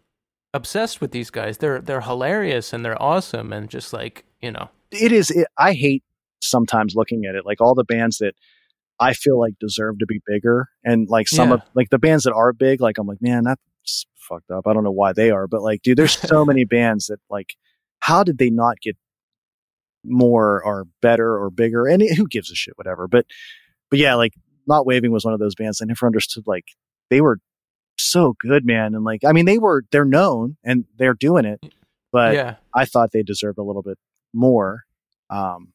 obsessed 0.53 1.01
with 1.01 1.11
these 1.11 1.29
guys? 1.29 1.57
They're 1.59 1.81
they're 1.81 2.01
hilarious 2.01 2.73
and 2.73 2.83
they're 2.85 3.01
awesome 3.01 3.53
and 3.53 3.69
just 3.69 3.93
like 3.93 4.25
you 4.41 4.51
know. 4.51 4.69
it 4.91 5.11
is. 5.11 5.29
It, 5.31 5.47
I 5.57 5.73
hate 5.73 6.03
sometimes 6.41 6.95
looking 6.95 7.25
at 7.25 7.35
it 7.35 7.45
like 7.45 7.61
all 7.61 7.75
the 7.75 7.83
bands 7.83 8.17
that 8.19 8.35
I 8.99 9.13
feel 9.13 9.39
like 9.39 9.53
deserve 9.59 9.99
to 9.99 10.05
be 10.05 10.21
bigger, 10.25 10.69
and 10.83 11.09
like 11.09 11.27
some 11.27 11.49
Yeah. 11.49 11.55
of 11.55 11.61
like 11.73 11.89
the 11.89 11.99
bands 11.99 12.23
that 12.23 12.33
are 12.33 12.53
big, 12.53 12.79
like 12.81 12.97
I'm 12.97 13.07
like, 13.07 13.21
man, 13.21 13.43
that's 13.43 14.05
fucked 14.15 14.49
up. 14.51 14.67
I 14.67 14.73
don't 14.73 14.83
know 14.83 14.91
why 14.91 15.11
they 15.13 15.31
are, 15.31 15.47
but 15.47 15.61
like, 15.61 15.81
dude, 15.81 15.97
there's 15.97 16.17
so 16.29 16.45
many 16.45 16.63
bands 16.65 17.07
that 17.07 17.19
like, 17.29 17.55
how 17.99 18.23
did 18.23 18.37
they 18.37 18.49
not 18.49 18.79
get 18.81 18.95
more 20.03 20.63
or 20.63 20.85
better 21.01 21.37
or 21.37 21.49
bigger? 21.49 21.87
And 21.87 22.01
it, 22.01 22.15
who 22.15 22.27
gives 22.27 22.51
a 22.51 22.55
shit, 22.55 22.77
whatever. 22.77 23.07
But 23.07 23.25
but 23.89 23.99
yeah, 23.99 24.15
like, 24.15 24.33
not 24.67 24.85
waving 24.85 25.11
was 25.11 25.25
one 25.25 25.33
of 25.33 25.39
those 25.39 25.55
bands 25.55 25.81
I 25.81 25.85
never 25.85 26.05
understood. 26.07 26.45
Like, 26.47 26.65
they 27.09 27.21
were 27.21 27.39
so 27.97 28.35
good, 28.39 28.65
man, 28.65 28.95
and 28.95 29.03
like, 29.03 29.23
I 29.25 29.31
mean, 29.31 29.45
they 29.45 29.57
were 29.57 29.83
they're 29.91 30.05
known 30.05 30.57
and 30.63 30.85
they're 30.97 31.13
doing 31.13 31.45
it, 31.45 31.61
but 32.11 32.33
yeah. 32.33 32.55
I 32.73 32.85
thought 32.85 33.11
they 33.11 33.23
deserved 33.23 33.57
a 33.57 33.63
little 33.63 33.81
bit 33.83 33.97
more. 34.33 34.83
Um, 35.29 35.73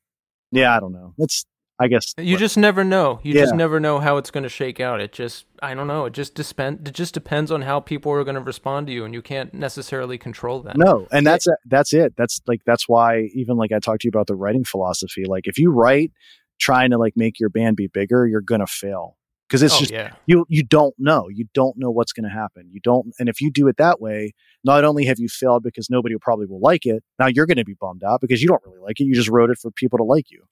yeah, 0.51 0.76
I 0.76 0.80
don't 0.80 0.92
know. 0.92 1.14
It's 1.18 1.46
I 1.80 1.88
guess 1.88 2.12
You 2.18 2.36
just 2.36 2.59
never 2.59 2.84
know. 2.84 3.20
You 3.22 3.32
just 3.32 3.55
never 3.55 3.80
know 3.80 4.01
how 4.01 4.18
it's 4.18 4.30
going 4.30 4.42
to 4.42 4.51
shake 4.51 4.80
out. 4.80 5.01
It 5.01 5.12
just, 5.12 5.46
I 5.62 5.72
don't 5.72 5.86
know. 5.86 6.05
It 6.05 6.12
just 6.12 6.34
depend. 6.34 6.86
It 6.86 6.92
just 6.92 7.14
depends 7.14 7.51
on 7.51 7.62
how 7.62 7.80
people 7.80 8.12
are 8.12 8.22
going 8.22 8.34
to 8.34 8.42
respond 8.42 8.86
to 8.88 8.92
you, 8.92 9.07
and 9.07 9.14
you 9.14 9.22
can't 9.22 9.55
necessarily 9.55 10.18
control 10.18 10.61
that. 10.61 10.76
no, 10.76 11.09
and 11.11 11.26
that's 11.26 11.46
that's 11.64 11.94
it. 11.94 12.12
That's 12.18 12.38
like 12.46 12.61
that's 12.66 12.86
why 12.86 13.30
even 13.34 13.57
like 13.57 13.72
I 13.72 13.78
talked 13.78 14.03
to 14.03 14.07
you 14.09 14.11
about 14.11 14.26
the 14.26 14.36
writing 14.36 14.62
philosophy. 14.62 15.24
Like 15.24 15.46
if 15.46 15.59
you 15.59 15.72
write 15.72 16.12
trying 16.61 16.90
to 16.90 16.98
like 16.98 17.14
make 17.16 17.40
your 17.40 17.48
band 17.48 17.78
be 17.78 17.86
bigger, 17.86 18.26
you're 18.26 18.42
gonna 18.42 18.66
fail 18.66 19.16
because 19.51 19.62
it's 19.64 19.74
oh, 19.74 19.80
just 19.80 19.90
yeah, 19.90 20.12
you 20.26 20.46
you 20.48 20.62
don't 20.62 20.94
know. 20.96 21.28
You 21.28 21.46
don't 21.55 21.76
know 21.76 21.90
what's 21.90 22.12
gonna 22.12 22.30
happen. 22.30 22.68
You 22.70 22.78
don't, 22.80 23.12
and 23.18 23.28
if 23.28 23.40
you 23.40 23.51
do 23.51 23.66
it 23.66 23.78
that 23.78 24.01
way, 24.01 24.32
not 24.62 24.84
only 24.84 25.05
have 25.07 25.18
you 25.18 25.28
failed 25.28 25.64
because 25.64 25.90
nobody 25.90 26.14
probably 26.20 26.46
will 26.46 26.61
like 26.61 26.86
it, 26.86 27.03
now 27.18 27.26
you're 27.26 27.46
gonna 27.46 27.64
be 27.64 27.74
bummed 27.74 28.05
out 28.05 28.20
because 28.20 28.40
you 28.40 28.48
don't 28.48 28.62
really 28.64 28.78
like 28.78 29.01
it. 29.01 29.05
You 29.05 29.14
just 29.14 29.28
wrote 29.28 29.51
it 29.51 29.59
for 29.59 29.72
people 29.72 29.98
to 29.98 30.05
like 30.05 30.30
you. 30.30 30.44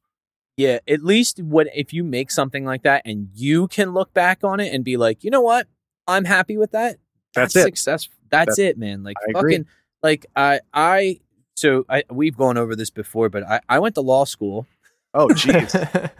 Yeah, 0.56 0.80
at 0.88 1.04
least 1.04 1.40
what 1.40 1.68
if 1.72 1.92
you 1.92 2.02
make 2.02 2.32
something 2.32 2.64
like 2.64 2.82
that 2.82 3.02
and 3.04 3.28
you 3.32 3.68
can 3.68 3.92
look 3.92 4.12
back 4.12 4.42
on 4.42 4.58
it 4.58 4.74
and 4.74 4.84
be 4.84 4.96
like, 4.96 5.22
you 5.22 5.30
know 5.30 5.42
what, 5.42 5.68
I'm 6.08 6.24
happy 6.24 6.56
with 6.56 6.72
that. 6.72 6.96
That's 7.34 7.54
it. 7.54 7.62
Success. 7.62 8.08
That's 8.30 8.56
That- 8.56 8.62
it, 8.62 8.78
man. 8.78 9.04
Like 9.04 9.16
I 9.20 9.38
agree. 9.38 9.52
fucking, 9.54 9.66
like 10.02 10.26
I, 10.34 10.60
I. 10.74 11.20
So 11.56 11.84
I 11.88 12.02
we've 12.10 12.36
gone 12.36 12.56
over 12.58 12.74
this 12.74 12.90
before, 12.90 13.28
but 13.28 13.44
I, 13.44 13.60
I 13.68 13.78
went 13.78 13.94
to 13.94 14.00
law 14.00 14.24
school. 14.24 14.66
Oh, 15.14 15.28
jeez. 15.28 15.74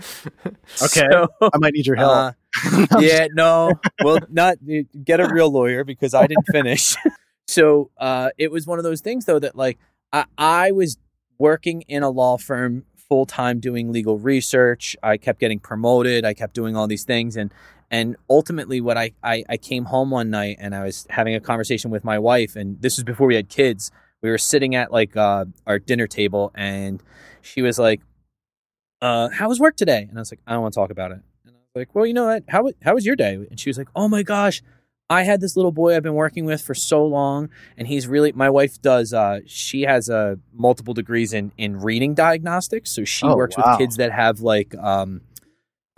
Okay. 0.82 1.06
So, 1.10 1.28
I 1.40 1.58
might 1.58 1.72
need 1.72 1.86
your 1.86 1.96
help. 1.96 2.12
uh, 2.12 2.32
yeah, 3.00 3.26
no. 3.32 3.72
Well, 4.02 4.18
not 4.30 4.58
get 5.04 5.20
a 5.20 5.28
real 5.32 5.50
lawyer 5.50 5.84
because 5.84 6.14
I 6.14 6.26
didn't 6.26 6.46
finish. 6.50 6.96
so 7.46 7.90
uh, 7.98 8.30
it 8.38 8.50
was 8.50 8.66
one 8.66 8.78
of 8.78 8.84
those 8.84 9.00
things, 9.00 9.24
though, 9.24 9.38
that 9.38 9.56
like 9.56 9.78
I, 10.12 10.24
I 10.36 10.70
was 10.72 10.98
working 11.38 11.82
in 11.82 12.02
a 12.02 12.10
law 12.10 12.36
firm 12.36 12.84
full 12.96 13.26
time 13.26 13.60
doing 13.60 13.92
legal 13.92 14.18
research. 14.18 14.96
I 15.02 15.16
kept 15.16 15.40
getting 15.40 15.58
promoted. 15.58 16.24
I 16.24 16.34
kept 16.34 16.54
doing 16.54 16.76
all 16.76 16.86
these 16.86 17.04
things, 17.04 17.36
and 17.36 17.52
and 17.90 18.16
ultimately, 18.28 18.80
what 18.80 18.96
I, 18.96 19.12
I 19.22 19.44
I 19.48 19.56
came 19.56 19.86
home 19.86 20.10
one 20.10 20.30
night 20.30 20.56
and 20.60 20.74
I 20.74 20.84
was 20.84 21.06
having 21.10 21.34
a 21.34 21.40
conversation 21.40 21.90
with 21.90 22.04
my 22.04 22.18
wife, 22.18 22.56
and 22.56 22.80
this 22.80 22.96
was 22.96 23.04
before 23.04 23.26
we 23.26 23.36
had 23.36 23.48
kids. 23.48 23.90
We 24.20 24.30
were 24.30 24.38
sitting 24.38 24.74
at 24.74 24.92
like 24.92 25.16
uh, 25.16 25.46
our 25.66 25.78
dinner 25.78 26.06
table, 26.06 26.50
and 26.54 27.02
she 27.40 27.62
was 27.62 27.78
like, 27.78 28.00
uh, 29.00 29.28
"How 29.30 29.48
was 29.48 29.60
work 29.60 29.76
today?" 29.76 30.06
And 30.08 30.18
I 30.18 30.20
was 30.20 30.32
like, 30.32 30.40
"I 30.46 30.52
don't 30.52 30.62
want 30.62 30.74
to 30.74 30.80
talk 30.80 30.90
about 30.90 31.12
it." 31.12 31.20
And 31.74 31.80
I 31.80 31.80
was 31.80 31.86
like, 31.88 31.94
"Well, 31.94 32.06
you 32.06 32.14
know 32.14 32.26
what? 32.26 32.44
How 32.48 32.70
how 32.82 32.94
was 32.94 33.04
your 33.06 33.16
day?" 33.16 33.34
And 33.34 33.58
she 33.58 33.68
was 33.70 33.78
like, 33.78 33.88
"Oh 33.94 34.08
my 34.08 34.22
gosh, 34.22 34.62
I 35.10 35.22
had 35.22 35.40
this 35.40 35.56
little 35.56 35.72
boy 35.72 35.94
I've 35.96 36.02
been 36.02 36.14
working 36.14 36.44
with 36.44 36.60
for 36.62 36.74
so 36.74 37.04
long, 37.04 37.50
and 37.76 37.88
he's 37.88 38.06
really 38.06 38.32
my 38.32 38.50
wife 38.50 38.80
does. 38.80 39.12
Uh, 39.12 39.40
she 39.46 39.82
has 39.82 40.08
uh, 40.10 40.36
multiple 40.52 40.94
degrees 40.94 41.32
in 41.32 41.52
in 41.58 41.78
reading 41.80 42.14
diagnostics, 42.14 42.90
so 42.90 43.04
she 43.04 43.26
Oh, 43.26 43.36
works 43.36 43.56
wow. 43.56 43.64
with 43.72 43.78
kids 43.78 43.96
that 43.96 44.12
have 44.12 44.40
like 44.40 44.74
um, 44.76 45.20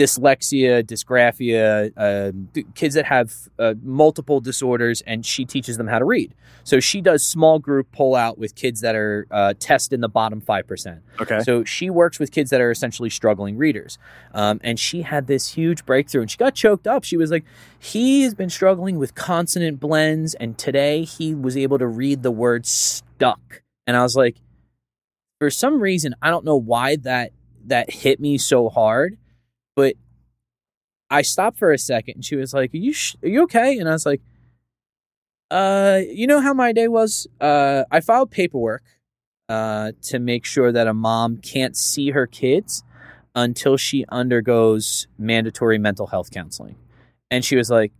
dyslexia, 0.01 0.83
dysgraphia, 0.83 1.93
uh, 1.97 2.63
kids 2.75 2.95
that 2.95 3.05
have 3.05 3.35
uh, 3.59 3.75
multiple 3.83 4.41
disorders, 4.41 5.03
and 5.03 5.27
she 5.27 5.45
teaches 5.45 5.77
them 5.77 5.89
how 5.89 5.99
to 5.99 6.07
read. 6.07 6.35
So 6.65 6.81
she 6.81 7.01
does 7.03 7.27
small 7.27 7.59
group 7.59 7.93
pull 7.93 8.15
out 8.15 8.39
with 8.39 8.55
kids 8.55 8.81
that 8.81 8.95
are 8.95 9.27
uh, 9.31 9.55
test 9.59 9.93
in 9.93 10.01
the 10.01 10.09
bottom 10.09 10.41
five 10.41 10.67
percent. 10.67 11.03
Okay. 11.21 11.41
So 11.41 11.65
she 11.65 11.91
works 11.91 12.19
with 12.19 12.31
kids 12.33 12.49
that 12.51 12.61
are 12.61 12.71
essentially 12.71 13.11
struggling 13.11 13.59
readers. 13.59 13.99
Um, 14.33 14.61
and 14.63 14.79
she 14.79 15.03
had 15.03 15.27
this 15.27 15.55
huge 15.55 15.85
breakthrough 15.85 16.23
and 16.23 16.31
she 16.31 16.39
got 16.39 16.55
choked 16.55 16.87
up. 16.87 17.05
She 17.05 17.17
was 17.17 17.31
like, 17.31 17.45
he 17.79 18.23
has 18.23 18.35
been 18.35 18.51
struggling 18.51 18.99
with 18.99 19.15
consonant 19.15 19.81
blends. 19.81 20.35
And 20.35 20.57
today 20.57 21.05
he 21.05 21.35
was 21.35 21.57
able 21.57 21.79
to 21.79 21.87
read 21.87 22.23
the 22.23 22.31
word 22.31 22.65
stuck. 22.67 23.63
And 23.87 23.97
I 23.97 24.03
was 24.03 24.17
like, 24.17 24.37
for 25.39 25.51
some 25.51 25.81
reason, 25.81 26.15
I 26.23 26.31
don't 26.31 26.45
know 26.45 26.57
why 26.57 26.97
that, 26.97 27.33
that 27.67 27.91
hit 27.91 28.21
me 28.21 28.39
so 28.39 28.69
hard, 28.69 29.17
but 29.77 29.95
I 31.11 31.23
stopped 31.23 31.59
for 31.59 31.73
a 31.73 31.79
second 31.79 32.15
and 32.17 32.25
she 32.25 32.37
was 32.37 32.55
like, 32.55 32.73
"Are 32.73 32.77
you 32.79 32.93
sh- 32.93 33.17
are 33.23 33.29
you 33.29 33.43
okay?" 33.45 33.79
And 33.79 33.89
I 33.89 33.93
was 33.93 34.07
like, 34.07 34.23
"Uh, 35.51 36.01
you 36.09 36.27
know 36.27 36.41
how 36.41 36.55
my 36.55 36.73
day 36.73 36.89
was? 36.89 37.27
Uh, 37.41 37.85
I 37.91 38.01
filed 38.01 38.31
paperwork 38.31 38.83
uh 39.49 39.91
to 40.03 40.21
make 40.21 40.45
sure 40.45 40.71
that 40.71 40.87
a 40.87 40.95
mom 40.95 41.37
can't 41.39 41.77
see 41.77 42.11
her 42.11 42.25
kids 42.27 42.85
until 43.35 43.77
she 43.77 44.05
undergoes 44.09 45.09
mandatory 45.19 45.79
mental 45.79 46.09
health 46.09 46.31
counseling." 46.31 46.77
And 47.31 47.45
she 47.45 47.57
was 47.57 47.71
like, 47.71 47.93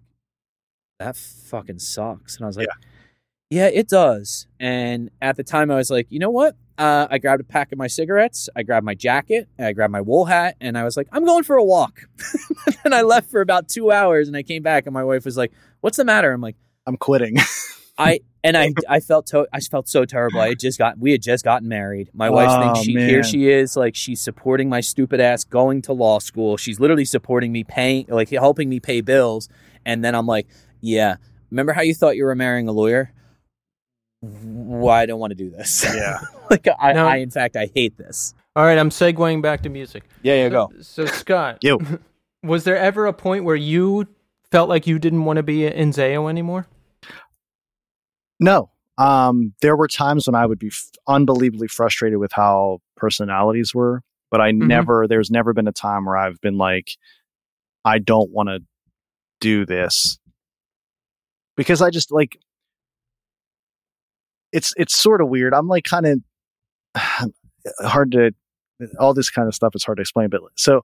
"That 1.01 1.17
fucking 1.17 1.81
sucks." 1.81 2.37
And 2.37 2.45
I 2.45 2.47
was 2.47 2.57
like, 2.57 2.69
"Yeah, 3.51 3.67
it 3.67 3.89
does." 3.89 4.47
And 4.61 5.11
at 5.21 5.37
the 5.37 5.45
time 5.45 5.71
I 5.71 5.77
was 5.77 5.91
like, 5.91 6.07
"You 6.11 6.21
know 6.21 6.31
what? 6.31 6.57
Uh, 6.81 7.07
I 7.11 7.19
grabbed 7.19 7.43
a 7.43 7.45
pack 7.45 7.73
of 7.73 7.79
my 7.79 7.89
cigarettes, 7.89 8.49
I 8.57 8.63
grabbed 8.63 8.87
my 8.87 8.95
jacket, 8.95 9.49
I 9.59 9.73
grabbed 9.75 9.93
my 9.93 10.01
wool 10.01 10.25
hat, 10.25 10.57
and 10.63 10.79
I 10.79 10.85
was 10.85 10.97
like, 10.97 11.09
I'm 11.13 11.27
going 11.27 11.45
for 11.45 11.57
a 11.57 11.63
walk. 11.63 12.01
and 12.85 12.95
I 12.95 13.03
left 13.03 13.31
for 13.31 13.43
about 13.43 13.69
two 13.69 13.93
hours 13.93 14.29
and 14.29 14.37
I 14.37 14.43
came 14.43 14.63
back 14.63 14.87
and 14.87 14.95
my 14.95 15.05
wife 15.05 15.27
was 15.27 15.37
like, 15.37 15.53
What's 15.83 15.99
the 15.99 16.05
matter? 16.07 16.33
I'm 16.33 16.41
like, 16.41 16.57
I'm 16.87 16.97
quitting. 16.97 17.37
I 17.99 18.21
and 18.43 18.57
I 18.57 18.73
I 18.89 19.01
felt 19.01 19.27
to, 19.27 19.47
I 19.53 19.61
felt 19.61 19.89
so 19.91 20.07
terrible. 20.07 20.41
I 20.41 20.49
had 20.49 20.59
just 20.59 20.79
got 20.79 20.99
we 20.99 21.13
had 21.13 21.21
just 21.21 21.45
gotten 21.45 21.69
married. 21.69 22.09
My 22.15 22.31
wife 22.31 22.49
Oh, 22.51 22.63
thinks 22.63 22.81
she 22.81 22.95
man. 22.95 23.09
here 23.11 23.23
she 23.23 23.51
is 23.51 23.77
like 23.77 23.95
she's 23.95 24.23
supporting 24.23 24.71
my 24.71 24.81
stupid 24.81 25.21
ass 25.21 25.45
going 25.45 25.83
to 25.83 25.93
law 25.93 26.19
school. 26.19 26.57
She's 26.57 26.81
literally 26.81 27.05
supporting 27.05 27.53
me 27.53 27.63
paying 27.63 28.07
like 28.09 28.31
helping 28.31 28.71
me 28.71 28.81
pay 28.81 29.03
bills. 29.03 29.51
And 29.85 30.03
then 30.03 30.15
I'm 30.15 30.27
like, 30.27 30.47
yeah. 30.81 31.17
Remember 31.51 31.75
how 31.75 31.83
you 31.83 31.95
thought 31.95 32.17
you 32.17 32.25
were 32.25 32.35
marrying 32.35 32.69
a 32.69 32.73
lawyer? 32.73 33.13
Why 34.21 35.03
I 35.03 35.07
don't 35.07 35.19
want 35.21 35.31
to 35.31 35.35
do 35.35 35.51
this. 35.51 35.85
yeah. 35.95 36.19
like 36.51 36.67
I, 36.79 36.93
No. 36.93 37.07
I 37.07 37.17
in 37.17 37.31
fact 37.31 37.57
I 37.57 37.71
hate 37.75 37.97
this. 37.97 38.35
All 38.57 38.65
right, 38.65 38.77
I'm 38.79 38.91
segueing 38.91 39.41
back 39.43 39.63
to 39.63 39.69
music. 39.69 40.05
Yeah, 40.23 40.47
yeah, 40.47 40.51
so, 40.51 40.71
So 40.83 41.07
Scott, 41.07 41.59
Yo. 41.63 41.79
was 42.43 42.65
there 42.65 42.77
ever 42.77 43.07
a 43.07 43.13
point 43.13 43.45
where 43.45 43.57
you 43.57 44.07
felt 44.51 44.69
like 44.69 44.87
you 44.87 44.99
didn't 44.99 45.25
want 45.25 45.37
to 45.39 45.43
be 45.43 45.65
in 45.67 45.91
Zao 45.93 46.29
anymore? 46.29 46.67
No. 48.39 48.71
Um, 48.99 49.55
there 49.63 49.77
were 49.77 49.89
times 49.89 50.27
when 50.27 50.35
I 50.35 50.45
would 50.45 50.59
be 50.59 50.67
f- 50.69 50.91
unbelievably 51.07 51.69
frustrated 51.69 52.19
with 52.19 52.33
how 52.33 52.81
personalities 52.97 53.75
were, 53.75 54.03
but 54.31 54.41
I 54.41 54.51
Mhm. 54.53 54.67
never, 54.67 55.07
there's 55.09 55.31
never 55.31 55.53
been 55.55 55.69
a 55.69 55.73
time 55.73 56.05
where 56.05 56.17
I've 56.17 56.41
been 56.41 56.59
like, 56.59 56.91
I 57.85 57.99
don't 57.99 58.31
want 58.31 58.49
to 58.51 58.61
do 59.41 59.65
this 59.65 60.19
because 61.57 61.81
I 61.81 61.89
just 61.91 62.11
like, 62.13 62.39
it's, 64.53 64.73
it's 64.77 64.97
sort 64.97 65.21
of 65.21 65.29
weird. 65.29 65.55
I'm 65.55 65.69
like 65.69 65.85
kind 65.85 66.07
of 66.07 66.21
hard 67.81 68.13
to, 68.13 68.33
all 68.99 69.13
this 69.15 69.31
kind 69.31 69.47
of 69.49 69.55
stuff 69.55 69.75
is 69.75 69.85
hard 69.85 69.99
to 69.99 70.03
explain, 70.03 70.29
but 70.31 70.41
so 70.57 70.83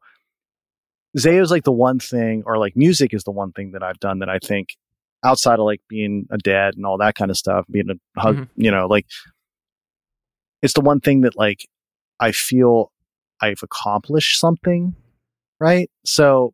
Zao 1.16 1.40
is 1.40 1.50
like 1.50 1.64
the 1.64 1.72
one 1.72 1.98
thing, 1.98 2.42
or 2.44 2.58
like 2.58 2.76
music 2.76 3.14
is 3.14 3.24
the 3.24 3.30
one 3.30 3.52
thing 3.52 3.72
that 3.72 3.82
I've 3.82 3.98
done 4.00 4.18
that 4.18 4.28
I 4.28 4.38
think 4.38 4.76
outside 5.24 5.58
of 5.58 5.64
like 5.64 5.80
being 5.88 6.26
a 6.30 6.36
dad 6.36 6.74
and 6.76 6.84
all 6.84 6.98
that 6.98 7.14
kind 7.14 7.30
of 7.30 7.38
stuff, 7.38 7.64
being 7.70 7.86
a 7.90 8.20
hug, 8.20 8.36
Mhm. 8.36 8.48
you 8.56 8.70
know, 8.70 8.86
like 8.86 9.06
it's 10.62 10.74
the 10.74 10.82
one 10.82 11.00
thing 11.00 11.22
that 11.22 11.36
like 11.36 11.66
I 12.20 12.32
feel 12.32 12.92
I've 13.40 13.62
accomplished 13.62 14.38
something, 14.40 14.94
right? 15.58 15.90
So 16.04 16.52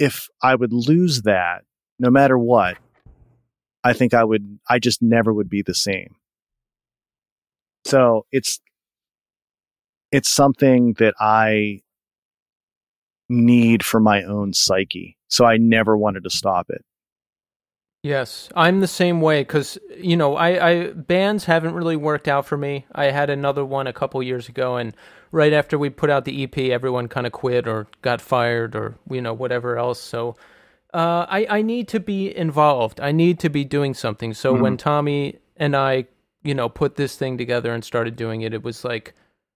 if 0.00 0.28
I 0.42 0.54
would 0.56 0.72
lose 0.72 1.22
that, 1.22 1.62
no 2.00 2.10
matter 2.10 2.36
what, 2.38 2.76
I 3.82 3.92
think 3.92 4.14
I 4.14 4.24
would, 4.24 4.58
I 4.68 4.78
just 4.78 5.02
never 5.02 5.32
would 5.32 5.48
be 5.48 5.62
the 5.62 5.74
same. 5.74 6.16
So 7.84 8.26
it's, 8.30 8.60
it's 10.12 10.28
something 10.28 10.94
that 10.94 11.14
I 11.18 11.82
need 13.28 13.84
for 13.84 14.00
my 14.00 14.22
own 14.22 14.52
psyche. 14.52 15.16
So 15.28 15.44
I 15.44 15.56
never 15.56 15.96
wanted 15.96 16.24
to 16.24 16.30
stop 16.30 16.68
it. 16.68 16.84
Yes, 18.02 18.48
I'm 18.56 18.80
the 18.80 18.86
same 18.86 19.20
way 19.20 19.42
because 19.42 19.78
you 19.94 20.16
know 20.16 20.34
I, 20.34 20.68
I 20.68 20.92
bands 20.92 21.44
haven't 21.44 21.74
really 21.74 21.96
worked 21.96 22.28
out 22.28 22.46
for 22.46 22.56
me. 22.56 22.86
I 22.92 23.10
had 23.10 23.28
another 23.28 23.62
one 23.62 23.86
a 23.86 23.92
couple 23.92 24.22
years 24.22 24.48
ago, 24.48 24.76
and 24.76 24.96
right 25.32 25.52
after 25.52 25.78
we 25.78 25.90
put 25.90 26.08
out 26.08 26.24
the 26.24 26.42
EP, 26.42 26.56
everyone 26.58 27.08
kind 27.08 27.26
of 27.26 27.32
quit 27.32 27.68
or 27.68 27.88
got 28.00 28.22
fired 28.22 28.74
or 28.74 28.96
you 29.10 29.20
know 29.20 29.34
whatever 29.34 29.76
else. 29.76 30.00
So 30.00 30.34
uh, 30.94 31.26
I 31.28 31.46
I 31.48 31.62
need 31.62 31.88
to 31.88 32.00
be 32.00 32.36
involved. 32.36 33.00
I 33.00 33.12
need 33.12 33.38
to 33.40 33.48
be 33.48 33.64
doing 33.64 33.94
something. 33.94 34.34
So 34.34 34.54
when 34.54 34.76
Tommy 34.76 35.38
and 35.56 35.76
I 35.76 36.06
you 36.42 36.54
know 36.54 36.68
put 36.68 36.96
this 36.96 37.16
thing 37.16 37.38
together 37.38 37.72
and 37.72 37.84
started 37.84 38.16
doing 38.16 38.42
it, 38.42 38.54
it 38.54 38.62
was 38.62 38.84
like 38.84 39.14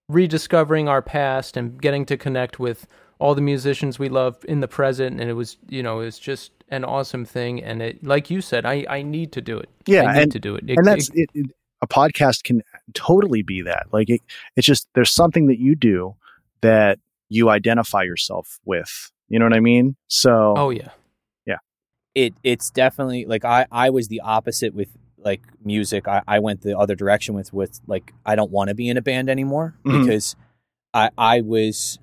rediscovering 0.08 0.88
our 0.88 1.02
past 1.02 1.56
and 1.56 1.80
getting 1.80 2.04
to 2.06 2.16
connect 2.16 2.58
with 2.58 2.86
all 3.18 3.34
the 3.34 3.40
musicians 3.40 3.98
we 3.98 4.08
love 4.08 4.44
in 4.46 4.60
the 4.60 4.68
present 4.68 5.18
and 5.20 5.30
it 5.30 5.32
was 5.32 5.56
you 5.68 5.82
know 5.82 6.00
it 6.00 6.04
was 6.04 6.18
just 6.18 6.50
an 6.68 6.84
awesome 6.84 7.24
thing 7.24 7.62
and 7.62 7.80
it 7.80 8.04
like 8.04 8.28
you 8.28 8.42
said 8.42 8.66
i 8.66 8.84
i 8.90 9.00
need 9.00 9.32
to 9.32 9.40
do 9.40 9.56
it 9.56 9.70
Yeah. 9.86 10.02
i 10.02 10.14
need 10.14 10.22
and, 10.24 10.32
to 10.32 10.38
do 10.40 10.54
it, 10.56 10.64
It- 10.68 10.76
and 10.76 10.86
that's 10.86 11.08
it- 11.10 11.30
it, 11.34 11.40
it, 11.46 11.50
a 11.80 11.86
podcast 11.86 12.44
can 12.44 12.62
totally 12.94 13.42
be 13.42 13.60
that. 13.62 13.86
Like 13.92 14.08
it, 14.08 14.22
it's 14.56 14.66
just, 14.66 14.88
there's 14.94 15.10
something 15.10 15.48
that 15.48 15.58
you 15.58 15.74
do 15.76 16.16
that 16.62 16.98
you 17.28 17.50
identify 17.50 18.02
yourself 18.02 18.58
with. 18.64 19.12
You 19.28 19.38
know 19.38 19.44
what 19.44 19.52
I 19.54 19.60
mean? 19.60 19.94
So, 20.08 20.54
oh 20.56 20.70
yeah 20.70 20.88
it 22.14 22.34
it's 22.42 22.70
definitely 22.70 23.24
like 23.26 23.44
I 23.44 23.66
I 23.72 23.90
was 23.90 24.08
the 24.08 24.20
opposite 24.20 24.74
with 24.74 24.88
like 25.18 25.42
music. 25.64 26.06
I, 26.06 26.22
I 26.28 26.38
went 26.38 26.60
the 26.62 26.76
other 26.78 26.94
direction 26.94 27.34
with 27.34 27.52
with 27.52 27.80
like 27.86 28.12
I 28.26 28.36
don't 28.36 28.50
want 28.50 28.68
to 28.68 28.74
be 28.74 28.88
in 28.88 28.96
a 28.96 29.02
band 29.02 29.28
anymore 29.30 29.74
Mhm. 29.84 30.02
because 30.04 30.36
I 30.92 31.10
I 31.18 31.40
was 31.40 31.98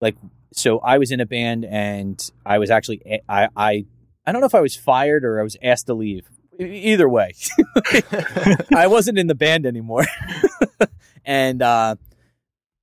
like 0.00 0.16
so 0.52 0.78
I 0.80 0.98
was 0.98 1.10
in 1.10 1.20
a 1.20 1.26
band 1.26 1.64
and 1.64 2.30
I 2.46 2.58
was 2.58 2.70
actually 2.70 3.00
I 3.28 3.48
I 3.56 3.86
I 4.26 4.32
don't 4.32 4.40
know 4.40 4.46
if 4.46 4.54
I 4.54 4.60
was 4.60 4.76
fired 4.76 5.24
or 5.24 5.40
I 5.40 5.42
was 5.42 5.56
asked 5.62 5.86
to 5.86 5.94
leave. 5.94 6.28
Either 6.60 7.08
way, 7.08 7.34
I 8.74 8.88
wasn't 8.88 9.16
in 9.16 9.28
the 9.28 9.34
band 9.36 9.64
anymore, 9.64 10.04
and 11.24 11.62
uh, 11.62 11.94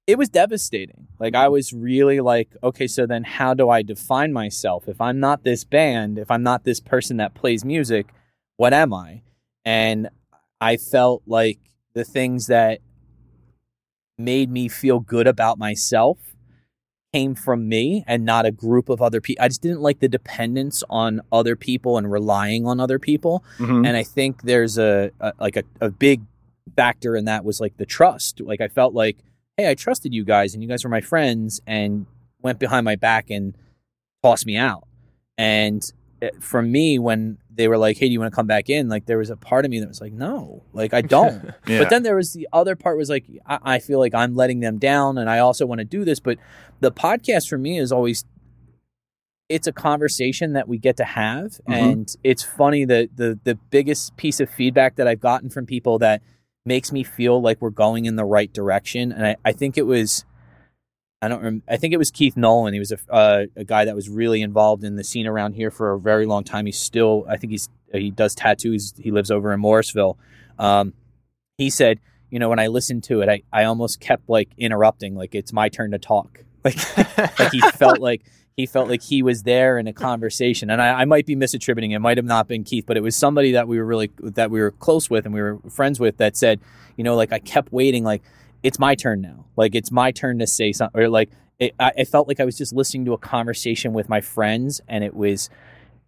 it 0.07 0.17
was 0.17 0.29
devastating. 0.29 1.07
Like 1.19 1.35
I 1.35 1.47
was 1.47 1.73
really 1.73 2.19
like, 2.19 2.49
okay, 2.63 2.87
so 2.87 3.05
then 3.05 3.23
how 3.23 3.53
do 3.53 3.69
I 3.69 3.81
define 3.81 4.33
myself? 4.33 4.87
If 4.87 5.01
I'm 5.01 5.19
not 5.19 5.43
this 5.43 5.63
band, 5.63 6.17
if 6.19 6.29
I'm 6.29 6.43
not 6.43 6.63
this 6.63 6.79
person 6.79 7.17
that 7.17 7.33
plays 7.33 7.65
music, 7.65 8.07
what 8.57 8.73
am 8.73 8.93
I? 8.93 9.21
And 9.63 10.09
I 10.61 10.77
felt 10.77 11.23
like 11.25 11.59
the 11.93 12.03
things 12.03 12.47
that 12.47 12.81
made 14.17 14.49
me 14.49 14.67
feel 14.67 14.99
good 14.99 15.27
about 15.27 15.57
myself 15.57 16.17
came 17.11 17.33
from 17.33 17.67
me 17.67 18.03
and 18.07 18.25
not 18.25 18.45
a 18.45 18.51
group 18.51 18.89
of 18.89 19.01
other 19.01 19.21
people. 19.21 19.43
I 19.43 19.47
just 19.47 19.61
didn't 19.61 19.81
like 19.81 19.99
the 19.99 20.07
dependence 20.07 20.83
on 20.89 21.21
other 21.31 21.55
people 21.55 21.97
and 21.97 22.11
relying 22.11 22.67
on 22.67 22.79
other 22.79 22.99
people 22.99 23.43
mhm. 23.57 23.87
and 23.87 23.95
I 23.97 24.03
think 24.03 24.43
there's 24.43 24.77
a, 24.77 25.11
a 25.19 25.33
like 25.39 25.55
a, 25.55 25.63
a 25.79 25.89
big 25.89 26.21
factor 26.75 27.15
in 27.15 27.25
that 27.25 27.45
was 27.45 27.61
like 27.61 27.77
the 27.77 27.85
trust. 27.85 28.41
Like 28.41 28.61
I 28.61 28.67
felt 28.67 28.93
like, 28.93 29.17
hey, 29.57 29.69
I 29.69 29.75
trusted 29.75 30.13
you 30.13 30.23
guys, 30.23 30.53
and 30.53 30.61
you 30.61 30.69
guys 30.69 30.83
were 30.83 30.89
my 30.89 31.01
friends, 31.01 31.61
and 31.65 32.05
went 32.41 32.59
behind 32.59 32.85
my 32.85 32.95
back 32.95 33.29
and 33.29 33.55
tossed 34.23 34.45
me 34.45 34.57
out. 34.57 34.87
And 35.37 35.83
uh, 36.21 36.27
for 36.39 36.61
me, 36.61 36.99
when 36.99 37.37
they 37.53 37.67
were 37.67 37.77
like, 37.77 37.97
hey, 37.97 38.07
do 38.07 38.13
you 38.13 38.19
want 38.19 38.31
to 38.31 38.35
come 38.35 38.47
back 38.47 38.69
in? 38.69 38.89
Like 38.89 39.05
there 39.05 39.17
was 39.17 39.29
a 39.29 39.37
part 39.37 39.63
of 39.65 39.71
me 39.71 39.79
that 39.79 39.87
was 39.87 40.01
like, 40.01 40.13
no, 40.13 40.63
like 40.73 40.93
I 40.93 41.01
don't. 41.15 41.53
yeah. 41.67 41.79
But 41.79 41.89
then 41.89 42.03
there 42.03 42.15
was 42.15 42.33
the 42.33 42.47
other 42.53 42.75
part 42.75 42.97
was 42.97 43.09
like 43.09 43.25
I, 43.45 43.59
I 43.63 43.79
feel 43.79 43.99
like 43.99 44.13
I'm 44.13 44.35
letting 44.35 44.59
them 44.59 44.77
down, 44.77 45.17
and 45.17 45.29
I 45.29 45.39
also 45.39 45.65
want 45.65 45.79
to 45.79 45.85
do 45.85 46.03
this. 46.05 46.19
But 46.19 46.37
the 46.81 46.91
podcast 46.91 47.47
for 47.49 47.57
me 47.57 47.79
is 47.79 47.91
always 47.91 48.25
it's 49.47 49.67
a 49.67 49.71
conversation 49.71 50.53
that 50.53 50.67
we 50.67 50.77
get 50.79 50.97
to 50.97 51.03
have, 51.05 51.59
Mhm. 51.67 51.73
and 51.91 52.15
it's 52.23 52.43
funny 52.43 52.83
that 52.85 53.09
the 53.15 53.39
the 53.43 53.55
biggest 53.55 54.15
piece 54.17 54.39
of 54.39 54.49
feedback 54.49 54.95
that 54.95 55.07
I've 55.07 55.19
gotten 55.21 55.49
from 55.49 55.65
people 55.65 55.99
that 55.99 56.21
makes 56.65 56.91
me 56.91 57.03
feel 57.03 57.41
like 57.41 57.61
we're 57.61 57.69
going 57.69 58.05
in 58.05 58.15
the 58.15 58.25
right 58.25 58.51
direction, 58.51 59.11
and 59.11 59.25
I, 59.27 59.35
I 59.45 59.51
think 59.51 59.77
it 59.77 59.85
was. 59.85 60.25
I 61.21 61.27
don't. 61.27 61.41
Rem- 61.41 61.63
I 61.67 61.77
think 61.77 61.93
it 61.93 61.97
was 61.97 62.11
Keith 62.11 62.35
Nolan. 62.35 62.73
He 62.73 62.79
was 62.79 62.91
a, 62.91 62.97
uh, 63.09 63.45
a 63.55 63.63
guy 63.63 63.85
that 63.85 63.95
was 63.95 64.09
really 64.09 64.41
involved 64.41 64.83
in 64.83 64.95
the 64.95 65.03
scene 65.03 65.27
around 65.27 65.53
here 65.53 65.71
for 65.71 65.93
a 65.93 65.99
very 65.99 66.25
long 66.25 66.43
time. 66.43 66.65
He's 66.65 66.79
still. 66.79 67.25
I 67.29 67.37
think 67.37 67.51
he's. 67.51 67.69
He 67.91 68.11
does 68.11 68.35
tattoos. 68.35 68.93
He 68.97 69.11
lives 69.11 69.31
over 69.31 69.53
in 69.53 69.59
Morrisville. 69.59 70.17
Um, 70.59 70.93
he 71.57 71.69
said, 71.69 71.99
you 72.29 72.39
know, 72.39 72.49
when 72.49 72.59
I 72.59 72.67
listened 72.67 73.03
to 73.05 73.21
it, 73.21 73.29
I, 73.29 73.43
I 73.53 73.63
almost 73.65 73.99
kept 73.99 74.29
like 74.29 74.49
interrupting, 74.57 75.15
like 75.15 75.35
it's 75.35 75.53
my 75.53 75.69
turn 75.69 75.91
to 75.91 75.99
talk. 75.99 76.43
Like, 76.63 76.77
like 77.39 77.51
he 77.51 77.61
felt 77.75 77.99
like 77.99 78.23
he 78.57 78.65
felt 78.65 78.87
like 78.87 79.03
he 79.03 79.21
was 79.21 79.43
there 79.43 79.77
in 79.77 79.87
a 79.87 79.93
conversation. 79.93 80.69
And 80.69 80.81
I, 80.81 81.01
I 81.01 81.05
might 81.05 81.25
be 81.25 81.35
misattributing. 81.35 81.93
It 81.93 81.99
might 81.99 82.17
have 82.17 82.25
not 82.25 82.47
been 82.47 82.63
Keith, 82.63 82.85
but 82.87 82.95
it 82.95 83.03
was 83.03 83.15
somebody 83.15 83.51
that 83.51 83.67
we 83.67 83.77
were 83.77 83.85
really 83.85 84.11
that 84.19 84.49
we 84.49 84.61
were 84.61 84.71
close 84.71 85.09
with 85.09 85.25
and 85.25 85.33
we 85.33 85.41
were 85.41 85.59
friends 85.69 85.99
with 85.99 86.17
that 86.17 86.37
said, 86.37 86.61
you 86.95 87.03
know, 87.03 87.15
like 87.15 87.33
I 87.33 87.39
kept 87.39 87.73
waiting, 87.73 88.03
like 88.03 88.23
it's 88.63 88.79
my 88.79 88.95
turn 88.95 89.21
now. 89.21 89.45
Like 89.57 89.75
it's 89.75 89.91
my 89.91 90.11
turn 90.11 90.39
to 90.39 90.47
say 90.47 90.71
something, 90.71 91.01
or 91.01 91.09
like 91.09 91.29
it, 91.59 91.75
I, 91.79 91.91
I 91.99 92.03
felt 92.05 92.27
like 92.27 92.39
I 92.39 92.45
was 92.45 92.57
just 92.57 92.73
listening 92.73 93.05
to 93.05 93.13
a 93.13 93.17
conversation 93.17 93.93
with 93.93 94.07
my 94.07 94.21
friends, 94.21 94.79
and 94.87 95.03
it 95.03 95.13
was 95.13 95.49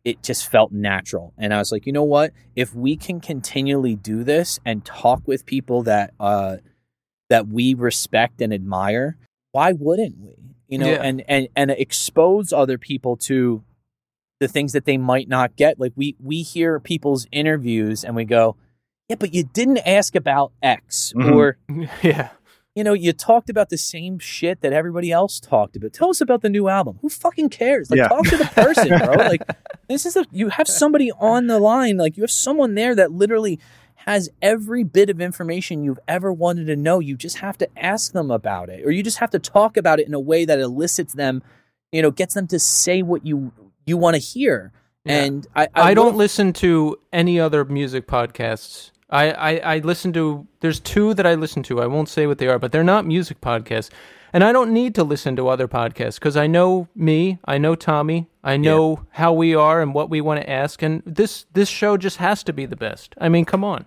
it 0.05 0.23
just 0.23 0.49
felt 0.49 0.71
natural. 0.71 1.33
And 1.37 1.53
I 1.53 1.57
was 1.57 1.73
like, 1.73 1.85
you 1.85 1.91
know 1.91 2.03
what? 2.03 2.31
If 2.55 2.73
we 2.73 2.95
can 2.95 3.19
continually 3.19 3.95
do 3.95 4.23
this 4.23 4.57
and 4.65 4.85
talk 4.85 5.21
with 5.25 5.45
people 5.45 5.83
that 5.83 6.13
uh, 6.17 6.57
that 7.29 7.49
we 7.49 7.73
respect 7.73 8.39
and 8.39 8.53
admire, 8.53 9.17
why 9.51 9.73
wouldn't 9.73 10.17
we? 10.17 10.35
You 10.67 10.77
know, 10.77 10.89
Yeah. 10.91 11.01
and 11.03 11.23
and 11.27 11.47
and 11.55 11.71
expose 11.71 12.51
other 12.53 12.77
people 12.77 13.15
to 13.17 13.63
the 14.39 14.47
things 14.47 14.71
that 14.73 14.85
they 14.85 14.97
might 14.97 15.27
not 15.27 15.55
get. 15.55 15.79
Like 15.79 15.93
we 15.95 16.15
we 16.19 16.41
hear 16.43 16.79
people's 16.79 17.27
interviews 17.31 18.03
and 18.03 18.15
we 18.15 18.25
go, 18.25 18.55
yeah, 19.09 19.15
but 19.17 19.33
you 19.33 19.43
didn't 19.43 19.79
ask 19.79 20.15
about 20.15 20.51
X, 20.61 21.13
Mhm. 21.15 21.35
or 21.35 21.57
yeah. 22.03 22.29
you 22.75 22.83
know, 22.83 22.93
you 22.93 23.11
talked 23.13 23.49
about 23.49 23.69
the 23.69 23.77
same 23.77 24.19
shit 24.19 24.61
that 24.61 24.71
everybody 24.73 25.11
else 25.11 25.39
talked 25.39 25.75
about. 25.75 25.93
Tell 25.93 26.09
us 26.11 26.21
about 26.21 26.41
the 26.41 26.49
new 26.49 26.67
album. 26.67 26.99
Who 27.01 27.09
fucking 27.09 27.49
cares? 27.49 27.89
Like, 27.89 27.97
Yeah. 27.99 28.07
talk 28.09 28.25
to 28.27 28.37
the 28.37 28.45
person, 28.45 28.89
bro. 28.89 29.15
Like, 29.27 29.41
this 29.89 30.05
is 30.05 30.15
a 30.15 30.25
you 30.31 30.49
have 30.49 30.67
somebody 30.67 31.11
on 31.13 31.47
the 31.47 31.57
line. 31.59 31.97
Like, 31.97 32.17
you 32.17 32.21
have 32.23 32.29
someone 32.31 32.75
there 32.75 32.93
that 32.93 33.11
literally 33.11 33.59
has 34.07 34.29
every 34.41 34.83
bit 34.83 35.09
of 35.09 35.19
information 35.19 35.83
you've 35.83 35.99
ever 36.07 36.31
wanted 36.31 36.65
to 36.67 36.75
know. 36.77 36.99
You 36.99 37.17
just 37.17 37.39
have 37.39 37.57
to 37.57 37.67
ask 37.77 38.13
them 38.13 38.31
about 38.31 38.69
it, 38.69 38.85
or 38.85 38.91
you 38.91 39.03
just 39.03 39.17
have 39.17 39.31
to 39.31 39.39
talk 39.39 39.75
about 39.75 39.99
it 39.99 40.07
in 40.07 40.13
a 40.13 40.19
way 40.19 40.45
that 40.45 40.59
elicits 40.59 41.13
them. 41.13 41.43
You 41.91 42.01
know, 42.01 42.11
gets 42.11 42.33
them 42.33 42.47
to 42.47 42.59
say 42.59 43.01
what 43.01 43.25
you 43.25 43.51
you 43.85 43.97
want 43.97 44.15
to 44.15 44.21
hear. 44.21 44.71
Yeah. 45.03 45.23
And 45.23 45.47
I, 45.55 45.67
I, 45.73 45.93
don't 45.93 46.13
will- 46.13 46.19
listen 46.19 46.53
to 46.53 46.97
any 47.13 47.39
other 47.39 47.63
music 47.65 48.07
podcasts. 48.07 48.91
I, 49.09 49.31
I, 49.31 49.75
I 49.75 49.77
listen 49.79 50.11
to 50.13 50.47
there's 50.59 50.81
two 50.81 51.13
that 51.13 51.25
I 51.25 51.35
listen 51.35 51.63
to. 51.63 51.81
I 51.81 51.87
won't 51.87 52.09
say 52.09 52.27
what 52.27 52.39
they 52.39 52.47
are, 52.47 52.59
but 52.59 52.71
they're 52.71 52.83
not 52.83 53.05
music 53.05 53.39
podcasts. 53.39 53.89
And 54.33 54.43
I 54.43 54.51
don't 54.51 54.73
need 54.73 54.95
to 54.95 55.05
listen 55.05 55.37
to 55.37 55.47
other 55.47 55.69
podcasts 55.69 56.15
because 56.15 56.35
I 56.35 56.47
know 56.47 56.89
me, 56.93 57.39
I 57.45 57.57
know 57.57 57.75
Tommy, 57.75 58.27
I 58.43 58.57
know 58.57 59.05
how 59.11 59.31
we 59.31 59.55
are 59.55 59.81
and 59.81 59.93
what 59.93 60.09
we 60.09 60.19
want 60.19 60.41
to 60.41 60.49
ask. 60.49 60.81
And 60.81 61.01
this 61.05 61.45
this 61.53 61.69
show 61.69 61.95
just 61.95 62.17
has 62.17 62.43
to 62.43 62.53
be 62.53 62.65
the 62.65 62.75
best. 62.75 63.15
I 63.17 63.29
mean, 63.29 63.45
come 63.45 63.63
on. 63.63 63.85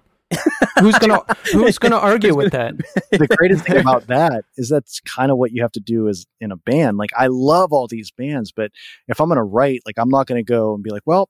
Who's 0.79 0.99
gonna 0.99 1.23
Who's 1.53 1.79
gonna 1.79 1.97
argue 1.97 2.35
with 2.35 2.53
that? 2.53 2.77
the 3.11 3.27
greatest 3.27 3.65
thing 3.65 3.79
about 3.79 4.07
that 4.07 4.45
is 4.57 4.69
that's 4.69 5.01
kind 5.01 5.31
of 5.31 5.39
what 5.39 5.53
you 5.53 5.63
have 5.63 5.73
to 5.73 5.81
do 5.81 6.07
is 6.09 6.27
in 6.41 6.53
a 6.53 6.57
band. 6.57 6.97
Like 6.97 7.11
I 7.17 7.27
love 7.29 7.73
all 7.73 7.87
these 7.87 8.11
bands, 8.11 8.53
but 8.53 8.71
if 9.09 9.21
I'm 9.21 9.29
going 9.29 9.37
to 9.39 9.43
write, 9.43 9.83
like 9.87 9.97
I'm 9.99 10.09
not 10.09 10.27
going 10.27 10.45
to 10.45 10.49
go 10.49 10.75
and 10.75 10.83
be 10.83 10.91
like, 10.91 11.03
well, 11.05 11.29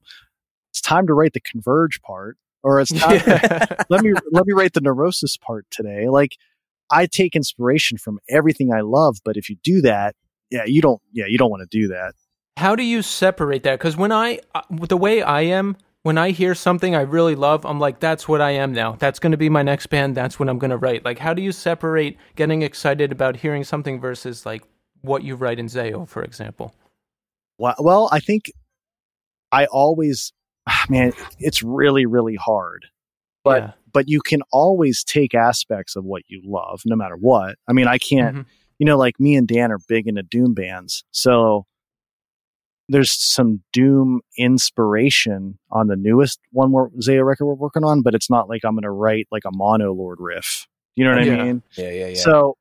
it's 0.71 0.81
time 0.81 1.07
to 1.07 1.15
write 1.15 1.33
the 1.33 1.41
Converge 1.41 2.01
part, 2.03 2.37
or 2.63 2.81
it's 2.81 2.93
time 2.93 3.21
Yeah. 3.27 3.65
let 3.89 4.03
me 4.03 4.13
let 4.31 4.47
me 4.47 4.53
write 4.53 4.75
the 4.75 4.81
Neurosis 4.81 5.37
part 5.37 5.67
today. 5.71 6.09
Like 6.09 6.37
I 6.91 7.07
take 7.07 7.35
inspiration 7.37 7.99
from 7.99 8.19
everything 8.29 8.73
I 8.73 8.81
love, 8.81 9.19
but 9.25 9.37
if 9.37 9.49
you 9.49 9.57
do 9.63 9.81
that, 9.83 10.15
yeah, 10.51 10.65
you 10.67 10.83
don't. 10.83 11.01
Yeah, 11.13 11.27
you 11.29 11.39
don't 11.39 11.51
want 11.51 11.69
to 11.69 11.79
do 11.79 11.89
that. 11.89 12.15
How 12.57 12.77
do 12.77 12.83
you 12.83 13.03
separate 13.03 13.63
that? 13.63 13.79
Because 13.79 13.97
when 13.97 14.13
I, 14.13 14.41
uh, 14.55 14.63
the 14.71 14.97
way 14.97 15.23
I 15.23 15.43
am, 15.43 15.77
when 16.03 16.17
I 16.19 16.31
hear 16.31 16.55
something 16.55 16.95
I 16.95 17.03
really 17.03 17.35
love, 17.35 17.67
I'm 17.67 17.79
like, 17.79 18.01
that's 18.01 18.27
what 18.27 18.41
I 18.41 18.53
am 18.53 18.73
now. 18.73 18.93
That's 18.93 19.19
going 19.19 19.33
to 19.33 19.39
be 19.39 19.49
my 19.49 19.63
next 19.63 19.87
band. 19.89 20.17
That's 20.17 20.39
what 20.39 20.49
I'm 20.49 20.59
going 20.59 20.71
to 20.71 20.77
write. 20.77 21.05
Like, 21.05 21.19
how 21.19 21.35
do 21.35 21.43
you 21.43 21.53
separate 21.53 22.17
getting 22.37 22.63
excited 22.63 23.13
about 23.13 23.37
hearing 23.37 23.65
something 23.65 24.01
versus 24.01 24.47
like 24.47 24.63
what 25.03 25.23
you 25.25 25.35
write 25.37 25.59
in 25.59 25.67
Zao, 25.67 26.09
for 26.09 26.23
example? 26.23 26.75
Well, 27.59 27.75
well, 27.79 28.09
I 28.13 28.21
think 28.21 28.51
I 29.53 29.67
always, 29.67 30.33
man, 30.89 31.13
it's 31.39 31.63
really, 31.63 32.07
really 32.07 32.37
hard. 32.37 32.87
But 33.45 33.63
Yeah. 33.63 33.73
but 33.93 34.09
you 34.09 34.21
can 34.21 34.41
always 34.53 35.03
take 35.03 35.35
aspects 35.35 35.97
of 35.97 36.05
what 36.05 36.23
you 36.29 36.41
love, 36.45 36.81
no 36.87 36.95
matter 36.95 37.17
what. 37.17 37.57
I 37.67 37.73
mean, 37.73 37.89
I 37.89 37.99
can't, 37.99 38.37
Mhm. 38.37 38.47
you 38.79 38.87
know, 38.87 38.97
like 38.97 39.19
me 39.19 39.35
and 39.35 39.49
Dan 39.49 39.73
are 39.73 39.81
big 39.89 40.07
into 40.07 40.23
Doom 40.23 40.55
bands, 40.55 41.03
so 41.11 41.67
there's 42.91 43.13
some 43.13 43.63
Doom 43.73 44.21
inspiration 44.37 45.59
on 45.71 45.87
the 45.87 45.95
newest 45.95 46.41
one 46.51 46.73
more 46.73 46.91
Zao 47.01 47.25
record 47.25 47.47
we're 47.47 47.55
working 47.55 47.85
on, 47.85 48.03
but 48.03 48.17
it's 48.17 48.29
not 48.29 48.49
like 48.49 48.63
I'm 48.65 48.75
going 48.75 48.83
to 48.83 48.91
write 48.91 49.29
like 49.31 49.45
a 49.47 49.53
Monolord 49.53 50.17
riff. 50.19 50.67
You 50.97 51.05
know 51.05 51.15
what 51.15 51.25
Yeah. 51.25 51.35
I 51.35 51.45
mean? 51.45 51.63
Yeah, 51.77 51.91
yeah, 51.91 52.07
yeah. 52.09 52.19
So, 52.19 52.57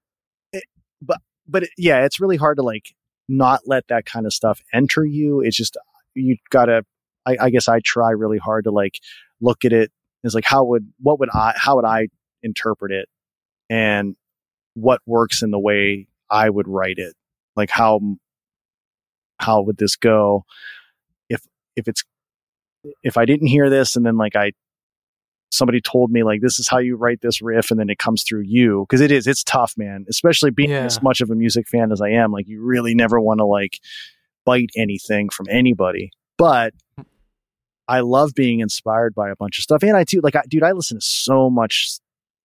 it, 0.54 0.64
but 1.02 1.18
but 1.48 1.64
it, 1.64 1.72
yeah, 1.78 2.06
it's 2.06 2.20
really 2.20 2.38
hard 2.38 2.58
to 2.58 2.64
like 2.64 2.94
not 3.28 3.62
let 3.66 3.88
that 3.88 4.06
kind 4.06 4.28
of 4.28 4.34
stuff 4.34 4.62
enter 4.72 5.04
you. 5.04 5.42
It's 5.42 5.58
just 5.58 5.78
you 6.14 6.38
gotta. 6.52 6.86
I, 7.26 7.38
I 7.42 7.50
guess 7.50 7.68
I 7.68 7.80
try 7.80 8.12
really 8.12 8.38
hard 8.38 8.66
to 8.66 8.72
like 8.72 9.00
look 9.42 9.66
at 9.66 9.74
it 9.74 9.92
as 10.24 10.36
like 10.36 10.46
how 10.46 10.64
would 10.66 10.92
what 11.02 11.20
would 11.20 11.30
I 11.34 11.54
how 11.56 11.78
would 11.78 11.86
I 11.86 12.10
interpret 12.44 12.92
it, 12.92 13.10
and 13.68 14.16
what 14.76 15.02
works 15.08 15.42
in 15.42 15.50
the 15.50 15.60
way 15.60 16.08
I 16.30 16.50
would 16.50 16.68
write 16.68 17.00
it. 17.00 17.16
Like 17.56 17.72
how 17.72 18.00
how 19.40 19.62
would 19.62 19.78
this 19.78 19.96
go? 19.96 20.46
If 21.30 21.42
if 21.76 21.88
it's 21.88 22.04
if 23.04 23.18
I 23.18 23.26
didn't 23.26 23.48
hear 23.48 23.70
this 23.70 23.96
and 23.96 24.06
then 24.06 24.18
like 24.18 24.36
I 24.36 24.52
somebody 25.52 25.82
told 25.82 26.12
me 26.12 26.24
like 26.24 26.42
this 26.42 26.60
is 26.60 26.68
how 26.70 26.78
you 26.78 26.96
write 26.96 27.22
this 27.22 27.42
riff 27.42 27.72
and 27.72 27.80
then 27.80 27.90
it 27.90 27.98
comes 27.98 28.24
through 28.24 28.42
you 28.42 28.86
because 28.88 29.02
it 29.02 29.12
is 29.12 29.26
it's 29.26 29.44
tough 29.44 29.74
man 29.78 30.06
especially 30.08 30.52
being 30.52 30.70
Yeah. 30.70 30.86
as 30.86 31.02
much 31.02 31.22
of 31.22 31.32
a 31.32 31.36
music 31.36 31.68
fan 31.68 31.92
as 31.92 32.02
i 32.02 32.10
am 32.10 32.32
like 32.32 32.48
you 32.48 32.62
really 32.64 32.94
never 32.94 33.20
want 33.20 33.40
to 33.40 33.46
like 33.46 33.80
bite 34.46 34.70
anything 34.78 35.28
from 35.30 35.48
anybody. 35.50 36.12
But 36.38 36.76
i 37.88 38.02
love 38.02 38.34
being 38.36 38.60
inspired 38.60 39.16
by 39.16 39.32
a 39.32 39.36
bunch 39.36 39.58
of 39.58 39.64
stuff 39.64 39.82
and 39.82 39.98
i 39.98 40.04
too 40.04 40.22
like 40.22 40.36
I, 40.36 40.44
dude 40.48 40.62
i 40.64 40.72
listen 40.72 41.00
to 41.00 41.06
so 41.06 41.50
much 41.50 41.98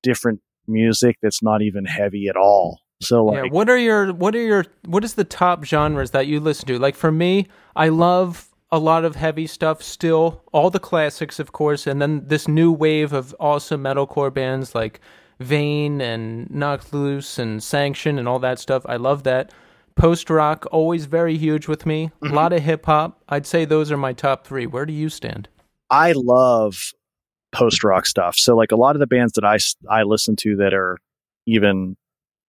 different 0.02 0.40
music 0.66 1.18
that's 1.20 1.42
not 1.42 1.60
even 1.60 1.84
heavy 1.84 2.28
at 2.28 2.36
all 2.36 2.80
so 3.00 3.32
yeah. 3.32 3.42
like 3.42 3.52
What 3.52 3.68
are 3.68 3.78
your 3.78 4.12
what 4.12 4.34
are 4.34 4.42
your 4.42 4.64
what 4.86 5.04
is 5.04 5.14
the 5.14 5.24
top 5.24 5.64
genres 5.64 6.12
that 6.12 6.26
you 6.26 6.40
listen 6.40 6.66
to? 6.68 6.78
Like 6.78 6.96
for 6.96 7.12
me, 7.12 7.48
I 7.76 7.88
love 7.88 8.48
a 8.70 8.78
lot 8.78 9.04
of 9.04 9.16
heavy 9.16 9.46
stuff 9.46 9.82
still, 9.82 10.42
all 10.52 10.70
the 10.70 10.80
classics, 10.80 11.38
of 11.38 11.52
course, 11.52 11.86
and 11.86 12.02
then 12.02 12.26
this 12.26 12.48
new 12.48 12.72
wave 12.72 13.12
of 13.12 13.34
awesome 13.38 13.84
metalcore 13.84 14.32
bands 14.32 14.74
like 14.74 15.00
Vein 15.40 16.00
and 16.00 16.50
Knocked 16.50 16.92
Loose 16.92 17.38
and 17.38 17.62
Sanction 17.62 18.18
and 18.18 18.26
all 18.26 18.38
that 18.40 18.58
stuff. 18.58 18.84
I 18.86 18.96
love 18.96 19.22
that. 19.24 19.52
Post 19.96 20.28
rock, 20.28 20.66
always 20.72 21.06
very 21.06 21.36
huge 21.36 21.68
with 21.68 21.86
me. 21.86 22.10
A 22.22 22.26
mm-hmm. 22.26 22.34
lot 22.34 22.52
of 22.52 22.62
hip 22.62 22.86
hop. 22.86 23.22
I'd 23.28 23.46
say 23.46 23.64
those 23.64 23.92
are 23.92 23.96
my 23.96 24.12
top 24.12 24.44
three. 24.44 24.66
Where 24.66 24.86
do 24.86 24.92
you 24.92 25.08
stand? 25.08 25.48
I 25.90 26.12
love 26.16 26.92
post 27.52 27.84
rock 27.84 28.06
stuff. 28.06 28.36
So 28.36 28.56
like 28.56 28.72
a 28.72 28.76
lot 28.76 28.96
of 28.96 29.00
the 29.00 29.06
bands 29.06 29.34
that 29.34 29.44
I 29.44 29.58
I 29.88 30.02
listen 30.02 30.34
to 30.36 30.56
that 30.56 30.74
are 30.74 30.98
even 31.46 31.96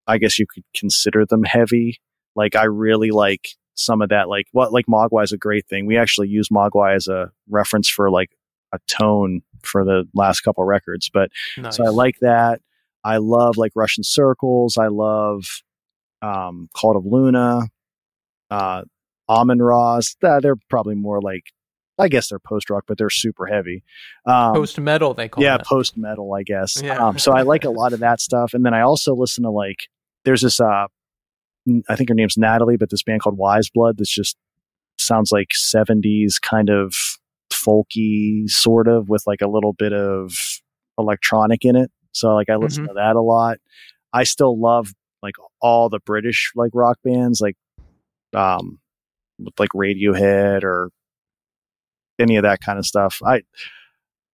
I 0.07 0.17
guess 0.17 0.37
you 0.39 0.45
could 0.47 0.63
consider 0.75 1.25
them 1.25 1.43
heavy. 1.43 1.99
Like 2.35 2.55
I 2.55 2.65
really 2.65 3.11
like 3.11 3.49
some 3.75 4.01
of 4.01 4.09
that 4.09 4.29
like 4.29 4.47
what 4.51 4.71
like 4.71 4.85
Mogwai 4.87 5.23
is 5.23 5.31
a 5.31 5.37
great 5.37 5.67
thing. 5.67 5.85
We 5.85 5.97
actually 5.97 6.27
use 6.29 6.49
Mogwai 6.49 6.95
as 6.95 7.07
a 7.07 7.31
reference 7.49 7.89
for 7.89 8.09
like 8.09 8.29
a 8.73 8.79
tone 8.87 9.41
for 9.63 9.83
the 9.83 10.05
last 10.13 10.41
couple 10.41 10.63
records, 10.63 11.09
but 11.13 11.29
Nice. 11.57 11.75
so 11.77 11.85
I 11.85 11.89
like 11.89 12.17
that. 12.21 12.61
I 13.03 13.17
love 13.17 13.57
like 13.57 13.71
Russian 13.75 14.03
Circles. 14.03 14.77
I 14.77 14.87
love 14.87 15.43
um 16.21 16.69
Cult 16.79 16.95
of 16.97 17.05
Luna, 17.05 17.61
uh 18.49 18.83
Amenra. 19.29 20.01
Uh, 20.23 20.39
they're 20.39 20.55
probably 20.69 20.95
more 20.95 21.21
like 21.21 21.43
I 21.97 22.09
guess 22.09 22.27
they're 22.29 22.39
post 22.39 22.69
rock, 22.69 22.83
but 22.87 22.97
they're 22.97 23.09
super 23.09 23.45
heavy. 23.45 23.83
Um, 24.25 24.53
post 24.55 24.77
metal. 24.79 25.13
They 25.13 25.29
call 25.29 25.41
it. 25.41 25.47
yeah, 25.47 25.57
post 25.57 25.95
metal, 25.97 26.33
I 26.33 26.43
guess. 26.43 26.81
Yeah. 26.81 26.97
Um, 26.97 27.17
so 27.17 27.31
I 27.31 27.43
like 27.43 27.63
a 27.63 27.69
lot 27.69 27.93
of 27.93 27.99
that 28.01 28.19
stuff, 28.19 28.53
and 28.53 28.65
then 28.65 28.73
I 28.73 28.81
also 28.81 29.15
listen 29.15 29.43
to 29.45 29.49
like 29.49 29.87
there's 30.25 30.41
this 30.41 30.59
uh, 30.59 30.87
I 31.89 31.95
think 31.95 32.09
her 32.09 32.15
name's 32.15 32.37
Natalie, 32.37 32.77
but 32.77 32.89
this 32.89 33.03
band 33.03 33.21
called 33.21 33.37
Weyes 33.37 33.69
Blood 33.69 33.97
that's 33.97 34.13
just 34.13 34.35
sounds 34.97 35.31
like 35.31 35.49
70s 35.49 36.41
kind 36.41 36.69
of 36.69 36.95
folky 37.51 38.49
sort 38.49 38.87
of 38.87 39.09
with 39.09 39.23
like 39.25 39.41
a 39.41 39.47
little 39.47 39.73
bit 39.73 39.93
of 39.93 40.33
electronic 40.97 41.65
in 41.65 41.75
it. 41.75 41.91
So 42.11 42.33
like 42.33 42.49
I 42.49 42.55
listen 42.55 42.87
to 42.87 42.93
that 42.93 43.15
a 43.15 43.21
lot. 43.21 43.57
I 44.13 44.23
still 44.23 44.59
love 44.59 44.93
like 45.21 45.35
all 45.61 45.89
the 45.89 45.99
British 45.99 46.51
like 46.55 46.71
rock 46.73 46.97
bands 47.03 47.41
like 47.41 47.57
um 48.33 48.79
with 49.39 49.59
like 49.59 49.69
Radiohead 49.75 50.63
or 50.63 50.89
any 52.19 52.37
of 52.37 52.43
that 52.43 52.61
kind 52.61 52.79
of 52.79 52.85
stuff. 52.85 53.21
I 53.25 53.41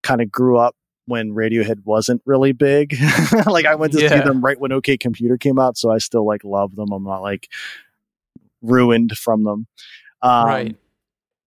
kind 0.04 0.22
of 0.22 0.32
grew 0.32 0.58
up 0.58 0.76
when 1.06 1.32
Radiohead 1.32 1.84
wasn't 1.86 2.22
really 2.26 2.52
big. 2.52 2.96
like 3.46 3.66
I 3.66 3.76
went 3.76 3.94
to 3.94 4.00
see 4.00 4.08
them 4.08 4.44
right 4.44 4.60
when 4.60 4.72
OK 4.72 4.98
Computer 4.98 5.38
came 5.38 5.60
out, 5.60 5.78
so 5.78 5.92
I 5.92 5.98
still 5.98 6.26
like 6.26 6.44
love 6.44 6.76
them. 6.76 6.92
I'm 6.92 7.04
not 7.04 7.22
like 7.22 7.50
ruined 8.62 9.18
from 9.18 9.44
them. 9.44 9.68
Um, 10.22 10.46
right. 10.46 10.78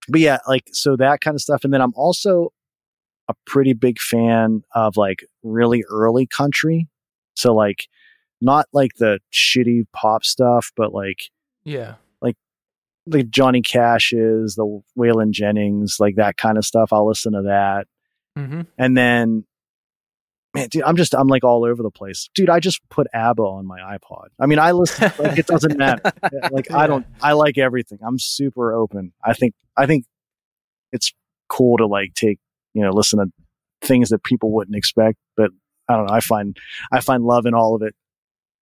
but 0.08 0.20
yeah, 0.20 0.38
like 0.48 0.64
so 0.72 0.96
that 0.96 1.20
kind 1.20 1.34
of 1.34 1.40
stuff. 1.40 1.64
And 1.64 1.72
then 1.72 1.80
I'm 1.80 1.94
also 1.94 2.52
a 3.28 3.34
pretty 3.46 3.72
big 3.72 3.98
fan 3.98 4.62
of 4.74 4.96
like 4.96 5.24
really 5.42 5.84
early 5.90 6.26
country. 6.26 6.88
So 7.34 7.54
like 7.54 7.88
not 8.40 8.66
like 8.72 8.92
the 8.98 9.20
shitty 9.32 9.86
pop 9.92 10.24
stuff, 10.24 10.72
but 10.76 10.92
like 10.92 11.30
Yeah. 11.64 11.94
Like 12.20 12.36
like 13.06 13.30
Johnny 13.30 13.62
Cash's, 13.62 14.56
the 14.56 14.82
Waylon 14.98 15.30
Jennings, 15.30 15.96
like 16.00 16.16
that 16.16 16.36
kind 16.36 16.58
of 16.58 16.64
stuff. 16.64 16.92
I'll 16.92 17.06
listen 17.06 17.32
to 17.32 17.42
that. 17.42 17.86
Hmm 18.36 18.62
And 18.78 18.96
then 18.96 19.44
man, 20.54 20.68
dude, 20.68 20.82
I'm 20.84 20.96
just 20.96 21.14
I'm 21.14 21.26
like 21.26 21.44
all 21.44 21.64
over 21.64 21.82
the 21.82 21.90
place. 21.90 22.28
Dude, 22.34 22.48
I 22.48 22.60
just 22.60 22.80
put 22.88 23.06
ABBA 23.12 23.42
on 23.42 23.66
my 23.66 23.80
iPod. 23.80 24.28
I 24.38 24.46
mean, 24.46 24.58
I 24.58 24.70
listen 24.72 25.12
like 25.18 25.38
it 25.38 25.46
doesn't 25.46 25.76
matter. 25.76 26.12
Like 26.50 26.70
I 26.70 26.86
don't 26.86 27.06
I 27.22 27.32
like 27.32 27.58
everything. 27.58 27.98
I'm 28.06 28.18
super 28.18 28.72
open. 28.72 29.12
I 29.22 29.34
think 29.34 29.54
I 29.76 29.86
think 29.86 30.04
it's 30.92 31.12
cool 31.48 31.76
to 31.78 31.86
like 31.86 32.14
take, 32.14 32.38
you 32.72 32.82
know, 32.82 32.90
listen 32.90 33.18
to 33.18 33.86
things 33.86 34.10
that 34.10 34.22
people 34.22 34.52
wouldn't 34.52 34.76
expect, 34.76 35.18
but 35.36 35.50
I 35.88 35.96
don't 35.96 36.06
know, 36.06 36.14
I 36.14 36.20
find 36.20 36.56
I 36.92 37.00
find 37.00 37.24
love 37.24 37.46
in 37.46 37.54
all 37.54 37.74
of 37.74 37.82
it. 37.82 37.94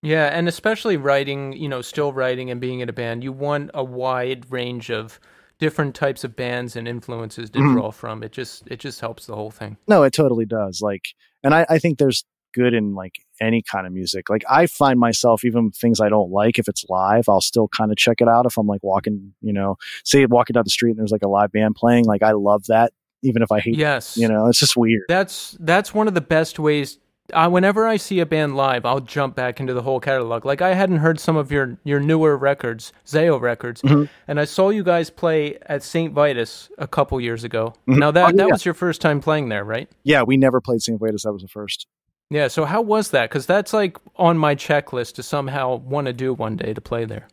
Yeah, 0.03 0.27
and 0.27 0.49
especially 0.49 0.97
writing, 0.97 1.53
you 1.53 1.69
know, 1.69 1.81
still 1.81 2.13
writing 2.13 2.51
and 2.51 2.61
being 2.61 2.81
in 2.81 2.89
a 2.89 2.93
band, 2.93 3.23
you 3.23 3.31
want 3.31 3.71
a 3.73 3.85
wide 3.85 4.51
range 4.51 4.91
of 4.91 5.21
different 5.63 5.95
types 5.95 6.25
of 6.25 6.35
bands 6.35 6.75
and 6.75 6.89
influences 6.89 7.49
to 7.51 7.61
Mhm. 7.61 7.75
draw 7.75 7.93
from. 7.93 8.25
It 8.25 8.33
just 8.33 8.65
it 8.67 8.81
just 8.81 8.99
helps 9.01 9.27
the 9.27 9.37
whole 9.37 9.53
thing. 9.53 9.77
No, 9.87 10.03
it 10.03 10.13
totally 10.13 10.45
does. 10.45 10.81
Like, 10.83 11.05
and 11.45 11.55
I, 11.55 11.65
I 11.71 11.79
think 11.79 11.99
there's 11.99 12.25
good 12.53 12.75
in 12.75 12.95
like 12.97 13.21
any 13.41 13.63
kind 13.63 13.87
of 13.87 13.93
music. 13.93 14.29
Like, 14.29 14.43
I 14.51 14.67
find 14.67 14.99
myself 14.99 15.45
even 15.45 15.71
things 15.71 16.01
I 16.01 16.09
don't 16.09 16.33
like 16.33 16.59
if 16.59 16.67
it's 16.67 16.85
live, 16.89 17.29
I'll 17.29 17.41
still 17.41 17.69
kind 17.69 17.93
of 17.93 17.97
check 17.97 18.21
it 18.21 18.27
out 18.27 18.45
if 18.45 18.59
I'm 18.59 18.67
like 18.67 18.83
walking, 18.83 19.35
you 19.41 19.53
know, 19.53 19.77
say 20.05 20.27
walking 20.27 20.55
down 20.55 20.65
the 20.65 20.71
street 20.71 20.91
and 20.91 20.99
there's 20.99 21.13
like 21.13 21.23
a 21.23 21.29
live 21.29 21.53
band 21.53 21.77
playing. 21.77 22.07
Like, 22.07 22.25
I 22.25 22.33
love 22.33 22.65
that, 22.67 22.93
even 23.23 23.41
if 23.43 23.53
I 23.53 23.61
hate. 23.61 23.77
Yes. 23.79 24.17
You 24.17 24.27
know, 24.27 24.49
it's 24.49 24.59
just 24.59 24.77
weird. 24.77 25.05
That's 25.09 25.57
that's 25.61 25.95
one 25.95 26.09
of 26.09 26.15
the 26.15 26.21
best 26.21 26.59
ways. 26.59 26.99
Uh, 27.33 27.49
whenever 27.49 27.87
I 27.87 27.97
see 27.97 28.21
a 28.21 28.27
band 28.27 28.57
live, 28.57 28.85
I'll 28.85 29.01
jump 29.01 29.35
back 29.35 29.59
into 29.61 29.73
the 29.75 29.83
whole 29.83 30.01
catalog. 30.01 30.45
Like 30.45 30.61
I 30.63 30.75
hadn't 30.75 30.99
heard 30.99 31.19
some 31.19 31.37
of 31.37 31.51
your 31.51 31.79
your 31.85 32.01
newer 32.01 32.37
records, 32.37 32.93
Zao 33.07 33.41
records, 33.41 33.83
Mhm. 33.83 34.09
and 34.29 34.39
I 34.41 34.45
saw 34.45 34.71
you 34.71 34.83
guys 34.83 35.11
play 35.11 35.59
at 35.67 35.83
St. 35.83 36.13
Vitus 36.13 36.69
a 36.79 36.87
couple 36.87 37.21
years 37.21 37.45
ago. 37.45 37.75
Mhm. 37.89 37.99
Now 37.99 38.11
that 38.11 38.35
Oh, 38.35 38.37
that 38.37 38.47
yeah. 38.49 38.53
was 38.53 38.65
your 38.65 38.75
first 38.75 39.01
time 39.01 39.21
playing 39.21 39.49
there, 39.49 39.65
right? 39.65 39.89
Yeah, 40.05 40.23
we 40.23 40.37
never 40.37 40.61
played 40.61 40.83
St. 40.83 40.99
Vitus. 41.01 41.23
That 41.25 41.33
was 41.33 41.43
the 41.43 41.49
first. 41.49 41.87
Yeah. 42.31 42.49
So 42.49 42.65
how 42.65 42.81
was 42.83 43.11
that? 43.11 43.29
Because 43.31 43.47
that's 43.47 43.73
like 43.73 43.99
on 44.17 44.39
my 44.39 44.55
checklist 44.55 45.15
to 45.17 45.23
somehow 45.23 45.77
want 45.77 46.07
to 46.07 46.13
do 46.13 46.33
one 46.35 46.57
day 46.57 46.73
to 46.75 46.81
play 46.81 47.05
there. 47.05 47.29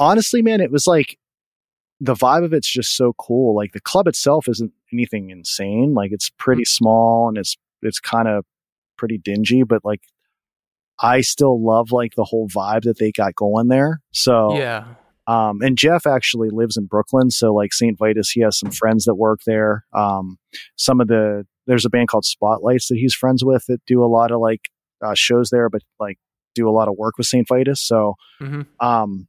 honestly, 0.00 0.42
man, 0.42 0.60
it 0.60 0.72
was 0.72 0.88
like 0.88 1.16
the 2.00 2.14
vibe 2.14 2.44
of 2.44 2.52
it's 2.52 2.68
just 2.68 2.96
so 2.96 3.12
cool. 3.16 3.54
Like 3.54 3.72
the 3.72 3.80
club 3.80 4.08
itself 4.08 4.48
isn't 4.48 4.72
anything 4.92 5.30
insane. 5.30 5.94
Like 5.94 6.10
it's 6.12 6.30
pretty 6.36 6.64
small 6.64 7.28
and 7.28 7.38
it's 7.38 7.56
it's 7.82 8.00
kind 8.00 8.26
of 8.26 8.44
pretty 8.96 9.18
dingy, 9.18 9.62
but 9.62 9.84
like 9.84 10.00
I 11.00 11.20
still 11.22 11.62
love 11.64 11.90
like 11.90 12.12
the 12.16 12.24
whole 12.24 12.48
vibe 12.48 12.82
that 12.82 12.98
they 12.98 13.10
got 13.12 13.34
going 13.34 13.68
there. 13.68 14.00
So 14.12 14.56
Yeah. 14.56 14.84
um 15.26 15.60
and 15.62 15.76
Jeff 15.78 16.06
actually 16.06 16.50
lives 16.50 16.76
in 16.76 16.86
Brooklyn, 16.86 17.30
so 17.30 17.52
like 17.54 17.72
St. 17.72 17.98
Vitus, 17.98 18.30
he 18.30 18.40
has 18.42 18.58
some 18.58 18.70
friends 18.70 19.04
that 19.04 19.14
work 19.16 19.40
there. 19.46 19.84
Um 19.92 20.38
some 20.76 21.00
of 21.00 21.08
the 21.08 21.44
there's 21.66 21.84
a 21.84 21.90
band 21.90 22.08
called 22.08 22.24
Spotlights 22.24 22.88
that 22.88 22.96
he's 22.98 23.14
friends 23.14 23.44
with 23.44 23.64
that 23.68 23.80
do 23.86 24.04
a 24.04 24.06
lot 24.06 24.30
of 24.30 24.40
like 24.40 24.68
uh, 25.04 25.14
shows 25.14 25.50
there, 25.50 25.68
but 25.70 25.82
like 25.98 26.18
do 26.54 26.68
a 26.68 26.72
lot 26.72 26.88
of 26.88 26.94
work 26.96 27.18
with 27.18 27.26
St. 27.26 27.46
Vitus. 27.48 27.82
So 27.82 28.14
hmm 28.38 28.62
um 28.80 29.26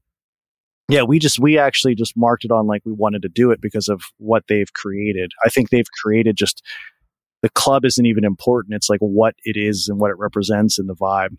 yeah 0.90 1.02
we 1.02 1.18
just 1.18 1.40
we 1.40 1.58
actually 1.58 1.96
just 1.96 2.14
marked 2.16 2.46
it 2.46 2.52
on 2.52 2.68
like 2.68 2.82
we 2.86 2.92
wanted 2.92 3.22
to 3.24 3.30
do 3.30 3.50
it 3.52 3.60
because 3.62 3.88
of 3.90 4.02
what 4.18 4.44
they've 4.48 4.72
created 4.74 5.32
i 5.46 5.50
think 5.50 5.70
they've 5.70 5.90
created 6.04 6.36
just 6.38 6.64
the 7.46 7.50
club 7.52 7.86
isn't 7.86 8.08
even 8.08 8.26
important 8.26 8.74
it's 8.74 8.90
like 8.90 9.00
what 9.00 9.36
it 9.44 9.56
is 9.56 9.88
and 9.90 10.00
what 10.00 10.10
it 10.10 10.18
represents 10.18 10.80
and 10.80 10.90
the 10.90 10.96
vibe 10.96 11.38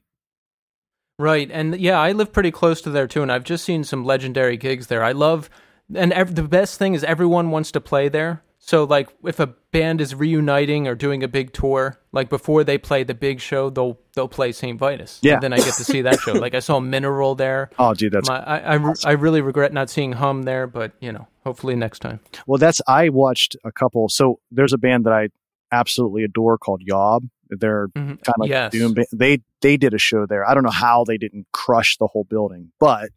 Right, 1.18 1.50
and 1.50 1.80
yeah, 1.80 1.98
I 1.98 2.12
live 2.12 2.30
pretty 2.30 2.50
close 2.50 2.82
to 2.82 2.90
there 2.90 3.06
too, 3.06 3.22
and 3.22 3.32
I've 3.32 3.44
just 3.44 3.64
seen 3.64 3.84
some 3.84 4.04
legendary 4.04 4.58
gigs 4.58 4.88
there. 4.88 5.02
I 5.02 5.12
love, 5.12 5.48
and 5.94 6.12
ev- 6.12 6.34
the 6.34 6.42
best 6.42 6.78
thing 6.78 6.92
is 6.94 7.02
everyone 7.04 7.50
wants 7.50 7.72
to 7.72 7.80
play 7.80 8.10
there. 8.10 8.42
So, 8.58 8.84
like, 8.84 9.08
if 9.24 9.40
a 9.40 9.46
band 9.72 10.02
is 10.02 10.14
reuniting 10.14 10.86
or 10.86 10.94
doing 10.94 11.22
a 11.22 11.28
big 11.28 11.54
tour, 11.54 11.98
like 12.12 12.28
before 12.28 12.64
they 12.64 12.76
play 12.76 13.02
the 13.02 13.14
big 13.14 13.40
show, 13.40 13.70
they'll 13.70 13.98
they'll 14.14 14.28
play 14.28 14.52
St. 14.52 14.78
Vitus. 14.78 15.18
Yeah. 15.22 15.34
and 15.34 15.42
then 15.42 15.52
I 15.54 15.56
get 15.56 15.72
to 15.76 15.84
see 15.84 16.02
that 16.02 16.20
show. 16.20 16.34
Like, 16.46 16.54
I 16.54 16.58
saw 16.58 16.80
Mineral 16.80 17.34
there. 17.34 17.70
oh 17.78 17.94
dude 17.94 18.12
that's 18.12 18.28
My, 18.28 18.40
I 18.40 18.58
I, 18.58 18.74
re- 18.74 18.94
I 19.06 19.12
really 19.12 19.40
regret 19.40 19.72
not 19.72 19.88
seeing 19.88 20.12
Hum 20.12 20.42
there, 20.42 20.66
but 20.66 20.92
you 21.00 21.12
know, 21.12 21.28
hopefully 21.44 21.76
next 21.76 22.00
time. 22.00 22.20
well 22.46 22.58
that's 22.58 22.82
i 22.88 23.08
watched 23.08 23.56
a 23.64 23.72
couple 23.72 24.08
so 24.10 24.38
there's 24.50 24.74
a 24.74 24.78
band 24.78 25.04
that 25.06 25.14
i 25.14 25.28
absolutely 25.72 26.22
adore 26.24 26.56
called 26.58 26.80
yob 26.84 27.24
they're 27.48 27.88
Mhm. 27.88 28.22
kind 28.22 28.34
of 28.38 28.40
like 28.40 28.50
Yes. 28.50 28.72
doom 28.72 28.94
they 29.12 29.38
they 29.60 29.76
did 29.76 29.94
a 29.94 29.98
show 29.98 30.26
there 30.26 30.48
i 30.48 30.54
don't 30.54 30.62
know 30.64 30.70
how 30.70 31.04
they 31.04 31.16
didn't 31.18 31.46
crush 31.52 31.96
the 31.98 32.06
whole 32.06 32.24
building 32.24 32.70
but 32.80 33.10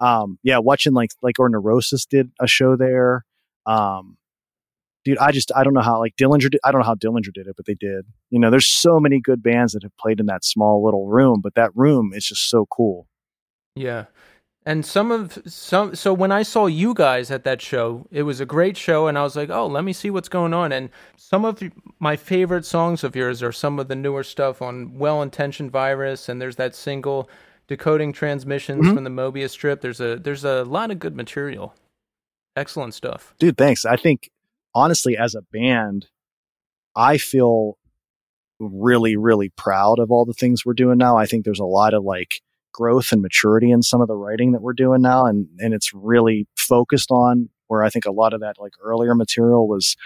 um 0.00 0.38
yeah 0.42 0.58
watching 0.58 0.92
like 0.92 1.10
like 1.22 1.38
or 1.38 1.48
neurosis 1.48 2.06
did 2.06 2.30
a 2.40 2.46
show 2.46 2.76
there 2.76 3.24
um 3.66 4.16
dude 5.04 5.18
i 5.18 5.30
just 5.32 5.50
i 5.56 5.62
don't 5.64 5.74
know 5.74 5.80
how 5.80 5.98
like 5.98 6.14
dillinger 6.16 6.50
did, 6.50 6.60
i 6.64 6.70
don't 6.72 6.80
know 6.80 6.86
how 6.86 6.94
dillinger 6.94 7.32
did 7.32 7.46
it 7.46 7.54
but 7.56 7.66
they 7.66 7.74
did 7.74 8.04
you 8.30 8.38
know 8.38 8.50
there's 8.50 8.66
so 8.66 8.98
many 9.00 9.20
good 9.20 9.42
bands 9.42 9.72
that 9.72 9.82
have 9.82 9.96
played 9.96 10.18
in 10.20 10.26
that 10.26 10.44
small 10.44 10.84
little 10.84 11.06
room 11.06 11.40
but 11.42 11.54
that 11.54 11.70
room 11.74 12.12
is 12.14 12.24
just 12.24 12.48
so 12.48 12.66
cool 12.70 13.06
Yeah. 13.76 14.06
And 14.68 14.84
some 14.84 15.10
of 15.10 15.38
some 15.46 15.94
so 15.94 16.12
when 16.12 16.30
I 16.30 16.42
saw 16.42 16.66
you 16.66 16.92
guys 16.92 17.30
at 17.30 17.44
that 17.44 17.62
show, 17.62 18.06
it 18.10 18.24
was 18.24 18.38
a 18.40 18.46
great 18.46 18.76
show 18.76 19.06
and 19.08 19.16
I 19.16 19.22
was 19.22 19.34
like, 19.34 19.48
"Oh, 19.50 19.66
let 19.66 19.82
me 19.82 19.92
see 19.94 20.10
what's 20.10 20.28
going 20.28 20.52
on." 20.52 20.72
And 20.72 20.90
some 21.16 21.44
of 21.46 21.62
my 21.98 22.16
favorite 22.16 22.66
songs 22.66 23.02
of 23.02 23.16
yours 23.16 23.42
are 23.42 23.52
some 23.52 23.78
of 23.78 23.88
the 23.88 23.96
newer 23.96 24.22
stuff 24.22 24.60
on 24.60 24.98
Well-Intentioned 24.98 25.70
Virus 25.70 26.28
and 26.28 26.40
there's 26.40 26.56
that 26.56 26.74
single 26.74 27.30
Decoding 27.66 28.12
Transmissions 28.12 28.86
Mhm. 28.86 28.94
from 28.94 29.04
the 29.04 29.10
Mobius 29.10 29.50
strip. 29.50 29.80
There's 29.80 30.00
a 30.00 30.16
there's 30.16 30.44
a 30.44 30.64
lot 30.64 30.90
of 30.90 30.98
good 30.98 31.16
material. 31.16 31.74
Excellent 32.56 32.92
stuff. 32.92 33.34
dude 33.38 33.56
thanks 33.56 33.84
i 33.86 33.96
think 33.96 34.30
honestly 34.74 35.16
as 35.16 35.34
a 35.34 35.42
band 35.52 36.08
i 36.96 37.16
feel 37.16 37.78
really 38.58 39.16
really 39.16 39.48
proud 39.50 39.98
of 40.00 40.10
all 40.10 40.24
the 40.24 40.32
things 40.34 40.66
we're 40.66 40.72
doing 40.74 40.98
now 40.98 41.16
i 41.16 41.24
think 41.24 41.44
there's 41.44 41.60
a 41.60 41.64
lot 41.80 41.94
of 41.94 42.02
like 42.02 42.40
growth 42.78 43.12
and 43.12 43.22
maturity 43.22 43.70
in 43.70 43.82
some 43.82 44.00
of 44.00 44.08
the 44.08 44.16
writing 44.16 44.52
that 44.52 44.62
we're 44.62 44.72
doing 44.72 45.02
now 45.02 45.26
and 45.26 45.48
and 45.58 45.74
it's 45.74 45.92
really 45.92 46.46
focused 46.56 47.10
on 47.10 47.48
where 47.66 47.82
i 47.82 47.90
think 47.90 48.06
a 48.06 48.12
lot 48.12 48.32
of 48.32 48.40
that 48.40 48.56
like 48.58 48.72
earlier 48.82 49.14
material 49.14 49.66
was 49.66 49.96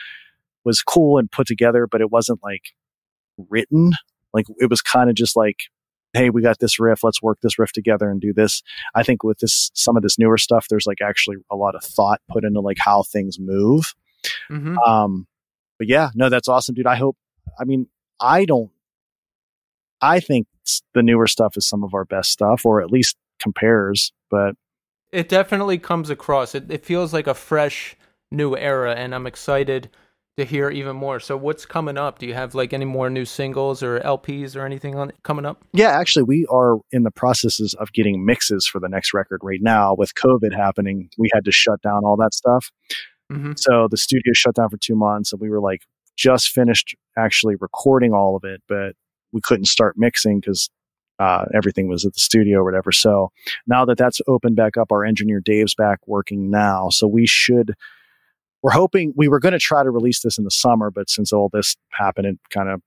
was 0.65 0.83
cool 0.83 1.19
and 1.19 1.31
put 1.31 1.47
together 1.47 1.87
but 1.87 2.01
it 2.01 2.11
wasn't 2.11 2.41
like 2.43 2.75
written 3.51 3.93
like 4.33 4.47
it 4.59 4.71
was 4.71 4.81
kind 4.81 5.11
of 5.11 5.17
just 5.17 5.37
like 5.37 5.65
hey 6.15 6.31
we 6.31 6.41
got 6.41 6.59
this 6.61 6.81
riff 6.81 7.05
let's 7.05 7.23
work 7.23 7.39
this 7.43 7.59
riff 7.59 7.73
together 7.73 8.11
and 8.11 8.21
do 8.21 8.33
this 8.33 8.63
i 8.95 9.03
think 9.03 9.23
with 9.23 9.39
this 9.39 9.71
some 9.75 9.97
of 9.97 10.03
this 10.03 10.19
newer 10.19 10.39
stuff 10.39 10.67
there's 10.69 10.87
like 10.87 11.01
actually 11.03 11.37
a 11.51 11.57
lot 11.57 11.75
of 11.75 11.85
thought 11.85 12.21
put 12.31 12.45
into 12.45 12.61
like 12.61 12.79
how 12.81 13.03
things 13.03 13.39
move 13.39 13.95
hmm 14.49 14.79
um, 14.79 15.27
but 15.83 15.89
yeah, 15.89 16.11
no, 16.15 16.29
that's 16.29 16.47
awesome, 16.47 16.77
dude. 16.77 16.87
I 16.87 16.95
hope. 16.95 17.17
I 17.59 17.65
mean, 17.65 17.89
I 18.21 18.45
don't. 18.45 18.71
I 20.03 20.21
think 20.21 20.47
the 20.95 21.03
newer 21.03 21.27
stuff 21.27 21.57
is 21.57 21.67
some 21.67 21.83
of 21.85 21.95
our 21.95 22.05
best 22.05 22.31
stuff, 22.31 22.67
or 22.67 22.83
at 22.83 22.91
least 22.91 23.17
compares. 23.41 24.13
But 24.31 24.55
It 25.13 25.29
definitely 25.29 25.79
comes 25.79 26.11
across. 26.11 26.55
It 26.55 26.71
it 26.71 26.85
feels 26.85 27.13
like 27.13 27.27
a 27.27 27.35
fresh 27.35 27.97
new 28.31 28.57
era 28.57 28.95
and 28.95 29.15
I'm 29.15 29.27
excited 29.27 29.91
to 30.39 30.45
hear 30.47 30.71
even 30.71 30.97
more. 30.97 31.21
So 31.21 31.37
what's 31.37 31.67
coming 31.67 31.99
up? 31.99 32.19
Do 32.19 32.27
you 32.27 32.33
have 32.33 32.55
like 32.55 32.73
any 32.73 32.87
more 32.87 33.11
new 33.11 33.27
singles 33.27 33.83
or 33.83 34.01
LPs 34.01 34.57
or 34.57 34.65
anything 34.65 34.95
on 34.95 35.13
coming 35.23 35.45
up? 35.45 35.63
yeah, 35.75 35.91
actually, 35.91 36.23
we 36.23 36.47
are 36.51 36.79
in 36.91 37.03
the 37.03 37.11
processes 37.11 37.75
of 37.75 37.93
getting 37.93 38.25
mixes 38.25 38.67
for 38.67 38.81
the 38.81 38.89
next 38.89 39.13
record 39.13 39.41
right 39.43 39.61
now. 39.61 39.95
With 39.95 40.15
COVID 40.15 40.55
happening, 40.55 41.11
we 41.19 41.29
had 41.35 41.45
to 41.45 41.53
shut 41.53 41.83
down 41.83 42.05
all 42.05 42.17
that 42.17 42.33
stuff. 42.35 42.71
hmm 43.31 43.53
So 43.57 43.89
the 43.91 43.99
studio 43.99 44.33
shut 44.33 44.55
down 44.55 44.71
for 44.71 44.79
two 44.79 44.97
months, 44.97 45.33
and 45.33 45.41
we 45.41 45.51
were 45.51 45.61
like 45.61 45.83
just 46.17 46.49
finished 46.49 46.95
actually 47.17 47.57
recording 47.61 48.13
all 48.15 48.35
of 48.37 48.45
it, 48.45 48.63
but 48.69 48.95
we 49.33 49.41
couldn't 49.41 49.67
start 49.67 49.95
mixing 49.97 50.41
because 50.41 50.69
uh, 51.19 51.45
everything 51.55 51.89
was 51.89 52.05
at 52.05 52.15
the 52.15 52.21
studio 52.21 52.59
or 52.61 52.65
whatever. 52.65 52.91
So 52.93 53.31
now 53.67 53.85
that 53.85 53.99
that's 53.99 54.21
opened 54.27 54.57
back 54.57 54.77
up, 54.77 54.91
our 54.91 55.05
engineer 55.05 55.41
Dave's 55.41 55.75
back 55.75 55.99
working 56.07 56.51
now. 56.51 56.89
So 56.91 57.07
we 57.07 57.27
should. 57.27 57.75
We're 58.63 58.71
hoping 58.73 59.13
we 59.17 59.29
were 59.29 59.41
going 59.41 59.53
to 59.53 59.59
try 59.59 59.83
to 59.83 59.91
release 59.91 60.21
this 60.23 60.39
in 60.39 60.45
the 60.45 60.51
summer, 60.51 60.91
but 60.91 61.11
since 61.11 61.33
all 61.33 61.49
this 61.53 61.77
happened, 61.91 62.27
it 62.27 62.39
kind 62.51 62.69
of 62.69 62.81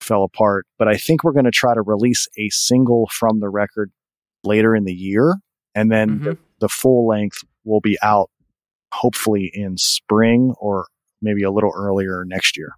fell 0.00 0.24
apart. 0.24 0.66
But 0.78 0.88
I 0.88 0.96
think 0.96 1.22
we're 1.24 1.32
going 1.32 1.44
to 1.44 1.50
try 1.50 1.74
to 1.74 1.82
release 1.82 2.26
a 2.38 2.48
single 2.50 3.08
from 3.12 3.40
the 3.40 3.48
record 3.48 3.90
later 4.44 4.74
in 4.74 4.84
the 4.84 4.94
year, 4.94 5.36
and 5.74 5.90
then 5.90 6.18
Mhm. 6.20 6.24
the, 6.24 6.38
the 6.60 6.68
full 6.68 7.06
length 7.06 7.38
will 7.64 7.80
be 7.80 7.96
out 8.02 8.30
hopefully 8.92 9.50
in 9.54 9.76
spring 9.78 10.54
or 10.58 10.86
maybe 11.20 11.42
a 11.44 11.50
little 11.50 11.72
earlier 11.74 12.24
next 12.26 12.56
year. 12.56 12.74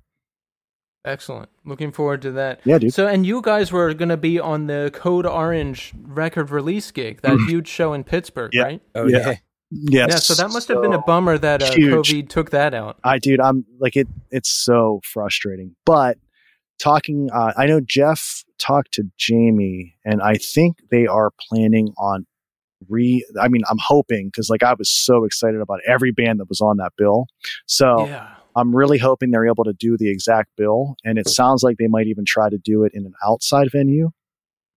Excellent. 1.04 1.50
Looking 1.66 1.92
forward 1.92 2.22
to 2.22 2.30
that. 2.32 2.60
Yeah, 2.64 2.78
dude. 2.78 2.94
So, 2.94 3.06
and 3.06 3.26
you 3.26 3.42
guys 3.42 3.70
were 3.70 3.92
going 3.92 4.08
to 4.08 4.16
be 4.16 4.40
on 4.40 4.66
the 4.68 4.90
Code 4.94 5.26
Orange 5.26 5.92
record 6.02 6.50
release 6.50 6.90
gig, 6.90 7.20
that 7.22 7.36
huge 7.46 7.68
show 7.68 7.92
in 7.92 8.04
Pittsburgh, 8.04 8.52
Yeah. 8.54 8.62
right? 8.62 8.82
Oh 8.94 9.06
Yeah. 9.06 9.18
yeah. 9.18 9.34
Yes. 9.70 10.08
Yeah. 10.10 10.16
So 10.16 10.34
that 10.34 10.50
must 10.52 10.68
have 10.68 10.80
been 10.82 10.92
a 10.92 11.02
bummer 11.02 11.36
that 11.36 11.62
uh, 11.62 11.72
huge. 11.72 12.10
COVID 12.10 12.28
took 12.28 12.50
that 12.50 12.74
out. 12.74 12.98
I, 13.02 13.18
dude, 13.18 13.40
I'm 13.40 13.64
like 13.80 13.96
it. 13.96 14.06
It's 14.30 14.48
so 14.50 15.00
frustrating. 15.04 15.74
But 15.84 16.16
talking, 16.78 17.28
uh, 17.32 17.52
I 17.56 17.66
know 17.66 17.80
Jeff 17.80 18.44
talked 18.58 18.92
to 18.94 19.04
Jami, 19.18 19.96
and 20.04 20.22
I 20.22 20.34
think 20.36 20.76
they 20.90 21.06
are 21.06 21.32
planning 21.48 21.92
on 21.98 22.24
re. 22.88 23.26
I 23.40 23.48
mean, 23.48 23.62
I'm 23.68 23.78
hoping 23.78 24.28
because 24.28 24.48
like 24.48 24.62
I 24.62 24.74
was 24.74 24.88
so 24.88 25.24
excited 25.24 25.60
about 25.60 25.80
every 25.86 26.12
band 26.12 26.40
that 26.40 26.48
was 26.48 26.60
on 26.60 26.76
that 26.76 26.92
bill. 26.96 27.26
So 27.66 28.06
Yeah. 28.06 28.28
I'm 28.56 28.74
really 28.74 28.98
hoping 28.98 29.30
they're 29.30 29.46
able 29.46 29.64
to 29.64 29.72
do 29.72 29.96
the 29.96 30.10
exact 30.10 30.50
bill, 30.56 30.96
and 31.04 31.18
it 31.18 31.28
sounds 31.28 31.62
like 31.62 31.76
they 31.78 31.88
might 31.88 32.06
even 32.06 32.24
try 32.26 32.48
to 32.50 32.58
do 32.58 32.84
it 32.84 32.92
in 32.94 33.04
an 33.04 33.12
outside 33.24 33.68
venue, 33.72 34.10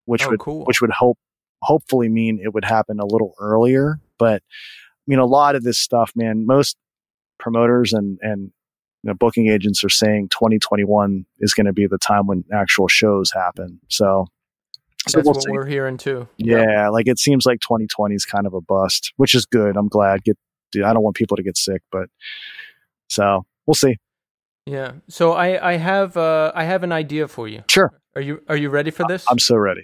which 0.06 0.24
Oh, 0.24 0.30
would 0.30 0.40
cool. 0.40 0.64
which 0.64 0.80
would 0.80 0.90
hope 0.90 1.18
hopefully 1.62 2.08
mean 2.08 2.38
it 2.42 2.54
would 2.54 2.64
happen 2.64 2.98
a 3.00 3.06
little 3.06 3.34
earlier. 3.40 4.00
But 4.18 4.42
I 4.42 5.04
mean, 5.06 5.18
a 5.18 5.26
lot 5.26 5.54
of 5.54 5.62
this 5.62 5.78
stuff, 5.78 6.12
man, 6.16 6.46
most 6.46 6.76
promoters 7.38 7.92
and 7.92 8.18
and 8.22 8.50
you 9.04 9.08
know, 9.10 9.14
booking 9.14 9.48
agents 9.48 9.84
are 9.84 9.88
saying 9.88 10.28
2021 10.30 11.24
is 11.38 11.54
going 11.54 11.66
to 11.66 11.72
be 11.72 11.86
the 11.86 11.98
time 11.98 12.26
when 12.26 12.44
actual 12.52 12.88
shows 12.88 13.30
happen. 13.30 13.80
So 13.88 14.26
So 15.06 15.18
That's 15.18 15.26
we'll 15.26 15.34
what 15.34 15.42
see. 15.44 15.50
we're 15.52 15.66
hearing 15.66 15.96
too. 15.98 16.26
Yeah, 16.36 16.88
like 16.88 17.06
it 17.06 17.18
seems 17.20 17.46
like 17.46 17.60
2020 17.60 18.16
is 18.16 18.24
kind 18.24 18.44
of 18.46 18.54
a 18.54 18.60
bust, 18.60 19.12
which 19.16 19.34
is 19.36 19.46
good. 19.46 19.76
I'm 19.76 19.86
glad. 19.88 20.24
Get, 20.24 20.36
dude, 20.72 20.82
I 20.82 20.92
don't 20.92 21.04
want 21.04 21.14
people 21.14 21.36
to 21.36 21.44
get 21.44 21.56
sick, 21.56 21.82
but 21.92 22.08
so 23.08 23.46
we'll 23.68 23.74
see. 23.74 23.96
Yeah. 24.66 24.92
So 25.08 25.32
I 25.32 25.74
I 25.74 25.76
have 25.76 26.16
uh 26.16 26.50
I 26.54 26.64
have 26.64 26.82
an 26.82 26.90
idea 26.92 27.28
for 27.28 27.46
you. 27.46 27.62
Sure, 27.70 27.92
Are 28.16 28.20
you 28.22 28.42
are 28.48 28.56
you 28.56 28.70
ready 28.70 28.90
for 28.90 29.04
this? 29.06 29.24
I'm 29.30 29.38
so 29.38 29.56
ready. 29.56 29.82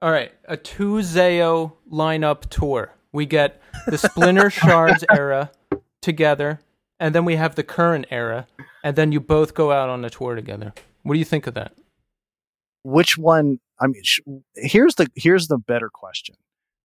All 0.00 0.10
right, 0.10 0.32
a 0.46 0.56
two 0.56 0.94
Zao 0.96 1.72
lineup 1.92 2.48
tour. 2.48 2.92
We 3.12 3.26
get 3.26 3.60
the 3.86 3.98
Splinter 3.98 4.50
Shards 4.60 5.04
era 5.10 5.50
together, 6.02 6.60
and 7.00 7.14
then 7.14 7.24
we 7.24 7.36
have 7.36 7.54
the 7.54 7.62
current 7.62 8.06
era, 8.10 8.46
and 8.84 8.94
then 8.96 9.10
you 9.12 9.20
both 9.20 9.54
go 9.54 9.72
out 9.72 9.88
on 9.88 10.04
a 10.04 10.10
tour 10.10 10.34
together. 10.34 10.72
What 11.02 11.14
do 11.14 11.18
you 11.18 11.24
think 11.24 11.46
of 11.46 11.54
that? 11.54 11.72
Which 12.82 13.16
one? 13.18 13.58
I 13.80 13.86
mean, 13.86 14.02
sh- 14.04 14.20
here's 14.54 14.96
the 14.96 15.08
here's 15.14 15.48
the 15.48 15.58
better 15.58 15.88
question. 15.88 16.36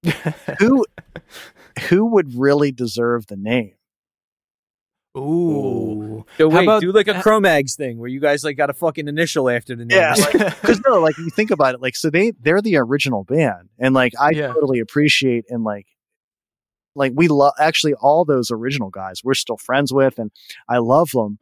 Who 0.59 0.85
who 1.89 2.05
would 2.05 2.33
really 2.35 2.71
deserve 2.71 3.27
the 3.27 3.35
name? 3.37 3.73
Ooh. 5.17 6.25
So 6.37 6.49
How 6.49 6.57
wait, 6.57 6.63
about- 6.63 6.81
do 6.81 6.91
like 6.91 7.07
a 7.07 7.21
Cro-Mags 7.21 7.75
thing 7.75 7.97
where 7.97 8.09
you 8.09 8.19
guys 8.19 8.43
like 8.43 8.57
got 8.57 8.69
a 8.69 8.73
fucking 8.73 9.07
initial 9.07 9.49
after 9.49 9.75
the 9.75 9.85
name. 9.85 9.97
Yeah, 9.97 10.15
because 10.61 10.81
no, 10.87 10.99
like 10.99 11.17
you 11.17 11.29
think 11.29 11.51
about 11.51 11.75
it, 11.75 11.81
like 11.81 11.95
so 11.95 12.09
they 12.09 12.31
they're 12.41 12.61
the 12.61 12.77
original 12.77 13.23
band, 13.23 13.69
and 13.79 13.93
like 13.93 14.13
I 14.19 14.31
Yeah. 14.31 14.47
totally 14.53 14.79
appreciate 14.79 15.45
and 15.49 15.63
like 15.63 15.87
like 16.95 17.11
we 17.15 17.27
love 17.27 17.53
actually 17.59 17.93
all 17.95 18.25
those 18.25 18.51
original 18.51 18.89
guys 18.89 19.21
we're 19.23 19.33
still 19.33 19.57
friends 19.57 19.91
with, 19.93 20.17
and 20.17 20.31
I 20.69 20.77
love 20.77 21.09
them, 21.11 21.39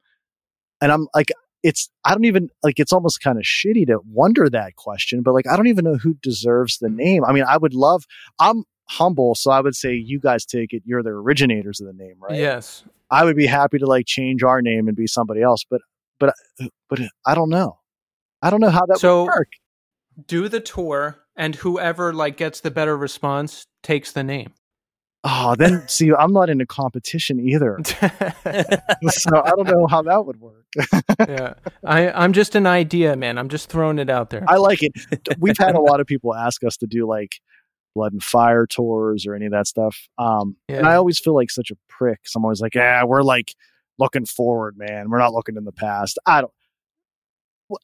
and 0.81 0.91
I'm 0.91 1.07
like 1.13 1.29
it's 1.61 1.89
I 2.05 2.11
don't 2.13 2.25
even 2.25 2.49
like 2.63 2.79
it's 2.79 2.93
almost 2.93 3.21
kind 3.21 3.37
of 3.37 3.43
shitty 3.43 3.85
to 3.87 3.99
wonder 4.09 4.49
that 4.49 4.75
question, 4.77 5.21
but 5.21 5.33
like 5.33 5.45
I 5.47 5.55
don't 5.57 5.67
even 5.67 5.85
know 5.85 5.95
who 5.97 6.15
deserves 6.23 6.77
the 6.79 6.89
name. 6.89 7.23
I 7.25 7.33
mean, 7.33 7.43
I 7.47 7.57
would 7.57 7.73
love 7.73 8.05
I'm 8.39 8.63
humble, 8.89 9.35
so 9.35 9.51
I 9.51 9.61
would 9.61 9.75
say 9.75 9.93
you 9.93 10.19
guys 10.19 10.45
take 10.45 10.73
it. 10.73 10.83
You're 10.85 11.03
the 11.03 11.09
originators 11.11 11.79
of 11.79 11.87
the 11.87 11.93
name, 11.93 12.15
right? 12.19 12.37
Yes. 12.39 12.83
I 13.11 13.23
would 13.23 13.35
be 13.35 13.45
happy 13.47 13.77
to 13.79 13.85
like 13.85 14.05
change 14.05 14.43
our 14.43 14.61
name 14.61 14.87
and 14.87 14.95
be 14.97 15.07
somebody 15.07 15.41
else, 15.41 15.63
but 15.69 15.81
but 16.19 16.33
but 16.89 16.99
I 17.25 17.33
don't 17.35 17.49
know. 17.49 17.79
I 18.41 18.49
don't 18.49 18.61
know 18.61 18.69
how 18.69 18.85
that 18.87 18.99
So- 18.99 19.23
would 19.23 19.27
work. 19.29 19.49
Do 20.27 20.49
the 20.49 20.59
tour, 20.59 21.19
and 21.37 21.55
whoever 21.55 22.13
like 22.13 22.35
gets 22.35 22.59
the 22.59 22.71
better 22.71 22.97
response 22.97 23.65
takes 23.83 24.11
the 24.11 24.23
name. 24.23 24.53
Oh, 25.23 25.55
then 25.57 25.85
see, 25.87 26.11
I'm 26.13 26.31
not 26.33 26.49
in 26.49 26.59
a 26.61 26.65
competition 26.65 27.39
either, 27.39 27.77
so 27.83 29.41
I 29.43 29.49
don't 29.55 29.67
know 29.67 29.87
how 29.87 30.01
that 30.03 30.25
would 30.25 30.39
work. 30.39 30.65
yeah, 31.27 31.53
I 31.85 32.09
I'm 32.11 32.33
just 32.33 32.55
an 32.55 32.65
idea, 32.67 33.15
man. 33.15 33.37
I'm 33.37 33.49
just 33.49 33.69
throwing 33.69 33.99
it 33.99 34.09
out 34.09 34.29
there. 34.29 34.43
I 34.47 34.55
like 34.57 34.79
it. 34.81 34.93
We've 35.39 35.57
had 35.57 35.75
a 35.75 35.81
lot 35.81 35.99
of 35.99 36.07
people 36.07 36.35
ask 36.35 36.63
us 36.63 36.77
to 36.77 36.87
do 36.87 37.07
like 37.07 37.39
blood 37.99 38.13
and 38.13 38.23
fire 38.23 38.65
tours 38.65 39.25
or 39.27 39.35
any 39.35 39.45
of 39.45 39.51
that 39.51 39.67
stuff. 39.67 40.07
Um, 40.17 40.55
and 40.69 40.87
I 40.87 40.95
always 40.95 41.19
feel 41.19 41.35
like 41.35 41.49
such 41.51 41.69
a 41.71 41.75
prick. 41.89 42.23
'cause 42.23 42.33
I'm 42.35 42.45
always 42.45 42.61
like, 42.61 42.75
yeah, 42.75 43.03
we're 43.03 43.23
like 43.23 43.53
looking 43.97 44.25
forward, 44.25 44.77
man. 44.77 45.09
We're 45.09 45.17
not 45.19 45.33
looking 45.33 45.57
in 45.57 45.65
the 45.65 45.73
past. 45.73 46.17
I 46.25 46.39
don't. 46.41 46.53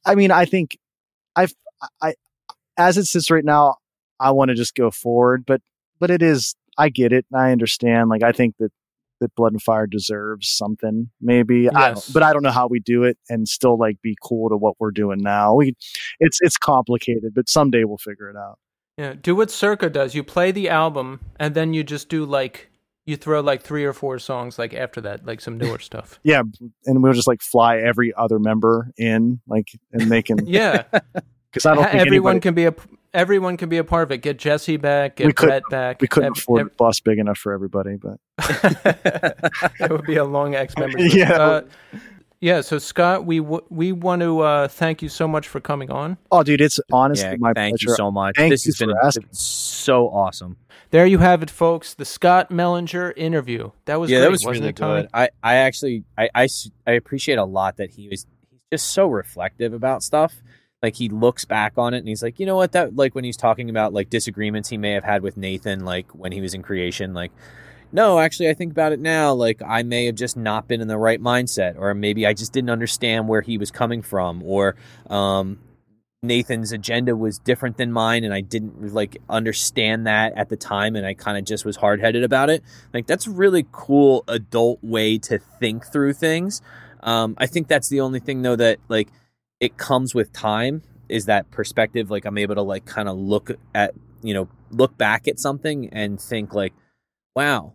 I 0.05 0.15
mean, 0.15 0.31
I 0.31 0.45
think 0.45 0.77
I've 1.35 1.53
I 2.01 2.15
as 2.77 2.97
it 2.97 3.05
sits 3.05 3.29
right 3.29 3.43
now, 3.45 3.75
I 4.19 4.31
want 4.31 4.49
to 4.49 4.55
just 4.55 4.75
go 4.75 4.89
forward, 4.91 5.43
but 5.45 5.61
but 5.99 6.09
it 6.09 6.21
is. 6.21 6.55
I 6.77 6.89
get 6.89 7.13
it. 7.13 7.25
I 7.33 7.51
understand. 7.51 8.09
Like 8.09 8.23
I 8.23 8.31
think 8.31 8.55
that 8.59 8.71
that 9.21 9.33
blood 9.35 9.53
and 9.53 9.61
fire 9.61 9.87
deserves 9.87 10.49
something 10.49 11.09
maybe 11.21 11.69
I 11.69 11.89
Yes. 11.89 12.05
don't, 12.05 12.13
but 12.13 12.21
i 12.23 12.33
don't 12.33 12.43
know 12.43 12.51
how 12.51 12.67
we 12.67 12.81
do 12.81 13.03
it 13.03 13.17
and 13.29 13.47
still 13.47 13.77
like 13.77 14.01
be 14.01 14.13
cool 14.21 14.49
to 14.49 14.57
what 14.57 14.75
we're 14.77 14.91
doing 14.91 15.19
now 15.21 15.55
we 15.55 15.73
it's 16.19 16.37
it's 16.41 16.57
complicated 16.57 17.33
but 17.33 17.47
someday 17.47 17.85
we'll 17.85 17.97
figure 17.97 18.29
it 18.29 18.35
out 18.35 18.59
Yeah, 18.97 19.13
do 19.21 19.35
what 19.35 19.51
Circa 19.51 19.89
does. 19.89 20.15
You 20.15 20.23
play 20.23 20.51
the 20.51 20.69
album, 20.69 21.19
and 21.37 21.53
then 21.53 21.73
you 21.73 21.83
just 21.83 22.07
do 22.09 22.25
like 22.25 22.69
you 23.05 23.15
throw 23.17 23.41
like 23.41 23.61
three 23.61 23.83
or 23.83 23.93
four 23.93 24.17
songs 24.19 24.57
like 24.57 24.73
after 24.73 25.01
that, 25.01 25.25
like 25.25 25.41
some 25.41 25.57
newer 25.57 25.79
stuff. 25.89 26.19
yeah 26.23 26.41
and 26.85 27.03
we'll 27.03 27.13
just 27.13 27.27
like 27.27 27.41
fly 27.41 27.77
every 27.77 28.13
other 28.15 28.39
member 28.39 28.89
in 28.97 29.39
like 29.47 29.67
and 29.91 30.09
they 30.09 30.21
can 30.23 30.37
Yeah, 30.47 30.83
because 31.51 31.65
i 31.67 31.75
don't 31.75 31.83
think 31.83 31.95
everyone 31.95 32.31
anybody, 32.37 32.39
can 32.41 32.53
be 32.55 32.65
a 32.65 32.73
everyone 33.13 33.57
can 33.57 33.69
be 33.69 33.77
a 33.77 33.83
part 33.83 34.03
of 34.03 34.11
it. 34.11 34.17
Get 34.19 34.37
Jesse 34.39 34.77
back, 34.77 35.17
get 35.17 35.27
We 35.27 35.33
Brett 35.33 35.63
back. 35.69 36.01
we 36.01 36.07
couldn't 36.07 36.31
Ev- 36.31 36.37
afford 36.37 36.61
ev- 36.61 36.67
a 36.67 36.69
bus 36.77 36.99
big 37.01 37.19
enough 37.19 37.37
for 37.37 37.51
everybody 37.53 37.97
but 37.97 38.17
that 38.37 39.87
would 39.91 40.05
be 40.05 40.15
a 40.15 40.25
long 40.25 40.55
X 40.55 40.73
membership. 40.77 41.13
Yeah. 41.13 41.31
Uh, 41.33 41.61
yeah. 42.41 42.61
So 42.61 42.77
Scott, 42.77 43.25
we 43.25 43.39
w- 43.39 43.65
we 43.69 43.91
want 43.91 44.21
to 44.21 44.39
uh, 44.41 44.67
thank 44.67 45.01
you 45.01 45.09
so 45.09 45.27
much 45.27 45.47
for 45.47 45.59
coming 45.59 45.89
on. 45.91 46.17
oh 46.31 46.43
dude 46.43 46.61
it's 46.61 46.79
honestly 46.91 47.29
yeah, 47.29 47.35
my 47.39 47.53
thank 47.53 47.73
pleasure 47.77 47.89
you 47.91 47.95
so 47.95 48.11
much. 48.11 48.35
Thank 48.35 48.51
this 48.51 48.65
you 48.65 48.69
has 48.71 48.77
been 48.79 48.89
a- 48.91 49.05
asking. 49.05 49.27
so 49.31 50.09
awesome. 50.09 50.57
There 50.91 51.05
you 51.05 51.17
have 51.17 51.41
it, 51.43 51.49
folks. 51.49 51.93
The 51.95 52.05
Scott 52.05 52.49
Mellinger 52.51 53.11
interview. 53.17 53.71
That 53.85 53.99
was 53.99 54.09
yeah, 54.09 54.17
great, 54.19 54.23
that 54.25 54.31
was 54.31 54.45
wasn't 54.45 54.61
really 54.61 54.69
it, 54.69 54.75
good. 54.75 55.09
I, 55.13 55.29
I 55.43 55.55
actually, 55.55 56.03
I, 56.17 56.29
I, 56.33 56.43
s- 56.45 56.69
I 56.87 56.91
appreciate 56.91 57.37
a 57.37 57.43
lot 57.43 57.77
that 57.77 57.89
he 57.89 58.07
was 58.07 58.25
he's 58.51 58.59
just 58.71 58.89
so 58.93 59.07
reflective 59.07 59.73
about 59.73 60.03
stuff. 60.03 60.33
Like 60.83 60.95
he 60.95 61.09
looks 61.09 61.43
back 61.43 61.73
on 61.77 61.93
it 61.95 61.97
and 61.97 62.07
he's 62.07 62.21
like, 62.21 62.39
you 62.39 62.45
know 62.45 62.55
what, 62.55 62.73
that 62.73 62.95
like 62.95 63.15
when 63.15 63.23
he's 63.23 63.35
talking 63.35 63.69
about 63.69 63.91
like 63.93 64.09
disagreements 64.09 64.69
he 64.69 64.77
may 64.77 64.91
have 64.91 65.03
had 65.03 65.21
with 65.23 65.35
Nathan, 65.35 65.83
like 65.83 66.09
when 66.11 66.31
he 66.31 66.39
was 66.41 66.53
in 66.53 66.61
creation, 66.61 67.13
like. 67.13 67.31
No, 67.91 68.19
actually, 68.19 68.49
I 68.49 68.53
think 68.53 68.71
about 68.71 68.91
it 68.91 68.99
now. 68.99 69.33
Like, 69.33 69.61
I 69.65 69.83
may 69.83 70.05
have 70.05 70.15
just 70.15 70.35
not 70.35 70.67
been 70.67 70.81
in 70.81 70.87
the 70.87 70.97
right 70.97 71.21
mindset, 71.21 71.77
or 71.77 71.93
maybe 71.93 72.25
I 72.25 72.33
just 72.33 72.51
didn't 72.51 72.69
understand 72.69 73.27
where 73.27 73.41
he 73.41 73.57
was 73.57 73.71
coming 73.71 74.01
from, 74.01 74.43
or 74.43 74.75
um, 75.09 75.59
Nathan's 76.25 76.71
agenda 76.71 77.15
was 77.15 77.39
different 77.39 77.77
than 77.77 77.91
mine, 77.91 78.23
and 78.23 78.33
I 78.33 78.41
didn't 78.41 78.93
like 78.93 79.17
understand 79.29 80.07
that 80.07 80.33
at 80.35 80.49
the 80.49 80.57
time, 80.57 80.95
and 80.95 81.05
I 81.05 81.13
kind 81.13 81.37
of 81.37 81.45
just 81.45 81.65
was 81.65 81.77
hard 81.77 82.01
headed 82.01 82.23
about 82.23 82.49
it. 82.49 82.63
Like 82.93 83.07
that's 83.07 83.27
a 83.27 83.31
really 83.31 83.65
cool 83.71 84.23
adult 84.27 84.83
way 84.83 85.17
to 85.19 85.37
think 85.37 85.85
through 85.85 86.13
things. 86.13 86.61
Um, 87.03 87.35
I 87.37 87.45
think 87.45 87.67
that's 87.67 87.89
the 87.89 88.01
only 88.01 88.19
thing 88.19 88.41
though 88.41 88.55
that 88.55 88.79
like 88.89 89.09
it 89.59 89.77
comes 89.77 90.13
with 90.15 90.33
time 90.33 90.81
is 91.07 91.25
that 91.25 91.49
perspective. 91.51 92.09
Like 92.09 92.25
I'm 92.25 92.37
able 92.37 92.55
to 92.55 92.61
like 92.61 92.85
kind 92.85 93.07
of 93.07 93.17
look 93.17 93.51
at 93.73 93.93
you 94.21 94.33
know 94.33 94.49
look 94.71 94.97
back 94.97 95.27
at 95.27 95.39
something 95.39 95.89
and 95.89 96.19
think 96.19 96.53
like, 96.53 96.73
wow, 97.35 97.73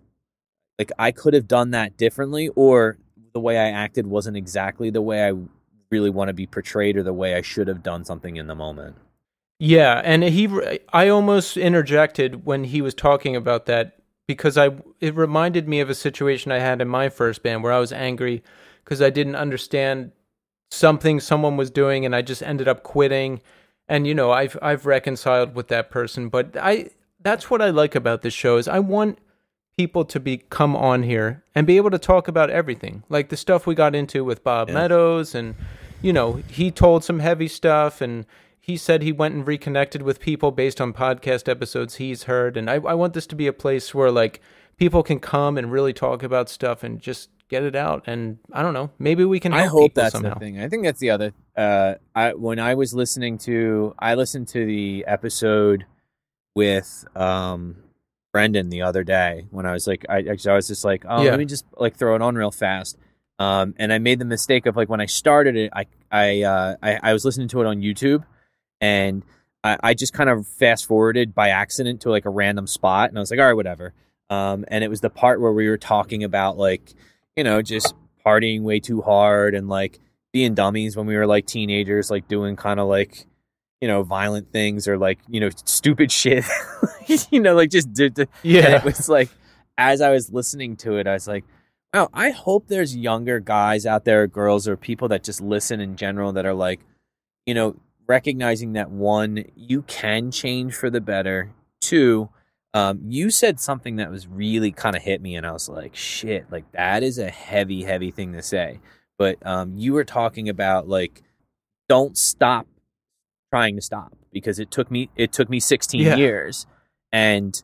like 0.78 0.92
I 0.98 1.12
could 1.12 1.34
have 1.34 1.48
done 1.48 1.70
that 1.72 1.96
differently, 1.96 2.48
or 2.54 2.98
the 3.32 3.40
way 3.40 3.58
I 3.58 3.70
acted 3.70 4.06
wasn't 4.06 4.36
exactly 4.36 4.90
the 4.90 5.02
way 5.02 5.26
I 5.26 5.34
really 5.90 6.10
want 6.10 6.28
to 6.28 6.34
be 6.34 6.46
portrayed, 6.46 6.96
or 6.96 7.02
the 7.02 7.12
way 7.12 7.34
I 7.34 7.42
should 7.42 7.68
have 7.68 7.82
done 7.82 8.04
something 8.04 8.36
in 8.36 8.46
the 8.46 8.54
moment. 8.54 8.96
Yeah, 9.58 10.00
and 10.02 10.22
he 10.24 10.48
I 10.92 11.08
almost 11.08 11.56
interjected 11.56 12.46
when 12.46 12.64
he 12.64 12.80
was 12.80 12.94
talking 12.94 13.36
about 13.36 13.66
that 13.66 14.00
because 14.26 14.56
I 14.56 14.70
it 15.00 15.14
reminded 15.14 15.68
me 15.68 15.80
of 15.80 15.90
a 15.90 15.94
situation 15.94 16.52
I 16.52 16.60
had 16.60 16.80
in 16.80 16.88
my 16.88 17.08
first 17.08 17.42
band 17.42 17.62
where 17.62 17.72
I 17.72 17.78
was 17.78 17.92
angry 17.92 18.42
because 18.84 19.02
I 19.02 19.10
didn't 19.10 19.34
understand 19.34 20.12
something 20.70 21.20
someone 21.20 21.56
was 21.56 21.70
doing 21.70 22.06
and 22.06 22.14
I 22.14 22.22
just 22.22 22.42
ended 22.42 22.68
up 22.68 22.84
quitting 22.84 23.42
and 23.88 24.06
you 24.06 24.14
know 24.14 24.30
I've 24.30 24.56
I've 24.62 24.86
reconciled 24.86 25.54
with 25.54 25.68
that 25.68 25.90
person 25.90 26.28
but 26.28 26.56
I 26.56 26.90
that's 27.20 27.50
what 27.50 27.60
I 27.60 27.70
like 27.70 27.94
about 27.94 28.22
this 28.22 28.32
show 28.32 28.56
is 28.56 28.68
I 28.68 28.78
want 28.78 29.18
people 29.80 30.04
to 30.04 30.20
be 30.20 30.36
come 30.50 30.76
on 30.76 31.02
here 31.02 31.42
and 31.54 31.66
be 31.66 31.78
able 31.78 31.90
to 31.90 31.98
talk 31.98 32.28
about 32.28 32.50
everything 32.50 33.02
like 33.08 33.30
the 33.30 33.36
stuff 33.36 33.66
we 33.66 33.74
got 33.74 33.94
into 33.94 34.22
with 34.24 34.44
Bob 34.44 34.68
Yeah. 34.68 34.74
Meadows 34.74 35.34
and 35.34 35.54
you 36.02 36.12
know 36.12 36.34
he 36.48 36.70
told 36.70 37.02
some 37.02 37.20
heavy 37.20 37.48
stuff 37.48 38.02
and 38.02 38.26
he 38.60 38.76
said 38.76 39.00
he 39.02 39.10
went 39.10 39.34
and 39.34 39.46
reconnected 39.46 40.02
with 40.02 40.20
people 40.20 40.50
based 40.50 40.80
on 40.82 40.92
podcast 40.92 41.48
episodes 41.48 41.94
he's 41.94 42.24
heard 42.24 42.58
and 42.58 42.68
I, 42.68 42.74
I 42.74 42.94
want 42.94 43.14
this 43.14 43.26
to 43.28 43.34
be 43.34 43.46
a 43.46 43.54
place 43.54 43.94
where 43.94 44.10
like 44.10 44.40
people 44.76 45.02
can 45.02 45.18
come 45.18 45.56
and 45.56 45.72
really 45.72 45.94
talk 45.94 46.22
about 46.22 46.50
stuff 46.50 46.82
and 46.82 47.00
just 47.00 47.30
get 47.48 47.62
it 47.62 47.74
out 47.74 48.02
and 48.06 48.36
I 48.52 48.60
don't 48.62 48.74
know 48.74 48.90
maybe 48.98 49.24
we 49.24 49.40
can 49.40 49.52
help 49.52 49.64
I 49.64 49.66
hope 49.68 49.94
that's 49.94 50.12
somehow 50.12 50.34
the 50.34 50.40
thing. 50.40 50.60
I 50.60 50.68
think 50.68 50.84
that's 50.84 51.00
the 51.00 51.10
other. 51.10 51.32
Uh, 51.56 51.94
I 52.14 52.34
when 52.34 52.58
I 52.58 52.74
was 52.74 52.92
listening 52.94 53.38
to, 53.48 53.94
I 53.98 54.14
listened 54.14 54.48
to 54.48 54.64
the 54.64 55.04
episode 55.06 55.84
with 56.54 57.04
um 57.16 57.76
Brendan 58.32 58.70
the 58.70 58.82
other 58.82 59.02
day 59.04 59.46
when 59.50 59.66
I 59.66 59.72
was 59.72 59.86
like, 59.86 60.06
I, 60.08 60.18
I 60.18 60.54
was 60.54 60.68
just 60.68 60.84
like, 60.84 61.04
oh, 61.08 61.22
Yeah. 61.22 61.30
let 61.30 61.38
me 61.38 61.44
just 61.46 61.64
like 61.76 61.96
throw 61.96 62.14
it 62.14 62.22
on 62.22 62.34
real 62.36 62.50
fast. 62.50 62.96
Um, 63.38 63.74
and 63.78 63.92
I 63.92 63.98
made 63.98 64.18
the 64.18 64.24
mistake 64.24 64.66
of 64.66 64.76
like 64.76 64.88
when 64.88 65.00
I 65.00 65.06
started 65.06 65.56
it, 65.56 65.72
I 65.74 65.86
I 66.12 66.42
uh, 66.42 66.76
I, 66.82 66.98
I 67.02 67.12
was 67.12 67.24
listening 67.24 67.48
to 67.48 67.60
it 67.62 67.66
on 67.66 67.80
YouTube, 67.80 68.24
and 68.80 69.22
I, 69.64 69.78
I 69.82 69.94
just 69.94 70.12
kind 70.12 70.28
of 70.28 70.46
fast 70.46 70.86
forwarded 70.86 71.34
by 71.34 71.48
accident 71.48 72.02
to 72.02 72.10
like 72.10 72.26
a 72.26 72.30
random 72.30 72.66
spot, 72.66 73.08
and 73.08 73.18
I 73.18 73.20
was 73.20 73.30
like, 73.30 73.40
all 73.40 73.46
right, 73.46 73.54
whatever. 73.54 73.94
Um, 74.28 74.64
and 74.68 74.84
it 74.84 74.88
was 74.88 75.00
the 75.00 75.10
part 75.10 75.40
where 75.40 75.52
we 75.52 75.68
were 75.68 75.78
talking 75.78 76.22
about 76.22 76.56
like, 76.58 76.92
you 77.34 77.42
know, 77.42 77.62
just 77.62 77.94
partying 78.24 78.62
way 78.62 78.78
too 78.78 79.00
hard 79.00 79.54
and 79.54 79.68
like 79.68 79.98
being 80.32 80.54
dummies 80.54 80.96
when 80.96 81.06
we 81.06 81.16
were 81.16 81.26
like 81.26 81.46
teenagers, 81.46 82.10
like 82.10 82.28
doing 82.28 82.54
kind 82.54 82.78
of 82.78 82.86
like, 82.86 83.26
you 83.80 83.88
know, 83.88 84.02
violent 84.02 84.52
things 84.52 84.86
or 84.86 84.98
like, 84.98 85.18
you 85.28 85.40
know, 85.40 85.50
stupid 85.64 86.12
shit, 86.12 86.44
you 87.30 87.40
know, 87.40 87.54
like 87.54 87.70
just 87.70 87.92
did. 87.92 88.18
And 88.18 88.28
yeah 88.42 88.76
it 88.76 88.84
was 88.84 89.08
like, 89.08 89.30
as 89.78 90.00
I 90.00 90.10
was 90.10 90.30
listening 90.30 90.76
to 90.76 90.96
it, 90.96 91.06
I 91.06 91.14
was 91.14 91.26
like, 91.26 91.44
wow, 91.94 92.08
I 92.12 92.30
hope 92.30 92.68
there's 92.68 92.94
younger 92.94 93.40
guys 93.40 93.86
out 93.86 94.04
there, 94.04 94.26
girls, 94.26 94.68
or 94.68 94.76
people 94.76 95.08
that 95.08 95.24
just 95.24 95.40
listen 95.40 95.80
in 95.80 95.96
general 95.96 96.32
that 96.32 96.46
are 96.46 96.54
like, 96.54 96.80
you 97.46 97.54
know, 97.54 97.76
recognizing 98.06 98.74
that 98.74 98.90
one, 98.90 99.44
you 99.54 99.82
can 99.82 100.30
change 100.30 100.74
for 100.74 100.90
the 100.90 101.00
better. 101.00 101.52
Two, 101.80 102.28
um, 102.74 103.00
you 103.06 103.30
said 103.30 103.58
something 103.58 103.96
that 103.96 104.10
was 104.10 104.26
really 104.28 104.70
kind 104.70 104.94
of 104.94 105.02
hit 105.02 105.22
me, 105.22 105.34
and 105.34 105.46
I 105.46 105.52
was 105.52 105.68
like, 105.68 105.96
shit, 105.96 106.50
like 106.50 106.70
that 106.72 107.02
is 107.02 107.18
a 107.18 107.30
heavy, 107.30 107.82
heavy 107.84 108.10
thing 108.10 108.32
to 108.34 108.42
say. 108.42 108.80
But 109.18 109.44
um, 109.46 109.76
you 109.76 109.92
were 109.92 110.04
talking 110.04 110.48
about 110.48 110.88
like, 110.88 111.22
don't 111.88 112.16
stop 112.16 112.66
trying 113.50 113.76
to 113.76 113.82
stop 113.82 114.12
because 114.32 114.58
it 114.58 114.70
took 114.70 114.90
me 114.90 115.10
it 115.16 115.32
took 115.32 115.48
me 115.50 115.58
16 115.60 116.00
Yeah. 116.00 116.16
years 116.16 116.66
and 117.12 117.60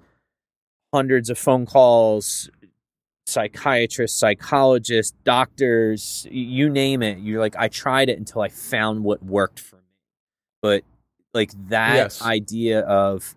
hundreds 0.93 1.31
of 1.31 1.39
phone 1.39 1.67
calls 1.67 2.51
psychiatrists 3.27 4.19
psychologists 4.19 5.15
doctors 5.25 6.27
you 6.31 6.69
name 6.71 7.03
it 7.03 7.19
you're 7.19 7.41
like 7.41 7.57
i 7.57 7.67
tried 7.69 8.09
it 8.09 8.19
until 8.19 8.41
i 8.43 8.49
found 8.49 9.03
what 9.05 9.23
worked 9.25 9.59
for 9.61 9.77
me 9.77 9.83
but 10.63 10.83
like 11.35 11.51
that 11.69 11.95
Yes. 11.97 12.23
idea 12.23 12.81
of 12.81 13.35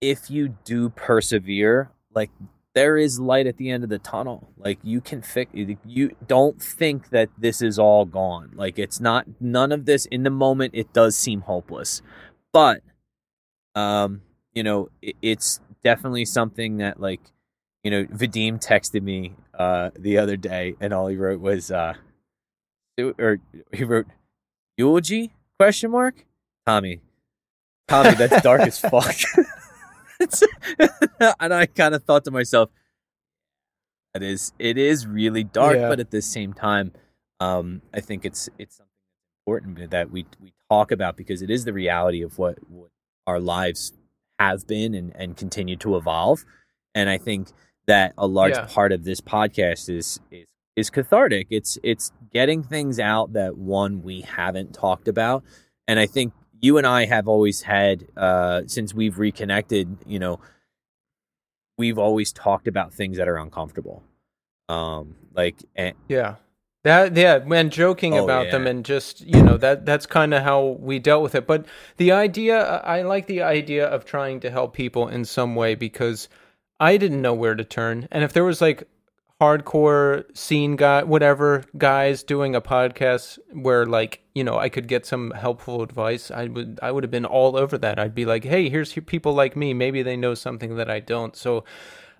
if 0.00 0.30
you 0.30 0.48
do 0.64 0.90
persevere 0.90 1.90
like 2.14 2.30
there 2.74 2.96
is 2.96 3.20
light 3.20 3.46
at 3.46 3.56
the 3.56 3.70
end 3.70 3.84
of 3.84 3.90
the 3.90 3.98
tunnel. 3.98 4.48
Like 4.56 4.78
you 4.82 5.00
can 5.00 5.22
fix 5.22 5.50
you 5.84 6.16
don't 6.26 6.60
think 6.60 7.10
that 7.10 7.30
this 7.38 7.62
is 7.62 7.78
all 7.78 8.04
gone. 8.04 8.50
Like 8.54 8.78
it's 8.78 9.00
not 9.00 9.26
none 9.40 9.72
of 9.72 9.86
this 9.86 10.06
in 10.06 10.24
the 10.24 10.30
moment 10.30 10.74
it 10.74 10.92
does 10.92 11.16
seem 11.16 11.42
hopeless. 11.42 12.02
But 12.52 12.82
um 13.74 14.22
you 14.52 14.62
know 14.62 14.90
it, 15.00 15.16
it's 15.22 15.60
definitely 15.82 16.24
something 16.24 16.78
that 16.78 17.00
like 17.00 17.20
you 17.84 17.90
know 17.90 18.04
vadim 18.04 18.64
texted 18.64 19.02
me 19.02 19.34
uh 19.56 19.90
the 19.96 20.18
other 20.18 20.36
day 20.36 20.74
and 20.80 20.92
all 20.92 21.06
he 21.06 21.16
wrote 21.16 21.40
was 21.40 21.70
uh 21.70 21.94
or 22.98 23.38
he 23.72 23.84
wrote 23.84 24.06
eulogy 24.76 25.32
question 25.58 25.92
mark? 25.92 26.26
Tommy. 26.66 27.00
Tommy 27.86 28.14
that's 28.14 28.42
dark 28.42 28.62
as 28.62 28.78
fuck 28.80 29.14
and 31.40 31.54
i 31.54 31.66
kind 31.66 31.94
of 31.94 32.02
thought 32.04 32.24
to 32.24 32.30
myself 32.30 32.70
it 34.14 34.22
is 34.22 34.52
it 34.58 34.78
is 34.78 35.06
really 35.06 35.44
dark 35.44 35.76
Yeah. 35.76 35.88
but 35.88 36.00
at 36.00 36.10
the 36.10 36.22
same 36.22 36.52
time 36.52 36.92
um 37.40 37.82
i 37.92 38.00
think 38.00 38.24
it's 38.24 38.48
it's 38.58 38.76
something 38.76 38.90
that's 38.92 39.40
important 39.46 39.90
that 39.90 40.10
we 40.10 40.26
we 40.40 40.52
talk 40.70 40.90
about 40.92 41.16
because 41.16 41.42
it 41.42 41.50
is 41.50 41.64
the 41.64 41.72
reality 41.72 42.22
of 42.22 42.38
what 42.38 42.58
what 42.70 42.90
our 43.26 43.40
lives 43.40 43.92
have 44.38 44.66
been 44.66 44.94
and 44.94 45.12
and 45.16 45.36
continue 45.36 45.76
to 45.76 45.96
evolve 45.96 46.44
and 46.94 47.08
i 47.10 47.18
think 47.18 47.48
that 47.86 48.12
a 48.16 48.26
large 48.26 48.54
Yeah. 48.54 48.66
part 48.66 48.92
of 48.92 49.04
this 49.04 49.20
podcast 49.20 49.88
is 49.88 50.20
is 50.30 50.46
is 50.76 50.90
cathartic 50.90 51.46
it's 51.50 51.78
it's 51.82 52.12
getting 52.32 52.62
things 52.62 52.98
out 52.98 53.32
that 53.34 53.56
one 53.56 54.02
we 54.02 54.22
haven't 54.22 54.72
talked 54.74 55.06
about 55.08 55.44
and 55.86 55.98
i 56.00 56.06
think 56.06 56.32
you 56.64 56.78
and 56.78 56.86
i 56.86 57.04
have 57.04 57.28
always 57.28 57.62
had 57.62 58.06
uh 58.16 58.62
since 58.66 58.94
we've 58.94 59.18
reconnected 59.18 59.86
you 60.06 60.18
know 60.18 60.40
we've 61.76 61.98
always 61.98 62.32
talked 62.32 62.66
about 62.66 62.92
things 62.92 63.16
that 63.18 63.28
are 63.28 63.36
uncomfortable 63.36 64.02
um 64.68 65.14
like 65.34 65.56
and, 65.76 65.94
Yeah. 66.08 66.36
That 66.84 67.16
yeah, 67.16 67.36
and 67.36 67.72
joking 67.72 68.12
Oh, 68.12 68.24
about 68.24 68.50
them 68.50 68.66
and 68.66 68.84
just 68.84 69.22
you 69.22 69.42
know 69.42 69.56
that 69.56 69.86
that's 69.86 70.04
kind 70.04 70.34
of 70.34 70.42
how 70.42 70.76
we 70.78 70.98
dealt 70.98 71.22
with 71.22 71.34
it. 71.34 71.46
But 71.46 71.64
the 71.96 72.12
idea, 72.12 72.62
I 72.62 73.00
like 73.00 73.26
the 73.26 73.40
idea 73.40 73.86
of 73.86 74.04
trying 74.04 74.38
to 74.40 74.50
help 74.50 74.74
people 74.74 75.08
in 75.08 75.24
some 75.24 75.54
way 75.54 75.74
because 75.74 76.28
I 76.78 76.98
didn't 76.98 77.22
know 77.22 77.32
where 77.32 77.54
to 77.54 77.64
turn, 77.64 78.06
and 78.10 78.22
if 78.22 78.34
there 78.34 78.44
was 78.44 78.60
like 78.60 78.86
hardcore 79.44 80.24
scene 80.36 80.76
guy, 80.76 81.02
whatever 81.02 81.64
guys 81.76 82.22
doing 82.22 82.54
a 82.54 82.60
podcast 82.60 83.38
where 83.52 83.84
like 83.84 84.22
you 84.34 84.42
know 84.42 84.58
I 84.58 84.68
could 84.68 84.88
get 84.88 85.04
some 85.06 85.32
helpful 85.32 85.82
advice, 85.82 86.30
I 86.30 86.46
would 86.46 86.78
I 86.82 86.90
would 86.90 87.04
have 87.04 87.10
been 87.10 87.26
all 87.26 87.56
over 87.56 87.76
that. 87.78 87.98
I'd 87.98 88.14
be 88.14 88.24
like, 88.24 88.44
hey, 88.44 88.68
here's 88.68 88.92
people 88.92 89.34
like 89.34 89.56
me, 89.56 89.74
maybe 89.74 90.02
they 90.02 90.16
know 90.16 90.34
something 90.34 90.76
that 90.76 90.90
I 90.90 91.00
don't. 91.00 91.36
So 91.36 91.64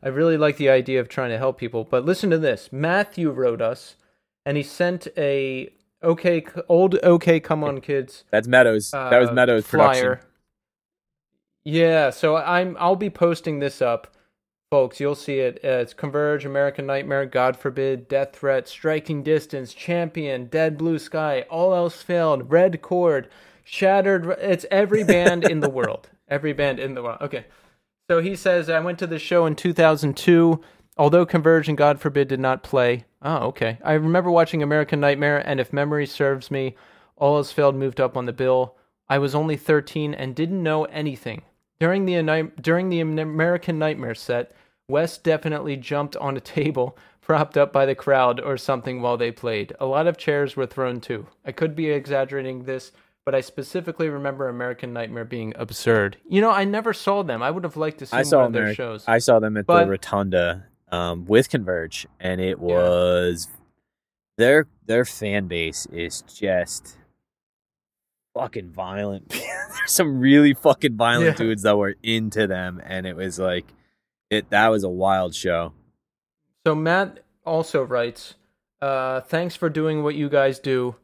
I 0.03 0.09
really 0.09 0.37
like 0.37 0.59
the 0.59 0.69
idea 0.69 1.01
of 1.01 1.09
trying 1.09 1.31
to 1.31 1.39
help 1.39 1.59
people. 1.59 1.85
But 1.85 2.05
listen 2.05 2.29
to 2.31 2.39
this. 2.39 2.71
Matthew 2.71 3.31
wrote 3.31 3.63
us, 3.63 3.97
and 4.45 4.57
he 4.57 4.63
sent 4.63 5.09
a 5.17 5.73
okay 6.03 6.45
old 6.69 6.97
okay 7.03 7.41
come 7.41 7.65
on 7.65 7.81
kids 7.81 8.25
that's 8.31 8.47
meadows 8.47 8.91
that 8.91 9.19
was 9.19 9.31
uh, 9.31 9.33
meadows 9.33 9.67
production 9.67 10.19
Yeah, 11.65 12.11
so 12.11 12.37
I'm 12.37 12.77
I'll 12.79 12.97
be 12.97 13.09
posting 13.09 13.61
this 13.61 13.81
up, 13.81 14.15
folks. 14.71 15.01
You'll 15.01 15.15
see 15.15 15.39
it. 15.39 15.61
Uh, 15.65 15.79
it's 15.79 15.95
Converge, 15.95 16.45
American 16.45 16.87
Nightmare, 16.87 17.27
God 17.27 17.57
Forbid, 17.57 18.09
Death 18.09 18.35
Threat, 18.35 18.69
Striking 18.69 19.23
Distance, 19.23 19.73
Champion, 19.75 20.47
Dead 20.47 20.77
Blue 20.77 20.99
Sky, 20.99 21.43
All 21.51 21.75
Else 21.75 22.03
Failed, 22.03 22.51
Red 22.51 22.83
Chord, 22.83 23.29
Shattered. 23.65 24.27
It's 24.41 24.67
every 24.71 25.05
band 25.05 25.45
in 25.45 25.61
the 25.61 25.71
world. 25.71 26.11
Every 26.27 26.55
band 26.55 26.81
in 26.81 26.95
the 26.95 27.03
world. 27.03 27.19
Okay. 27.21 27.45
So 28.11 28.23
he 28.23 28.35
says, 28.35 28.71
I 28.71 28.81
went 28.81 28.99
to 29.01 29.07
the 29.07 29.19
show 29.19 29.45
in 29.45 29.55
2002. 29.55 30.61
Although 30.97 31.27
Converge 31.27 31.69
and 31.69 31.77
God 31.77 32.01
Forbid 32.01 32.29
did 32.29 32.41
not 32.41 32.63
play. 32.63 33.05
Oh, 33.21 33.49
okay. 33.49 33.79
I 33.85 33.95
remember 33.95 34.31
watching 34.31 34.63
American 34.63 35.01
Nightmare, 35.01 35.39
and 35.47 35.59
if 35.59 35.73
memory 35.73 36.07
serves 36.07 36.51
me, 36.51 36.77
All 37.17 37.37
Else 37.37 37.53
Failed 37.53 37.75
moved 37.75 38.01
up 38.01 38.17
on 38.17 38.27
the 38.27 38.33
bill. 38.33 38.77
I 39.09 39.19
was 39.19 39.35
only 39.35 39.57
13 39.57 40.15
and 40.15 40.35
didn't 40.35 40.63
know 40.63 40.85
anything. 40.85 41.43
During 41.85 42.07
the 42.07 42.51
during 42.63 42.89
the 42.89 43.01
American 43.01 43.79
Nightmare 43.79 44.15
set, 44.15 44.53
Wes 44.89 45.19
definitely 45.19 45.77
jumped 45.77 46.17
on 46.17 46.35
a 46.35 46.41
table 46.41 46.97
propped 47.21 47.59
up 47.59 47.75
by 47.75 47.85
the 47.85 47.95
crowd 47.95 48.41
or 48.41 48.57
something 48.57 49.03
while 49.03 49.19
they 49.19 49.31
played. 49.31 49.75
A 49.79 49.85
lot 49.85 50.07
of 50.07 50.17
chairs 50.17 50.57
were 50.57 50.65
thrown 50.65 50.99
too. 51.03 51.27
I 51.45 51.53
could 51.53 51.77
be 51.77 51.91
exaggerating 51.91 52.63
this, 52.65 52.91
but 53.27 53.35
I 53.35 53.43
specifically 53.43 54.09
remember 54.09 54.49
American 54.49 54.95
Nightmare 54.95 55.27
being 55.27 55.53
absurd. 55.57 56.17
You 56.27 56.41
know, 56.41 56.51
I 56.51 56.65
never 56.65 56.95
saw 56.95 57.23
them. 57.23 57.43
I 57.43 57.51
would 57.51 57.65
have 57.65 57.77
liked 57.77 57.99
to 57.99 58.07
see 58.07 58.17
I 58.17 58.23
saw 58.23 58.39
one 58.39 58.47
of 58.47 58.53
their 58.55 58.65
there- 58.65 58.75
shows. 58.75 59.05
I 59.07 59.19
saw 59.19 59.39
them 59.39 59.59
at 59.59 59.67
But- 59.67 59.85
the 59.85 59.91
Rotunda 59.91 60.65
um, 60.91 61.27
with 61.27 61.51
Converge, 61.51 62.07
and 62.19 62.41
it 62.41 62.59
was 62.61 63.49
their 64.39 64.69
their 64.87 65.05
fan 65.05 65.49
base 65.49 65.85
is 65.93 66.23
just 66.23 66.97
fucking 68.35 68.71
violent. 68.71 69.29
There's 69.31 69.47
some 69.87 70.19
really 70.19 70.55
fucking 70.55 70.97
violent 70.97 71.27
Yeah. 71.39 71.45
dudes 71.47 71.63
that 71.63 71.77
were 71.77 71.95
into 72.03 72.47
them, 72.47 72.81
and 72.85 73.07
it 73.07 73.17
was 73.17 73.39
like 73.39 73.67
it. 74.31 74.51
That 74.51 74.69
was 74.69 74.85
a 74.85 74.89
wild 74.89 75.35
show. 75.35 75.73
So 76.67 76.75
Matt 76.75 77.21
also 77.45 77.83
writes, 77.83 78.35
uh, 78.81 79.21
"Thanks 79.23 79.57
for 79.57 79.69
doing 79.69 80.03
what 80.03 80.15
you 80.15 80.29
guys 80.29 80.59
do. 80.59 80.97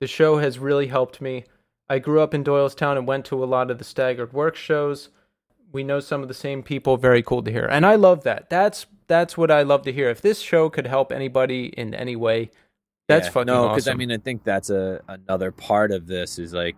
The 0.00 0.06
show 0.06 0.38
has 0.38 0.58
really 0.58 0.86
helped 0.86 1.20
me. 1.20 1.44
I 1.88 1.98
grew 1.98 2.20
up 2.20 2.34
in 2.34 2.44
Doylestown 2.44 2.96
and 2.96 3.06
went 3.06 3.24
to 3.26 3.42
a 3.42 3.46
lot 3.46 3.70
of 3.70 3.78
the 3.78 3.84
staggered 3.84 4.32
work 4.32 4.54
shows. 4.56 5.08
We 5.72 5.82
know 5.82 6.00
some 6.00 6.22
of 6.22 6.28
the 6.28 6.34
same 6.34 6.62
people. 6.62 6.96
Very 6.96 7.22
cool 7.22 7.42
to 7.42 7.50
hear, 7.50 7.66
and 7.66 7.84
I 7.84 7.94
love 7.96 8.22
that. 8.24 8.48
That's 8.50 8.86
that's 9.08 9.36
what 9.36 9.50
I 9.50 9.62
love 9.62 9.82
to 9.82 9.92
hear. 9.92 10.08
If 10.10 10.20
this 10.20 10.40
show 10.40 10.68
could 10.70 10.86
help 10.86 11.10
anybody 11.12 11.66
in 11.76 11.94
any 11.94 12.14
way, 12.14 12.50
that's 13.08 13.26
Yeah. 13.26 13.32
fucking 13.32 13.46
no, 13.46 13.68
awesome. 13.68 13.92
I 13.92 13.96
mean, 13.96 14.12
I 14.12 14.18
think 14.18 14.44
that's 14.44 14.70
a 14.70 15.00
another 15.08 15.50
part 15.50 15.90
of 15.90 16.06
this 16.06 16.38
is 16.38 16.52
like 16.52 16.76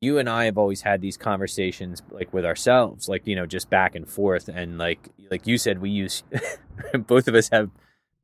you 0.00 0.18
and 0.18 0.28
I 0.28 0.44
have 0.44 0.58
always 0.58 0.82
had 0.82 1.00
these 1.00 1.16
conversations 1.16 2.02
like 2.10 2.32
with 2.32 2.44
ourselves, 2.44 3.08
like 3.08 3.26
you 3.26 3.34
know, 3.34 3.46
just 3.46 3.70
back 3.70 3.94
and 3.94 4.08
forth, 4.08 4.48
and 4.48 4.76
like 4.78 5.08
like 5.30 5.46
you 5.46 5.56
said, 5.58 5.80
we 5.80 5.90
use 5.90 6.22
both 7.06 7.28
of 7.28 7.34
us 7.34 7.48
have 7.50 7.70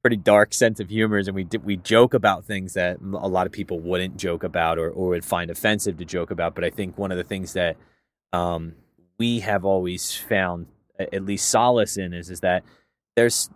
pretty 0.03 0.17
dark 0.17 0.53
sense 0.53 0.81
of 0.81 0.91
humors, 0.91 1.29
and 1.29 1.35
we 1.35 1.47
we 1.65 1.77
joke 1.77 2.13
about 2.13 2.45
things 2.45 2.75
that 2.75 2.99
a 3.01 3.29
lot 3.29 3.47
of 3.47 3.53
people 3.53 3.79
wouldn't 3.81 4.17
joke 4.17 4.43
about 4.45 4.79
or 4.79 4.91
or 4.91 5.09
would 5.09 5.25
find 5.25 5.51
offensive 5.51 5.97
to 5.99 6.05
joke 6.05 6.31
about. 6.31 6.55
But 6.55 6.65
I 6.65 6.71
think 6.71 6.99
one 6.99 7.11
of 7.13 7.17
the 7.19 7.25
things 7.25 7.53
that 7.55 7.77
um, 8.33 8.75
we 9.19 9.41
have 9.41 9.65
always 9.65 10.15
found 10.15 10.67
at 10.99 11.25
least 11.25 11.49
solace 11.49 11.97
in 11.97 12.13
is 12.13 12.31
is 12.31 12.41
that 12.41 12.65
there's 13.17 13.49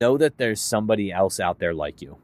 know 0.00 0.16
that 0.18 0.38
there's 0.38 0.60
somebody 0.60 1.12
else 1.12 1.38
out 1.38 1.58
there 1.60 1.72
like 1.74 2.02
you 2.02 2.18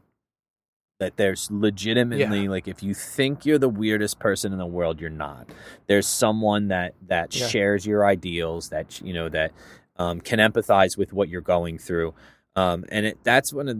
that 1.01 1.17
there's 1.17 1.51
legitimately 1.51 2.47
like 2.47 2.69
if 2.69 2.83
you 2.83 2.95
think 2.95 3.45
you're 3.45 3.59
the 3.59 3.69
weirdest 3.69 4.19
person 4.21 4.53
in 4.53 4.59
the 4.59 4.67
world 4.67 5.01
you're 5.01 5.11
not. 5.11 5.49
There's 5.89 6.07
someone 6.07 6.69
that 6.69 6.95
that 7.09 7.35
Yeah. 7.35 7.49
shares 7.49 7.85
your 7.85 8.07
ideals 8.07 8.69
that 8.69 9.01
you 9.01 9.13
know 9.13 9.29
that 9.31 9.51
um, 9.97 10.21
can 10.21 10.39
empathize 10.39 10.97
with 10.97 11.13
what 11.13 11.29
you're 11.29 11.41
going 11.41 11.79
through. 11.79 12.15
Um, 12.57 12.85
and 12.91 13.07
it, 13.07 13.19
that's 13.25 13.53
one 13.53 13.69
of 13.69 13.79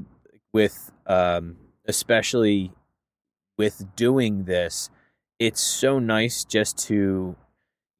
with 0.53 0.91
um, 1.07 1.57
especially 1.87 2.73
with 3.59 3.85
doing 3.95 4.45
this 4.45 4.91
it's 5.39 5.61
so 5.61 5.99
nice 5.99 6.45
just 6.45 6.79
to 6.89 7.37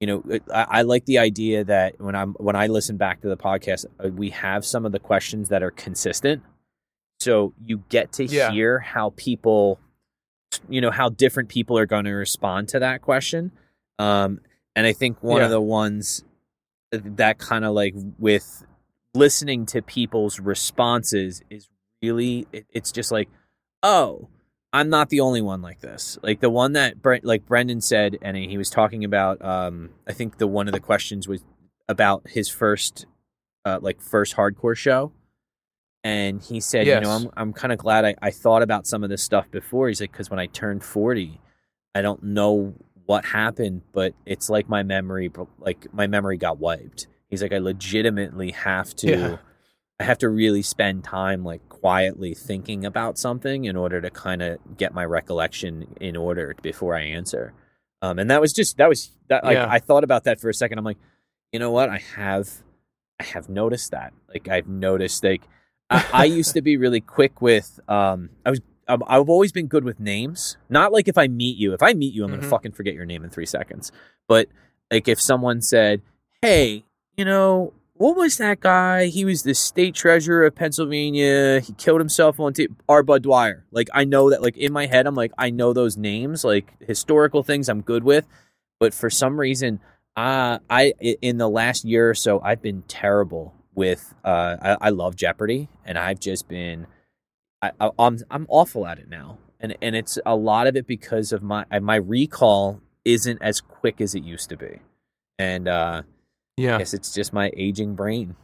you 0.01 0.07
know 0.07 0.23
it- 0.29 0.43
I, 0.53 0.67
I 0.79 0.83
like 0.83 1.05
the 1.05 1.19
idea 1.19 1.65
that 1.65 2.01
when 2.01 2.15
i'm 2.15 2.33
when 2.35 2.57
i 2.57 2.67
listen 2.67 2.97
back 2.97 3.21
to 3.23 3.29
the 3.29 3.37
podcast 3.37 3.85
uh, 4.03 4.09
we 4.09 4.31
have 4.31 4.65
some 4.65 4.87
of 4.87 4.93
the 4.93 4.99
questions 4.99 5.49
that 5.51 5.63
are 5.63 5.71
consistent 5.71 6.43
so 7.21 7.53
you 7.65 7.85
get 7.89 8.13
to 8.13 8.25
Yeah. 8.25 8.51
hear 8.51 8.79
how 8.81 9.13
people 9.17 9.79
you 10.69 10.81
know 10.81 10.91
how 10.91 11.09
different 11.09 11.49
people 11.49 11.79
are 11.79 11.87
going 11.87 12.05
to 12.07 12.11
respond 12.13 12.69
to 12.71 12.79
that 12.81 13.03
question 13.03 13.53
um 13.99 14.41
and 14.75 14.87
i 14.87 14.93
think 14.93 15.23
one 15.23 15.39
Yeah. 15.41 15.45
of 15.45 15.51
the 15.51 15.61
ones 15.61 16.25
that 16.93 17.39
kind 17.39 17.65
of 17.65 17.73
like 17.75 17.95
with 18.19 18.65
listening 19.15 19.67
to 19.67 19.83
people's 19.83 20.41
responses 20.41 21.43
is 21.51 21.69
really 22.03 22.47
it, 22.53 22.67
it's 22.71 22.91
just 22.91 23.13
like 23.13 23.29
oh 23.83 24.29
I'm 24.73 24.89
not 24.89 25.09
the 25.09 25.19
only 25.19 25.43
one 25.43 25.63
like 25.63 25.81
this. 25.81 26.17
Like 26.23 26.39
the 26.39 26.49
one 26.49 26.75
that 26.75 27.03
Brent, 27.03 27.25
like 27.25 27.45
Brendan 27.45 27.81
said, 27.81 28.17
and 28.23 28.37
he 28.37 28.57
was 28.57 28.71
talking 28.71 29.03
about. 29.03 29.45
Um, 29.45 29.91
I 30.07 30.13
think 30.13 30.39
the 30.39 30.47
one 30.47 30.69
of 30.69 30.73
the 30.73 30.79
questions 30.79 31.27
was 31.27 31.43
about 31.89 32.29
his 32.29 32.49
first, 32.49 33.05
uh, 33.65 33.81
like 33.83 34.01
first 34.01 34.37
hardcore 34.37 34.77
show, 34.77 35.11
and 36.03 36.41
he 36.43 36.61
said, 36.61 36.87
Yes. 36.87 36.97
you 36.97 37.09
know, 37.09 37.15
I'm 37.15 37.31
I'm 37.37 37.53
kind 37.53 37.73
of 37.73 37.79
glad 37.79 38.05
I, 38.05 38.15
I 38.23 38.31
thought 38.31 38.63
about 38.63 38.87
some 38.87 39.03
of 39.05 39.11
this 39.11 39.23
stuff 39.23 39.51
before. 39.51 39.89
He's 39.89 40.01
like, 40.01 40.13
because 40.13 40.31
when 40.31 40.39
I 40.41 40.47
turned 40.47 40.83
40, 40.85 41.41
I 41.95 42.03
don't 42.03 42.23
know 42.23 42.75
what 43.07 43.25
happened, 43.25 43.83
but 43.93 44.15
it's 44.25 44.49
like 44.49 44.69
my 44.69 44.83
memory, 44.83 45.31
like 45.59 45.93
my 45.93 46.07
memory 46.07 46.37
got 46.37 46.59
wiped. 46.59 47.07
He's 47.29 47.43
like, 47.43 47.53
I 47.53 47.59
legitimately 47.59 48.53
have 48.53 48.95
to. 48.97 49.09
Yeah. 49.11 49.37
I 49.99 50.05
have 50.05 50.17
to 50.19 50.31
really 50.31 50.63
spend 50.63 51.05
time 51.05 51.45
like 51.45 51.69
quietly 51.69 52.33
thinking 52.33 52.87
about 52.87 53.19
something 53.19 53.67
in 53.67 53.77
order 53.77 54.01
to 54.01 54.09
kind 54.09 54.41
of 54.41 54.59
get 54.79 54.95
my 54.95 55.05
recollection 55.05 55.95
in 56.01 56.17
order 56.17 56.55
before 56.63 56.95
I 56.97 57.03
answer. 57.03 57.53
Um, 58.01 58.19
and 58.19 58.31
that 58.31 58.41
was 58.41 58.55
just 58.55 58.79
that 58.79 58.89
was 58.89 59.11
that 59.29 59.45
like 59.45 59.57
Yeah. 59.57 59.67
I 59.69 59.79
thought 59.79 60.03
about 60.03 60.25
that 60.25 60.41
for 60.41 60.49
a 60.49 60.55
second. 60.55 60.79
I'm 60.79 60.87
like, 60.87 60.97
you 61.53 61.59
know 61.59 61.71
what? 61.71 61.91
I 61.91 61.99
have 62.17 62.49
I 63.21 63.25
have 63.25 63.51
noticed 63.51 63.91
that. 63.91 64.15
Like 64.31 64.49
I've 64.49 64.69
noticed 64.69 65.23
like 65.23 65.43
I, 65.91 66.07
I 66.13 66.25
used 66.25 66.55
to 66.55 66.63
be 66.63 66.77
really 66.77 67.01
quick 67.01 67.43
with 67.43 67.81
um 67.89 68.31
I 68.47 68.51
was 68.51 68.61
um, 68.89 69.05
I've 69.07 69.29
always 69.29 69.53
been 69.53 69.67
good 69.69 69.85
with 69.85 70.01
names. 70.01 70.57
Not 70.69 70.93
like 70.93 71.07
if 71.07 71.17
I 71.17 71.29
meet 71.29 71.57
you. 71.57 71.73
If 71.75 71.83
I 71.83 71.93
meet 71.93 72.13
you, 72.15 72.25
I'm 72.25 72.31
Mhm. 72.31 72.37
gonna 72.41 72.49
fucking 72.49 72.73
forget 72.73 72.95
your 72.95 73.07
name 73.07 73.23
in 73.25 73.31
three 73.31 73.47
seconds. 73.47 73.93
But 74.29 74.49
like 74.91 75.07
if 75.09 75.21
someone 75.21 75.61
said, 75.63 76.03
"Hey, 76.43 76.85
you 77.17 77.25
know, 77.25 77.73
what 77.95 78.17
was 78.17 78.39
that 78.39 78.61
guy? 78.61 79.07
He 79.07 79.25
was 79.25 79.43
the 79.45 79.55
state 79.55 79.95
treasurer 79.95 80.47
of 80.47 80.55
Pennsylvania. 80.57 81.61
He 81.61 81.73
killed 81.75 82.01
himself 82.01 82.41
on 82.41 82.53
tape. 82.53 82.73
R. 82.89 83.03
Bud 83.05 83.23
Dwyer. 83.23 83.65
Like 83.71 83.89
I 83.95 84.05
know 84.05 84.31
that. 84.31 84.43
Like 84.43 84.57
in 84.57 84.73
my 84.73 84.87
head, 84.87 85.07
I'm 85.07 85.15
like 85.15 85.33
I 85.39 85.51
know 85.51 85.73
those 85.73 85.97
names. 85.97 86.43
Like 86.45 86.75
historical 86.81 87.43
things, 87.45 87.69
I'm 87.69 87.83
good 87.83 88.03
with. 88.05 88.27
But 88.81 88.93
for 88.95 89.11
some 89.11 89.39
reason, 89.39 89.79
uh, 90.17 90.59
I 90.69 90.95
i- 91.01 91.17
in 91.23 91.39
the 91.39 91.49
last 91.49 91.85
year 91.85 92.11
or 92.11 92.15
so, 92.15 92.41
I've 92.41 92.63
been 92.63 92.83
terrible 92.89 93.55
with. 93.81 94.15
Uh, 94.25 94.57
I, 94.61 94.77
I 94.83 94.91
love 94.91 95.17
Jeopardy, 95.17 95.69
and 95.85 95.99
I've 95.99 96.21
just 96.21 96.47
been. 96.49 96.87
I, 97.63 97.73
I, 97.81 97.91
I'm 97.99 98.19
I'm 98.31 98.47
awful 98.49 98.87
at 98.87 98.99
it 98.99 99.09
now, 99.09 99.39
and 99.59 99.75
and 99.83 99.97
it's 99.97 100.19
a 100.27 100.37
lot 100.37 100.67
of 100.67 100.77
it 100.77 100.87
because 100.87 101.33
of 101.33 101.43
my 101.43 101.65
my 101.81 101.97
recall 101.97 102.81
isn't 103.05 103.41
as 103.43 103.61
quick 103.61 104.01
as 104.01 104.15
it 104.15 104.23
used 104.23 104.49
to 104.51 104.57
be, 104.57 104.81
and 105.39 105.67
uh, 105.67 106.03
I 106.05 106.63
Yeah, 106.63 106.79
guess 106.79 106.93
it's 106.95 107.13
just 107.13 107.33
my 107.33 107.51
aging 107.57 107.95
brain. 107.97 108.37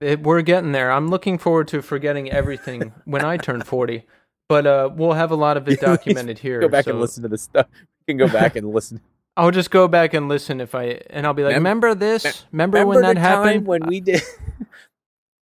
it, 0.00 0.22
we're 0.22 0.42
getting 0.42 0.72
there. 0.72 0.92
I'm 0.92 1.08
looking 1.08 1.38
forward 1.38 1.68
to 1.68 1.80
forgetting 1.82 2.30
everything 2.30 2.92
when 3.06 3.24
I 3.24 3.36
turn 3.38 3.62
40. 3.62 4.04
But 4.48 4.66
uh, 4.66 4.90
we'll 4.94 5.12
have 5.12 5.30
a 5.30 5.36
lot 5.36 5.56
of 5.56 5.68
it 5.68 5.80
documented 5.88 6.38
here. 6.40 6.60
Go 6.60 6.68
back 6.68 6.84
so 6.84 6.90
and 6.90 7.00
listen 7.00 7.22
to 7.22 7.28
the 7.28 7.38
stuff. 7.38 7.66
We 8.06 8.12
can 8.12 8.16
go 8.18 8.28
back 8.28 8.56
and 8.56 8.68
listen. 8.74 9.00
I'll 9.36 9.52
just 9.52 9.70
go 9.70 9.86
back 9.88 10.12
and 10.12 10.28
listen 10.28 10.60
if 10.60 10.74
I 10.74 11.00
and 11.10 11.24
I'll 11.26 11.34
be 11.34 11.44
like, 11.44 11.52
Mem- 11.52 11.62
remember 11.62 11.94
this? 11.94 12.24
mem- 12.50 12.70
Remember, 12.72 12.86
when 12.86 13.00
that 13.02 13.14
the 13.14 13.20
happened? 13.20 13.66
when 13.66 13.82
we 13.86 14.00
did? 14.00 14.22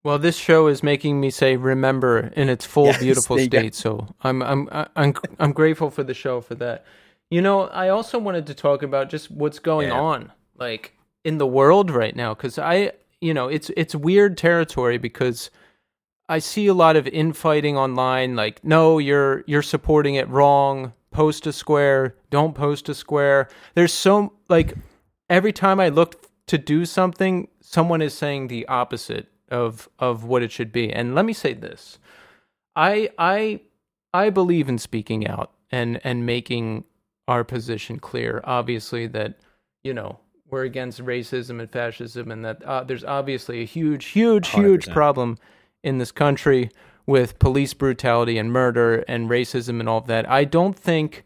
Well, 0.05 0.19
this 0.19 0.37
show 0.37 0.69
is 0.69 0.83
making 0.83 1.21
me 1.21 1.31
say 1.31 1.57
"remember" 1.57 2.33
in 2.37 2.49
its 2.49 2.65
full, 2.65 2.87
Yes, 2.87 2.99
beautiful 2.99 3.39
state. 3.39 3.75
So 3.75 4.15
I'm, 4.23 4.43
I'm, 4.43 4.69
I'm, 4.97 5.15
I'm 5.39 5.53
grateful 5.53 5.91
for 5.91 6.03
the 6.05 6.15
show 6.15 6.41
for 6.41 6.55
that. 6.57 6.85
You 7.31 7.43
know, 7.43 7.63
I 7.69 7.89
also 7.89 8.19
wanted 8.19 8.47
to 8.47 8.55
talk 8.55 8.83
about 8.83 9.11
just 9.11 9.31
what's 9.31 9.59
going 9.59 9.89
Yeah. 9.89 10.01
on, 10.01 10.33
like 10.57 10.95
in 11.25 11.39
the 11.39 11.47
world 11.47 11.91
right 11.91 12.15
now, 12.17 12.33
because 12.33 12.59
I, 12.59 12.93
you 13.21 13.35
know, 13.35 13.49
it's 13.49 13.71
it's 13.77 13.95
weird 13.95 14.39
territory 14.39 14.99
because 14.99 15.51
I 16.29 16.39
see 16.39 16.69
a 16.69 16.75
lot 16.75 16.97
of 16.97 17.07
infighting 17.09 17.77
online. 17.77 18.37
Like, 18.37 18.65
no, 18.65 18.99
you're 18.99 19.43
you're 19.47 19.63
supporting 19.63 20.15
it 20.15 20.29
wrong. 20.29 20.93
Post 21.11 21.47
a 21.47 21.53
square. 21.53 22.15
Don't 22.31 22.55
post 22.55 22.89
a 22.89 22.95
square. 22.95 23.49
There's 23.75 23.93
so 23.93 24.33
like 24.49 24.75
every 25.29 25.53
time 25.53 25.81
I 25.81 25.89
look 25.89 26.25
to 26.47 26.57
do 26.57 26.87
something, 26.87 27.49
someone 27.61 28.01
is 28.01 28.15
saying 28.15 28.47
the 28.49 28.67
opposite 28.69 29.27
of 29.51 29.89
of 29.99 30.25
what 30.25 30.43
it 30.43 30.53
should 30.53 30.73
be. 30.73 30.93
And 30.93 31.15
let 31.15 31.25
me 31.25 31.33
say 31.33 31.55
this. 31.55 31.99
I 32.77 33.11
I 33.19 33.61
I 34.13 34.31
believe 34.31 34.69
in 34.69 34.79
speaking 34.79 35.27
out 35.27 35.53
and 35.71 36.01
and 36.05 36.25
making 36.25 36.85
our 37.27 37.45
position 37.45 37.99
clear. 37.99 38.41
Obviously 38.45 39.07
that, 39.09 39.39
you 39.83 39.93
know, 39.93 40.19
we're 40.51 40.65
against 40.65 41.05
racism 41.05 41.61
and 41.61 41.71
fascism 41.71 42.31
and 42.31 42.45
that 42.45 42.63
uh, 42.63 42.83
there's 42.85 43.05
obviously 43.05 43.61
a 43.61 43.67
huge 43.67 44.07
huge 44.07 44.49
huge 44.49 44.87
100%. 44.87 44.93
problem 44.93 45.39
in 45.83 45.99
this 45.99 46.11
country 46.11 46.71
with 47.07 47.39
police 47.39 47.75
brutality 47.75 48.39
and 48.39 48.53
murder 48.53 49.05
and 49.09 49.31
racism 49.31 49.81
and 49.81 49.89
all 49.89 49.99
of 49.99 50.07
that. 50.07 50.29
I 50.29 50.45
don't 50.45 50.77
think 50.77 51.25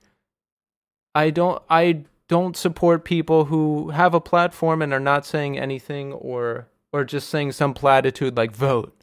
I 1.14 1.30
don't 1.30 1.62
I 1.68 2.04
don't 2.28 2.56
support 2.56 3.04
people 3.04 3.46
who 3.46 3.90
have 3.90 4.14
a 4.14 4.20
platform 4.20 4.80
and 4.80 4.92
are 4.92 5.00
not 5.00 5.26
saying 5.26 5.58
anything 5.58 6.12
or 6.12 6.68
or 6.92 7.04
just 7.04 7.28
saying 7.28 7.52
some 7.52 7.74
platitude 7.74 8.36
like 8.36 8.52
vote. 8.54 8.94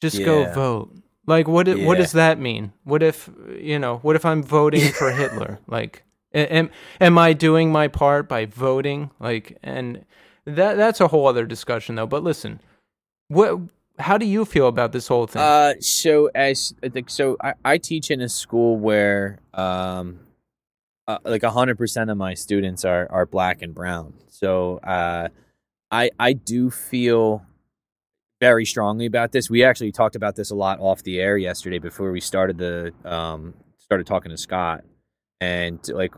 Just 0.00 0.16
go 0.24 0.44
vote. 0.54 0.94
Like 1.26 1.46
what 1.48 1.68
i- 1.68 1.72
what 1.86 1.98
does 1.98 2.12
that 2.12 2.38
mean? 2.38 2.72
What 2.84 3.02
if 3.02 3.30
you 3.58 3.78
know, 3.78 3.98
what 3.98 4.16
if 4.16 4.24
I'm 4.24 4.42
voting 4.42 4.90
for 4.92 5.10
Hitler? 5.20 5.58
Like 5.66 6.02
am 6.34 6.70
am 7.00 7.18
I 7.18 7.32
doing 7.32 7.70
my 7.72 7.88
part 7.88 8.28
by 8.28 8.46
voting? 8.46 9.10
Like 9.20 9.58
and 9.62 10.04
that 10.44 10.76
that's 10.76 11.00
a 11.00 11.08
whole 11.08 11.26
other 11.26 11.44
discussion 11.46 11.94
though. 11.96 12.06
But 12.06 12.24
listen, 12.24 12.60
what 13.28 13.58
how 13.98 14.16
do 14.16 14.24
you 14.24 14.44
feel 14.46 14.66
about 14.66 14.92
this 14.92 15.08
whole 15.08 15.26
thing? 15.26 15.42
Uh, 15.42 15.74
so 15.80 16.30
as 16.34 16.74
I 16.82 17.04
so, 17.06 17.36
I, 17.42 17.52
I 17.64 17.78
teach 17.78 18.10
in 18.10 18.22
a 18.22 18.28
school 18.30 18.78
where 18.78 19.38
um, 19.52 20.20
uh, 21.06 21.18
like 21.24 21.42
hundred 21.44 21.76
percent 21.76 22.08
of 22.10 22.16
my 22.16 22.32
students 22.34 22.84
are 22.84 23.06
are 23.10 23.26
black 23.26 23.60
and 23.62 23.74
brown. 23.74 24.14
So 24.28 24.78
uh, 24.78 25.28
I 25.90 26.10
I 26.18 26.32
do 26.32 26.70
feel 26.70 27.44
very 28.40 28.64
strongly 28.64 29.06
about 29.06 29.32
this. 29.32 29.50
We 29.50 29.64
actually 29.64 29.92
talked 29.92 30.16
about 30.16 30.36
this 30.36 30.50
a 30.50 30.54
lot 30.54 30.78
off 30.80 31.02
the 31.02 31.20
air 31.20 31.36
yesterday 31.36 31.78
before 31.78 32.10
we 32.10 32.20
started 32.20 32.58
the 32.58 32.92
um 33.04 33.54
started 33.78 34.06
talking 34.06 34.30
to 34.30 34.38
Scott 34.38 34.84
and 35.40 35.78
like 35.88 36.14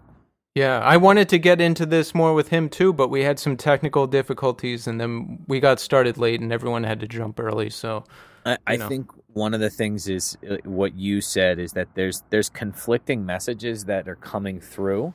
Yeah, 0.54 0.78
I 0.80 0.98
wanted 0.98 1.28
to 1.30 1.38
get 1.38 1.60
into 1.60 1.86
this 1.86 2.14
more 2.14 2.34
with 2.34 2.48
him 2.48 2.68
too, 2.68 2.92
but 2.92 3.08
we 3.08 3.22
had 3.22 3.38
some 3.38 3.56
technical 3.56 4.06
difficulties 4.06 4.86
and 4.86 5.00
then 5.00 5.44
we 5.48 5.60
got 5.60 5.80
started 5.80 6.18
late 6.18 6.40
and 6.40 6.52
everyone 6.52 6.84
had 6.84 7.00
to 7.00 7.08
jump 7.08 7.40
early. 7.40 7.70
So, 7.70 8.04
I, 8.44 8.58
I 8.66 8.76
know. 8.76 8.88
think 8.88 9.10
one 9.28 9.54
of 9.54 9.60
the 9.60 9.70
things 9.70 10.08
is 10.08 10.36
uh, 10.48 10.56
what 10.64 10.94
you 10.94 11.20
said 11.20 11.58
is 11.58 11.72
that 11.72 11.88
there's 11.94 12.22
there's 12.30 12.48
conflicting 12.48 13.24
messages 13.24 13.84
that 13.86 14.08
are 14.08 14.16
coming 14.16 14.60
through, 14.60 15.14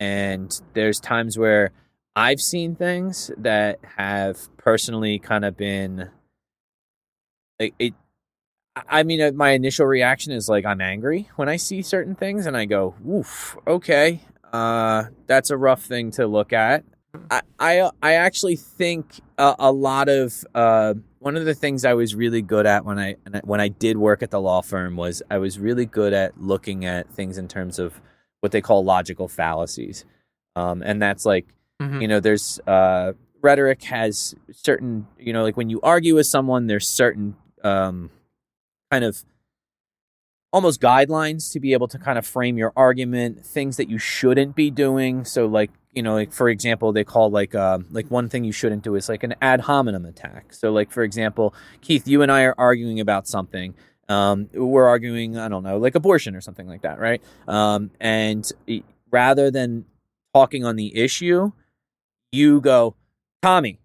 and 0.00 0.60
there's 0.74 0.98
times 1.00 1.38
where 1.38 1.70
I've 2.16 2.40
seen 2.40 2.74
things 2.74 3.30
that 3.36 3.78
have 3.98 4.48
personally 4.56 5.18
kind 5.18 5.44
of 5.44 5.54
been 5.54 6.08
it. 7.58 7.94
I 8.74 8.82
I 8.88 9.02
mean, 9.02 9.20
uh, 9.20 9.32
my 9.32 9.50
initial 9.50 9.86
reaction 9.86 10.32
is 10.32 10.48
like 10.48 10.64
I'm 10.64 10.80
angry 10.80 11.28
when 11.36 11.48
I 11.48 11.56
see 11.56 11.82
certain 11.82 12.14
things, 12.14 12.46
and 12.46 12.56
I 12.56 12.64
go, 12.64 12.94
"Oof, 13.06 13.56
okay, 13.66 14.20
uh, 14.52 15.04
that's 15.26 15.50
a 15.50 15.56
rough 15.58 15.82
thing 15.82 16.10
to 16.12 16.26
look 16.26 16.54
at." 16.54 16.84
I 17.30 17.42
I, 17.58 17.90
I 18.02 18.12
actually 18.14 18.56
think 18.56 19.20
a, 19.36 19.54
a 19.58 19.72
lot 19.72 20.08
of 20.08 20.42
uh, 20.54 20.94
one 21.18 21.36
of 21.36 21.44
the 21.44 21.54
things 21.54 21.84
I 21.84 21.94
was 21.94 22.14
really 22.14 22.42
good 22.42 22.64
at 22.64 22.86
when 22.86 22.98
I 22.98 23.16
when 23.44 23.60
I 23.60 23.68
did 23.68 23.98
work 23.98 24.22
at 24.22 24.30
the 24.30 24.40
law 24.40 24.62
firm 24.62 24.96
was 24.96 25.22
I 25.30 25.36
was 25.36 25.58
really 25.58 25.86
good 25.86 26.14
at 26.14 26.40
looking 26.40 26.86
at 26.86 27.10
things 27.10 27.36
in 27.36 27.46
terms 27.46 27.78
of 27.78 28.00
what 28.40 28.52
they 28.52 28.62
call 28.62 28.84
logical 28.84 29.28
fallacies, 29.28 30.06
um, 30.54 30.82
and 30.82 31.00
that's 31.00 31.26
like 31.26 31.46
mhm. 31.80 32.00
you 32.00 32.08
know 32.08 32.20
there's 32.20 32.60
uh, 32.66 33.12
rhetoric 33.42 33.82
has 33.84 34.34
certain 34.52 35.06
you 35.18 35.32
know 35.32 35.42
like 35.42 35.56
when 35.56 35.70
you 35.70 35.80
argue 35.82 36.14
with 36.14 36.26
someone 36.26 36.66
there's 36.66 36.88
certain 36.88 37.36
um, 37.64 38.10
kind 38.90 39.04
of 39.04 39.24
almost 40.52 40.80
guidelines 40.80 41.52
to 41.52 41.60
be 41.60 41.72
able 41.74 41.88
to 41.88 41.98
kind 41.98 42.16
of 42.18 42.26
frame 42.26 42.56
your 42.56 42.72
argument 42.76 43.44
things 43.44 43.76
that 43.76 43.90
you 43.90 43.98
shouldn't 43.98 44.54
be 44.54 44.70
doing. 44.70 45.24
So 45.24 45.46
like 45.46 45.70
you 45.92 46.02
know 46.02 46.14
like 46.14 46.32
for 46.32 46.48
example 46.48 46.92
they 46.92 47.04
call 47.04 47.30
like 47.30 47.54
um 47.54 47.86
like 47.90 48.10
one 48.10 48.28
thing 48.28 48.44
you 48.44 48.52
shouldn't 48.52 48.82
do 48.82 48.94
is 48.94 49.08
like 49.08 49.22
an 49.22 49.34
ad 49.42 49.60
hominem 49.60 50.06
attack. 50.06 50.54
So 50.54 50.72
like 50.72 50.90
for 50.90 51.02
example 51.02 51.54
keith 51.80 52.08
you 52.08 52.22
and 52.22 52.30
i 52.32 52.44
are 52.44 52.54
arguing 52.56 53.00
about 53.00 53.26
something 53.26 53.74
um 54.08 54.48
we're 54.54 54.86
arguing 54.86 55.36
i 55.36 55.48
don't 55.48 55.64
know 55.64 55.78
like 55.78 55.94
abortion 55.94 56.36
or 56.36 56.40
something 56.40 56.66
like 56.66 56.82
that 56.82 56.98
right? 56.98 57.22
Um 57.48 57.90
and 58.00 58.50
rather 59.10 59.50
than 59.50 59.84
talking 60.32 60.64
on 60.64 60.76
the 60.76 60.96
issue 60.96 61.52
you 62.32 62.60
go 62.60 62.94
tommy 63.42 63.78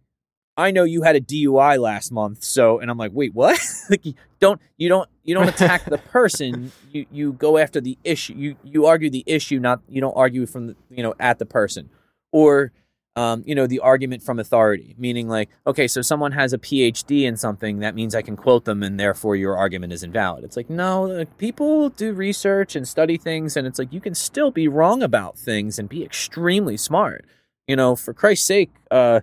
I 0.58 0.72
know 0.72 0.84
you 0.84 1.02
had 1.02 1.16
a 1.16 1.22
DUI 1.22 1.80
last 1.80 2.12
month, 2.12 2.44
so 2.44 2.80
and 2.80 2.92
I'm 2.92 2.98
like, 2.98 3.12
wait, 3.14 3.34
what? 3.34 3.60
like 3.90 4.06
you 4.06 4.14
don't 4.40 4.62
you 4.78 4.90
don't 4.90 5.10
you 5.24 5.34
don't 5.34 5.48
attack 5.48 5.86
the 5.86 5.98
person. 6.12 6.72
You 6.92 7.06
you 7.12 7.34
go 7.34 7.58
after 7.58 7.80
the 7.82 7.98
issue. 8.04 8.34
You 8.34 8.56
you 8.64 8.86
argue 8.86 9.10
the 9.10 9.24
issue, 9.26 9.60
not 9.60 9.82
you 9.88 10.02
don't 10.02 10.16
argue 10.16 10.46
from 10.46 10.68
the 10.68 10.76
you 10.90 11.04
know 11.04 11.16
at 11.20 11.40
the 11.40 11.46
person. 11.46 11.90
Or 12.32 12.72
um, 13.18 13.44
you 13.46 13.56
know, 13.56 13.68
the 13.68 13.80
argument 13.80 14.24
from 14.24 14.40
authority, 14.40 14.96
meaning 14.98 15.28
like, 15.28 15.50
okay, 15.68 15.86
so 15.86 16.02
someone 16.02 16.32
has 16.32 16.54
a 16.54 16.58
PhD 16.58 17.24
in 17.24 17.36
something, 17.36 17.80
that 17.80 17.94
means 17.94 18.16
I 18.16 18.22
can 18.22 18.38
quote 18.38 18.64
them, 18.64 18.82
and 18.84 18.98
therefore 18.98 19.36
your 19.36 19.58
argument 19.58 19.92
is 19.92 20.02
invalid. 20.02 20.46
It's 20.46 20.56
like, 20.56 20.70
no, 20.70 21.04
like, 21.04 21.38
people 21.38 21.90
do 21.90 22.14
research 22.14 22.74
and 22.74 22.88
study 22.88 23.18
things, 23.18 23.58
and 23.58 23.68
it's 23.68 23.78
like 23.78 23.92
you 23.92 24.00
can 24.00 24.16
still 24.16 24.50
be 24.50 24.70
wrong 24.70 25.04
about 25.04 25.38
things 25.38 25.78
and 25.78 25.90
be 25.90 26.06
extremely 26.06 26.78
smart. 26.78 27.26
You 27.72 27.78
know, 27.78 27.96
for 27.96 28.14
Christ's 28.14 28.48
sake, 28.48 28.70
uh, 28.92 29.22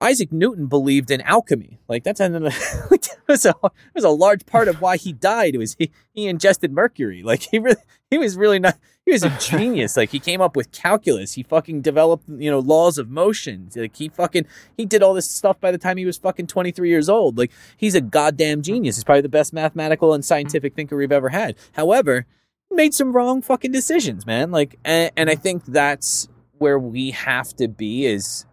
Isaac 0.00 0.32
Newton 0.32 0.66
believed 0.66 1.12
in 1.12 1.20
alchemy. 1.20 1.78
Like 1.86 2.02
that's 2.02 2.18
an, 2.18 2.34
it 2.90 3.08
was 3.28 3.46
a 3.46 3.54
it 3.62 3.94
was 3.94 4.02
a 4.02 4.08
large 4.08 4.44
part 4.46 4.66
of 4.66 4.80
why 4.80 4.96
he 4.96 5.12
died. 5.12 5.54
It 5.54 5.58
was 5.58 5.76
he, 5.78 5.92
he 6.12 6.26
ingested 6.26 6.72
mercury. 6.72 7.22
Like 7.22 7.42
he 7.44 7.60
really 7.60 7.80
he 8.10 8.18
was 8.18 8.36
really 8.36 8.58
not 8.58 8.78
he 9.06 9.12
was 9.12 9.22
a 9.22 9.30
genius. 9.38 9.96
like 9.96 10.10
he 10.10 10.18
came 10.18 10.40
up 10.40 10.56
with 10.56 10.72
calculus. 10.72 11.34
He 11.34 11.44
fucking 11.44 11.82
developed 11.82 12.24
you 12.28 12.50
know 12.50 12.58
laws 12.58 12.98
of 12.98 13.08
motion. 13.08 13.70
Like 13.76 13.94
he 13.94 14.08
fucking 14.08 14.46
he 14.76 14.84
did 14.84 15.04
all 15.04 15.14
this 15.14 15.30
stuff 15.30 15.60
by 15.60 15.70
the 15.70 15.78
time 15.78 15.98
he 15.98 16.04
was 16.04 16.18
fucking 16.18 16.48
twenty 16.48 16.72
three 16.72 16.88
years 16.88 17.08
old. 17.08 17.38
Like 17.38 17.52
he's 17.76 17.94
a 17.94 18.00
goddamn 18.00 18.62
genius. 18.62 18.96
He's 18.96 19.04
probably 19.04 19.22
the 19.22 19.28
best 19.28 19.52
mathematical 19.52 20.14
and 20.14 20.24
scientific 20.24 20.74
thinker 20.74 20.96
we've 20.96 21.12
ever 21.12 21.28
had. 21.28 21.54
However, 21.74 22.26
made 22.72 22.92
some 22.92 23.12
wrong 23.12 23.40
fucking 23.40 23.70
decisions, 23.70 24.26
man. 24.26 24.50
Like 24.50 24.80
and, 24.84 25.12
and 25.16 25.30
I 25.30 25.36
think 25.36 25.64
that's 25.66 26.28
where 26.62 26.78
we 26.78 27.10
have 27.10 27.54
to 27.56 27.66
be 27.66 28.06
is 28.06 28.46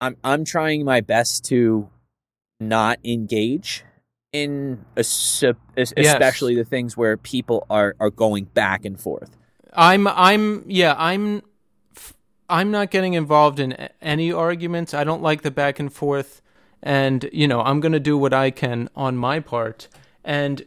I'm 0.00 0.16
I'm 0.22 0.44
trying 0.44 0.84
my 0.84 1.00
best 1.00 1.46
to 1.46 1.88
not 2.60 2.98
engage 3.02 3.84
in 4.32 4.84
a, 4.96 5.00
especially 5.00 6.54
yes. 6.54 6.64
the 6.64 6.68
things 6.68 6.96
where 6.96 7.16
people 7.16 7.66
are 7.70 7.96
are 7.98 8.10
going 8.10 8.44
back 8.44 8.84
and 8.84 9.00
forth. 9.00 9.36
I'm 9.72 10.06
I'm 10.06 10.64
yeah 10.66 10.94
I'm 10.98 11.42
I'm 12.50 12.70
not 12.70 12.90
getting 12.90 13.14
involved 13.14 13.58
in 13.58 13.72
any 14.02 14.30
arguments. 14.30 14.92
I 14.92 15.04
don't 15.04 15.22
like 15.22 15.40
the 15.40 15.50
back 15.50 15.78
and 15.78 15.90
forth, 15.90 16.42
and 16.82 17.28
you 17.32 17.48
know 17.48 17.62
I'm 17.62 17.80
gonna 17.80 17.98
do 17.98 18.18
what 18.18 18.34
I 18.34 18.50
can 18.50 18.90
on 18.94 19.16
my 19.16 19.40
part, 19.40 19.88
and 20.22 20.66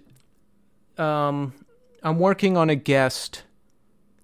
um 0.98 1.54
I'm 2.02 2.18
working 2.18 2.58
on 2.58 2.72
a 2.72 2.76
guest 2.76 3.44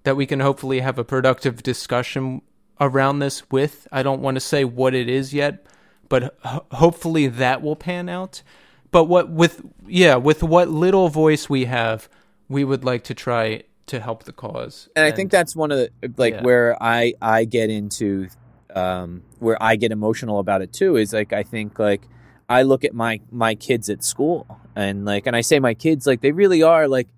that 0.04 0.16
we 0.16 0.26
can 0.26 0.40
hopefully 0.40 0.80
have 0.80 0.98
a 0.98 1.04
productive 1.04 1.62
discussion 1.62 2.42
around 2.80 3.18
this 3.18 3.50
with. 3.50 3.88
I 3.90 4.02
don't 4.02 4.20
want 4.22 4.36
to 4.36 4.40
say 4.40 4.64
what 4.64 4.94
it 4.94 5.08
is 5.08 5.34
yet, 5.34 5.66
but 6.08 6.36
ho- 6.44 6.66
hopefully 6.72 7.26
that 7.26 7.62
will 7.62 7.76
pan 7.76 8.08
out. 8.08 8.42
But 8.90 9.04
what 9.04 9.28
with 9.30 9.62
yeah, 9.86 10.16
with 10.16 10.42
what 10.42 10.68
little 10.68 11.08
voice 11.08 11.50
we 11.50 11.64
have, 11.64 12.08
we 12.48 12.62
would 12.62 12.84
like 12.84 13.02
to 13.04 13.14
try 13.14 13.64
to 13.86 14.00
help 14.00 14.24
the 14.24 14.32
cause. 14.32 14.88
And, 14.94 15.04
and 15.04 15.12
I 15.12 15.16
think 15.16 15.30
that's 15.30 15.56
one 15.56 15.72
of 15.72 15.78
the 15.78 15.90
like 16.16 16.34
yeah. 16.34 16.42
where 16.42 16.82
I 16.82 17.14
I 17.20 17.44
get 17.44 17.70
into 17.70 18.28
um 18.74 19.22
where 19.38 19.60
I 19.62 19.76
get 19.76 19.90
emotional 19.90 20.38
about 20.38 20.62
it 20.62 20.72
too 20.72 20.96
is 20.96 21.12
like 21.12 21.32
I 21.32 21.42
think 21.42 21.78
like 21.78 22.02
I 22.48 22.62
look 22.62 22.84
at 22.84 22.94
my 22.94 23.20
my 23.30 23.54
kids 23.54 23.88
at 23.88 24.04
school 24.04 24.46
and 24.76 25.04
like 25.04 25.26
and 25.26 25.34
I 25.34 25.40
say 25.40 25.58
my 25.58 25.74
kids 25.74 26.06
like 26.06 26.20
they 26.20 26.32
really 26.32 26.62
are 26.62 26.86
like 26.86 27.08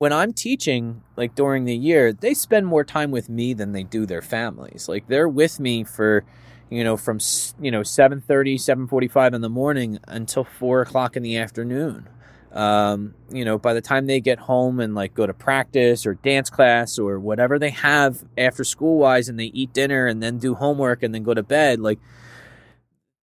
when 0.00 0.14
I'm 0.14 0.32
teaching, 0.32 1.02
like 1.14 1.34
during 1.34 1.66
the 1.66 1.76
year, 1.76 2.10
they 2.10 2.32
spend 2.32 2.66
more 2.66 2.84
time 2.84 3.10
with 3.10 3.28
me 3.28 3.52
than 3.52 3.72
they 3.72 3.82
do 3.82 4.06
their 4.06 4.22
families. 4.22 4.88
Like 4.88 5.06
they're 5.08 5.28
with 5.28 5.60
me 5.60 5.84
for, 5.84 6.24
you 6.70 6.82
know, 6.82 6.96
from 6.96 7.18
you 7.60 7.70
know 7.70 7.82
seven 7.82 8.22
thirty, 8.22 8.56
seven 8.56 8.86
forty-five 8.86 9.34
in 9.34 9.42
the 9.42 9.50
morning 9.50 9.98
until 10.08 10.42
four 10.42 10.80
o'clock 10.80 11.18
in 11.18 11.22
the 11.22 11.36
afternoon. 11.36 12.08
Um, 12.50 13.14
you 13.30 13.44
know, 13.44 13.58
by 13.58 13.74
the 13.74 13.82
time 13.82 14.06
they 14.06 14.20
get 14.20 14.38
home 14.38 14.80
and 14.80 14.94
like 14.94 15.12
go 15.12 15.26
to 15.26 15.34
practice 15.34 16.06
or 16.06 16.14
dance 16.14 16.48
class 16.48 16.98
or 16.98 17.20
whatever 17.20 17.58
they 17.58 17.70
have 17.70 18.24
after 18.38 18.64
school 18.64 18.96
wise, 18.96 19.28
and 19.28 19.38
they 19.38 19.52
eat 19.52 19.74
dinner 19.74 20.06
and 20.06 20.22
then 20.22 20.38
do 20.38 20.54
homework 20.54 21.02
and 21.02 21.14
then 21.14 21.24
go 21.24 21.34
to 21.34 21.42
bed, 21.42 21.78
like 21.78 21.98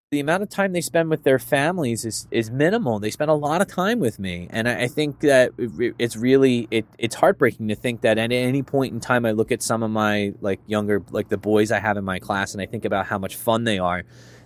the 0.10 0.20
amount 0.22 0.42
of 0.42 0.48
time 0.48 0.72
they 0.72 0.80
spend 0.80 1.10
with 1.10 1.24
their 1.24 1.38
families 1.38 2.06
is, 2.06 2.28
is 2.32 2.50
minimal. 2.50 2.98
They 2.98 3.12
spend 3.12 3.30
a 3.30 3.34
lot 3.34 3.62
of 3.62 3.68
time 3.68 4.00
with 4.00 4.20
me, 4.20 4.48
and 4.52 4.68
I, 4.70 4.84
I 4.84 4.88
think 4.88 5.20
that 5.20 5.52
it's 5.58 6.16
really 6.16 6.68
it, 6.72 6.86
it's 6.98 7.16
heartbreaking 7.16 7.68
to 7.68 7.76
think 7.76 8.02
that 8.02 8.18
at 8.18 8.32
any 8.32 8.64
point 8.64 8.94
in 8.94 9.02
time 9.02 9.26
I 9.26 9.32
look 9.32 9.52
at 9.52 9.62
some 9.62 9.84
of 9.84 9.92
my 9.92 10.34
like 10.40 10.62
younger 10.66 11.04
like 11.12 11.28
the 11.28 11.38
boys 11.38 11.72
I 11.72 11.80
have 11.80 11.98
in 11.98 12.06
my 12.06 12.20
class, 12.20 12.54
and 12.54 12.62
I 12.62 12.66
think 12.66 12.86
about 12.86 13.08
how 13.08 13.18
much 13.18 13.36
fun 13.36 13.66
they 13.66 13.80
are. 13.80 14.04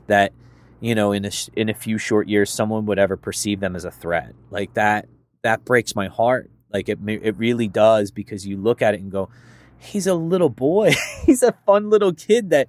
That 0.08 0.34
you 0.80 0.96
know 0.96 1.12
in 1.12 1.26
a 1.26 1.32
in 1.56 1.70
a 1.70 1.76
few 1.76 2.00
short 2.00 2.28
years 2.28 2.50
someone 2.50 2.88
would 2.88 2.98
ever 2.98 3.16
perceive 3.16 3.60
them 3.60 3.76
as 3.76 3.86
a 3.86 3.92
threat 3.92 4.34
like 4.50 4.74
that. 4.74 5.08
That 5.44 5.64
breaks 5.64 5.96
my 5.96 6.08
heart. 6.08 6.50
Like 6.74 6.90
it 6.90 6.98
it 7.06 7.38
really 7.38 7.68
does 7.68 8.10
because 8.10 8.48
you 8.48 8.58
look 8.58 8.82
at 8.82 8.96
it 8.96 9.02
and 9.02 9.12
go, 9.12 9.30
he's 9.78 10.08
a 10.08 10.16
little 10.16 10.50
boy. 10.50 10.94
he's 11.28 11.44
a 11.44 11.52
fun 11.68 11.92
little 11.92 12.14
kid 12.14 12.50
that 12.50 12.68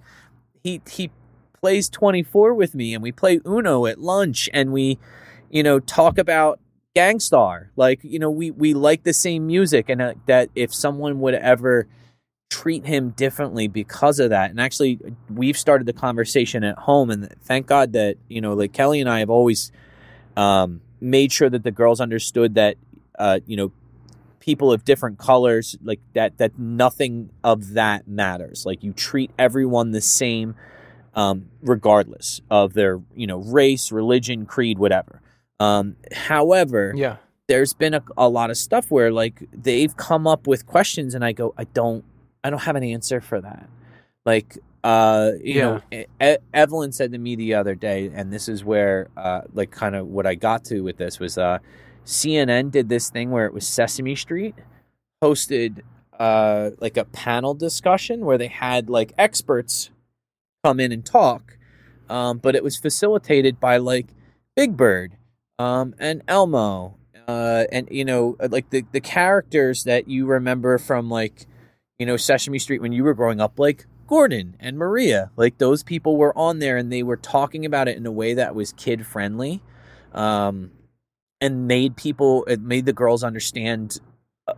he 0.63 0.83
he 0.91 1.11
plays 1.63 1.89
24 1.89 2.55
with 2.55 2.75
me 2.75 2.93
and 2.93 3.03
we 3.03 3.13
play 3.13 3.41
Uno 3.47 3.87
at 3.87 4.01
lunch 4.01 4.51
and 4.53 4.73
we, 4.73 4.99
you 5.49 5.63
know, 5.63 5.79
talk 5.79 6.19
about 6.19 6.59
Gang 6.93 7.21
Starr. 7.21 7.71
Like, 7.77 8.01
you 8.03 8.19
know, 8.19 8.31
we, 8.31 8.51
we 8.51 8.75
like 8.75 9.05
the 9.05 9.13
same 9.13 9.47
music 9.47 9.89
and 9.89 10.03
uh, 10.03 10.15
that 10.27 10.51
if 10.57 10.75
someone 10.75 11.21
would 11.21 11.35
ever 11.35 11.87
treat 12.51 12.85
him 12.85 13.11
differently 13.11 13.69
because 13.69 14.19
of 14.19 14.31
that. 14.31 14.51
And 14.51 14.61
actually, 14.61 14.99
we've 15.31 15.57
started 15.57 15.87
the 15.87 15.93
conversation 15.93 16.65
at 16.65 16.77
home 16.79 17.11
and 17.11 17.33
thank 17.43 17.69
God 17.69 17.93
that, 17.93 18.17
you 18.29 18.41
know, 18.41 18.55
like 18.55 18.73
Kelly 18.73 19.01
and 19.01 19.09
I 19.09 19.21
have 19.21 19.31
always 19.31 19.71
um, 20.37 20.81
made 21.01 21.31
sure 21.31 21.49
that 21.49 21.63
the 21.63 21.71
girls 21.71 22.01
understood 22.01 22.57
that, 22.57 22.77
uh, 23.21 23.39
you 23.47 23.57
know, 23.57 23.71
people 24.41 24.73
of 24.73 24.85
different 24.85 25.17
colors 25.17 25.79
like 25.85 26.01
that 26.15 26.37
that 26.39 26.59
nothing 26.59 27.31
of 27.45 27.75
that 27.75 28.09
matters 28.09 28.67
like 28.67 28.83
you 28.83 28.93
treat 28.93 29.31
everyone 29.39 29.93
the 29.93 30.01
same 30.01 30.57
um, 31.15 31.47
regardless 31.63 32.41
of 32.51 32.75
their 32.75 33.01
you 33.15 33.27
know 33.27 33.39
race, 33.39 33.93
religion, 33.93 34.47
creed, 34.47 34.79
whatever. 34.79 35.21
Um, 35.61 35.97
however, 36.13 36.93
yeah, 36.97 37.17
there's 37.49 37.75
been 37.75 37.95
a, 37.95 38.03
a 38.17 38.29
lot 38.29 38.51
of 38.51 38.57
stuff 38.57 38.91
where 38.91 39.13
like 39.13 39.47
they've 39.53 39.97
come 39.97 40.27
up 40.27 40.47
with 40.47 40.67
questions, 40.67 41.15
and 41.15 41.25
I 41.25 41.33
go, 41.33 41.55
I 41.57 41.65
don't, 41.65 42.05
I 42.43 42.51
don't 42.51 42.63
have 42.63 42.77
an 42.77 42.85
answer 42.85 43.21
for 43.21 43.41
that. 43.41 43.69
Like, 44.25 44.59
uh, 44.85 45.33
you 45.43 45.55
yeah. 45.55 45.81
know, 45.93 46.05
e- 46.21 46.37
Evelyn 46.55 46.93
said 46.93 47.13
to 47.13 47.19
me 47.19 47.37
the 47.37 47.55
other 47.55 47.75
day, 47.75 48.11
and 48.15 48.33
this 48.33 48.49
is 48.49 48.65
where, 48.65 49.09
uh, 49.17 49.43
like, 49.53 49.71
kind 49.71 49.97
of 49.97 50.07
what 50.07 50.27
I 50.27 50.35
got 50.35 50.65
to 50.67 50.81
with 50.81 50.97
this 50.97 51.19
was, 51.19 51.39
uh, 51.39 51.59
CNN 52.05 52.71
did 52.71 52.89
this 52.89 53.11
thing 53.11 53.31
where 53.31 53.47
it 53.47 53.55
was 53.55 53.67
Sesame 53.67 54.17
Street 54.17 54.55
hosted 55.23 55.83
uh, 56.19 56.71
like 56.81 56.97
a 56.97 57.05
panel 57.05 57.55
discussion 57.55 58.25
where 58.25 58.39
they 58.39 58.49
had 58.49 58.91
like 58.91 59.13
experts 59.19 59.91
come 60.63 60.81
in 60.81 60.93
and 60.93 61.05
talk. 61.05 61.59
Um, 62.09 62.39
but 62.39 62.55
it 62.55 62.63
was 62.63 62.77
facilitated 62.77 63.59
by 63.59 63.79
like 63.79 64.09
Big 64.55 64.77
Bird 64.77 65.17
um, 65.59 65.95
and 65.99 66.23
Elmo, 66.29 66.99
uh, 67.27 67.65
and 67.73 67.89
you 67.91 68.05
know, 68.05 68.37
uh, 68.41 68.49
like 68.51 68.71
the 68.71 68.85
the 68.93 69.01
characters 69.01 69.85
that 69.85 70.09
you 70.09 70.27
remember 70.27 70.79
from 70.79 71.09
like 71.09 71.47
you 71.99 72.07
know 72.07 72.17
Sesame 72.17 72.59
Street 72.59 72.83
when 72.83 72.93
you 72.93 73.05
were 73.05 73.15
growing 73.15 73.41
up, 73.41 73.59
like 73.59 73.87
Gordon 74.07 74.57
and 74.61 74.77
Maria. 74.77 75.31
Like 75.37 75.59
those 75.59 75.83
people 75.83 76.17
were 76.17 76.37
on 76.37 76.59
there 76.59 76.77
and 76.77 76.93
they 76.93 77.03
were 77.03 77.17
talking 77.17 77.65
about 77.65 77.89
it 77.89 77.97
in 77.97 78.05
a 78.05 78.13
way 78.13 78.35
that 78.35 78.55
was 78.55 78.73
kid 78.73 79.07
friendly, 79.07 79.63
um, 80.13 80.73
and 81.41 81.67
made 81.67 81.97
people 81.97 82.45
it 82.45 82.61
made 82.61 82.85
the 82.85 82.93
girls 82.93 83.25
understand 83.25 84.01
uh, 84.47 84.55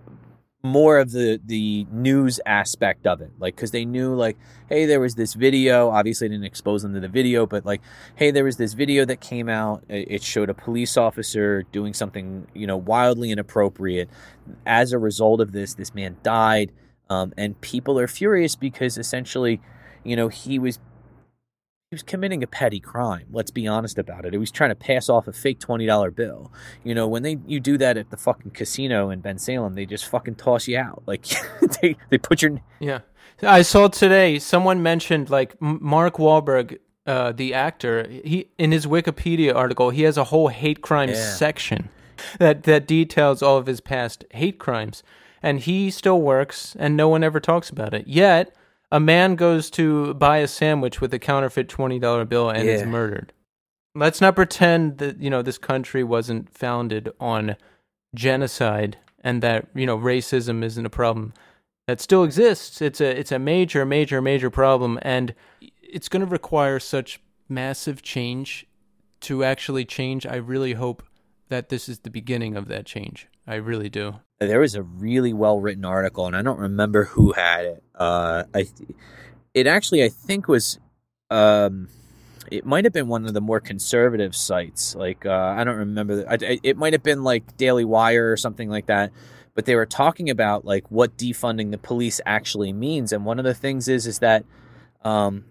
more 0.65 0.99
of 0.99 1.12
the 1.12 1.39
the 1.45 1.86
news 1.93 2.41
aspect 2.47 3.07
of 3.07 3.20
it. 3.20 3.31
Like 3.39 3.55
because 3.55 3.70
they 3.70 3.85
knew 3.85 4.15
like 4.15 4.39
hey 4.69 4.86
there 4.86 4.99
was 4.99 5.15
this 5.15 5.35
video. 5.35 5.91
Obviously 5.91 6.27
I 6.27 6.28
didn't 6.28 6.47
expose 6.47 6.82
them 6.82 6.95
to 6.95 7.01
the 7.01 7.09
video 7.09 7.47
but 7.47 7.66
like 7.66 7.82
hey 8.16 8.31
there 8.31 8.45
was 8.45 8.57
this 8.57 8.73
video 8.73 9.05
that 9.05 9.20
came 9.20 9.49
out. 9.49 9.85
It 9.89 10.23
showed 10.23 10.49
a 10.49 10.55
police 10.55 10.97
officer 10.97 11.65
doing 11.70 11.93
something 11.93 12.49
you 12.55 12.66
know 12.66 12.78
wildly 12.78 13.31
inappropriate. 13.31 14.09
As 14.65 14.93
a 14.93 14.99
result 14.99 15.41
of 15.41 15.53
this 15.53 15.74
this 15.74 15.95
man 15.95 16.16
died. 16.23 16.73
Um, 17.11 17.35
and 17.36 17.61
people 17.61 17.99
are 17.99 18.09
furious 18.09 18.57
because 18.57 18.97
essentially 18.97 19.61
you 20.03 20.16
know 20.16 20.28
he 20.28 20.59
was 20.59 20.78
he 21.90 21.94
was 21.94 22.02
committing 22.02 22.43
a 22.43 22.47
petty 22.47 22.81
crime. 22.81 23.27
Let's 23.31 23.51
be 23.51 23.66
honest 23.66 23.98
about 23.98 24.24
it. 24.24 24.32
He 24.32 24.39
was 24.39 24.51
trying 24.51 24.70
to 24.70 24.74
pass 24.74 25.09
off 25.09 25.28
a 25.28 25.32
fake 25.32 25.61
twenty 25.61 25.86
dollar 25.86 26.11
bill. 26.11 26.52
You 26.82 26.94
know, 26.94 27.06
when 27.06 27.23
they 27.23 27.39
you 27.47 27.61
do 27.61 27.78
that 27.78 27.97
at 27.97 28.11
the 28.11 28.16
fucking 28.16 28.52
casino 28.52 29.11
in 29.11 29.23
Bensalem, 29.23 29.74
they 29.74 29.86
just 29.86 30.06
fucking 30.06 30.36
toss 30.36 30.66
you 30.66 30.78
out. 30.78 31.02
Like 31.06 31.27
they 31.82 31.97
they 32.11 32.19
put 32.19 32.43
your 32.43 32.61
yeah. 32.81 33.01
I 33.43 33.62
saw 33.62 33.89
today 33.89 34.39
someone 34.39 34.82
mentioned 34.82 35.28
like 35.28 35.61
Mark 35.61 36.16
Wahlberg, 36.16 36.78
uh, 37.06 37.32
the 37.32 37.52
actor. 37.52 38.09
He 38.09 38.48
in 38.59 38.73
his 38.73 38.86
Wikipedia 38.86 39.55
article 39.55 39.90
he 39.90 40.02
has 40.02 40.16
a 40.16 40.24
whole 40.24 40.48
hate 40.48 40.81
crime 40.81 41.11
yeah. 41.11 41.35
section 41.35 41.90
that 42.39 42.62
that 42.65 42.86
details 42.86 43.43
all 43.43 43.59
of 43.59 43.66
his 43.66 43.81
past 43.81 44.24
hate 44.31 44.59
crimes, 44.59 45.02
and 45.43 45.61
he 45.61 45.90
still 45.90 46.20
works, 46.20 46.74
and 46.78 46.97
no 46.97 47.09
one 47.09 47.23
ever 47.23 47.40
talks 47.40 47.70
about 47.70 47.93
it 47.93 48.06
yet 48.06 48.55
a 48.95 49.01
man 49.01 49.35
goes 49.35 49.71
to 49.71 50.15
buy 50.15 50.39
a 50.39 50.47
sandwich 50.47 51.01
with 51.01 51.12
a 51.12 51.19
counterfeit 51.19 51.69
$20 51.69 52.29
bill 52.29 52.49
and 52.49 52.65
yeah. 52.65 52.75
is 52.75 52.85
murdered. 52.85 53.33
Let's 53.97 54.21
not 54.21 54.37
pretend 54.37 54.99
that, 54.99 55.21
you 55.21 55.31
know, 55.31 55.43
this 55.43 55.59
country 55.59 56.05
wasn't 56.05 56.49
founded 56.49 57.11
on 57.19 57.57
genocide 58.15 58.99
and 59.25 59.43
that, 59.43 59.66
you 59.75 59.85
know, 59.85 59.99
racism 59.99 60.62
isn't 60.62 60.87
a 60.87 60.91
problem. 60.91 61.33
that 61.89 62.01
still 62.01 62.23
exists. 62.23 62.81
It's 62.81 63.01
a 63.01 63.19
it's 63.19 63.33
a 63.33 63.39
major, 63.39 63.85
major, 63.85 64.23
major 64.23 64.49
problem, 64.49 64.99
and 65.03 65.35
it's 65.83 66.09
going 66.09 66.25
to 66.25 66.31
require 66.31 66.79
such 66.79 67.21
massive 67.49 68.01
change 68.01 68.65
to 69.23 69.43
actually 69.43 69.85
change. 69.85 70.25
I 70.25 70.37
really 70.37 70.75
hope 70.75 71.03
that 71.49 71.69
this 71.69 71.89
is 71.89 72.01
the 72.01 72.11
beginning 72.11 72.57
of 72.57 72.69
that 72.69 72.87
change. 72.87 73.29
I 73.47 73.57
really 73.57 73.89
do. 73.89 74.21
There 74.41 74.61
was 74.61 74.75
a 74.75 74.83
really 74.83 75.33
well 75.33 75.61
written 75.61 75.85
article, 75.85 76.27
and 76.27 76.37
I 76.37 76.43
don't 76.43 76.59
remember 76.59 77.05
who 77.05 77.33
had 77.33 77.65
it. 77.66 77.83
Uh, 77.95 78.45
I, 78.55 78.66
it 79.53 79.66
actually 79.66 80.03
I 80.03 80.09
think 80.09 80.49
was, 80.49 80.79
um, 81.31 81.89
it 82.51 82.65
might 82.65 82.85
have 82.85 82.93
been 82.93 83.09
one 83.09 83.27
of 83.27 83.35
the 83.35 83.41
more 83.41 83.61
conservative 83.61 84.35
sites. 84.35 84.95
Like 84.95 85.27
uh, 85.27 85.55
I 85.57 85.65
don't 85.65 85.77
remember. 85.77 86.25
I, 86.29 86.59
it 86.62 86.77
might 86.77 86.93
have 86.93 87.03
been 87.03 87.23
like 87.23 87.57
Daily 87.57 87.85
Wire 87.85 88.33
or 88.33 88.37
something 88.37 88.69
like 88.69 88.87
that. 88.87 89.12
But 89.55 89.66
they 89.66 89.77
were 89.77 89.87
talking 89.87 90.31
about 90.31 90.65
like 90.65 90.91
what 90.91 91.16
defunding 91.16 91.71
the 91.71 91.79
police 91.79 92.21
actually 92.27 92.73
means, 92.73 93.12
and 93.12 93.25
one 93.25 93.39
of 93.39 93.45
the 93.45 93.55
things 93.55 93.87
is 93.89 94.07
is 94.07 94.19
that 94.19 94.45
um, 95.05 95.45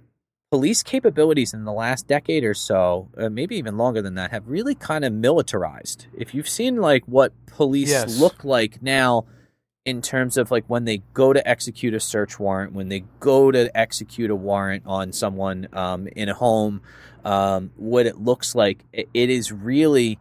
police 0.54 0.84
capabilities 0.84 1.52
in 1.52 1.64
the 1.64 1.72
last 1.72 2.08
decade 2.08 2.44
or 2.44 2.54
so, 2.54 3.10
uh, 3.18 3.28
maybe 3.28 3.56
even 3.56 3.76
longer 3.76 4.04
than 4.04 4.14
that, 4.14 4.30
have 4.30 4.48
really 4.48 4.76
kind 4.76 5.04
of 5.04 5.12
militarized. 5.12 6.06
If 6.16 6.36
you've 6.36 6.48
seen 6.48 6.76
like 6.76 7.04
what 7.08 7.34
police 7.48 7.90
Yes. 7.90 8.20
look 8.20 8.44
like 8.44 8.80
now 8.80 9.26
in 9.84 10.00
terms 10.00 10.38
of 10.38 10.52
like 10.52 10.64
when 10.68 10.86
they 10.86 11.00
go 11.16 11.34
to 11.34 11.42
execute 11.50 11.96
a 11.96 12.00
search 12.00 12.40
warrant, 12.40 12.72
when 12.72 12.88
they 12.88 13.04
go 13.20 13.50
to 13.50 13.76
execute 13.76 14.30
a 14.30 14.36
warrant 14.36 14.84
on 14.86 15.12
someone 15.12 15.68
um, 15.74 16.06
in 16.16 16.30
a 16.30 16.36
home, 16.36 16.84
um, 17.26 17.72
what 17.76 18.06
it 18.06 18.20
looks 18.20 18.54
like, 18.54 18.86
it, 18.94 19.10
it 19.12 19.32
is 19.32 19.52
really, 19.52 20.20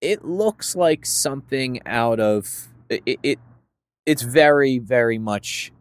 it 0.00 0.24
looks 0.24 0.74
like 0.74 1.04
something 1.04 1.78
out 1.84 2.20
of 2.20 2.68
it. 2.88 3.18
it 3.22 3.38
it's 4.06 4.22
very, 4.22 4.78
very 4.78 5.18
much 5.18 5.72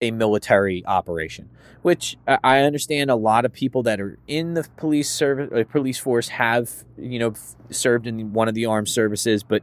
a 0.00 0.10
military 0.10 0.84
operation 0.86 1.48
which 1.82 2.16
I 2.26 2.60
understand 2.60 3.10
a 3.10 3.16
lot 3.16 3.44
of 3.44 3.52
people 3.52 3.82
that 3.84 4.00
are 4.00 4.18
in 4.26 4.54
the 4.54 4.66
police 4.76 5.10
service, 5.10 5.50
uh, 5.54 5.64
police 5.70 5.98
force 5.98 6.28
have 6.28 6.70
you 6.98 7.18
know 7.18 7.32
served 7.70 8.06
in 8.06 8.32
one 8.32 8.48
of 8.48 8.54
the 8.54 8.66
armed 8.66 8.88
services, 8.88 9.42
but 9.42 9.62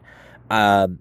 um, 0.50 1.00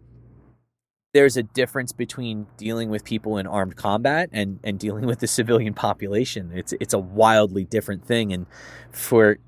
there's 1.14 1.36
a 1.36 1.42
difference 1.42 1.92
between 1.92 2.46
dealing 2.58 2.90
with 2.90 3.04
people 3.04 3.38
in 3.38 3.46
armed 3.46 3.76
combat 3.76 4.28
and 4.32 4.60
and 4.62 4.78
dealing 4.78 5.06
with 5.06 5.20
the 5.20 5.26
civilian 5.26 5.72
population. 5.72 6.52
It's 6.54 6.74
it's 6.80 6.92
a 6.92 6.98
wildly 6.98 7.64
different 7.64 8.04
thing, 8.04 8.32
and 8.32 8.46
for 8.90 9.38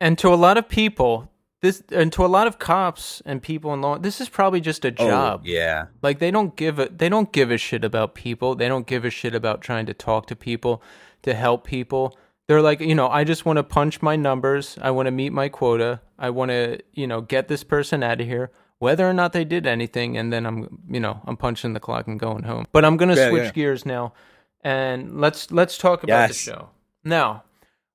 And 0.00 0.16
to 0.18 0.28
a 0.32 0.36
lot 0.36 0.56
of 0.56 0.68
people, 0.68 1.30
this 1.60 1.82
and 1.90 2.12
to 2.12 2.24
a 2.24 2.28
lot 2.28 2.46
of 2.46 2.58
cops 2.58 3.20
and 3.24 3.42
people 3.42 3.74
in 3.74 3.80
law, 3.80 3.98
this 3.98 4.20
is 4.20 4.28
probably 4.28 4.60
just 4.60 4.84
a 4.84 4.88
oh, 4.88 5.08
job. 5.08 5.40
Oh, 5.42 5.48
yeah, 5.48 5.86
Like 6.02 6.18
they 6.18 6.30
don't 6.30 6.54
give 6.56 6.78
a 6.78 6.88
they 6.88 7.08
don't 7.08 7.32
give 7.32 7.50
a 7.50 7.58
shit 7.58 7.84
about 7.84 8.14
people. 8.14 8.54
They 8.54 8.68
don't 8.68 8.86
give 8.86 9.04
a 9.04 9.10
shit 9.10 9.34
about 9.34 9.60
trying 9.60 9.86
to 9.86 9.94
talk 9.94 10.26
to 10.26 10.36
people, 10.36 10.82
to 11.22 11.34
help 11.34 11.64
people. 11.64 12.16
They're 12.46 12.62
like, 12.62 12.80
you 12.80 12.94
know, 12.94 13.08
I 13.08 13.24
just 13.24 13.44
want 13.44 13.58
to 13.58 13.62
punch 13.62 14.00
my 14.00 14.16
numbers. 14.16 14.78
I 14.80 14.90
want 14.90 15.06
to 15.06 15.10
meet 15.10 15.32
my 15.32 15.48
quota. 15.48 16.00
I 16.18 16.30
want 16.30 16.50
to, 16.50 16.80
you 16.94 17.06
know, 17.06 17.20
get 17.20 17.48
this 17.48 17.62
person 17.62 18.02
out 18.02 18.20
of 18.20 18.26
here, 18.26 18.50
whether 18.78 19.08
or 19.08 19.12
not 19.12 19.32
they 19.32 19.44
did 19.44 19.66
anything, 19.66 20.16
and 20.16 20.32
then 20.32 20.46
I'm, 20.46 20.82
you 20.88 21.00
know, 21.00 21.20
I'm 21.26 21.36
punching 21.36 21.74
the 21.74 21.80
clock 21.80 22.06
and 22.06 22.18
going 22.18 22.44
home. 22.44 22.66
But 22.72 22.84
I'm 22.84 22.96
gonna 22.96 23.16
Yeah, 23.16 23.28
switch 23.30 23.44
yeah. 23.44 23.52
gears 23.52 23.84
now, 23.84 24.14
and 24.62 25.20
let's 25.20 25.50
let's 25.50 25.76
talk 25.76 26.04
about 26.04 26.28
the 26.28 26.34
show. 26.34 26.70
Now, 27.04 27.44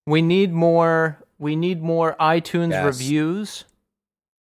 we 0.06 0.22
need 0.22 0.52
more. 0.52 1.23
We 1.44 1.56
need 1.56 1.84
more 1.84 2.16
iTunes 2.20 2.72
Yes. 2.72 2.86
reviews. 2.86 3.66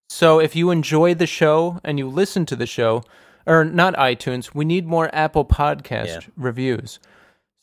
So 0.09 0.39
if 0.39 0.55
you 0.55 0.71
enjoy 0.71 1.13
the 1.13 1.27
show 1.27 1.79
and 1.83 1.99
you 1.99 2.07
listen 2.09 2.45
to 2.47 2.55
the 2.55 2.65
show, 2.65 3.03
or 3.45 3.65
not 3.65 3.93
iTunes, 3.95 4.55
we 4.55 4.63
need 4.65 4.87
more 4.87 5.09
Apple 5.13 5.43
Podcast 5.45 6.07
Yeah. 6.07 6.19
reviews. 6.37 6.99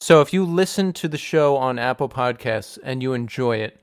So 0.01 0.21
if 0.21 0.33
you 0.33 0.45
listen 0.45 0.93
to 0.95 1.09
the 1.09 1.19
show 1.19 1.57
on 1.57 1.79
Apple 1.79 2.09
Podcasts 2.09 2.79
and 2.85 3.03
you 3.03 3.13
enjoy 3.15 3.57
it, 3.59 3.81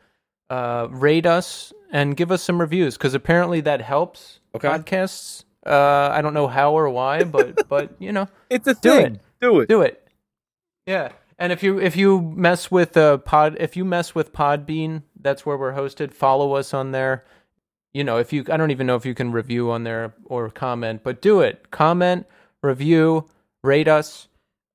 uh, 0.50 0.88
rate 0.92 1.26
us 1.26 1.74
and 1.92 2.16
give 2.16 2.32
us 2.32 2.42
some 2.44 2.60
reviews 2.62 2.98
because 2.98 3.14
apparently 3.14 3.62
that 3.62 3.82
helps 3.82 4.40
Okay. 4.56 4.68
podcasts. 4.68 5.44
Uh, 5.66 6.10
I 6.12 6.22
don't 6.22 6.34
know 6.34 6.48
how 6.48 6.72
or 6.74 6.90
why, 6.90 7.24
but 7.24 7.68
but 7.70 7.92
you 8.00 8.12
know, 8.12 8.28
it's 8.50 8.68
a 8.68 8.74
Do 8.76 8.92
thing. 8.92 9.16
it. 9.16 9.22
Do 9.42 9.60
it. 9.62 9.70
do 9.70 9.82
it. 9.82 10.08
Yeah. 10.86 11.10
And 11.40 11.54
if 11.54 11.62
you 11.62 11.80
if 11.80 11.96
you 11.96 12.22
mess 12.22 12.72
with 12.72 12.98
uh, 12.98 13.18
pod 13.18 13.58
if 13.60 13.78
you 13.78 13.86
mess 13.86 14.16
with 14.16 14.34
Podbean, 14.34 15.04
that's 15.20 15.46
where 15.46 15.58
we're 15.58 15.74
hosted. 15.74 16.14
Follow 16.14 16.54
us 16.54 16.74
on 16.74 16.92
there. 16.92 17.26
You 17.94 18.04
know, 18.04 18.18
if 18.18 18.34
you 18.34 18.44
I 18.50 18.58
don't 18.58 18.72
even 18.72 18.88
know 18.88 18.96
if 18.96 19.06
you 19.06 19.14
can 19.14 19.32
review 19.32 19.72
on 19.72 19.84
there 19.84 20.14
or 20.26 20.50
comment, 20.50 21.02
but 21.04 21.22
do 21.22 21.42
it. 21.42 21.70
Comment, 21.72 22.26
review, 22.64 23.30
rate 23.64 23.88
us. 23.88 24.28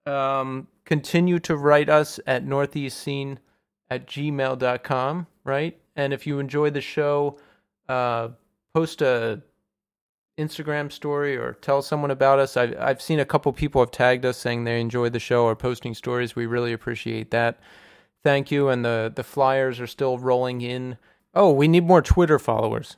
Um, 0.07 0.69
continue 0.85 1.39
to 1.41 1.57
write 1.57 1.89
us 1.89 2.21
at 2.27 2.45
northeastscene 2.45 3.39
at 3.91 4.07
gmail.com, 4.07 5.27
right? 5.45 5.79
And 5.97 6.13
if 6.13 6.27
you 6.27 6.39
enjoy 6.39 6.71
the 6.71 6.81
show, 6.81 7.39
uh, 7.89 8.29
post 8.75 9.03
a 9.03 9.43
Instagram 10.39 10.91
story 10.91 11.37
or 11.37 11.55
tell 11.55 11.83
someone 11.83 12.11
about 12.11 12.39
us. 12.39 12.57
I've 12.57 12.77
I've 12.79 13.03
seen 13.03 13.21
a 13.21 13.25
couple 13.25 13.53
people 13.53 13.83
have 13.83 13.91
tagged 13.91 14.25
us 14.25 14.39
saying 14.39 14.65
they 14.65 14.81
enjoyed 14.81 15.13
the 15.13 15.19
show 15.19 15.45
or 15.45 15.55
posting 15.55 15.95
stories. 15.95 16.35
We 16.35 16.47
really 16.47 16.73
appreciate 16.73 17.31
that. 17.31 17.61
Thank 18.23 18.51
you. 18.51 18.69
And 18.69 18.85
the 18.85 19.13
the 19.15 19.25
flyers 19.25 19.81
are 19.81 19.87
still 19.87 20.19
rolling 20.19 20.63
in. 20.63 20.97
Oh, 21.35 21.53
we 21.53 21.69
need 21.69 21.87
more 21.87 22.03
Twitter 22.03 22.39
followers. 22.39 22.97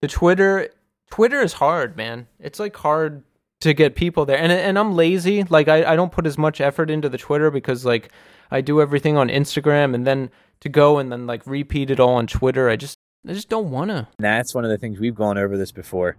The 0.00 0.08
Twitter 0.08 0.70
Twitter 1.10 1.40
is 1.40 1.54
hard, 1.54 1.96
man. 1.96 2.28
It's 2.38 2.58
like 2.58 2.76
hard 2.76 3.24
to 3.60 3.74
get 3.74 3.94
people 3.94 4.24
there. 4.24 4.38
And 4.38 4.50
and 4.50 4.78
I'm 4.78 4.94
lazy. 4.94 5.44
Like 5.44 5.68
I, 5.68 5.92
I 5.92 5.96
don't 5.96 6.12
put 6.12 6.26
as 6.26 6.38
much 6.38 6.60
effort 6.60 6.90
into 6.90 7.08
the 7.08 7.18
Twitter 7.18 7.50
because 7.50 7.84
like 7.84 8.10
I 8.50 8.62
do 8.62 8.80
everything 8.80 9.16
on 9.16 9.28
Instagram 9.28 9.94
and 9.94 10.06
then 10.06 10.30
to 10.60 10.68
go 10.68 10.98
and 10.98 11.12
then 11.12 11.26
like 11.26 11.46
repeat 11.46 11.90
it 11.90 12.00
all 12.00 12.14
on 12.14 12.26
Twitter. 12.26 12.70
I 12.70 12.76
just 12.76 12.96
I 13.28 13.34
just 13.34 13.50
don't 13.50 13.70
wanna. 13.70 14.08
That's 14.18 14.54
one 14.54 14.64
of 14.64 14.70
the 14.70 14.78
things 14.78 14.98
we've 14.98 15.14
gone 15.14 15.36
over 15.36 15.58
this 15.58 15.72
before. 15.72 16.16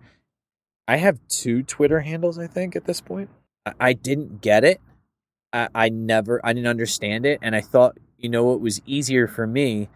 I 0.87 0.97
have 0.97 1.19
two 1.29 1.63
Twitter 1.63 2.01
handles, 2.01 2.37
I 2.37 2.47
think, 2.47 2.75
at 2.75 2.85
this 2.85 3.01
point. 3.01 3.29
I, 3.65 3.73
I 3.79 3.93
didn't 3.93 4.41
get 4.41 4.63
it. 4.63 4.81
I, 5.53 5.67
I 5.73 5.89
never, 5.89 6.39
I 6.43 6.53
didn't 6.53 6.67
understand 6.67 7.25
it, 7.25 7.39
and 7.41 7.55
I 7.55 7.61
thought, 7.61 7.97
you 8.17 8.29
know, 8.29 8.43
what 8.43 8.61
was 8.61 8.81
easier 8.85 9.27
for 9.27 9.45
me 9.47 9.89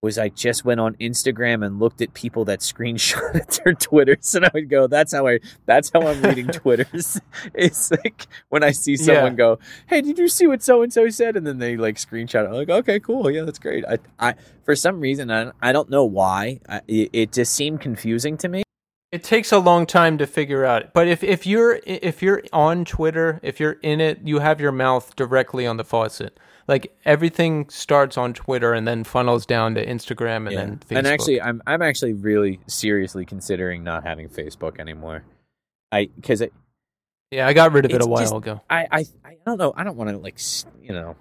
was 0.00 0.18
I 0.18 0.30
just 0.30 0.64
went 0.64 0.80
on 0.80 0.94
Instagram 0.94 1.64
and 1.64 1.78
looked 1.78 2.02
at 2.02 2.12
people 2.12 2.44
that 2.46 2.58
screenshotted 2.72 3.62
their 3.62 3.74
Twitters, 3.74 4.34
and 4.34 4.44
I 4.44 4.50
would 4.52 4.68
go, 4.68 4.86
"That's 4.88 5.12
how 5.12 5.26
I, 5.28 5.38
that's 5.66 5.90
how 5.92 6.06
I'm 6.06 6.20
reading 6.22 6.46
Twitters." 6.52 7.20
it's 7.54 7.90
like 7.90 8.26
when 8.48 8.64
I 8.64 8.72
see 8.72 8.96
someone 8.96 9.32
Yeah. 9.32 9.36
go, 9.36 9.58
"Hey, 9.86 10.00
did 10.00 10.18
you 10.18 10.28
see 10.28 10.46
what 10.48 10.62
so 10.62 10.82
and 10.82 10.92
so 10.92 11.08
said?" 11.08 11.36
and 11.36 11.46
then 11.46 11.58
they 11.58 11.76
like 11.76 11.96
screenshot 11.96 12.44
it. 12.44 12.48
I'm 12.48 12.54
like, 12.54 12.68
"Okay, 12.68 12.98
cool, 12.98 13.30
yeah, 13.30 13.42
that's 13.42 13.60
great." 13.60 13.84
I, 13.84 13.98
I, 14.18 14.34
for 14.64 14.74
some 14.74 14.98
reason, 15.00 15.30
I, 15.30 15.52
I 15.60 15.72
don't 15.72 15.88
know 15.90 16.04
why, 16.04 16.58
I, 16.68 16.80
it, 16.88 17.10
it 17.12 17.32
just 17.32 17.52
seemed 17.54 17.80
confusing 17.80 18.36
to 18.38 18.48
me. 18.48 18.62
It 19.12 19.22
takes 19.22 19.52
a 19.52 19.58
long 19.58 19.84
time 19.84 20.16
to 20.18 20.26
figure 20.26 20.64
out. 20.64 20.94
But 20.94 21.06
if, 21.06 21.22
if 21.22 21.46
you're 21.46 21.80
if 21.84 22.22
you're 22.22 22.42
on 22.50 22.86
Twitter, 22.86 23.38
if 23.42 23.60
you're 23.60 23.76
in 23.82 24.00
it, 24.00 24.20
you 24.24 24.38
have 24.38 24.58
your 24.58 24.72
mouth 24.72 25.14
directly 25.16 25.66
on 25.66 25.76
the 25.76 25.84
faucet. 25.84 26.40
Like 26.66 26.96
everything 27.04 27.68
starts 27.68 28.16
on 28.16 28.32
Twitter 28.32 28.72
and 28.72 28.88
then 28.88 29.04
funnels 29.04 29.44
down 29.44 29.74
to 29.74 29.84
Instagram 29.84 30.48
and 30.48 30.56
then 30.56 30.78
Facebook. 30.78 30.96
And 30.98 31.06
actually, 31.06 31.42
I'm 31.42 31.62
I'm 31.66 31.82
actually 31.82 32.14
really 32.14 32.60
seriously 32.66 33.26
considering 33.26 33.84
not 33.84 34.04
having 34.04 34.28
Facebook 34.30 34.80
anymore. 34.80 35.24
I 35.90 36.08
because 36.16 36.40
I, 36.40 36.48
yeah, 37.30 37.46
I 37.46 37.52
got 37.52 37.72
rid 37.72 37.84
of 37.84 37.90
it 37.90 38.02
a 38.02 38.06
while 38.06 38.22
just- 38.22 38.34
ago. 38.34 38.62
I 38.70 38.86
I 38.90 39.04
I 39.24 39.36
don't 39.44 39.58
know. 39.58 39.74
I 39.76 39.84
don't 39.84 39.96
want 39.96 40.08
to 40.08 40.16
like 40.16 40.38
you 40.80 40.92
know. 40.92 41.16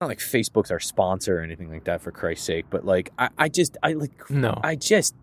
Not 0.00 0.06
like 0.06 0.20
Facebook's 0.20 0.70
our 0.70 0.80
sponsor 0.80 1.40
or 1.40 1.42
anything 1.42 1.70
like 1.70 1.84
that, 1.84 2.00
for 2.00 2.10
Christ's 2.10 2.46
sake. 2.46 2.64
But 2.70 2.86
like, 2.86 3.10
I, 3.18 3.28
I 3.36 3.48
just, 3.50 3.76
I 3.82 3.92
like, 3.92 4.30
No. 4.30 4.58
I 4.64 4.74
just, 4.74 5.14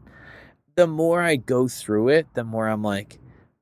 the 0.78 0.88
more 0.88 1.22
I 1.22 1.36
go 1.36 1.68
through 1.68 2.10
it, 2.10 2.28
the 2.36 2.44
more 2.44 2.70
I'm 2.70 2.84
like, 2.84 3.18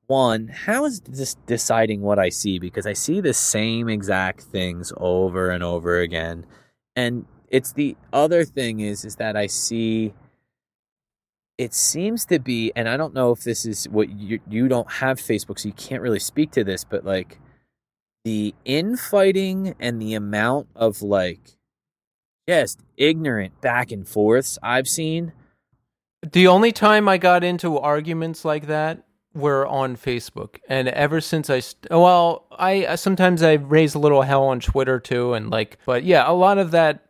one, 0.08 0.50
how 0.50 0.86
is 0.86 1.00
this 1.00 1.36
deciding 1.48 2.02
what 2.02 2.20
I 2.20 2.30
see? 2.30 2.60
Because 2.60 2.86
I 2.86 2.94
see 2.94 3.22
the 3.22 3.34
same 3.34 3.90
exact 3.90 4.42
things 4.42 4.92
over 4.98 5.50
and 5.50 5.64
over 5.64 6.00
again. 6.00 6.46
And 6.96 7.26
it's 7.50 7.72
the 7.72 7.96
other 8.12 8.44
thing 8.44 8.82
is, 8.82 9.06
is 9.06 9.16
that 9.16 9.38
I 9.38 9.48
see, 9.48 10.14
it 11.58 11.74
seems 11.74 12.26
to 12.26 12.38
be, 12.38 12.74
and 12.76 12.90
I 12.90 12.98
don't 12.98 13.14
know 13.14 13.32
if 13.32 13.44
this 13.44 13.66
is 13.66 13.88
what 13.88 14.10
you, 14.10 14.42
you 14.50 14.68
don't 14.68 14.92
have 14.92 15.18
Facebook, 15.18 15.58
so 15.58 15.70
you 15.70 15.74
can't 15.74 16.02
really 16.02 16.20
speak 16.20 16.52
to 16.52 16.66
this, 16.66 16.84
but 16.84 17.06
like 17.06 17.40
the 18.26 18.54
infighting 18.66 19.74
and 19.80 20.02
the 20.02 20.16
amount 20.16 20.68
of 20.76 21.02
like 21.02 21.56
just 22.48 22.82
ignorant 22.98 23.62
back 23.62 23.92
and 23.92 24.06
forths 24.06 24.60
I've 24.62 24.90
seen. 24.90 25.32
The 26.32 26.48
only 26.48 26.72
time 26.72 27.08
I 27.08 27.18
got 27.18 27.44
into 27.44 27.78
arguments 27.78 28.44
like 28.46 28.68
that 28.68 29.04
were 29.34 29.68
on 29.68 29.96
Facebook, 29.98 30.58
and 30.70 30.88
ever 30.88 31.20
since 31.22 31.50
I, 31.50 31.60
st- 31.60 31.92
well, 31.92 32.48
I 32.58 32.96
sometimes 32.96 33.44
I 33.44 33.54
raise 33.54 33.94
a 33.96 34.00
little 34.00 34.22
hell 34.22 34.46
on 34.46 34.60
Twitter 34.60 35.00
too, 35.00 35.34
and 35.34 35.50
like, 35.50 35.78
but 35.86 36.04
yeah, 36.04 36.24
a 36.30 36.32
lot 36.34 36.58
of 36.58 36.72
that 36.72 37.06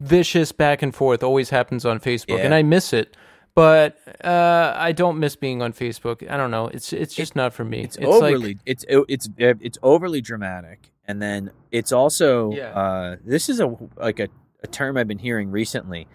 vicious 0.00 0.52
back 0.52 0.82
and 0.82 0.94
forth 0.94 1.22
always 1.22 1.50
happens 1.50 1.84
on 1.86 2.00
Facebook, 2.00 2.38
Yeah. 2.38 2.44
and 2.44 2.54
I 2.54 2.62
miss 2.62 2.92
it. 2.92 3.16
but 3.54 3.98
uh, 4.24 4.72
I 4.76 4.92
don't 4.92 5.18
miss 5.18 5.36
being 5.36 5.60
on 5.60 5.74
Facebook. 5.74 6.28
I 6.30 6.38
don't 6.38 6.50
know. 6.50 6.68
It's 6.68 6.92
it's 6.94 7.14
just 7.14 7.36
not 7.36 7.52
for 7.52 7.64
me. 7.64 7.82
It's, 7.82 7.98
like- 7.98 8.06
overly 8.08 8.58
it's 8.64 8.84
it's 8.88 9.28
it's 9.38 9.78
overly 9.82 10.20
dramatic, 10.22 10.90
and 11.06 11.20
then 11.20 11.50
it's 11.70 11.92
also 11.92 12.52
Yeah. 12.52 12.70
uh, 12.72 13.16
this 13.24 13.48
is 13.50 13.60
a 13.60 13.74
like 13.96 14.20
a, 14.20 14.28
a 14.62 14.66
term 14.68 14.96
I've 14.96 15.08
been 15.08 15.18
hearing 15.18 15.50
recently. 15.50 16.08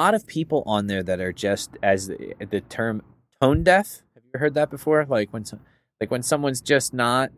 A 0.00 0.02
lot 0.02 0.14
of 0.14 0.26
people 0.26 0.62
on 0.64 0.86
there 0.86 1.02
that 1.02 1.20
are 1.20 1.30
just 1.32 1.70
as 1.82 2.08
the, 2.08 2.34
the 2.50 2.62
term 2.62 3.02
tone 3.42 3.62
deaf. 3.62 4.00
Have 4.14 4.22
you 4.32 4.40
heard 4.40 4.54
that 4.54 4.70
before? 4.70 5.04
Like 5.06 5.30
when 5.30 5.44
some, 5.44 5.60
like 6.00 6.10
when 6.10 6.22
someone's 6.22 6.62
just 6.62 6.94
not 6.94 7.30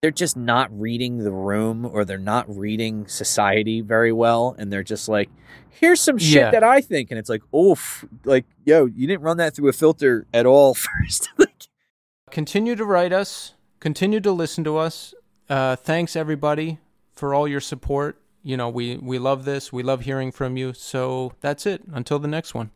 they're 0.00 0.10
just 0.10 0.34
not 0.36 0.70
reading 0.78 1.18
the 1.18 1.30
room 1.30 1.84
or 1.84 2.06
they're 2.06 2.16
not 2.16 2.46
reading 2.54 3.06
society 3.06 3.82
very 3.82 4.12
well 4.12 4.54
and 4.58 4.72
they're 4.72 4.82
just 4.82 5.08
like 5.10 5.28
here's 5.68 6.00
some 6.00 6.16
shit 6.16 6.36
Yeah. 6.42 6.50
that 6.52 6.64
I 6.64 6.80
think 6.80 7.10
and 7.10 7.18
it's 7.18 7.28
like 7.28 7.42
oof 7.54 8.04
like 8.24 8.46
yo 8.64 8.86
you 8.86 9.06
didn't 9.06 9.22
run 9.22 9.36
that 9.36 9.54
through 9.54 9.68
a 9.68 9.74
filter 9.74 10.26
at 10.32 10.46
all 10.46 10.72
first 10.88 11.28
like 11.36 11.66
continue 12.30 12.76
to 12.76 12.84
write 12.86 13.12
us, 13.12 13.52
continue 13.80 14.20
to 14.20 14.32
listen 14.32 14.64
to 14.64 14.78
us. 14.78 15.14
Uh, 15.50 15.76
thanks 15.76 16.16
everybody 16.16 16.78
for 17.14 17.34
all 17.34 17.46
your 17.46 17.60
support. 17.60 18.18
You 18.46 18.56
know, 18.56 18.68
we 18.68 18.96
we 18.98 19.18
love 19.18 19.44
this. 19.44 19.72
We 19.72 19.82
love 19.82 20.02
hearing 20.02 20.30
from 20.30 20.56
you. 20.56 20.72
So 20.72 21.32
that's 21.40 21.66
it. 21.66 21.82
Until 21.92 22.20
the 22.20 22.28
next 22.28 22.54
one. 22.54 22.70